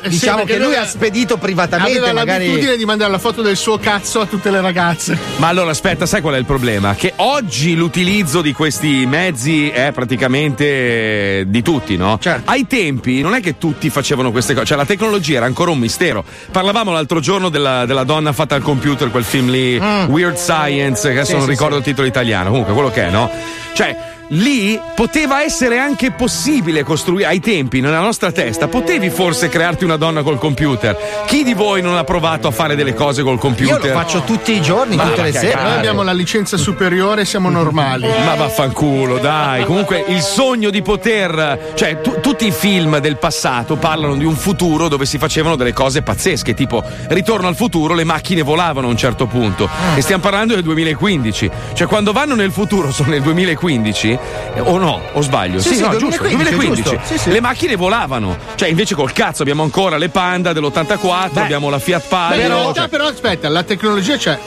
diciamo 0.08 0.38
perché 0.38 0.54
che 0.54 0.58
lui 0.58 0.68
lui 0.68 0.76
ha 0.76 0.86
spedito 0.86 1.36
privatamente. 1.36 1.98
aveva 1.98 2.12
magari... 2.12 2.46
l'abitudine 2.46 2.76
di 2.76 2.84
mandare 2.84 3.10
la 3.10 3.18
foto 3.18 3.42
del 3.42 3.56
suo 3.56 3.78
cazzo 3.78 4.20
a 4.20 4.26
tutte 4.26 4.50
le 4.50 4.60
ragazze. 4.60 5.16
Ma 5.36 5.48
allora 5.48 5.70
aspetta, 5.70 6.06
sai 6.06 6.20
qual 6.20 6.34
è 6.34 6.38
il 6.38 6.44
problema? 6.46 6.94
Che 6.94 7.12
oggi 7.16 7.74
l'utilizzo 7.74 8.40
di 8.40 8.52
questi 8.52 9.04
mezzi 9.06 9.68
è 9.68 9.92
praticamente 9.92 10.64
eh, 10.64 11.44
di 11.46 11.62
tutti, 11.62 11.96
no? 11.96 12.18
Certo. 12.20 12.50
Ai 12.50 12.66
tempi 12.66 13.20
non 13.20 13.34
è 13.34 13.40
che 13.40 13.58
tutti 13.58 13.90
facevano 13.90 14.30
queste 14.30 14.54
cose, 14.54 14.66
cioè 14.66 14.76
la 14.76 14.86
tecnologia 14.86 15.36
era 15.36 15.46
ancora 15.46 15.70
un 15.70 15.78
mistero. 15.78 16.24
Parlavamo 16.50 16.90
l'altro 16.90 17.20
giorno 17.20 17.48
della, 17.48 17.84
della 17.84 18.04
donna 18.04 18.32
fatta 18.32 18.54
al 18.54 18.62
computer, 18.62 19.10
quel 19.10 19.24
film 19.24 19.50
lì, 19.50 19.76
Weird 19.76 20.36
Science, 20.36 21.02
che 21.12 21.18
adesso 21.18 21.22
Mm. 21.24 21.24
Sì, 21.24 21.32
non 21.32 21.44
sì, 21.44 21.50
ricordo 21.50 21.74
sì. 21.74 21.80
il 21.80 21.86
titolo 21.86 22.06
italiano, 22.06 22.50
comunque 22.50 22.72
quello 22.74 22.90
che 22.90 23.06
è, 23.06 23.10
no? 23.10 23.30
Cioè. 23.74 24.12
Lì 24.28 24.80
poteva 24.94 25.42
essere 25.42 25.78
anche 25.78 26.10
possibile 26.10 26.82
costruire 26.82 27.26
ai 27.28 27.40
tempi 27.40 27.80
nella 27.80 28.01
nostra 28.01 28.32
testa. 28.32 28.68
Potevi 28.68 29.10
forse 29.10 29.48
crearti 29.48 29.84
una 29.84 29.96
donna 29.96 30.22
col 30.22 30.38
computer. 30.38 30.96
Chi 31.26 31.44
di 31.44 31.52
voi 31.55 31.82
non 31.82 31.96
ha 31.96 32.05
provato 32.05 32.48
a 32.48 32.51
fare 32.51 32.74
delle 32.74 32.94
cose 32.94 33.22
col 33.22 33.34
Io 33.34 33.38
computer? 33.38 33.80
lo 33.80 33.92
faccio 33.92 34.22
tutti 34.22 34.52
i 34.52 34.62
giorni, 34.62 34.96
Ma 34.96 35.05
tutte 35.05 35.22
le 35.22 35.32
sere. 35.32 35.62
Noi 35.62 35.72
abbiamo 35.74 36.02
la 36.02 36.12
licenza 36.12 36.56
superiore, 36.56 37.24
siamo 37.24 37.51
normali. 37.51 38.06
Ma 38.24 38.34
vaffanculo, 38.34 39.18
dai. 39.18 39.64
Comunque 39.64 40.05
il 40.09 40.20
sogno 40.20 40.70
di 40.70 40.80
poter. 40.82 41.72
Cioè, 41.74 42.01
tu- 42.01 42.20
tutti 42.20 42.46
i 42.46 42.51
film 42.51 42.98
del 42.98 43.18
passato 43.18 43.76
parlano 43.76 44.16
di 44.16 44.24
un 44.24 44.34
futuro 44.36 44.88
dove 44.88 45.05
si 45.06 45.18
facevano 45.18 45.56
delle 45.56 45.72
cose 45.72 46.02
pazzesche, 46.02 46.55
tipo 46.55 46.82
Ritorno 47.09 47.46
al 47.48 47.56
futuro, 47.56 47.94
le 47.94 48.05
macchine 48.05 48.42
volavano 48.42 48.86
a 48.86 48.90
un 48.90 48.96
certo 48.96 49.26
punto. 49.26 49.68
E 49.94 50.01
stiamo 50.01 50.22
parlando 50.22 50.55
del 50.55 50.62
2015. 50.64 51.51
Cioè, 51.74 51.86
quando 51.86 52.12
vanno 52.12 52.34
nel 52.34 52.51
futuro, 52.51 52.90
sono 52.90 53.10
nel 53.10 53.20
2015. 53.22 54.14
Eh, 54.55 54.61
o 54.61 54.78
no? 54.78 55.01
O 55.12 55.20
sbaglio? 55.20 55.61
Sì, 55.61 55.74
sì, 55.74 55.81
no, 55.81 55.89
2015, 55.97 55.99
giusto. 55.99 56.57
2015. 56.57 56.82
giusto. 56.82 57.01
Sì, 57.05 57.19
sì. 57.19 57.31
Le 57.31 57.41
macchine 57.41 57.77
volavano. 57.77 58.36
Cioè, 58.55 58.69
invece 58.69 58.95
col 58.95 59.12
cazzo 59.12 59.43
abbiamo 59.43 59.62
ancora 59.62 59.97
le 59.97 60.09
Panda 60.09 60.53
dell'84, 60.53 61.39
abbiamo 61.39 61.69
la 61.70 61.78
Fiat 61.78 62.03
Beh, 62.03 62.09
Palio. 62.09 62.47
realtà, 62.47 62.81
cioè- 62.81 62.89
però, 62.89 63.07
aspetta, 63.07 63.49
la 63.49 63.62
tecnologia 63.62 64.16
c'è. 64.16 64.39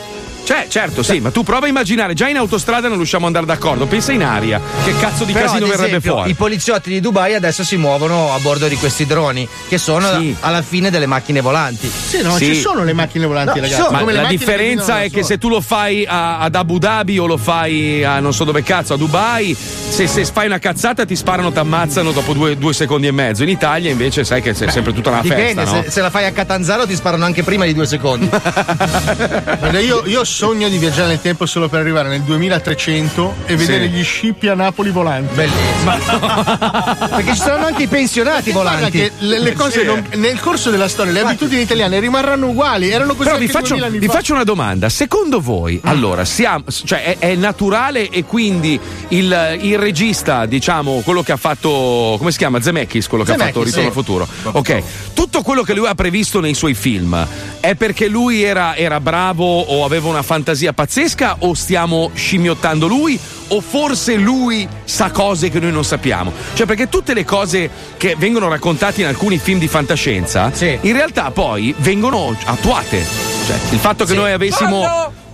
Cioè, 0.47 0.65
certo, 0.69 1.03
sì, 1.03 1.19
ma 1.19 1.29
tu 1.29 1.43
prova 1.43 1.65
a 1.65 1.67
immaginare, 1.69 2.13
già 2.13 2.29
in 2.29 2.37
autostrada 2.37 2.87
non 2.87 2.95
riusciamo 2.95 3.27
ad 3.27 3.35
andare 3.35 3.53
d'accordo. 3.53 3.85
Pensa 3.85 4.13
in 4.13 4.23
aria, 4.23 4.61
che 4.85 4.93
cazzo 4.97 5.25
di 5.25 5.33
Però, 5.33 5.43
casino 5.45 5.65
ad 5.65 5.71
verrebbe 5.71 5.87
esempio, 5.97 6.13
fuori. 6.13 6.29
I 6.29 6.33
poliziotti 6.35 6.89
di 6.89 7.01
Dubai 7.01 7.33
adesso 7.35 7.65
si 7.65 7.75
muovono 7.75 8.31
a 8.33 8.39
bordo 8.39 8.69
di 8.69 8.77
questi 8.77 9.05
droni, 9.05 9.45
che 9.67 9.77
sono 9.77 10.07
Sì. 10.17 10.33
alla 10.39 10.61
fine 10.61 10.89
delle 10.89 11.05
macchine 11.05 11.41
volanti. 11.41 11.89
Sì, 11.91 12.21
no, 12.21 12.37
Sì. 12.37 12.45
ci 12.45 12.55
sono 12.61 12.85
le 12.85 12.93
macchine 12.93 13.25
volanti, 13.25 13.59
No, 13.59 13.65
ragazzi. 13.65 13.81
sono. 13.81 14.03
Ma 14.05 14.09
la 14.13 14.23
differenza 14.27 15.01
è 15.01 15.09
che 15.11 15.21
se 15.23 15.37
tu 15.37 15.49
lo 15.49 15.59
fai 15.59 16.05
a- 16.07 16.39
ad 16.39 16.55
Abu 16.55 16.77
Dhabi 16.77 17.19
o 17.19 17.25
lo 17.25 17.35
fai 17.35 18.05
a 18.05 18.21
non 18.21 18.33
so 18.33 18.45
dove 18.45 18.63
cazzo, 18.63 18.93
a 18.93 18.97
Dubai, 18.97 19.53
se, 19.53 20.07
se 20.07 20.23
fai 20.23 20.45
una 20.45 20.59
cazzata 20.59 21.05
ti 21.05 21.17
sparano, 21.17 21.51
ti 21.51 21.59
ammazzano 21.59 22.13
dopo 22.13 22.31
due, 22.31 22.55
due 22.57 22.71
secondi 22.73 23.07
e 23.07 23.11
mezzo. 23.11 23.43
In 23.43 23.49
Italia 23.49 23.91
invece 23.91 24.23
sai 24.23 24.41
che 24.41 24.51
è 24.51 24.53
sempre 24.53 24.93
tutta 24.93 25.09
una 25.09 25.19
Dipende, 25.19 25.61
festa, 25.61 25.63
no? 25.75 25.83
se, 25.83 25.91
se 25.91 26.01
la 26.01 26.09
fai 26.09 26.23
a 26.23 26.31
Catanzaro 26.31 26.87
ti 26.87 26.95
sparano 26.95 27.25
anche 27.25 27.43
prima 27.43 27.65
di 27.65 27.73
due 27.73 27.85
secondi. 27.85 28.29
Io, 29.81 30.03
io 30.05 30.23
sogno 30.37 30.69
di 30.69 30.77
viaggiare 30.77 31.07
nel 31.07 31.19
tempo 31.21 31.47
solo 31.47 31.67
per 31.67 31.79
arrivare 31.79 32.09
nel 32.09 32.21
2300 32.21 33.33
e 33.47 33.55
vedere 33.55 33.85
Sì. 33.85 33.89
gli 33.89 34.03
scippi 34.03 34.47
a 34.47 34.53
Napoli 34.53 34.91
volanti. 34.91 35.33
Bellissimo. 35.33 35.91
Perché 37.09 37.31
ci 37.33 37.37
saranno 37.39 37.65
anche 37.65 37.83
i 37.83 37.87
pensionati 37.87 38.51
volanti. 38.51 38.91
che 38.91 39.11
le, 39.19 39.39
le 39.39 39.53
cose 39.53 39.83
non- 39.83 40.05
nel 40.15 40.39
corso 40.39 40.69
della 40.69 40.87
storia, 40.87 41.11
le 41.11 41.21
abitudini 41.21 41.63
italiane 41.63 41.99
rimarranno 41.99 42.49
uguali. 42.49 42.89
Erano 42.89 43.15
così 43.15 43.29
Però 43.29 43.39
vi 43.39 43.47
faccio, 43.47 43.69
2000 43.69 43.85
anni 43.87 43.97
vi 43.97 44.05
fa. 44.05 44.13
faccio 44.13 44.33
una 44.33 44.43
domanda. 44.43 44.89
Secondo 44.89 45.41
voi, 45.41 45.81
Mm. 45.83 45.89
allora, 45.89 46.23
siamo, 46.23 46.65
cioè, 46.85 47.17
è, 47.17 47.17
è 47.31 47.35
naturale 47.35 48.09
e 48.09 48.23
quindi 48.23 48.79
il, 49.09 49.57
il 49.61 49.77
regista, 49.79 50.45
diciamo, 50.45 51.01
quello 51.03 51.23
che 51.23 51.31
ha 51.31 51.37
fatto, 51.37 52.15
come 52.19 52.29
si 52.31 52.37
chiama? 52.37 52.61
Zemeckis, 52.61 53.07
quello 53.07 53.23
che 53.23 53.31
ha 53.31 53.37
fatto 53.37 53.65
Zemeckis, 53.65 53.75
Ritorno 53.75 53.91
sì. 53.91 53.97
al 53.97 54.03
futuro. 54.05 54.57
Ok, 54.59 55.13
tutto 55.15 55.41
quello 55.41 55.63
che 55.63 55.73
lui 55.73 55.87
ha 55.87 55.95
previsto 55.95 56.39
nei 56.39 56.53
suoi 56.53 56.75
film 56.75 57.25
è 57.59 57.73
perché 57.75 58.07
lui 58.07 58.43
era, 58.43 58.75
era 58.75 58.99
bravo 58.99 59.61
o 59.61 59.83
aveva 59.83 60.07
una 60.09 60.21
fantasia 60.27 60.73
pazzesca 60.73 61.37
o 61.39 61.53
stiamo 61.53 62.11
scimmiottando 62.13 62.85
lui? 62.85 63.17
O 63.49 63.61
forse 63.61 64.15
lui 64.15 64.67
sa 64.83 65.09
cose 65.11 65.49
che 65.49 65.59
noi 65.59 65.71
non 65.71 65.85
sappiamo? 65.85 66.33
Cioè, 66.53 66.65
perché 66.67 66.89
tutte 66.89 67.13
le 67.13 67.23
cose 67.23 67.69
che 67.95 68.15
vengono 68.17 68.49
raccontate 68.49 69.01
in 69.01 69.07
alcuni 69.07 69.37
film 69.37 69.57
di 69.57 69.69
fantascienza, 69.69 70.51
in 70.59 70.93
realtà 70.93 71.31
poi 71.31 71.73
vengono 71.77 72.35
attuate. 72.43 73.05
Cioè, 73.47 73.55
il 73.71 73.79
fatto 73.79 74.03
che 74.03 74.13
noi 74.13 74.33
avessimo. 74.33 75.25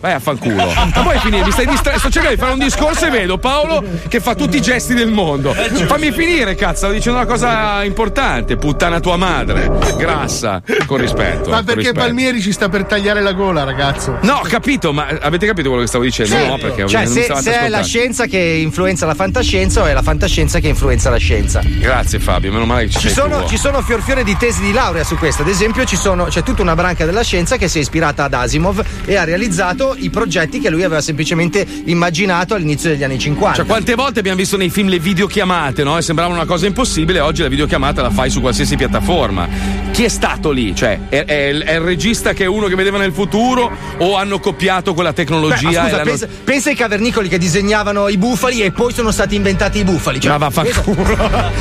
Vai 0.00 0.12
a 0.12 0.18
fanculo. 0.20 0.54
Ma 0.74 1.02
poi 1.02 1.18
finire, 1.18 1.44
mi 1.44 1.50
stai 1.50 1.66
distraendo. 1.66 2.00
Sto 2.00 2.10
cercando 2.10 2.36
di 2.36 2.40
fare 2.40 2.52
un 2.52 2.58
discorso 2.58 3.06
e 3.06 3.10
vedo 3.10 3.38
Paolo 3.38 3.82
che 4.08 4.20
fa 4.20 4.34
tutti 4.34 4.56
i 4.58 4.60
gesti 4.62 4.94
del 4.94 5.10
mondo. 5.10 5.52
Fammi 5.54 6.12
finire, 6.12 6.54
cazzo, 6.54 6.76
stavo 6.76 6.92
dicendo 6.92 7.18
una 7.18 7.26
cosa 7.26 7.82
importante. 7.84 8.56
Puttana 8.56 9.00
tua 9.00 9.16
madre. 9.16 9.70
Grassa. 9.96 10.62
Con 10.86 10.98
rispetto. 10.98 11.50
Ma 11.50 11.62
perché 11.62 11.80
rispetto. 11.80 12.00
Palmieri 12.00 12.40
ci 12.40 12.52
sta 12.52 12.68
per 12.68 12.84
tagliare 12.84 13.20
la 13.22 13.32
gola, 13.32 13.64
ragazzo? 13.64 14.18
No, 14.22 14.34
ho 14.34 14.46
capito, 14.48 14.92
ma 14.92 15.06
avete 15.20 15.46
capito 15.46 15.68
quello 15.68 15.82
che 15.82 15.88
stavo 15.88 16.04
dicendo? 16.04 16.36
No, 16.36 16.58
perché 16.58 16.86
cioè, 16.86 17.04
non 17.04 17.12
se, 17.12 17.34
se 17.40 17.58
è 17.60 17.68
la 17.68 17.82
scienza 17.82 18.26
che 18.26 18.38
influenza 18.38 19.06
la 19.06 19.14
fantascienza 19.14 19.82
o 19.82 19.86
è 19.86 19.92
la 19.92 20.02
fantascienza 20.02 20.58
che 20.58 20.68
influenza 20.68 21.10
la 21.10 21.16
scienza. 21.16 21.60
Grazie 21.64 22.18
Fabio, 22.18 22.52
meno 22.52 22.66
male 22.66 22.84
che 22.84 22.90
ci, 22.90 22.98
Ci 22.98 23.08
sei 23.08 23.14
sono, 23.14 23.42
tu. 23.42 23.48
ci 23.48 23.56
sono 23.56 23.80
fiorfiore 23.82 24.24
di 24.24 24.36
tesi 24.36 24.60
di 24.62 24.72
laurea 24.72 25.04
su 25.04 25.16
questo. 25.16 25.42
Ad 25.42 25.48
esempio, 25.48 25.84
ci 25.84 25.96
sono- 25.96 26.24
c'è 26.24 26.42
tutta 26.42 26.62
una 26.62 26.74
branca 26.74 27.04
della 27.04 27.22
scienza 27.22 27.56
che 27.56 27.68
si 27.68 27.78
è 27.78 27.80
ispirata 27.80 28.24
ad 28.24 28.34
Asimov 28.34 28.82
e 29.04 29.16
ha 29.16 29.24
realizzato 29.24 29.85
i 29.96 30.10
progetti 30.10 30.58
che 30.58 30.70
lui 30.70 30.82
aveva 30.82 31.00
semplicemente 31.00 31.66
immaginato 31.84 32.54
all'inizio 32.54 32.90
degli 32.90 33.04
anni 33.04 33.18
50. 33.18 33.56
Cioè, 33.56 33.66
quante 33.66 33.94
volte 33.94 34.18
abbiamo 34.20 34.38
visto 34.38 34.56
nei 34.56 34.70
film 34.70 34.88
le 34.88 34.98
videochiamate, 34.98 35.84
no? 35.84 35.96
E 35.98 36.02
sembrava 36.02 36.32
una 36.32 36.46
cosa 36.46 36.66
impossibile, 36.66 37.20
oggi 37.20 37.42
la 37.42 37.48
videochiamata 37.48 38.02
la 38.02 38.10
fai 38.10 38.30
su 38.30 38.40
qualsiasi 38.40 38.76
piattaforma. 38.76 39.85
Chi 39.96 40.04
è 40.04 40.08
stato 40.08 40.50
lì? 40.50 40.74
Cioè, 40.74 40.98
è, 41.08 41.24
è 41.24 41.46
il- 41.46 41.62
è 41.62 41.72
il 41.76 41.80
regista 41.80 42.34
che 42.34 42.44
è 42.44 42.46
uno 42.46 42.66
che 42.66 42.74
vedeva 42.74 42.98
nel 42.98 43.12
futuro 43.14 43.74
o 43.96 44.16
hanno 44.16 44.38
copiato 44.40 44.92
quella 44.92 45.08
Beh, 45.12 45.14
tecnologia? 45.14 45.86
e 45.86 45.88
scusa, 45.88 46.02
pensa, 46.02 46.28
pensa 46.44 46.68
ai 46.68 46.74
cavernicoli 46.76 47.30
che 47.30 47.38
disegnavano 47.38 48.08
i 48.08 48.18
bufali 48.18 48.60
e 48.60 48.72
poi 48.72 48.92
sono 48.92 49.10
stati 49.10 49.36
inventati 49.36 49.78
i 49.78 49.84
bufali. 49.84 50.20
Cioè, 50.20 50.32
Ma 50.32 50.36
vaffanculo. 50.36 51.16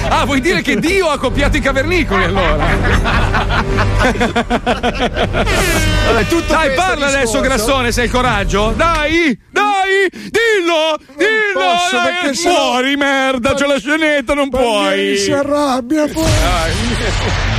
Ah, 0.09 0.25
vuoi 0.25 0.41
dire 0.41 0.61
che 0.61 0.77
Dio 0.81 1.07
ha 1.07 1.17
copiato 1.17 1.55
i 1.55 1.61
cavernicoli 1.61 2.25
allora? 2.25 2.57
Dai, 6.47 6.73
parla 6.75 7.05
adesso, 7.07 7.39
Grassone, 7.39 7.93
se 7.93 8.01
hai 8.01 8.05
il 8.07 8.11
coraggio. 8.11 8.73
Dai, 8.75 9.39
dai, 9.49 10.09
dillo, 10.11 10.97
dillo. 11.15 11.53
posso, 11.53 11.95
dai, 11.95 12.13
perché 12.21 12.33
fuori, 12.37 12.97
merda, 12.97 13.53
c'è 13.53 13.65
la 13.65 13.79
scenetta, 13.79 14.33
non 14.33 14.49
puoi. 14.49 15.15
si 15.15 15.31
arrabbia 15.31 16.05
poi. 16.11 17.54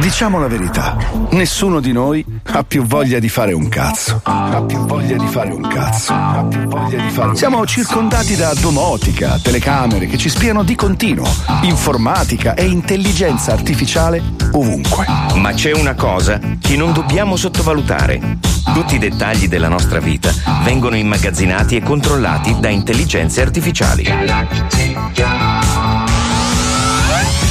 Diciamo 0.00 0.38
la 0.38 0.48
verità, 0.48 0.96
nessuno 1.32 1.78
di 1.78 1.92
noi 1.92 2.24
ha 2.52 2.64
più 2.64 2.84
voglia 2.84 3.18
di 3.18 3.28
fare 3.28 3.52
un 3.52 3.68
cazzo. 3.68 4.22
Ha 4.24 4.62
più 4.62 4.78
voglia 4.86 5.18
di 5.18 5.26
fare 5.26 5.52
un 5.52 5.68
cazzo. 5.68 6.14
Ha 6.14 6.42
più 6.48 6.60
voglia 6.60 7.02
di 7.02 7.10
fare 7.10 7.28
un 7.28 7.36
Siamo 7.36 7.66
circondati 7.66 8.34
da 8.34 8.54
domotica, 8.54 9.38
telecamere 9.38 10.06
che 10.06 10.16
ci 10.16 10.30
spiano 10.30 10.62
di 10.62 10.74
continuo, 10.74 11.28
informatica 11.62 12.54
e 12.54 12.64
intelligenza 12.64 13.52
artificiale 13.52 14.22
ovunque. 14.52 15.04
Ma 15.34 15.52
c'è 15.52 15.72
una 15.72 15.94
cosa 15.94 16.40
che 16.58 16.76
non 16.76 16.94
dobbiamo 16.94 17.36
sottovalutare. 17.36 18.38
Tutti 18.72 18.94
i 18.94 18.98
dettagli 18.98 19.48
della 19.48 19.68
nostra 19.68 20.00
vita 20.00 20.32
vengono 20.64 20.96
immagazzinati 20.96 21.76
e 21.76 21.82
controllati 21.82 22.58
da 22.58 22.70
intelligenze 22.70 23.42
artificiali. 23.42 24.04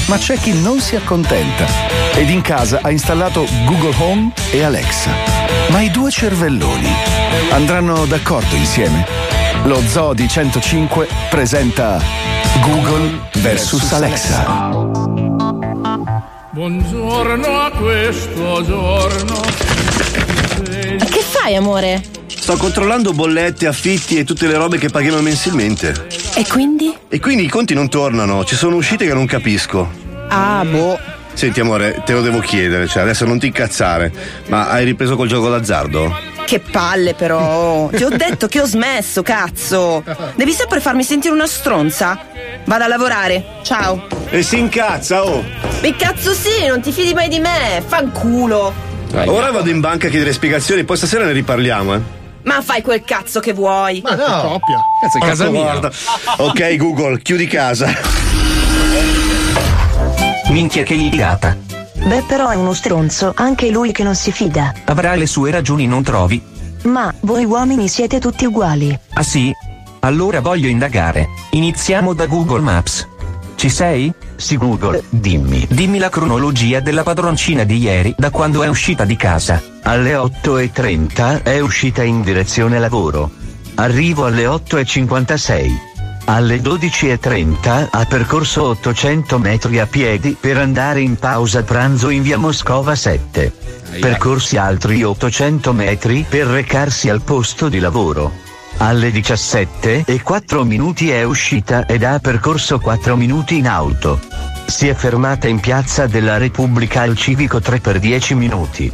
Ma 0.10 0.18
c'è 0.18 0.40
chi 0.40 0.60
non 0.60 0.80
si 0.80 0.96
accontenta 0.96 1.68
ed 2.16 2.32
in 2.32 2.42
casa 2.42 2.80
ha 2.82 2.90
installato 2.90 3.46
Google 3.66 3.94
Home 4.00 4.32
e 4.52 4.64
Alexa. 4.64 5.12
Ma 5.70 5.82
i 5.82 5.92
due 5.92 6.10
cervelloni 6.10 6.92
andranno 7.52 8.08
d'accordo 8.08 8.56
insieme? 8.56 9.06
Lo 9.66 9.80
Zoo 9.88 10.16
di 10.16 10.28
105 10.28 11.08
presenta 11.30 12.02
Google 12.60 13.20
vs 13.34 13.92
Alexa. 13.92 14.70
Buongiorno 16.54 17.60
a 17.60 17.70
questo 17.70 18.64
giorno. 18.66 19.42
Che 20.98 21.22
fai, 21.22 21.56
amore? 21.56 22.02
Sto 22.26 22.58
controllando 22.58 23.14
bollette, 23.14 23.68
affitti 23.68 24.18
e 24.18 24.24
tutte 24.24 24.48
le 24.48 24.56
robe 24.56 24.80
che 24.80 24.90
paghiamo 24.90 25.22
mensilmente. 25.22 26.19
E 26.36 26.46
quindi? 26.48 26.96
E 27.10 27.20
quindi 27.20 27.44
i 27.44 27.50
conti 27.50 27.74
non 27.74 27.90
tornano, 27.90 28.46
ci 28.46 28.56
sono 28.56 28.76
uscite 28.76 29.06
che 29.06 29.14
non 29.14 29.26
capisco. 29.26 29.90
Ah, 30.30 30.64
boh. 30.70 30.98
Senti 31.34 31.60
amore, 31.60 32.02
te 32.06 32.14
lo 32.14 32.22
devo 32.22 32.40
chiedere, 32.40 32.88
cioè 32.88 33.04
adesso 33.04 33.26
non 33.26 33.40
ti 33.40 33.48
incazzare, 33.48 34.12
ma 34.48 34.68
hai 34.70 34.84
ripreso 34.84 35.16
col 35.16 35.28
gioco 35.28 35.50
d'azzardo? 35.50 36.14
Che 36.46 36.60
palle, 36.60 37.14
però. 37.14 37.88
Ti 37.90 38.04
ho 38.04 38.10
detto 38.10 38.48
che 38.48 38.60
ho 38.60 38.66
smesso, 38.66 39.22
cazzo. 39.22 40.04
Devi 40.36 40.52
sempre 40.52 40.80
farmi 40.80 41.04
sentire 41.04 41.34
una 41.34 41.46
stronza. 41.46 42.20
Vado 42.66 42.84
a 42.84 42.88
lavorare. 42.88 43.46
Ciao. 43.64 44.08
E 44.30 44.42
si 44.42 44.58
incazza, 44.58 45.24
oh! 45.24 45.44
E 45.82 45.96
cazzo 45.96 46.34
sì, 46.34 46.66
non 46.68 46.82
ti 46.82 46.92
fidi 46.92 47.14
mai 47.14 47.30
di 47.30 47.40
me. 47.40 47.82
Fanculo. 47.86 48.74
Ora 49.14 49.52
vado 49.52 49.70
in 49.70 49.80
banca 49.80 50.08
a 50.08 50.10
chiedere 50.10 50.34
spiegazioni, 50.34 50.84
poi 50.84 50.98
stasera 50.98 51.26
ne 51.26 51.32
riparliamo, 51.32 51.96
eh. 51.96 52.02
Ma 52.50 52.64
fai 52.64 52.82
quel 52.82 53.04
cazzo 53.04 53.40
che 53.40 53.54
vuoi. 53.54 54.02
Ma 54.04 54.16
no. 54.16 54.42
coppia. 54.42 54.82
Cazzo, 55.00 55.18
è 55.20 55.22
casa 55.22 55.50
mia. 55.52 55.80
Ok, 56.38 56.78
Google, 56.78 57.22
chiudi 57.22 57.46
casa. 57.46 57.94
Minchia 60.50 60.82
che 60.82 60.96
ligata. 60.96 61.56
Beh, 61.94 62.24
però 62.28 62.50
è 62.50 62.56
uno 62.56 62.74
stronzo, 62.74 63.34
anche 63.36 63.70
lui 63.70 63.92
che 63.92 64.02
non 64.02 64.16
si 64.16 64.32
fida. 64.32 64.74
Avrà 64.86 65.14
le 65.14 65.28
sue 65.28 65.52
ragioni, 65.52 65.86
non 65.86 66.02
trovi? 66.02 66.42
Ma 66.86 67.14
voi 67.20 67.46
uomini 67.46 67.88
siete 67.88 68.18
tutti 68.18 68.46
uguali. 68.46 68.98
Ah 69.14 69.22
sì? 69.22 69.54
Allora 70.00 70.42
voglio 70.42 70.70
indagare. 70.70 71.28
Iniziamo 71.52 72.14
da 72.14 72.26
Google 72.26 72.62
Maps. 72.62 73.08
Ci 73.60 73.68
sei? 73.68 74.10
Sì 74.38 74.56
Google, 74.56 75.04
dimmi. 75.10 75.68
Dimmi 75.70 75.98
la 75.98 76.08
cronologia 76.08 76.80
della 76.80 77.04
padroncina 77.04 77.66
di 77.66 77.78
ieri, 77.78 78.16
da 78.18 78.30
quando 78.30 78.64
è 78.64 78.70
uscita 78.70 79.04
di 79.04 79.18
casa. 79.18 79.62
Alle 79.84 80.14
8.30 80.14 81.44
è 81.44 81.60
uscita 81.60 82.02
in 82.02 82.22
direzione 82.22 82.80
lavoro. 82.80 83.30
Arrivo 83.76 84.26
alle 84.26 84.46
8.56. 84.46 85.72
Alle 86.24 86.62
12.30 86.62 87.90
ha 87.92 88.06
percorso 88.06 88.64
800 88.64 89.38
metri 89.40 89.80
a 89.80 89.86
piedi 89.86 90.38
per 90.40 90.56
andare 90.56 91.02
in 91.02 91.18
pausa 91.18 91.62
pranzo 91.64 92.08
in 92.08 92.22
via 92.22 92.38
Moscova 92.38 92.96
7. 92.96 93.54
Percorsi 94.00 94.56
altri 94.56 95.04
800 95.04 95.74
metri 95.74 96.26
per 96.30 96.46
recarsi 96.46 97.10
al 97.10 97.20
posto 97.24 97.68
di 97.68 97.80
lavoro. 97.80 98.48
Alle 98.82 99.12
17 99.12 100.04
e 100.06 100.22
4 100.22 100.64
minuti 100.64 101.10
è 101.10 101.24
uscita 101.24 101.86
ed 101.86 102.04
ha 102.04 102.18
percorso 102.20 102.80
4 102.80 103.18
minuti 103.18 103.58
in 103.58 103.68
auto. 103.68 104.20
Si 104.68 104.88
è 104.88 104.94
fermata 104.94 105.50
in 105.50 105.60
piazza 105.60 106.08
della 106.08 106.38
Repubblica 106.38 107.02
al 107.02 107.18
civico 107.18 107.60
3 107.60 107.80
per 107.80 108.00
10 108.00 108.36
minuti. 108.36 108.90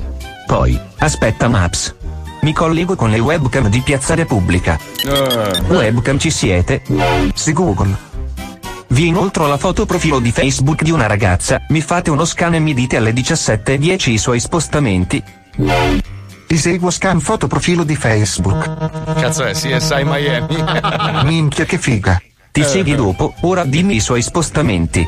Poi, 0.47 0.79
Aspetta 0.97 1.47
Maps. 1.47 1.93
Mi 2.41 2.51
collego 2.51 2.95
con 2.95 3.11
le 3.11 3.19
webcam 3.19 3.69
di 3.69 3.81
Piazza 3.81 4.15
Repubblica. 4.15 4.79
Webcam 5.67 6.17
ci 6.17 6.31
siete? 6.31 6.81
Sì 7.35 7.53
Google. 7.53 7.95
Vi 8.87 9.07
inoltro 9.07 9.45
la 9.45 9.57
foto 9.57 9.85
profilo 9.85 10.19
di 10.19 10.31
Facebook 10.31 10.81
di 10.81 10.89
una 10.89 11.05
ragazza, 11.05 11.61
mi 11.69 11.81
fate 11.81 12.09
uno 12.09 12.25
scan 12.25 12.55
e 12.55 12.59
mi 12.59 12.73
dite 12.73 12.97
alle 12.97 13.11
17.10 13.11 14.09
i 14.09 14.17
suoi 14.17 14.39
spostamenti. 14.39 15.23
Ti 16.55 16.61
seguo 16.61 16.89
scan 16.89 17.19
foto 17.19 17.47
profilo 17.47 17.83
di 17.83 17.97
Facebook. 17.97 18.63
Cazzo 19.19 19.43
è 19.43 19.51
CSI 19.51 20.03
Miami. 20.05 20.55
Minchia 21.27 21.65
che 21.65 21.77
figa. 21.77 22.17
Ti 22.49 22.63
segui 22.63 22.95
dopo, 22.95 23.33
ora 23.41 23.65
dimmi 23.65 23.95
i 23.95 23.99
suoi 23.99 24.21
spostamenti. 24.21 25.05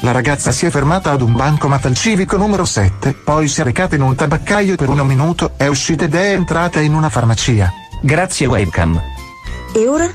La 0.00 0.12
ragazza 0.12 0.50
si 0.50 0.64
è 0.64 0.70
fermata 0.70 1.10
ad 1.10 1.20
un 1.20 1.34
bancomat 1.34 1.84
al 1.84 1.94
civico 1.94 2.38
numero 2.38 2.64
7, 2.64 3.12
poi 3.12 3.48
si 3.48 3.60
è 3.60 3.64
recata 3.64 3.96
in 3.96 4.00
un 4.00 4.14
tabaccaio 4.14 4.76
per 4.76 4.88
un 4.88 5.06
minuto, 5.06 5.52
è 5.58 5.66
uscita 5.66 6.04
ed 6.04 6.14
è 6.14 6.32
entrata 6.32 6.80
in 6.80 6.94
una 6.94 7.10
farmacia. 7.10 7.70
Grazie 8.00 8.46
webcam. 8.46 8.98
E 9.74 9.86
ora? 9.86 10.08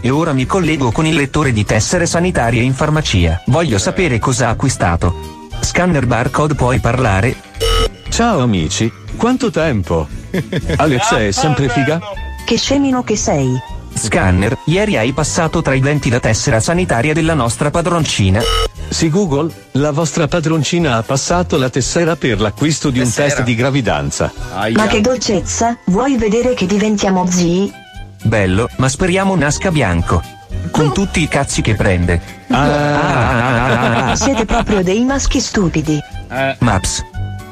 E 0.00 0.10
ora 0.10 0.32
mi 0.32 0.46
collego 0.46 0.92
con 0.92 1.06
il 1.06 1.16
lettore 1.16 1.50
di 1.50 1.64
tessere 1.64 2.06
sanitarie 2.06 2.62
in 2.62 2.74
farmacia. 2.74 3.42
Voglio 3.46 3.78
sapere 3.78 4.20
cosa 4.20 4.46
ha 4.46 4.50
acquistato. 4.50 5.48
Scanner 5.58 6.06
barcode 6.06 6.54
puoi 6.54 6.78
parlare? 6.78 7.34
Ciao 8.20 8.40
amici, 8.40 8.92
quanto 9.16 9.50
tempo? 9.50 10.06
Alexa 10.76 11.24
è 11.24 11.30
sempre 11.30 11.70
figa? 11.70 11.98
Che 12.44 12.58
scemino 12.58 13.02
che 13.02 13.16
sei. 13.16 13.58
Scanner, 13.94 14.58
ieri 14.66 14.98
hai 14.98 15.14
passato 15.14 15.62
tra 15.62 15.72
i 15.72 15.80
denti 15.80 16.10
la 16.10 16.20
tessera 16.20 16.60
sanitaria 16.60 17.14
della 17.14 17.32
nostra 17.32 17.70
padroncina. 17.70 18.42
Sì 18.90 19.08
Google, 19.08 19.50
la 19.72 19.90
vostra 19.90 20.28
padroncina 20.28 20.96
ha 20.96 21.02
passato 21.02 21.56
la 21.56 21.70
tessera 21.70 22.14
per 22.14 22.42
l'acquisto 22.42 22.90
di 22.90 22.98
un 22.98 23.06
Tessera. 23.06 23.28
test 23.28 23.42
di 23.42 23.54
gravidanza. 23.54 24.30
Ma 24.74 24.86
che 24.86 25.00
dolcezza, 25.00 25.78
vuoi 25.86 26.18
vedere 26.18 26.52
che 26.52 26.66
diventiamo 26.66 27.24
zii? 27.26 27.72
Bello, 28.24 28.68
ma 28.76 28.90
speriamo 28.90 29.34
nasca 29.34 29.70
bianco. 29.70 30.22
Con 30.70 30.92
tutti 30.92 31.22
i 31.22 31.28
cazzi 31.28 31.62
che 31.62 31.74
prende. 31.74 32.20
Ah. 32.50 34.12
Siete 34.14 34.44
proprio 34.44 34.82
dei 34.82 35.06
maschi 35.06 35.40
stupidi. 35.40 35.98
Maps. 36.58 37.02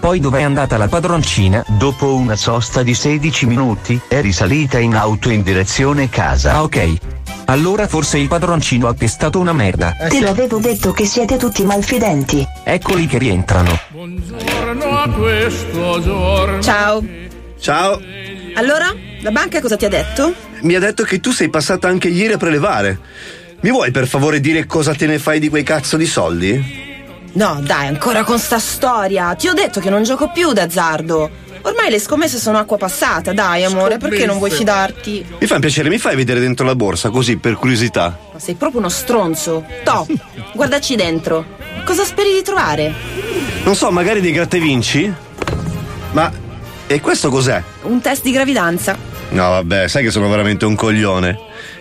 Poi 0.00 0.20
dov'è 0.20 0.42
andata 0.42 0.76
la 0.76 0.86
padroncina? 0.86 1.64
dopo 1.76 2.14
una 2.14 2.36
sosta 2.36 2.82
di 2.82 2.94
16 2.94 3.46
minuti, 3.46 4.00
è 4.08 4.20
risalita 4.20 4.78
in 4.78 4.94
auto 4.94 5.28
in 5.28 5.42
direzione 5.42 6.08
casa. 6.08 6.52
Ah 6.52 6.62
ok. 6.62 6.96
Allora 7.46 7.88
forse 7.88 8.18
il 8.18 8.28
padroncino 8.28 8.86
ha 8.86 8.94
pestato 8.94 9.40
una 9.40 9.52
merda. 9.52 9.96
Te 10.08 10.20
l'avevo 10.20 10.58
detto 10.58 10.92
che 10.92 11.04
siete 11.04 11.36
tutti 11.36 11.64
malfidenti. 11.64 12.46
Eccoli 12.62 13.06
che 13.06 13.18
rientrano. 13.18 13.78
Buongiorno 13.88 14.98
a 14.98 15.08
questo 15.10 16.00
giorno. 16.00 16.62
Ciao. 16.62 17.04
Ciao. 17.58 18.00
Allora? 18.54 18.94
La 19.20 19.30
banca 19.30 19.60
cosa 19.60 19.76
ti 19.76 19.84
ha 19.84 19.88
detto? 19.88 20.32
Mi 20.60 20.74
ha 20.74 20.78
detto 20.78 21.02
che 21.02 21.18
tu 21.20 21.32
sei 21.32 21.50
passata 21.50 21.88
anche 21.88 22.08
ieri 22.08 22.34
a 22.34 22.38
prelevare. 22.38 22.98
Mi 23.60 23.70
vuoi 23.70 23.90
per 23.90 24.06
favore 24.06 24.40
dire 24.40 24.64
cosa 24.66 24.94
te 24.94 25.06
ne 25.06 25.18
fai 25.18 25.40
di 25.40 25.48
quei 25.48 25.64
cazzo 25.64 25.96
di 25.96 26.06
soldi? 26.06 26.87
No, 27.38 27.60
dai, 27.62 27.86
ancora 27.86 28.24
con 28.24 28.36
sta 28.36 28.58
storia. 28.58 29.32
Ti 29.36 29.46
ho 29.46 29.52
detto 29.52 29.78
che 29.78 29.90
non 29.90 30.02
gioco 30.02 30.28
più 30.28 30.52
d'azzardo. 30.52 31.30
Ormai 31.62 31.88
le 31.88 32.00
scommesse 32.00 32.36
sono 32.36 32.58
acqua 32.58 32.76
passata, 32.76 33.32
dai 33.32 33.62
amore, 33.62 33.96
perché 33.96 34.26
non 34.26 34.38
vuoi 34.38 34.50
fidarti? 34.50 35.24
Mi 35.38 35.46
fa 35.46 35.54
un 35.54 35.60
piacere, 35.60 35.88
mi 35.88 35.98
fai 35.98 36.16
vedere 36.16 36.40
dentro 36.40 36.66
la 36.66 36.74
borsa, 36.74 37.10
così 37.10 37.36
per 37.36 37.54
curiosità. 37.54 38.18
Ma 38.32 38.40
sei 38.40 38.56
proprio 38.56 38.80
uno 38.80 38.88
stronzo. 38.88 39.64
To, 39.84 40.04
guardaci 40.52 40.96
dentro. 40.96 41.44
Cosa 41.84 42.02
speri 42.02 42.32
di 42.32 42.42
trovare? 42.42 42.92
Non 43.62 43.76
so, 43.76 43.92
magari 43.92 44.20
dei 44.20 44.32
gratta 44.32 44.56
e 44.56 44.60
vinci? 44.60 45.12
Ma. 46.10 46.32
E 46.88 47.00
questo 47.00 47.30
cos'è? 47.30 47.62
Un 47.82 48.00
test 48.00 48.24
di 48.24 48.32
gravidanza. 48.32 48.96
No, 49.28 49.48
vabbè, 49.50 49.86
sai 49.86 50.02
che 50.02 50.10
sono 50.10 50.28
veramente 50.28 50.64
un 50.64 50.74
coglione. 50.74 51.38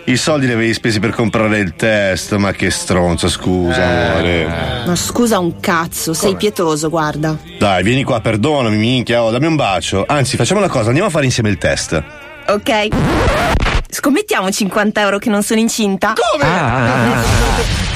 I 0.08 0.16
soldi 0.16 0.46
li 0.46 0.52
avevi 0.52 0.72
spesi 0.72 1.00
per 1.00 1.10
comprare 1.10 1.58
il 1.58 1.74
test, 1.74 2.34
ma 2.36 2.52
che 2.52 2.70
stronzo, 2.70 3.28
scusa, 3.28 4.12
amore. 4.14 4.46
Ma 4.86 4.96
scusa 4.96 5.38
un 5.38 5.60
cazzo, 5.60 6.14
sei 6.14 6.34
pietoso, 6.34 6.88
guarda. 6.88 7.36
Dai, 7.58 7.82
vieni 7.82 8.04
qua, 8.04 8.18
perdonami, 8.18 8.78
minchia, 8.78 9.22
oh, 9.22 9.30
dammi 9.30 9.44
un 9.44 9.56
bacio. 9.56 10.06
Anzi, 10.08 10.38
facciamo 10.38 10.60
una 10.60 10.70
cosa, 10.70 10.86
andiamo 10.86 11.08
a 11.08 11.10
fare 11.10 11.26
insieme 11.26 11.50
il 11.50 11.58
test. 11.58 12.02
Ok. 12.46 13.67
Scommettiamo 13.90 14.50
50 14.50 15.00
euro 15.00 15.18
che 15.18 15.30
non 15.30 15.42
sono 15.42 15.60
incinta? 15.60 16.12
Come? 16.14 17.26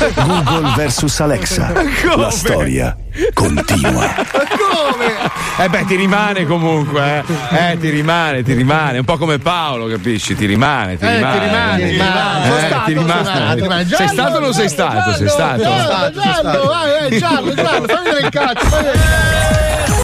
Google 0.24 0.72
versus 0.74 1.20
Alexa. 1.20 1.70
La 2.16 2.30
storia 2.30 2.96
continua. 3.34 4.12
Come? 4.16 5.12
Eh 5.58 5.68
beh, 5.68 5.84
ti 5.84 5.94
rimane 5.96 6.46
comunque, 6.46 7.22
eh. 7.50 7.72
Eh, 7.72 7.78
ti 7.78 7.90
rimane, 7.90 8.42
ti 8.42 8.54
rimane. 8.54 8.98
Un 8.98 9.04
po' 9.04 9.18
come 9.18 9.38
Paolo, 9.38 9.86
capisci? 9.86 10.34
Ti 10.34 10.46
rimane, 10.46 10.96
ti 10.96 11.04
Eh, 11.04 11.08
ti 11.08 11.14
rimane. 11.16 11.38
rimane, 11.46 11.76
ti 11.84 11.90
rimane. 11.90 12.46
Eh, 12.56 12.66
stato, 12.66 12.84
ti 12.86 12.92
rimane. 12.94 13.12
sono 13.24 13.24
stato, 13.36 13.54
ti 13.54 13.60
rimane. 13.60 13.84
Sei 13.84 13.96
Giallo, 13.96 14.12
stato 14.12 14.36
o 14.36 14.40
non 14.40 14.54
sei 14.54 14.68
stato? 14.68 15.12
Sei 15.14 15.28
stato. 15.28 15.62
Giallo, 15.62 16.10
giallo, 16.10 16.64
vai, 16.66 16.90
vai, 17.10 17.18
giallo, 17.18 17.54
giallo, 17.54 17.86
fammi 17.86 18.04
vedere 18.08 18.20
il 18.20 18.28
cazzo, 18.30 18.66
fammi 18.66 18.84
vedere 18.86 18.98
il 18.98 19.84
cazzo. 19.84 20.00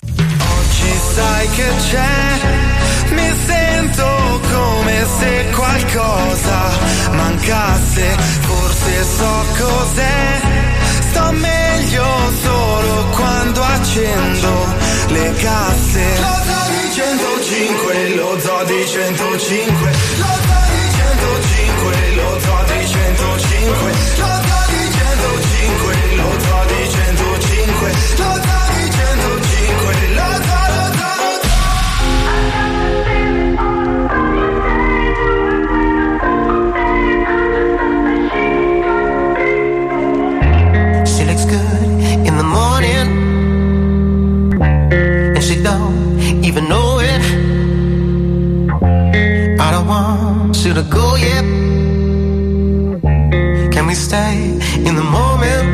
Oggi 0.58 1.00
sai 1.14 1.48
che 1.48 1.72
c'è, 1.90 2.67
come 4.58 5.06
se 5.18 5.50
qualcosa 5.54 6.58
mancasse, 7.12 8.16
forse 8.40 9.04
so 9.04 9.32
cos'è, 9.58 10.40
sto 11.10 11.30
meglio 11.32 12.06
solo 12.42 13.06
quando 13.14 13.62
accendo 13.62 14.50
le 15.08 15.32
casse. 15.34 16.04
Lo 16.26 16.36
zoo 16.48 16.66
di 16.74 16.84
105, 16.92 18.14
lo 18.16 18.38
zoo 18.40 18.64
di 18.64 18.86
105, 18.86 19.90
lo 20.22 20.32
zoo 20.46 20.64
di 20.72 20.82
105, 20.98 22.14
lo 22.14 22.40
zoo 22.44 22.62
di 22.70 22.86
105, 22.86 23.92
lo 24.16 24.32
zoo 24.48 24.62
di 24.72 24.82
105, 24.98 26.16
lo 26.16 26.30
zoo 26.44 26.64
di 26.66 26.80
105, 26.90 27.92
lo 28.16 28.32
zoo 28.42 28.67
to 50.78 50.90
go 50.90 51.16
yet. 51.16 51.44
Can 53.74 53.86
we 53.86 53.94
stay 53.94 54.34
in 54.86 54.94
the 54.94 55.08
moment? 55.18 55.66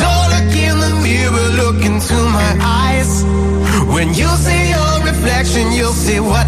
Don't 0.00 0.26
look 0.34 0.52
in 0.68 0.76
the 0.84 0.92
mirror, 1.06 1.48
look 1.62 1.80
into 1.90 2.16
my 2.40 2.50
eyes. 2.82 3.12
When 3.94 4.08
you 4.20 4.28
see 4.46 4.62
your 4.74 4.92
reflection, 5.10 5.70
you'll 5.72 6.00
see 6.06 6.18
what 6.18 6.46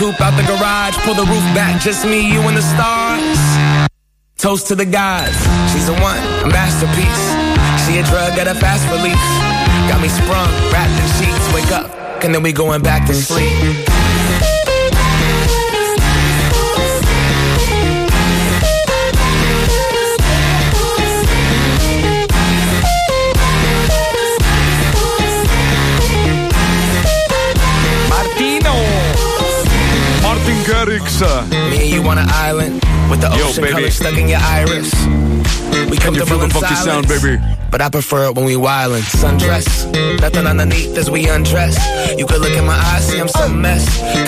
coupe 0.00 0.18
out 0.22 0.34
the 0.34 0.46
garage, 0.48 0.96
pull 1.04 1.12
the 1.12 1.28
roof 1.28 1.44
back, 1.52 1.78
just 1.78 2.06
me, 2.06 2.32
you, 2.32 2.40
and 2.48 2.56
the 2.56 2.62
stars. 2.62 3.38
Toast 4.38 4.66
to 4.68 4.74
the 4.74 4.86
gods, 4.86 5.36
she's 5.70 5.84
the 5.84 5.92
one, 6.00 6.16
a 6.42 6.48
masterpiece. 6.48 7.24
She 7.84 7.98
a 7.98 8.02
drug 8.04 8.38
at 8.38 8.48
a 8.48 8.54
fast 8.54 8.88
release. 8.88 9.28
Got 9.92 10.00
me 10.00 10.08
sprung, 10.08 10.48
wrapped 10.72 10.96
in 10.96 11.08
sheets, 11.20 11.52
wake 11.52 11.70
up, 11.70 12.24
and 12.24 12.34
then 12.34 12.42
we 12.42 12.50
going 12.50 12.80
back 12.80 13.06
to 13.08 13.14
sleep. 13.14 13.99
Me 30.80 30.96
and 30.96 31.90
you 31.90 32.02
on 32.08 32.16
an 32.16 32.26
island 32.30 32.80
with 33.10 33.20
the 33.20 33.28
Yo, 33.36 33.48
ocean 33.48 33.64
baby. 33.64 33.72
color 33.74 33.90
stuck 33.90 34.16
in 34.16 34.28
your 34.28 34.38
iris. 34.40 34.90
We 35.90 35.96
Can 35.96 36.14
you 36.14 36.24
the 36.24 36.34
in 36.44 36.50
funky 36.50 36.74
sound, 36.76 37.04
silence, 37.04 37.20
baby? 37.20 37.38
But 37.68 37.80
I 37.80 37.88
prefer 37.88 38.28
it 38.28 38.36
when 38.36 38.44
we 38.44 38.54
wildin'. 38.54 39.02
Sundress, 39.02 39.86
nothing 40.20 40.46
underneath 40.46 40.96
as 40.96 41.08
we 41.10 41.28
undress. 41.28 41.76
You 42.16 42.26
could 42.26 42.40
look 42.40 42.56
in 42.56 42.64
my 42.64 42.74
eyes, 42.76 43.08
see 43.08 43.18
I'm 43.18 43.28
some 43.28 43.60
mess. 43.60 43.84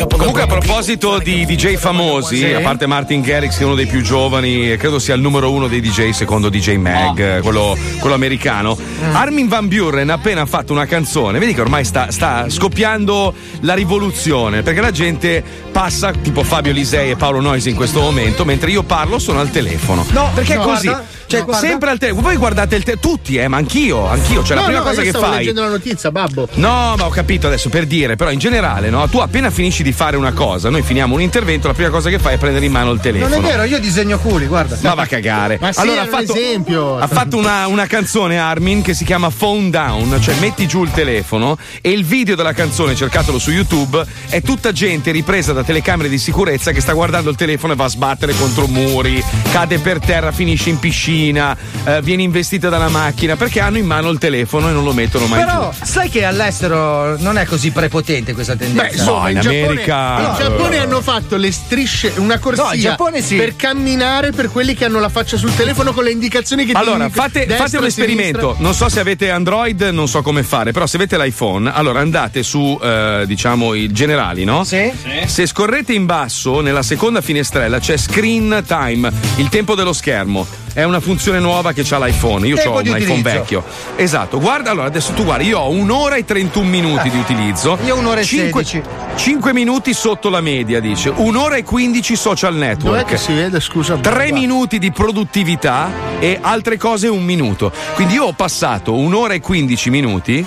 Comunque 0.09 0.43
a 0.43 0.47
proposito 0.47 1.19
di 1.19 1.45
DJ 1.47 1.77
famosi, 1.77 2.37
Sì. 2.39 2.53
a 2.53 2.61
parte 2.61 2.87
Martin 2.87 3.21
Garrix 3.21 3.57
che 3.57 3.63
è 3.63 3.67
uno 3.67 3.75
dei 3.75 3.87
più 3.87 4.01
giovani, 4.03 4.73
e 4.73 4.77
credo 4.77 4.99
sia 4.99 5.15
il 5.15 5.21
numero 5.21 5.51
uno 5.53 5.67
dei 5.69 5.81
DJ 5.81 6.11
secondo 6.11 6.49
DJ 6.49 6.77
Mag, 6.77 7.19
eh, 7.19 7.41
quello, 7.41 7.77
quello 7.99 8.15
americano, 8.15 8.77
Armin 9.13 9.49
Van 9.49 9.67
Buren 9.69 10.11
ha 10.11 10.15
appena 10.15 10.45
fatto 10.47 10.73
una 10.73 10.87
canzone, 10.87 11.39
vedi 11.39 11.55
che 11.55 11.61
ormai 11.61 11.85
sta, 11.85 12.11
sta 12.11 12.49
scoppiando 12.49 13.35
la 13.61 13.75
rivoluzione, 13.75 14.63
perché 14.63 14.81
la 14.81 14.91
gente 14.93 15.43
passa, 15.73 16.13
tipo 16.13 16.43
Fabio 16.45 16.73
Lisei 16.73 17.11
e 17.11 17.17
Paolo 17.17 17.41
Noisi 17.41 17.71
in 17.71 17.77
questo 17.77 18.01
momento, 18.01 18.45
mentre 18.45 18.71
io 18.71 18.83
parlo 18.83 19.19
sono 19.19 19.41
al 19.41 19.51
telefono. 19.51 20.05
No, 20.11 20.31
perché 20.35 20.55
no, 20.55 20.63
è 20.63 20.65
così. 20.65 20.87
guarda, 20.89 21.07
cioè, 21.39 21.45
no, 21.47 21.53
sempre 21.55 21.91
al 21.91 21.99
telefono. 21.99 22.23
Voi 22.23 22.37
guardate 22.37 22.77
il 22.77 22.83
telefono, 22.83 23.17
tutti, 23.17 23.37
eh, 23.37 23.49
ma 23.49 23.57
anch'io, 23.57 24.07
anch'io. 24.09 24.43
Cioè, 24.43 24.55
la 24.55 24.61
no, 24.63 24.67
prima 24.67 24.81
no, 24.81 24.89
cosa 24.89 25.03
che 25.03 25.09
stavo 25.09 25.27
fai. 25.27 25.39
leggendo 25.39 25.63
la 25.63 25.69
notizia, 25.69 26.11
babbo. 26.11 26.49
No, 26.55 26.95
ma 26.97 27.07
ho 27.07 27.11
capito 27.11 27.47
adesso 27.47 27.69
per 27.69 27.87
dire, 27.87 28.17
però 28.17 28.31
in 28.31 28.39
generale, 28.39 28.91
no? 28.91 29.09
Tu 29.09 29.19
appena 29.19 29.51
finisci 29.51 29.83
di 29.83 29.93
fare 29.93 30.17
una 30.17 30.33
cosa, 30.33 30.71
noi 30.71 30.83
finiamo 30.83 31.15
un 31.15 31.21
intervento, 31.21 31.69
la 31.69 31.75
prima 31.75 31.91
cosa 31.91 32.11
che 32.11 32.19
fai 32.19 32.35
è 32.35 32.39
prendere 32.39 32.65
in 32.67 32.73
mano 32.73 32.91
il 32.93 33.01
telefono. 33.01 33.35
Non 33.35 33.45
è 33.45 33.49
vero, 33.49 33.65
io 33.65 33.79
disegno 33.79 34.19
culi, 34.19 34.47
guarda. 34.47 34.77
Ma 34.83 34.95
va 34.95 35.03
a 35.03 35.07
cagare. 35.07 35.59
Ma 35.61 35.73
sì, 35.73 35.81
allora 35.81 36.03
ha 36.03 36.07
fatto, 36.07 36.35
esempio. 36.35 36.99
ha 36.99 37.07
fatto 37.07 37.37
una, 37.37 37.67
una 37.67 37.87
canzone 37.87 38.39
Armin 38.39 38.83
che 38.83 38.95
si 38.95 39.05
chiama 39.05 39.31
Phone 39.31 39.71
Down, 39.71 40.19
cioè 40.21 40.35
metti 40.41 40.67
giù 40.67 40.83
il 40.83 40.91
telefono 40.91 41.57
e 41.81 41.91
il 41.91 42.05
video 42.05 42.35
della 42.35 42.53
canzone, 42.53 42.95
cercatelo 42.95 43.39
su 43.39 43.51
YouTube, 43.51 44.05
è 44.29 44.41
tutta 44.43 44.73
gente 44.73 45.11
ripresa 45.11 45.53
da 45.53 45.65
telecamere 45.65 46.09
di 46.09 46.19
sicurezza 46.19 46.73
che 46.73 46.81
sta 46.81 46.93
guardando 46.93 47.31
il 47.31 47.37
telefono 47.37 47.73
e 47.73 47.77
va 47.77 47.85
a 47.85 47.89
sbattere 47.89 48.35
contro 48.35 48.67
muri, 48.67 49.23
cade 49.51 49.79
per 49.79 49.99
terra, 49.99 50.33
finisce 50.33 50.71
in 50.71 50.79
piscina, 50.79 51.21
eh, 51.31 52.01
viene 52.03 52.23
investita 52.23 52.69
dalla 52.69 52.89
macchina 52.89 53.37
perché 53.37 53.61
hanno 53.61 53.79
in 53.79 53.87
mano 53.87 54.11
il 54.11 54.19
telefono 54.19 54.69
e 54.69 54.73
non 54.73 54.85
lo 54.85 54.93
mettono 54.93 55.27
mai 55.27 55.45
Però 55.45 55.71
giù. 55.71 55.85
sai 55.85 56.09
che 56.09 56.25
all'estero 56.25 57.17
non 57.19 57.39
è 57.39 57.45
così 57.45 57.71
prepotente 57.71 58.33
questa 58.35 58.57
tendenza. 58.57 58.83
Beh, 58.91 58.97
insomma, 58.97 59.21
No, 59.23 59.29
in 59.29 59.37
in, 59.37 59.41
Giappone, 59.43 59.65
America- 59.65 60.19
in 60.19 60.35
Giappone 60.39 60.79
hanno 60.79 61.01
fatto 61.01 61.37
le 61.37 61.53
strisce, 61.53 62.13
una 62.17 62.39
corsia 62.39 62.65
No, 62.65 62.73
in 62.73 62.81
Giappone 62.81 63.23
sì. 63.23 63.37
per 63.37 63.57
camminare 63.57 64.31
per 64.33 64.51
quelli 64.51 64.75
che 64.75 64.85
hanno 64.85 64.99
la 65.01 65.09
faccia 65.09 65.37
sul 65.37 65.55
telefono 65.55 65.93
con 65.93 66.05
le 66.05 66.11
indicazioni 66.11 66.65
che 66.65 66.73
ti 66.73 66.79
Allora, 66.79 67.09
fate, 67.09 67.47
destra, 67.47 67.65
fate 67.65 67.77
un 67.79 67.85
esperimento. 67.85 68.39
sinistra. 68.41 68.63
Non 68.65 68.75
so 68.75 68.89
se 68.89 69.01
avete 69.01 69.31
Android, 69.31 69.81
non 69.93 70.09
so 70.09 70.23
come 70.23 70.43
fare, 70.43 70.73
però 70.73 70.87
se 70.87 70.97
avete 70.97 71.17
l'iPhone, 71.19 71.71
allora 71.73 72.01
andate 72.01 72.43
su, 72.43 72.79
eh, 72.83 73.25
diciamo, 73.27 73.75
i 73.75 73.91
generali, 73.93 74.45
no? 74.45 74.65
Sì. 74.65 74.91
Se 75.27 75.47
scorrete 75.47 75.93
in 75.93 76.07
basso, 76.07 76.61
nella 76.61 76.83
seconda 76.83 77.21
finestrella 77.21 77.79
c'è 77.79 77.97
screen 77.97 78.63
time, 78.67 79.11
il 79.37 79.49
tempo 79.49 79.75
dello 79.75 79.93
schermo. 79.93 80.47
È 80.73 80.85
una 80.85 81.01
funzione 81.01 81.39
nuova 81.39 81.73
che 81.73 81.85
ha 81.91 81.99
l'iPhone. 81.99 82.47
Io 82.47 82.57
Tempo 82.57 82.71
ho 82.71 82.77
un 82.77 82.83
di 82.83 82.89
iPhone 82.89 83.03
utilizzo. 83.21 83.23
vecchio. 83.39 83.65
Esatto, 83.97 84.41
guarda, 84.41 84.71
allora 84.71 84.87
adesso 84.87 85.13
tu 85.13 85.25
guardi, 85.25 85.47
io 85.49 85.59
ho 85.59 85.71
un'ora 85.71 86.17
e 86.17 86.25
31 86.25 86.67
minuti 86.67 87.11
di 87.11 87.19
utilizzo. 87.19 87.79
Io 87.85 87.97
un'ora 87.97 88.21
e 88.21 88.25
5, 88.25 88.65
16. 88.65 88.83
5 89.17 89.53
minuti 89.53 89.93
sotto 89.93 90.29
la 90.31 90.41
media, 90.41 90.81
dice. 90.81 91.13
Un'ora 91.15 91.57
e 91.57 91.65
15 91.65 92.17
social 92.17 92.55
network. 92.55 92.99
Dov'è 93.01 93.05
che 93.05 93.17
si 93.17 93.33
vede, 93.33 93.61
scusa? 93.61 93.97
3 93.97 94.33
minuti 94.33 94.79
di 94.79 94.91
produttività 94.93 95.91
e 96.19 96.39
altre 96.41 96.77
cose 96.77 97.09
un 97.09 97.25
minuto. 97.25 97.73
Quindi 97.95 98.15
io 98.15 98.25
ho 98.25 98.33
passato 98.33 98.95
un'ora 98.95 99.35
e 99.35 99.41
15 99.41 99.91
minuti 99.91 100.47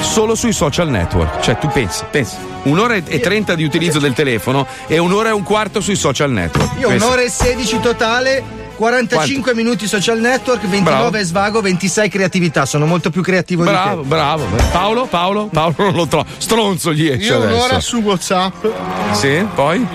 solo 0.00 0.34
sui 0.34 0.52
social 0.52 0.88
network. 0.88 1.40
Cioè, 1.40 1.58
tu 1.58 1.68
pensi, 1.68 2.04
pensi, 2.10 2.36
un'ora 2.64 2.94
e 2.94 3.20
30 3.20 3.54
di 3.54 3.64
utilizzo 3.64 3.98
del 3.98 4.12
telefono 4.12 4.66
e 4.86 4.98
un'ora 4.98 5.30
e 5.30 5.32
un 5.32 5.42
quarto 5.42 5.80
sui 5.80 5.96
social 5.96 6.30
network. 6.30 6.78
Io 6.78 6.88
Pensa. 6.88 7.06
un'ora 7.06 7.22
e 7.22 7.30
16 7.30 7.80
totale, 7.80 8.44
45 8.74 9.54
minuti 9.54 9.86
social 9.86 10.18
network, 10.18 10.60
29 10.66 11.10
Bravo. 11.10 11.24
svago, 11.24 11.60
26 11.60 12.08
creatività. 12.08 12.66
Sono 12.66 12.86
molto 12.86 13.10
più 13.10 13.22
creativo 13.22 13.62
Bravo, 13.64 14.02
di 14.02 14.02
te. 14.02 14.08
bravo. 14.08 14.44
Paolo, 14.72 15.06
Paolo, 15.06 15.46
Paolo 15.46 15.74
non 15.78 15.92
lo 15.94 16.06
trovo. 16.06 16.26
Stronzo 16.36 16.92
gli 16.92 17.06
esce 17.08 17.32
Io 17.32 17.36
adesso. 17.42 17.54
un'ora 17.54 17.80
su 17.80 17.98
WhatsApp, 18.00 18.64
Sì, 19.12 19.46
poi? 19.54 19.86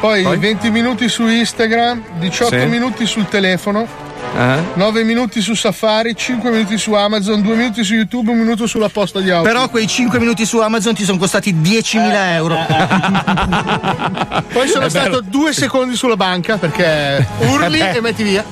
poi, 0.00 0.22
Poi? 0.22 0.36
20 0.38 0.70
minuti 0.70 1.08
su 1.08 1.26
Instagram, 1.26 2.02
18 2.18 2.58
Sì. 2.60 2.66
minuti 2.66 3.06
sul 3.06 3.26
telefono, 3.28 3.86
Eh? 4.36 4.62
9 4.74 5.04
minuti 5.04 5.40
su 5.40 5.54
Safari, 5.54 6.16
5 6.16 6.50
minuti 6.50 6.76
su 6.76 6.92
Amazon, 6.92 7.40
2 7.40 7.54
minuti 7.54 7.84
su 7.84 7.94
YouTube, 7.94 8.30
un 8.32 8.38
minuto 8.38 8.66
sulla 8.66 8.88
posta 8.88 9.20
di 9.20 9.30
auto. 9.30 9.46
Però 9.48 9.68
quei 9.68 9.86
5 9.86 10.18
minuti 10.18 10.44
su 10.44 10.58
Amazon 10.58 10.92
ti 10.94 11.04
sono 11.04 11.18
costati 11.18 11.54
10.000 11.54 12.32
euro. 12.32 12.56
Poi 14.52 14.68
sono 14.68 14.86
È 14.86 14.90
stato 14.90 15.20
bello. 15.20 15.24
due 15.26 15.52
secondi 15.52 15.94
sulla 15.96 16.16
banca 16.16 16.56
perché 16.58 17.24
urli 17.38 17.78
Eh 17.78 17.96
e 17.96 18.00
metti 18.00 18.22
via. 18.24 18.44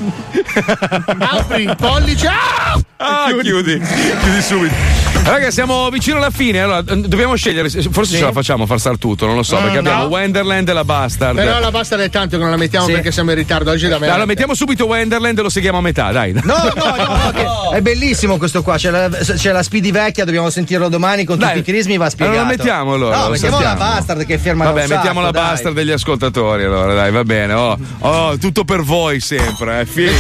Apri 1.18 1.74
pollice. 1.76 2.28
Ah! 2.28 2.80
Ah, 2.96 3.26
chiudi. 3.32 3.50
chiudi 3.50 4.42
subito. 4.42 5.01
Raga, 5.24 5.50
siamo 5.52 5.88
vicino 5.90 6.16
alla 6.16 6.30
fine. 6.30 6.60
Allora, 6.60 6.80
dobbiamo 6.82 7.36
scegliere. 7.36 7.68
Forse 7.70 8.16
ce 8.16 8.24
la 8.24 8.32
facciamo 8.32 8.64
a 8.64 8.66
far 8.66 8.80
stare 8.80 8.96
tutto, 8.98 9.24
non 9.26 9.36
lo 9.36 9.42
so, 9.44 9.56
Mm, 9.58 9.62
perché 9.62 9.78
abbiamo 9.78 10.02
no. 10.02 10.08
Wonderland 10.08 10.68
e 10.68 10.72
la 10.72 10.84
Bastard. 10.84 11.36
Però 11.36 11.60
la 11.60 11.70
basta 11.70 11.96
è 11.96 12.10
tanto 12.10 12.36
che 12.36 12.42
non 12.42 12.50
la 12.50 12.56
mettiamo 12.56 12.86
Sì. 12.86 12.92
perché 12.92 13.12
siamo 13.12 13.30
in 13.30 13.36
ritardo 13.36 13.70
oggi 13.70 13.86
da 13.88 13.98
me. 13.98 14.08
Allora, 14.08 14.26
mettiamo 14.26 14.54
subito 14.54 14.84
Wonderland 14.86 15.38
e 15.38 15.42
lo 15.42 15.48
seguiamo 15.48 15.78
a 15.78 15.80
metà, 15.80 16.10
dai. 16.10 16.32
No, 16.32 16.40
no, 16.42 16.72
no, 16.74 17.30
no, 17.32 17.70
è 17.72 17.80
bellissimo 17.80 18.36
questo 18.36 18.62
qua. 18.62 18.76
C'è 18.76 18.90
la, 18.90 19.08
c'è 19.08 19.52
la 19.52 19.62
Speedy 19.62 19.92
vecchia, 19.92 20.24
dobbiamo 20.24 20.50
sentirlo 20.50 20.88
domani 20.88 21.24
con 21.24 21.38
Dai. 21.38 21.56
tutti 21.56 21.70
i 21.70 21.72
crismi. 21.72 21.96
Va 21.96 22.10
spiegato. 22.10 22.38
Allora, 22.38 22.50
mettiamo 22.56 22.94
allora, 22.94 23.16
No, 23.18 23.28
mettiamo 23.28 23.60
la 23.60 23.74
bastard 23.74 24.26
che 24.26 24.38
ferma 24.38 24.64
Vabbè, 24.64 24.80
un 24.82 24.86
sacco, 24.88 24.94
mettiamo 24.96 25.20
la 25.20 25.30
dai. 25.30 25.42
Bastard 25.42 25.74
degli 25.74 25.90
ascoltatori, 25.92 26.64
allora, 26.64 26.94
dai, 26.94 27.10
va 27.12 27.22
bene. 27.24 27.52
Oh, 27.52 27.78
oh, 28.00 28.38
tutto 28.38 28.64
per 28.64 28.82
voi 28.82 29.20
sempre, 29.20 29.80
eh. 29.80 29.86
Figa. 29.86 30.10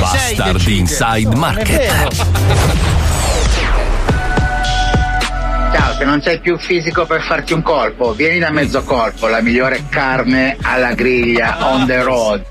Bastard 0.00 0.66
Inside 0.66 1.36
Market. 1.36 2.83
Se 5.96 6.04
non 6.04 6.20
c'hai 6.20 6.40
più 6.40 6.58
fisico 6.58 7.06
per 7.06 7.22
farti 7.22 7.52
un 7.52 7.62
colpo, 7.62 8.12
vieni 8.12 8.40
da 8.40 8.50
mezzo 8.50 8.82
colpo, 8.82 9.28
la 9.28 9.40
migliore 9.40 9.84
carne 9.88 10.56
alla 10.60 10.92
griglia 10.92 11.56
on 11.72 11.86
the 11.86 12.02
road. 12.02 12.44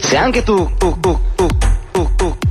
Se 0.00 0.16
anche 0.16 0.42
tu, 0.42 0.74
tu, 0.78 0.98
tu, 0.98 1.20
tu, 1.34 1.46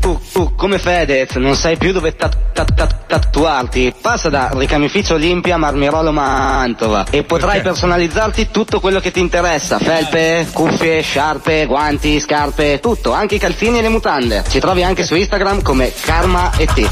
tu, 0.08 0.20
tu, 0.32 0.56
come 0.56 0.80
Fedez, 0.80 1.36
non 1.36 1.56
sai 1.56 1.76
più 1.76 1.92
dove 1.92 2.16
tat- 2.16 2.54
tat- 2.54 2.74
tat- 2.74 3.08
tatuarti, 3.08 3.94
passa 4.00 4.30
da 4.30 4.52
Ricamificio 4.54 5.16
Olimpia 5.16 5.58
Marmirolo 5.58 6.14
Mantova 6.14 7.06
e 7.10 7.24
potrai 7.24 7.56
Perché? 7.56 7.70
personalizzarti 7.70 8.48
tutto 8.50 8.80
quello 8.80 9.02
che 9.02 9.12
ti 9.12 9.20
interessa, 9.20 9.78
felpe, 9.80 10.48
cuffie, 10.54 11.02
sciarpe, 11.02 11.66
guanti, 11.66 12.22
scarpe, 12.22 12.80
tutto, 12.80 13.12
anche 13.12 13.36
i 13.36 13.40
calzini 13.40 13.80
e 13.80 13.82
le 13.82 13.90
mutande. 13.90 14.46
Ci 14.48 14.60
trovi 14.60 14.82
anche 14.82 15.04
su 15.04 15.14
Instagram 15.16 15.62
come 15.62 15.92
Karma 16.00 16.52
e 16.56 16.66
T. 16.68 16.88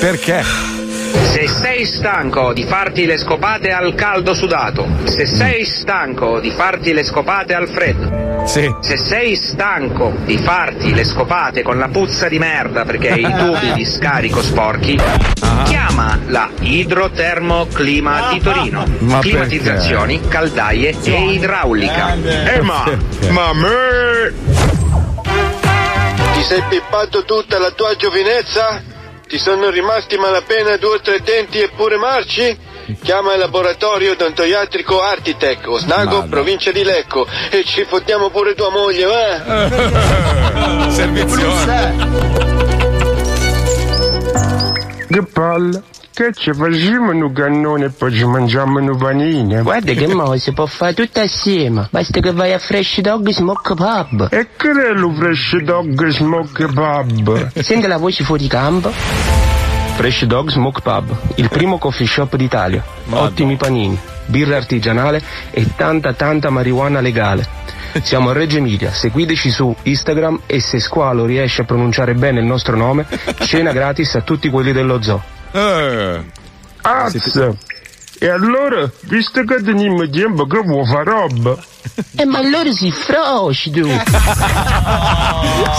Perché? 0.00 0.77
Se 1.12 1.46
sei 1.48 1.84
stanco 1.86 2.52
di 2.52 2.64
farti 2.64 3.06
le 3.06 3.16
scopate 3.18 3.70
al 3.72 3.94
caldo 3.94 4.34
sudato, 4.34 4.86
se 5.04 5.26
sei 5.26 5.64
stanco 5.64 6.40
di 6.40 6.50
farti 6.50 6.92
le 6.92 7.04
scopate 7.04 7.54
al 7.54 7.68
freddo, 7.68 8.44
Sì. 8.46 8.72
se 8.80 8.96
sei 8.96 9.36
stanco 9.36 10.12
di 10.24 10.36
farti 10.38 10.92
le 10.94 11.04
scopate 11.04 11.62
con 11.62 11.78
la 11.78 11.88
puzza 11.88 12.28
di 12.28 12.38
merda 12.38 12.84
perché 12.84 13.10
hai 13.10 13.20
i 13.22 13.34
tubi 13.36 13.72
di 13.74 13.84
scarico 13.84 14.42
sporchi, 14.42 14.98
chiama 15.64 16.18
la 16.26 16.50
Idrotermoclima 16.60 18.30
di 18.32 18.40
Torino. 18.40 18.84
Ma 19.00 19.20
Climatizzazioni, 19.20 20.20
caldaie 20.28 20.94
e 21.02 21.32
idraulica. 21.32 22.14
Eh, 22.14 22.60
ma- 22.62 22.84
ma 23.30 23.52
me 23.52 24.32
Ti 26.34 26.42
sei 26.42 26.62
pippato 26.68 27.24
tutta 27.24 27.58
la 27.58 27.70
tua 27.70 27.94
giovinezza? 27.96 28.96
Ti 29.28 29.36
sono 29.36 29.68
rimasti 29.68 30.16
malapena 30.16 30.78
due 30.78 30.94
o 30.94 31.00
tre 31.00 31.20
denti 31.20 31.60
e 31.60 31.68
pure 31.68 31.98
marci? 31.98 32.58
Chiama 33.02 33.34
il 33.34 33.40
laboratorio 33.40 34.12
odontoiatrico 34.12 35.02
Artitec, 35.02 35.68
Osnago, 35.68 36.24
provincia 36.30 36.72
di 36.72 36.82
Lecco, 36.82 37.26
e 37.50 37.62
ci 37.62 37.84
fottiamo 37.84 38.30
pure 38.30 38.54
tua 38.54 38.70
moglie, 38.70 39.04
va? 39.04 39.68
Che 45.10 45.22
palle! 45.22 45.82
Che 46.18 46.32
ci 46.34 46.52
facciamo 46.52 47.12
un 47.12 47.32
cannone 47.32 47.84
e 47.84 47.90
poi 47.90 48.12
ci 48.12 48.24
mangiamo 48.24 48.80
una 48.80 48.96
panina? 48.96 49.62
Guarda 49.62 49.92
che 49.92 50.12
mo 50.12 50.36
si 50.36 50.52
può 50.52 50.66
fare 50.66 50.92
tutto 50.92 51.20
assieme, 51.20 51.86
basta 51.92 52.18
che 52.18 52.32
vai 52.32 52.52
a 52.52 52.58
Fresh 52.58 53.02
Dog 53.02 53.30
Smoke 53.30 53.74
Pub. 53.76 54.26
E 54.32 54.48
che 54.56 54.68
è 54.68 54.94
lo 54.94 55.12
Fresh 55.12 55.58
Dog 55.58 56.08
Smoke 56.08 56.66
Pub? 56.66 57.52
Senti 57.62 57.86
la 57.86 57.98
voce 57.98 58.24
fuori 58.24 58.48
campo. 58.48 58.90
Fresh 59.94 60.24
Dog 60.24 60.50
Smoke 60.50 60.80
Pub, 60.80 61.14
il 61.36 61.48
primo 61.48 61.78
coffee 61.78 62.08
shop 62.08 62.34
d'Italia. 62.34 62.82
Ottimi 63.10 63.54
panini, 63.54 63.96
birra 64.26 64.56
artigianale 64.56 65.22
e 65.52 65.68
tanta 65.76 66.14
tanta 66.14 66.50
marijuana 66.50 66.98
legale. 66.98 67.46
Siamo 68.02 68.30
a 68.30 68.32
Reggio 68.32 68.56
Emilia, 68.56 68.90
seguiteci 68.90 69.50
su 69.50 69.72
Instagram 69.82 70.40
e 70.46 70.58
se 70.58 70.80
Squalo 70.80 71.24
riesce 71.26 71.62
a 71.62 71.64
pronunciare 71.64 72.14
bene 72.14 72.40
il 72.40 72.46
nostro 72.46 72.76
nome, 72.76 73.06
cena 73.44 73.70
gratis 73.70 74.16
a 74.16 74.22
tutti 74.22 74.50
quelli 74.50 74.72
dello 74.72 75.00
zoo. 75.00 75.36
Eh. 75.52 76.24
Azza! 76.82 77.56
E 78.20 78.28
allora, 78.28 78.90
visto 79.02 79.44
che 79.44 79.62
teniamo 79.62 80.08
tempo, 80.08 80.46
che 80.46 80.58
vuoi 80.60 80.86
fare 80.86 81.04
roba? 81.04 81.56
E 82.16 82.24
ma 82.24 82.38
allora 82.38 82.70
si 82.72 82.90
froci 82.90 83.70
tu! 83.70 83.88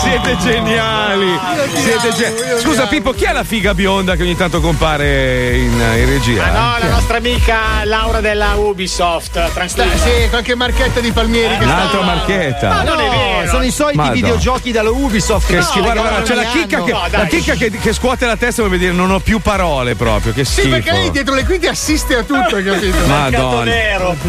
Siete 0.02 0.36
geniali! 0.38 1.38
Siete 1.74 2.12
ge- 2.14 2.58
Scusa 2.60 2.86
Pippo, 2.86 3.12
chi 3.12 3.24
è 3.24 3.32
la 3.32 3.44
figa 3.44 3.74
bionda 3.74 4.16
che 4.16 4.22
ogni 4.22 4.36
tanto 4.36 4.60
compare 4.60 5.56
in, 5.56 5.72
in 5.72 6.06
regia? 6.06 6.44
Ah 6.44 6.78
no, 6.78 6.84
la 6.86 6.90
nostra 6.94 7.16
amica 7.18 7.58
Laura 7.84 8.20
della 8.20 8.54
Ubisoft, 8.54 9.52
tranquilla. 9.52 9.96
Sì, 9.96 10.28
qualche 10.30 10.54
marchetta 10.54 11.00
di 11.00 11.12
palmieri 11.12 11.56
che 11.58 11.64
Un'altra 11.64 11.98
sta- 11.98 12.06
marchetta. 12.06 12.68
Ma 12.68 12.82
non 12.82 13.00
è 13.00 13.04
No, 13.06 13.10
vero. 13.10 13.50
sono 13.50 13.62
i 13.64 13.70
soliti 13.70 13.96
Madonna. 13.96 14.14
videogiochi 14.14 14.72
dalla 14.72 14.90
Ubisoft 14.90 15.46
Che 15.46 15.60
schifo, 15.62 15.72
si 15.72 15.80
guarda, 15.80 16.00
guarda, 16.00 16.22
c'è 16.22 16.34
la 16.34 16.44
chicca, 16.44 16.82
che, 16.82 16.92
anno. 16.92 17.08
la 17.10 17.24
chicca 17.26 17.54
che, 17.54 17.70
che 17.70 17.92
scuote 17.92 18.26
la 18.26 18.36
testa 18.36 18.62
vuol 18.64 18.78
dire 18.78 18.92
non 18.92 19.10
ho 19.10 19.20
più 19.20 19.40
parole 19.40 19.94
proprio, 19.94 20.32
che 20.32 20.44
Sì, 20.44 20.52
schifo. 20.60 20.68
perché 20.70 20.92
lei 20.92 21.10
dietro 21.10 21.34
le 21.34 21.44
quinte 21.44 21.68
assiste 21.68 22.14
a 22.16 22.22
tutto, 22.22 22.56
hai 22.56 22.64
capito? 22.64 22.96
Madonna. 23.06 23.68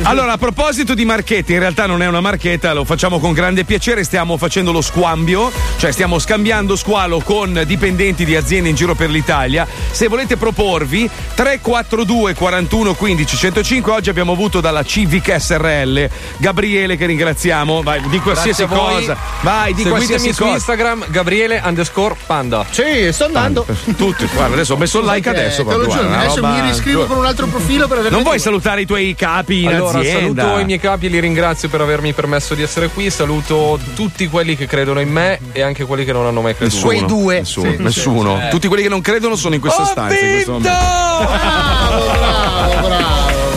Allora, 0.03 0.33
a 0.33 0.37
proposito 0.37 0.93
di 0.93 1.05
marchette, 1.05 1.53
in 1.53 1.59
realtà 1.59 1.70
non 1.85 2.01
è 2.01 2.07
una 2.07 2.21
marchetta, 2.21 2.73
lo 2.73 2.83
facciamo 2.85 3.19
con 3.19 3.33
grande 3.33 3.63
piacere, 3.63 4.03
stiamo 4.03 4.37
facendo 4.37 4.71
lo 4.71 4.81
squambio, 4.81 5.51
cioè 5.77 5.91
stiamo 5.91 6.19
scambiando 6.19 6.75
squalo 6.75 7.19
con 7.19 7.63
dipendenti 7.65 8.25
di 8.25 8.35
aziende 8.35 8.69
in 8.69 8.75
giro 8.75 8.93
per 8.93 9.09
l'Italia. 9.09 9.65
Se 9.91 10.07
volete 10.07 10.37
proporvi 10.37 11.09
342 11.33 12.33
41 12.33 12.93
15 12.93 13.35
105, 13.35 13.91
oggi 13.91 14.09
abbiamo 14.09 14.31
avuto 14.33 14.59
dalla 14.61 14.83
Civic 14.83 15.35
SRL 15.39 16.09
Gabriele 16.37 16.97
che 16.97 17.05
ringraziamo, 17.05 17.81
vai, 17.81 18.01
di 18.09 18.19
qualsiasi 18.19 18.65
cosa. 18.65 19.17
Vai, 19.41 19.73
di 19.73 19.81
Seguitemi 19.83 19.89
qualsiasi 19.89 20.33
su 20.33 20.41
cosa. 20.43 20.55
Instagram 20.55 21.05
Gabriele 21.09 21.61
underscore 21.63 22.15
panda. 22.25 22.65
Sì, 22.69 23.11
sto 23.11 23.25
andando. 23.25 23.65
Tutti, 23.97 24.25
guarda, 24.33 24.53
adesso 24.53 24.73
ho 24.73 24.77
messo 24.77 24.99
il 24.99 25.05
like 25.05 25.21
Perché, 25.21 25.45
adesso 25.45 25.63
proprio. 25.63 25.89
giuro, 25.89 26.13
adesso 26.13 26.35
roba- 26.35 26.49
mi 26.53 26.61
riscrivo 26.69 27.05
con 27.05 27.17
un 27.17 27.25
altro 27.25 27.47
profilo 27.47 27.87
per 27.87 27.97
avere 27.99 28.13
Non 28.13 28.23
vuoi 28.23 28.39
salutare 28.39 28.81
i 28.81 28.85
tuoi 28.85 29.15
capi 29.15 29.63
in 29.63 29.67
allora, 29.69 29.99
azienda? 29.99 30.41
saluto 30.41 30.59
i 30.59 30.65
miei 30.65 30.79
capi 30.79 31.05
e 31.05 31.09
li 31.09 31.19
ringrazio 31.19 31.60
per 31.67 31.81
avermi 31.81 32.13
permesso 32.13 32.53
di 32.55 32.61
essere 32.61 32.87
qui. 32.89 33.09
Saluto 33.09 33.79
tutti 33.95 34.27
quelli 34.27 34.55
che 34.55 34.65
credono 34.67 34.99
in 34.99 35.09
me 35.09 35.39
e 35.51 35.61
anche 35.61 35.85
quelli 35.85 36.05
che 36.05 36.11
non 36.13 36.25
hanno 36.25 36.41
mai 36.41 36.55
creduto. 36.55 36.89
Nessuno, 36.91 37.29
Nessuno. 37.31 37.71
Sì, 37.71 37.77
nessuno. 37.79 38.35
sì, 38.37 38.43
sì. 38.43 38.49
Tutti 38.49 38.67
quelli 38.67 38.83
che 38.83 38.89
non 38.89 39.01
credono 39.01 39.35
sono 39.35 39.55
in 39.55 39.61
questa 39.61 39.81
Ho 39.81 39.85
stanza. 39.85 40.15
In 40.17 40.31
questo 40.31 40.53
vinto! 40.53 40.69
momento. 40.69 42.29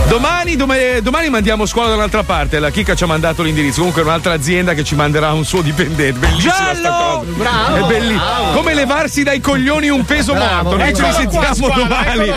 Domani, 0.07 0.55
dom- 0.55 0.99
domani 0.99 1.29
mandiamo 1.31 1.67
scuola 1.67 1.89
da 1.89 1.95
un'altra 1.95 2.23
parte. 2.23 2.59
La 2.59 2.71
Chicca 2.71 2.95
ci 2.95 3.03
ha 3.05 3.07
mandato 3.07 3.43
l'indirizzo. 3.43 3.79
Comunque 3.79 4.03
è 4.03 4.05
un'altra 4.05 4.33
azienda 4.35 4.75
che 4.75 4.85
ci 4.85 4.95
manderà 4.95 5.33
un 5.33 5.45
suo 5.45 5.61
dipendente. 5.63 6.19
Bellissima 6.19 6.75
sta 6.75 6.91
cosa. 6.91 7.31
Bravo! 7.33 7.77
È 7.77 7.81
bellissimo. 7.89 8.19
Bravo. 8.23 8.53
Come 8.59 8.75
levarsi 8.75 9.23
dai 9.23 9.41
coglioni 9.41 9.89
un 9.89 10.05
peso 10.05 10.35
morto. 10.35 10.77
Noi 10.77 10.95
ci 10.95 11.03
risentiamo 11.03 11.45
qua, 11.47 11.55
Squalo, 11.55 11.83
domani. 11.83 12.29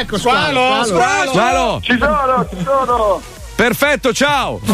ecco, 0.00 0.18
Squalo, 0.18 0.84
Squalo, 0.84 0.84
Squalo. 0.84 1.30
Squalo. 1.30 1.80
Ci 1.82 1.96
sono, 1.98 2.46
ci 2.50 2.56
sono! 2.64 3.20
Perfetto, 3.56 4.12
ciao. 4.12 4.60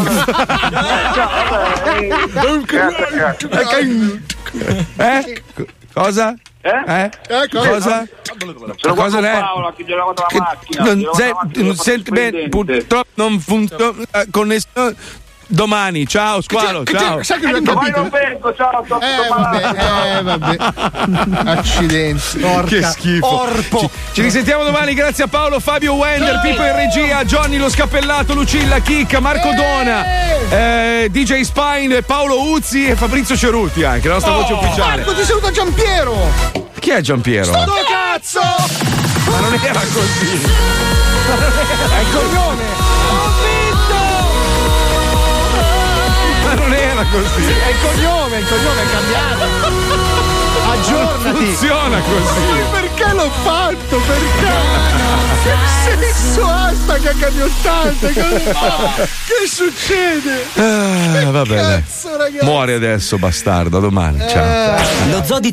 Eh? 4.99 5.43
Cosa? 5.93 6.35
Eh? 6.63 7.11
Cosa? 7.51 8.07
Sono 8.77 8.95
Cosa 8.95 9.17
con 9.17 9.25
è? 9.25 9.33
Paola 9.41 9.73
che 9.77 9.85
girava 9.85 10.13
la 10.17 10.27
Che- 10.27 10.39
macchina. 10.39 10.85
non 10.95 11.15
se- 11.15 11.27
la 11.29 11.35
macchina, 11.35 11.65
non 11.67 11.77
senti 11.77 12.11
bene, 12.11 12.49
purtroppo 12.49 13.09
non 13.15 13.41
funziona 13.41 14.03
la 14.11 14.25
connessione. 14.31 14.95
Domani, 15.53 16.07
ciao 16.07 16.41
squalo, 16.41 16.83
Che 16.83 16.95
ti- 16.95 16.99
ciao. 16.99 17.23
sai 17.23 17.39
che 17.39 17.47
lui 17.49 17.59
ha 17.59 17.61
Domani 17.61 17.91
capito? 17.93 18.01
non 18.01 18.09
vengo, 18.11 18.55
ciao, 18.55 18.83
sto 18.87 18.99
Eh 19.01 19.29
vabbè, 19.29 20.17
eh 20.17 20.23
vabbè. 20.23 20.57
Accidenti. 21.59 22.39
Che 22.67 22.83
schifo. 22.83 23.49
Ci, 23.79 23.89
ci 24.13 24.23
risentiamo 24.23 24.65
domani, 24.65 24.95
grazie 24.95 25.25
a 25.25 25.27
Paolo, 25.27 25.61
Fabio 25.61 25.93
Wender, 25.93 26.41
Pippo 26.41 26.63
in 26.65 26.75
regia, 26.75 27.23
Johnny 27.25 27.59
lo 27.59 27.69
scappellato, 27.69 28.33
Lucilla 28.33 28.79
Chicca, 28.79 29.21
Marco 29.21 29.51
Dona, 29.55 30.05
eh, 30.49 31.09
DJ 31.11 31.43
Spine, 31.43 32.01
Paolo 32.01 32.41
Uzzi 32.51 32.87
e 32.89 32.97
Fabrizio 32.97 33.37
Ceruti 33.37 33.85
anche, 33.85 34.09
la 34.09 34.15
nostra 34.15 34.33
voce 34.33 34.55
ufficiale. 34.55 35.05
Marco, 35.05 35.15
ti 35.15 35.23
saluta 35.25 35.51
Giampiero. 35.51 36.33
Chi 36.79 36.91
è 36.91 37.01
Giampiero? 37.03 37.45
Sto 37.53 37.75
cazzo! 37.91 38.41
Ma 38.41 39.39
non 39.39 39.53
era 39.63 39.81
così. 39.93 40.41
Ma 41.29 41.35
non 41.35 41.43
era 41.43 41.51
così. 41.63 41.95
È 41.95 42.01
il 42.01 42.11
cognome, 47.11 48.39
il 48.39 48.47
cognome 48.49 48.83
è 48.83 48.91
cambiato. 48.91 49.45
Aggiornati. 50.71 51.45
Funziona 51.45 52.01
così. 52.01 52.41
Ma 52.49 52.67
perché 52.71 53.13
l'ho 53.15 53.31
fatto? 53.43 54.01
Perché? 54.07 55.21
Che 55.43 55.51
senso 55.83 56.45
ha 56.47 56.73
sta 56.73 56.99
cacca 57.01 57.29
di 57.31 57.41
80? 57.41 58.07
Cosa- 58.15 58.95
Che 58.95 59.49
succede? 59.49 60.47
Ah, 60.55 61.31
va 61.33 61.43
bene. 61.43 61.83
Cazzo, 61.85 62.17
ragazzi. 62.17 62.45
Muori 62.45 62.75
adesso, 62.75 63.19
bastardo, 63.19 63.81
domani. 63.81 64.21
Ciao. 64.29 64.77
Eh. 64.77 65.11
Lo 65.11 65.25
Zoo 65.25 65.41
di 65.41 65.51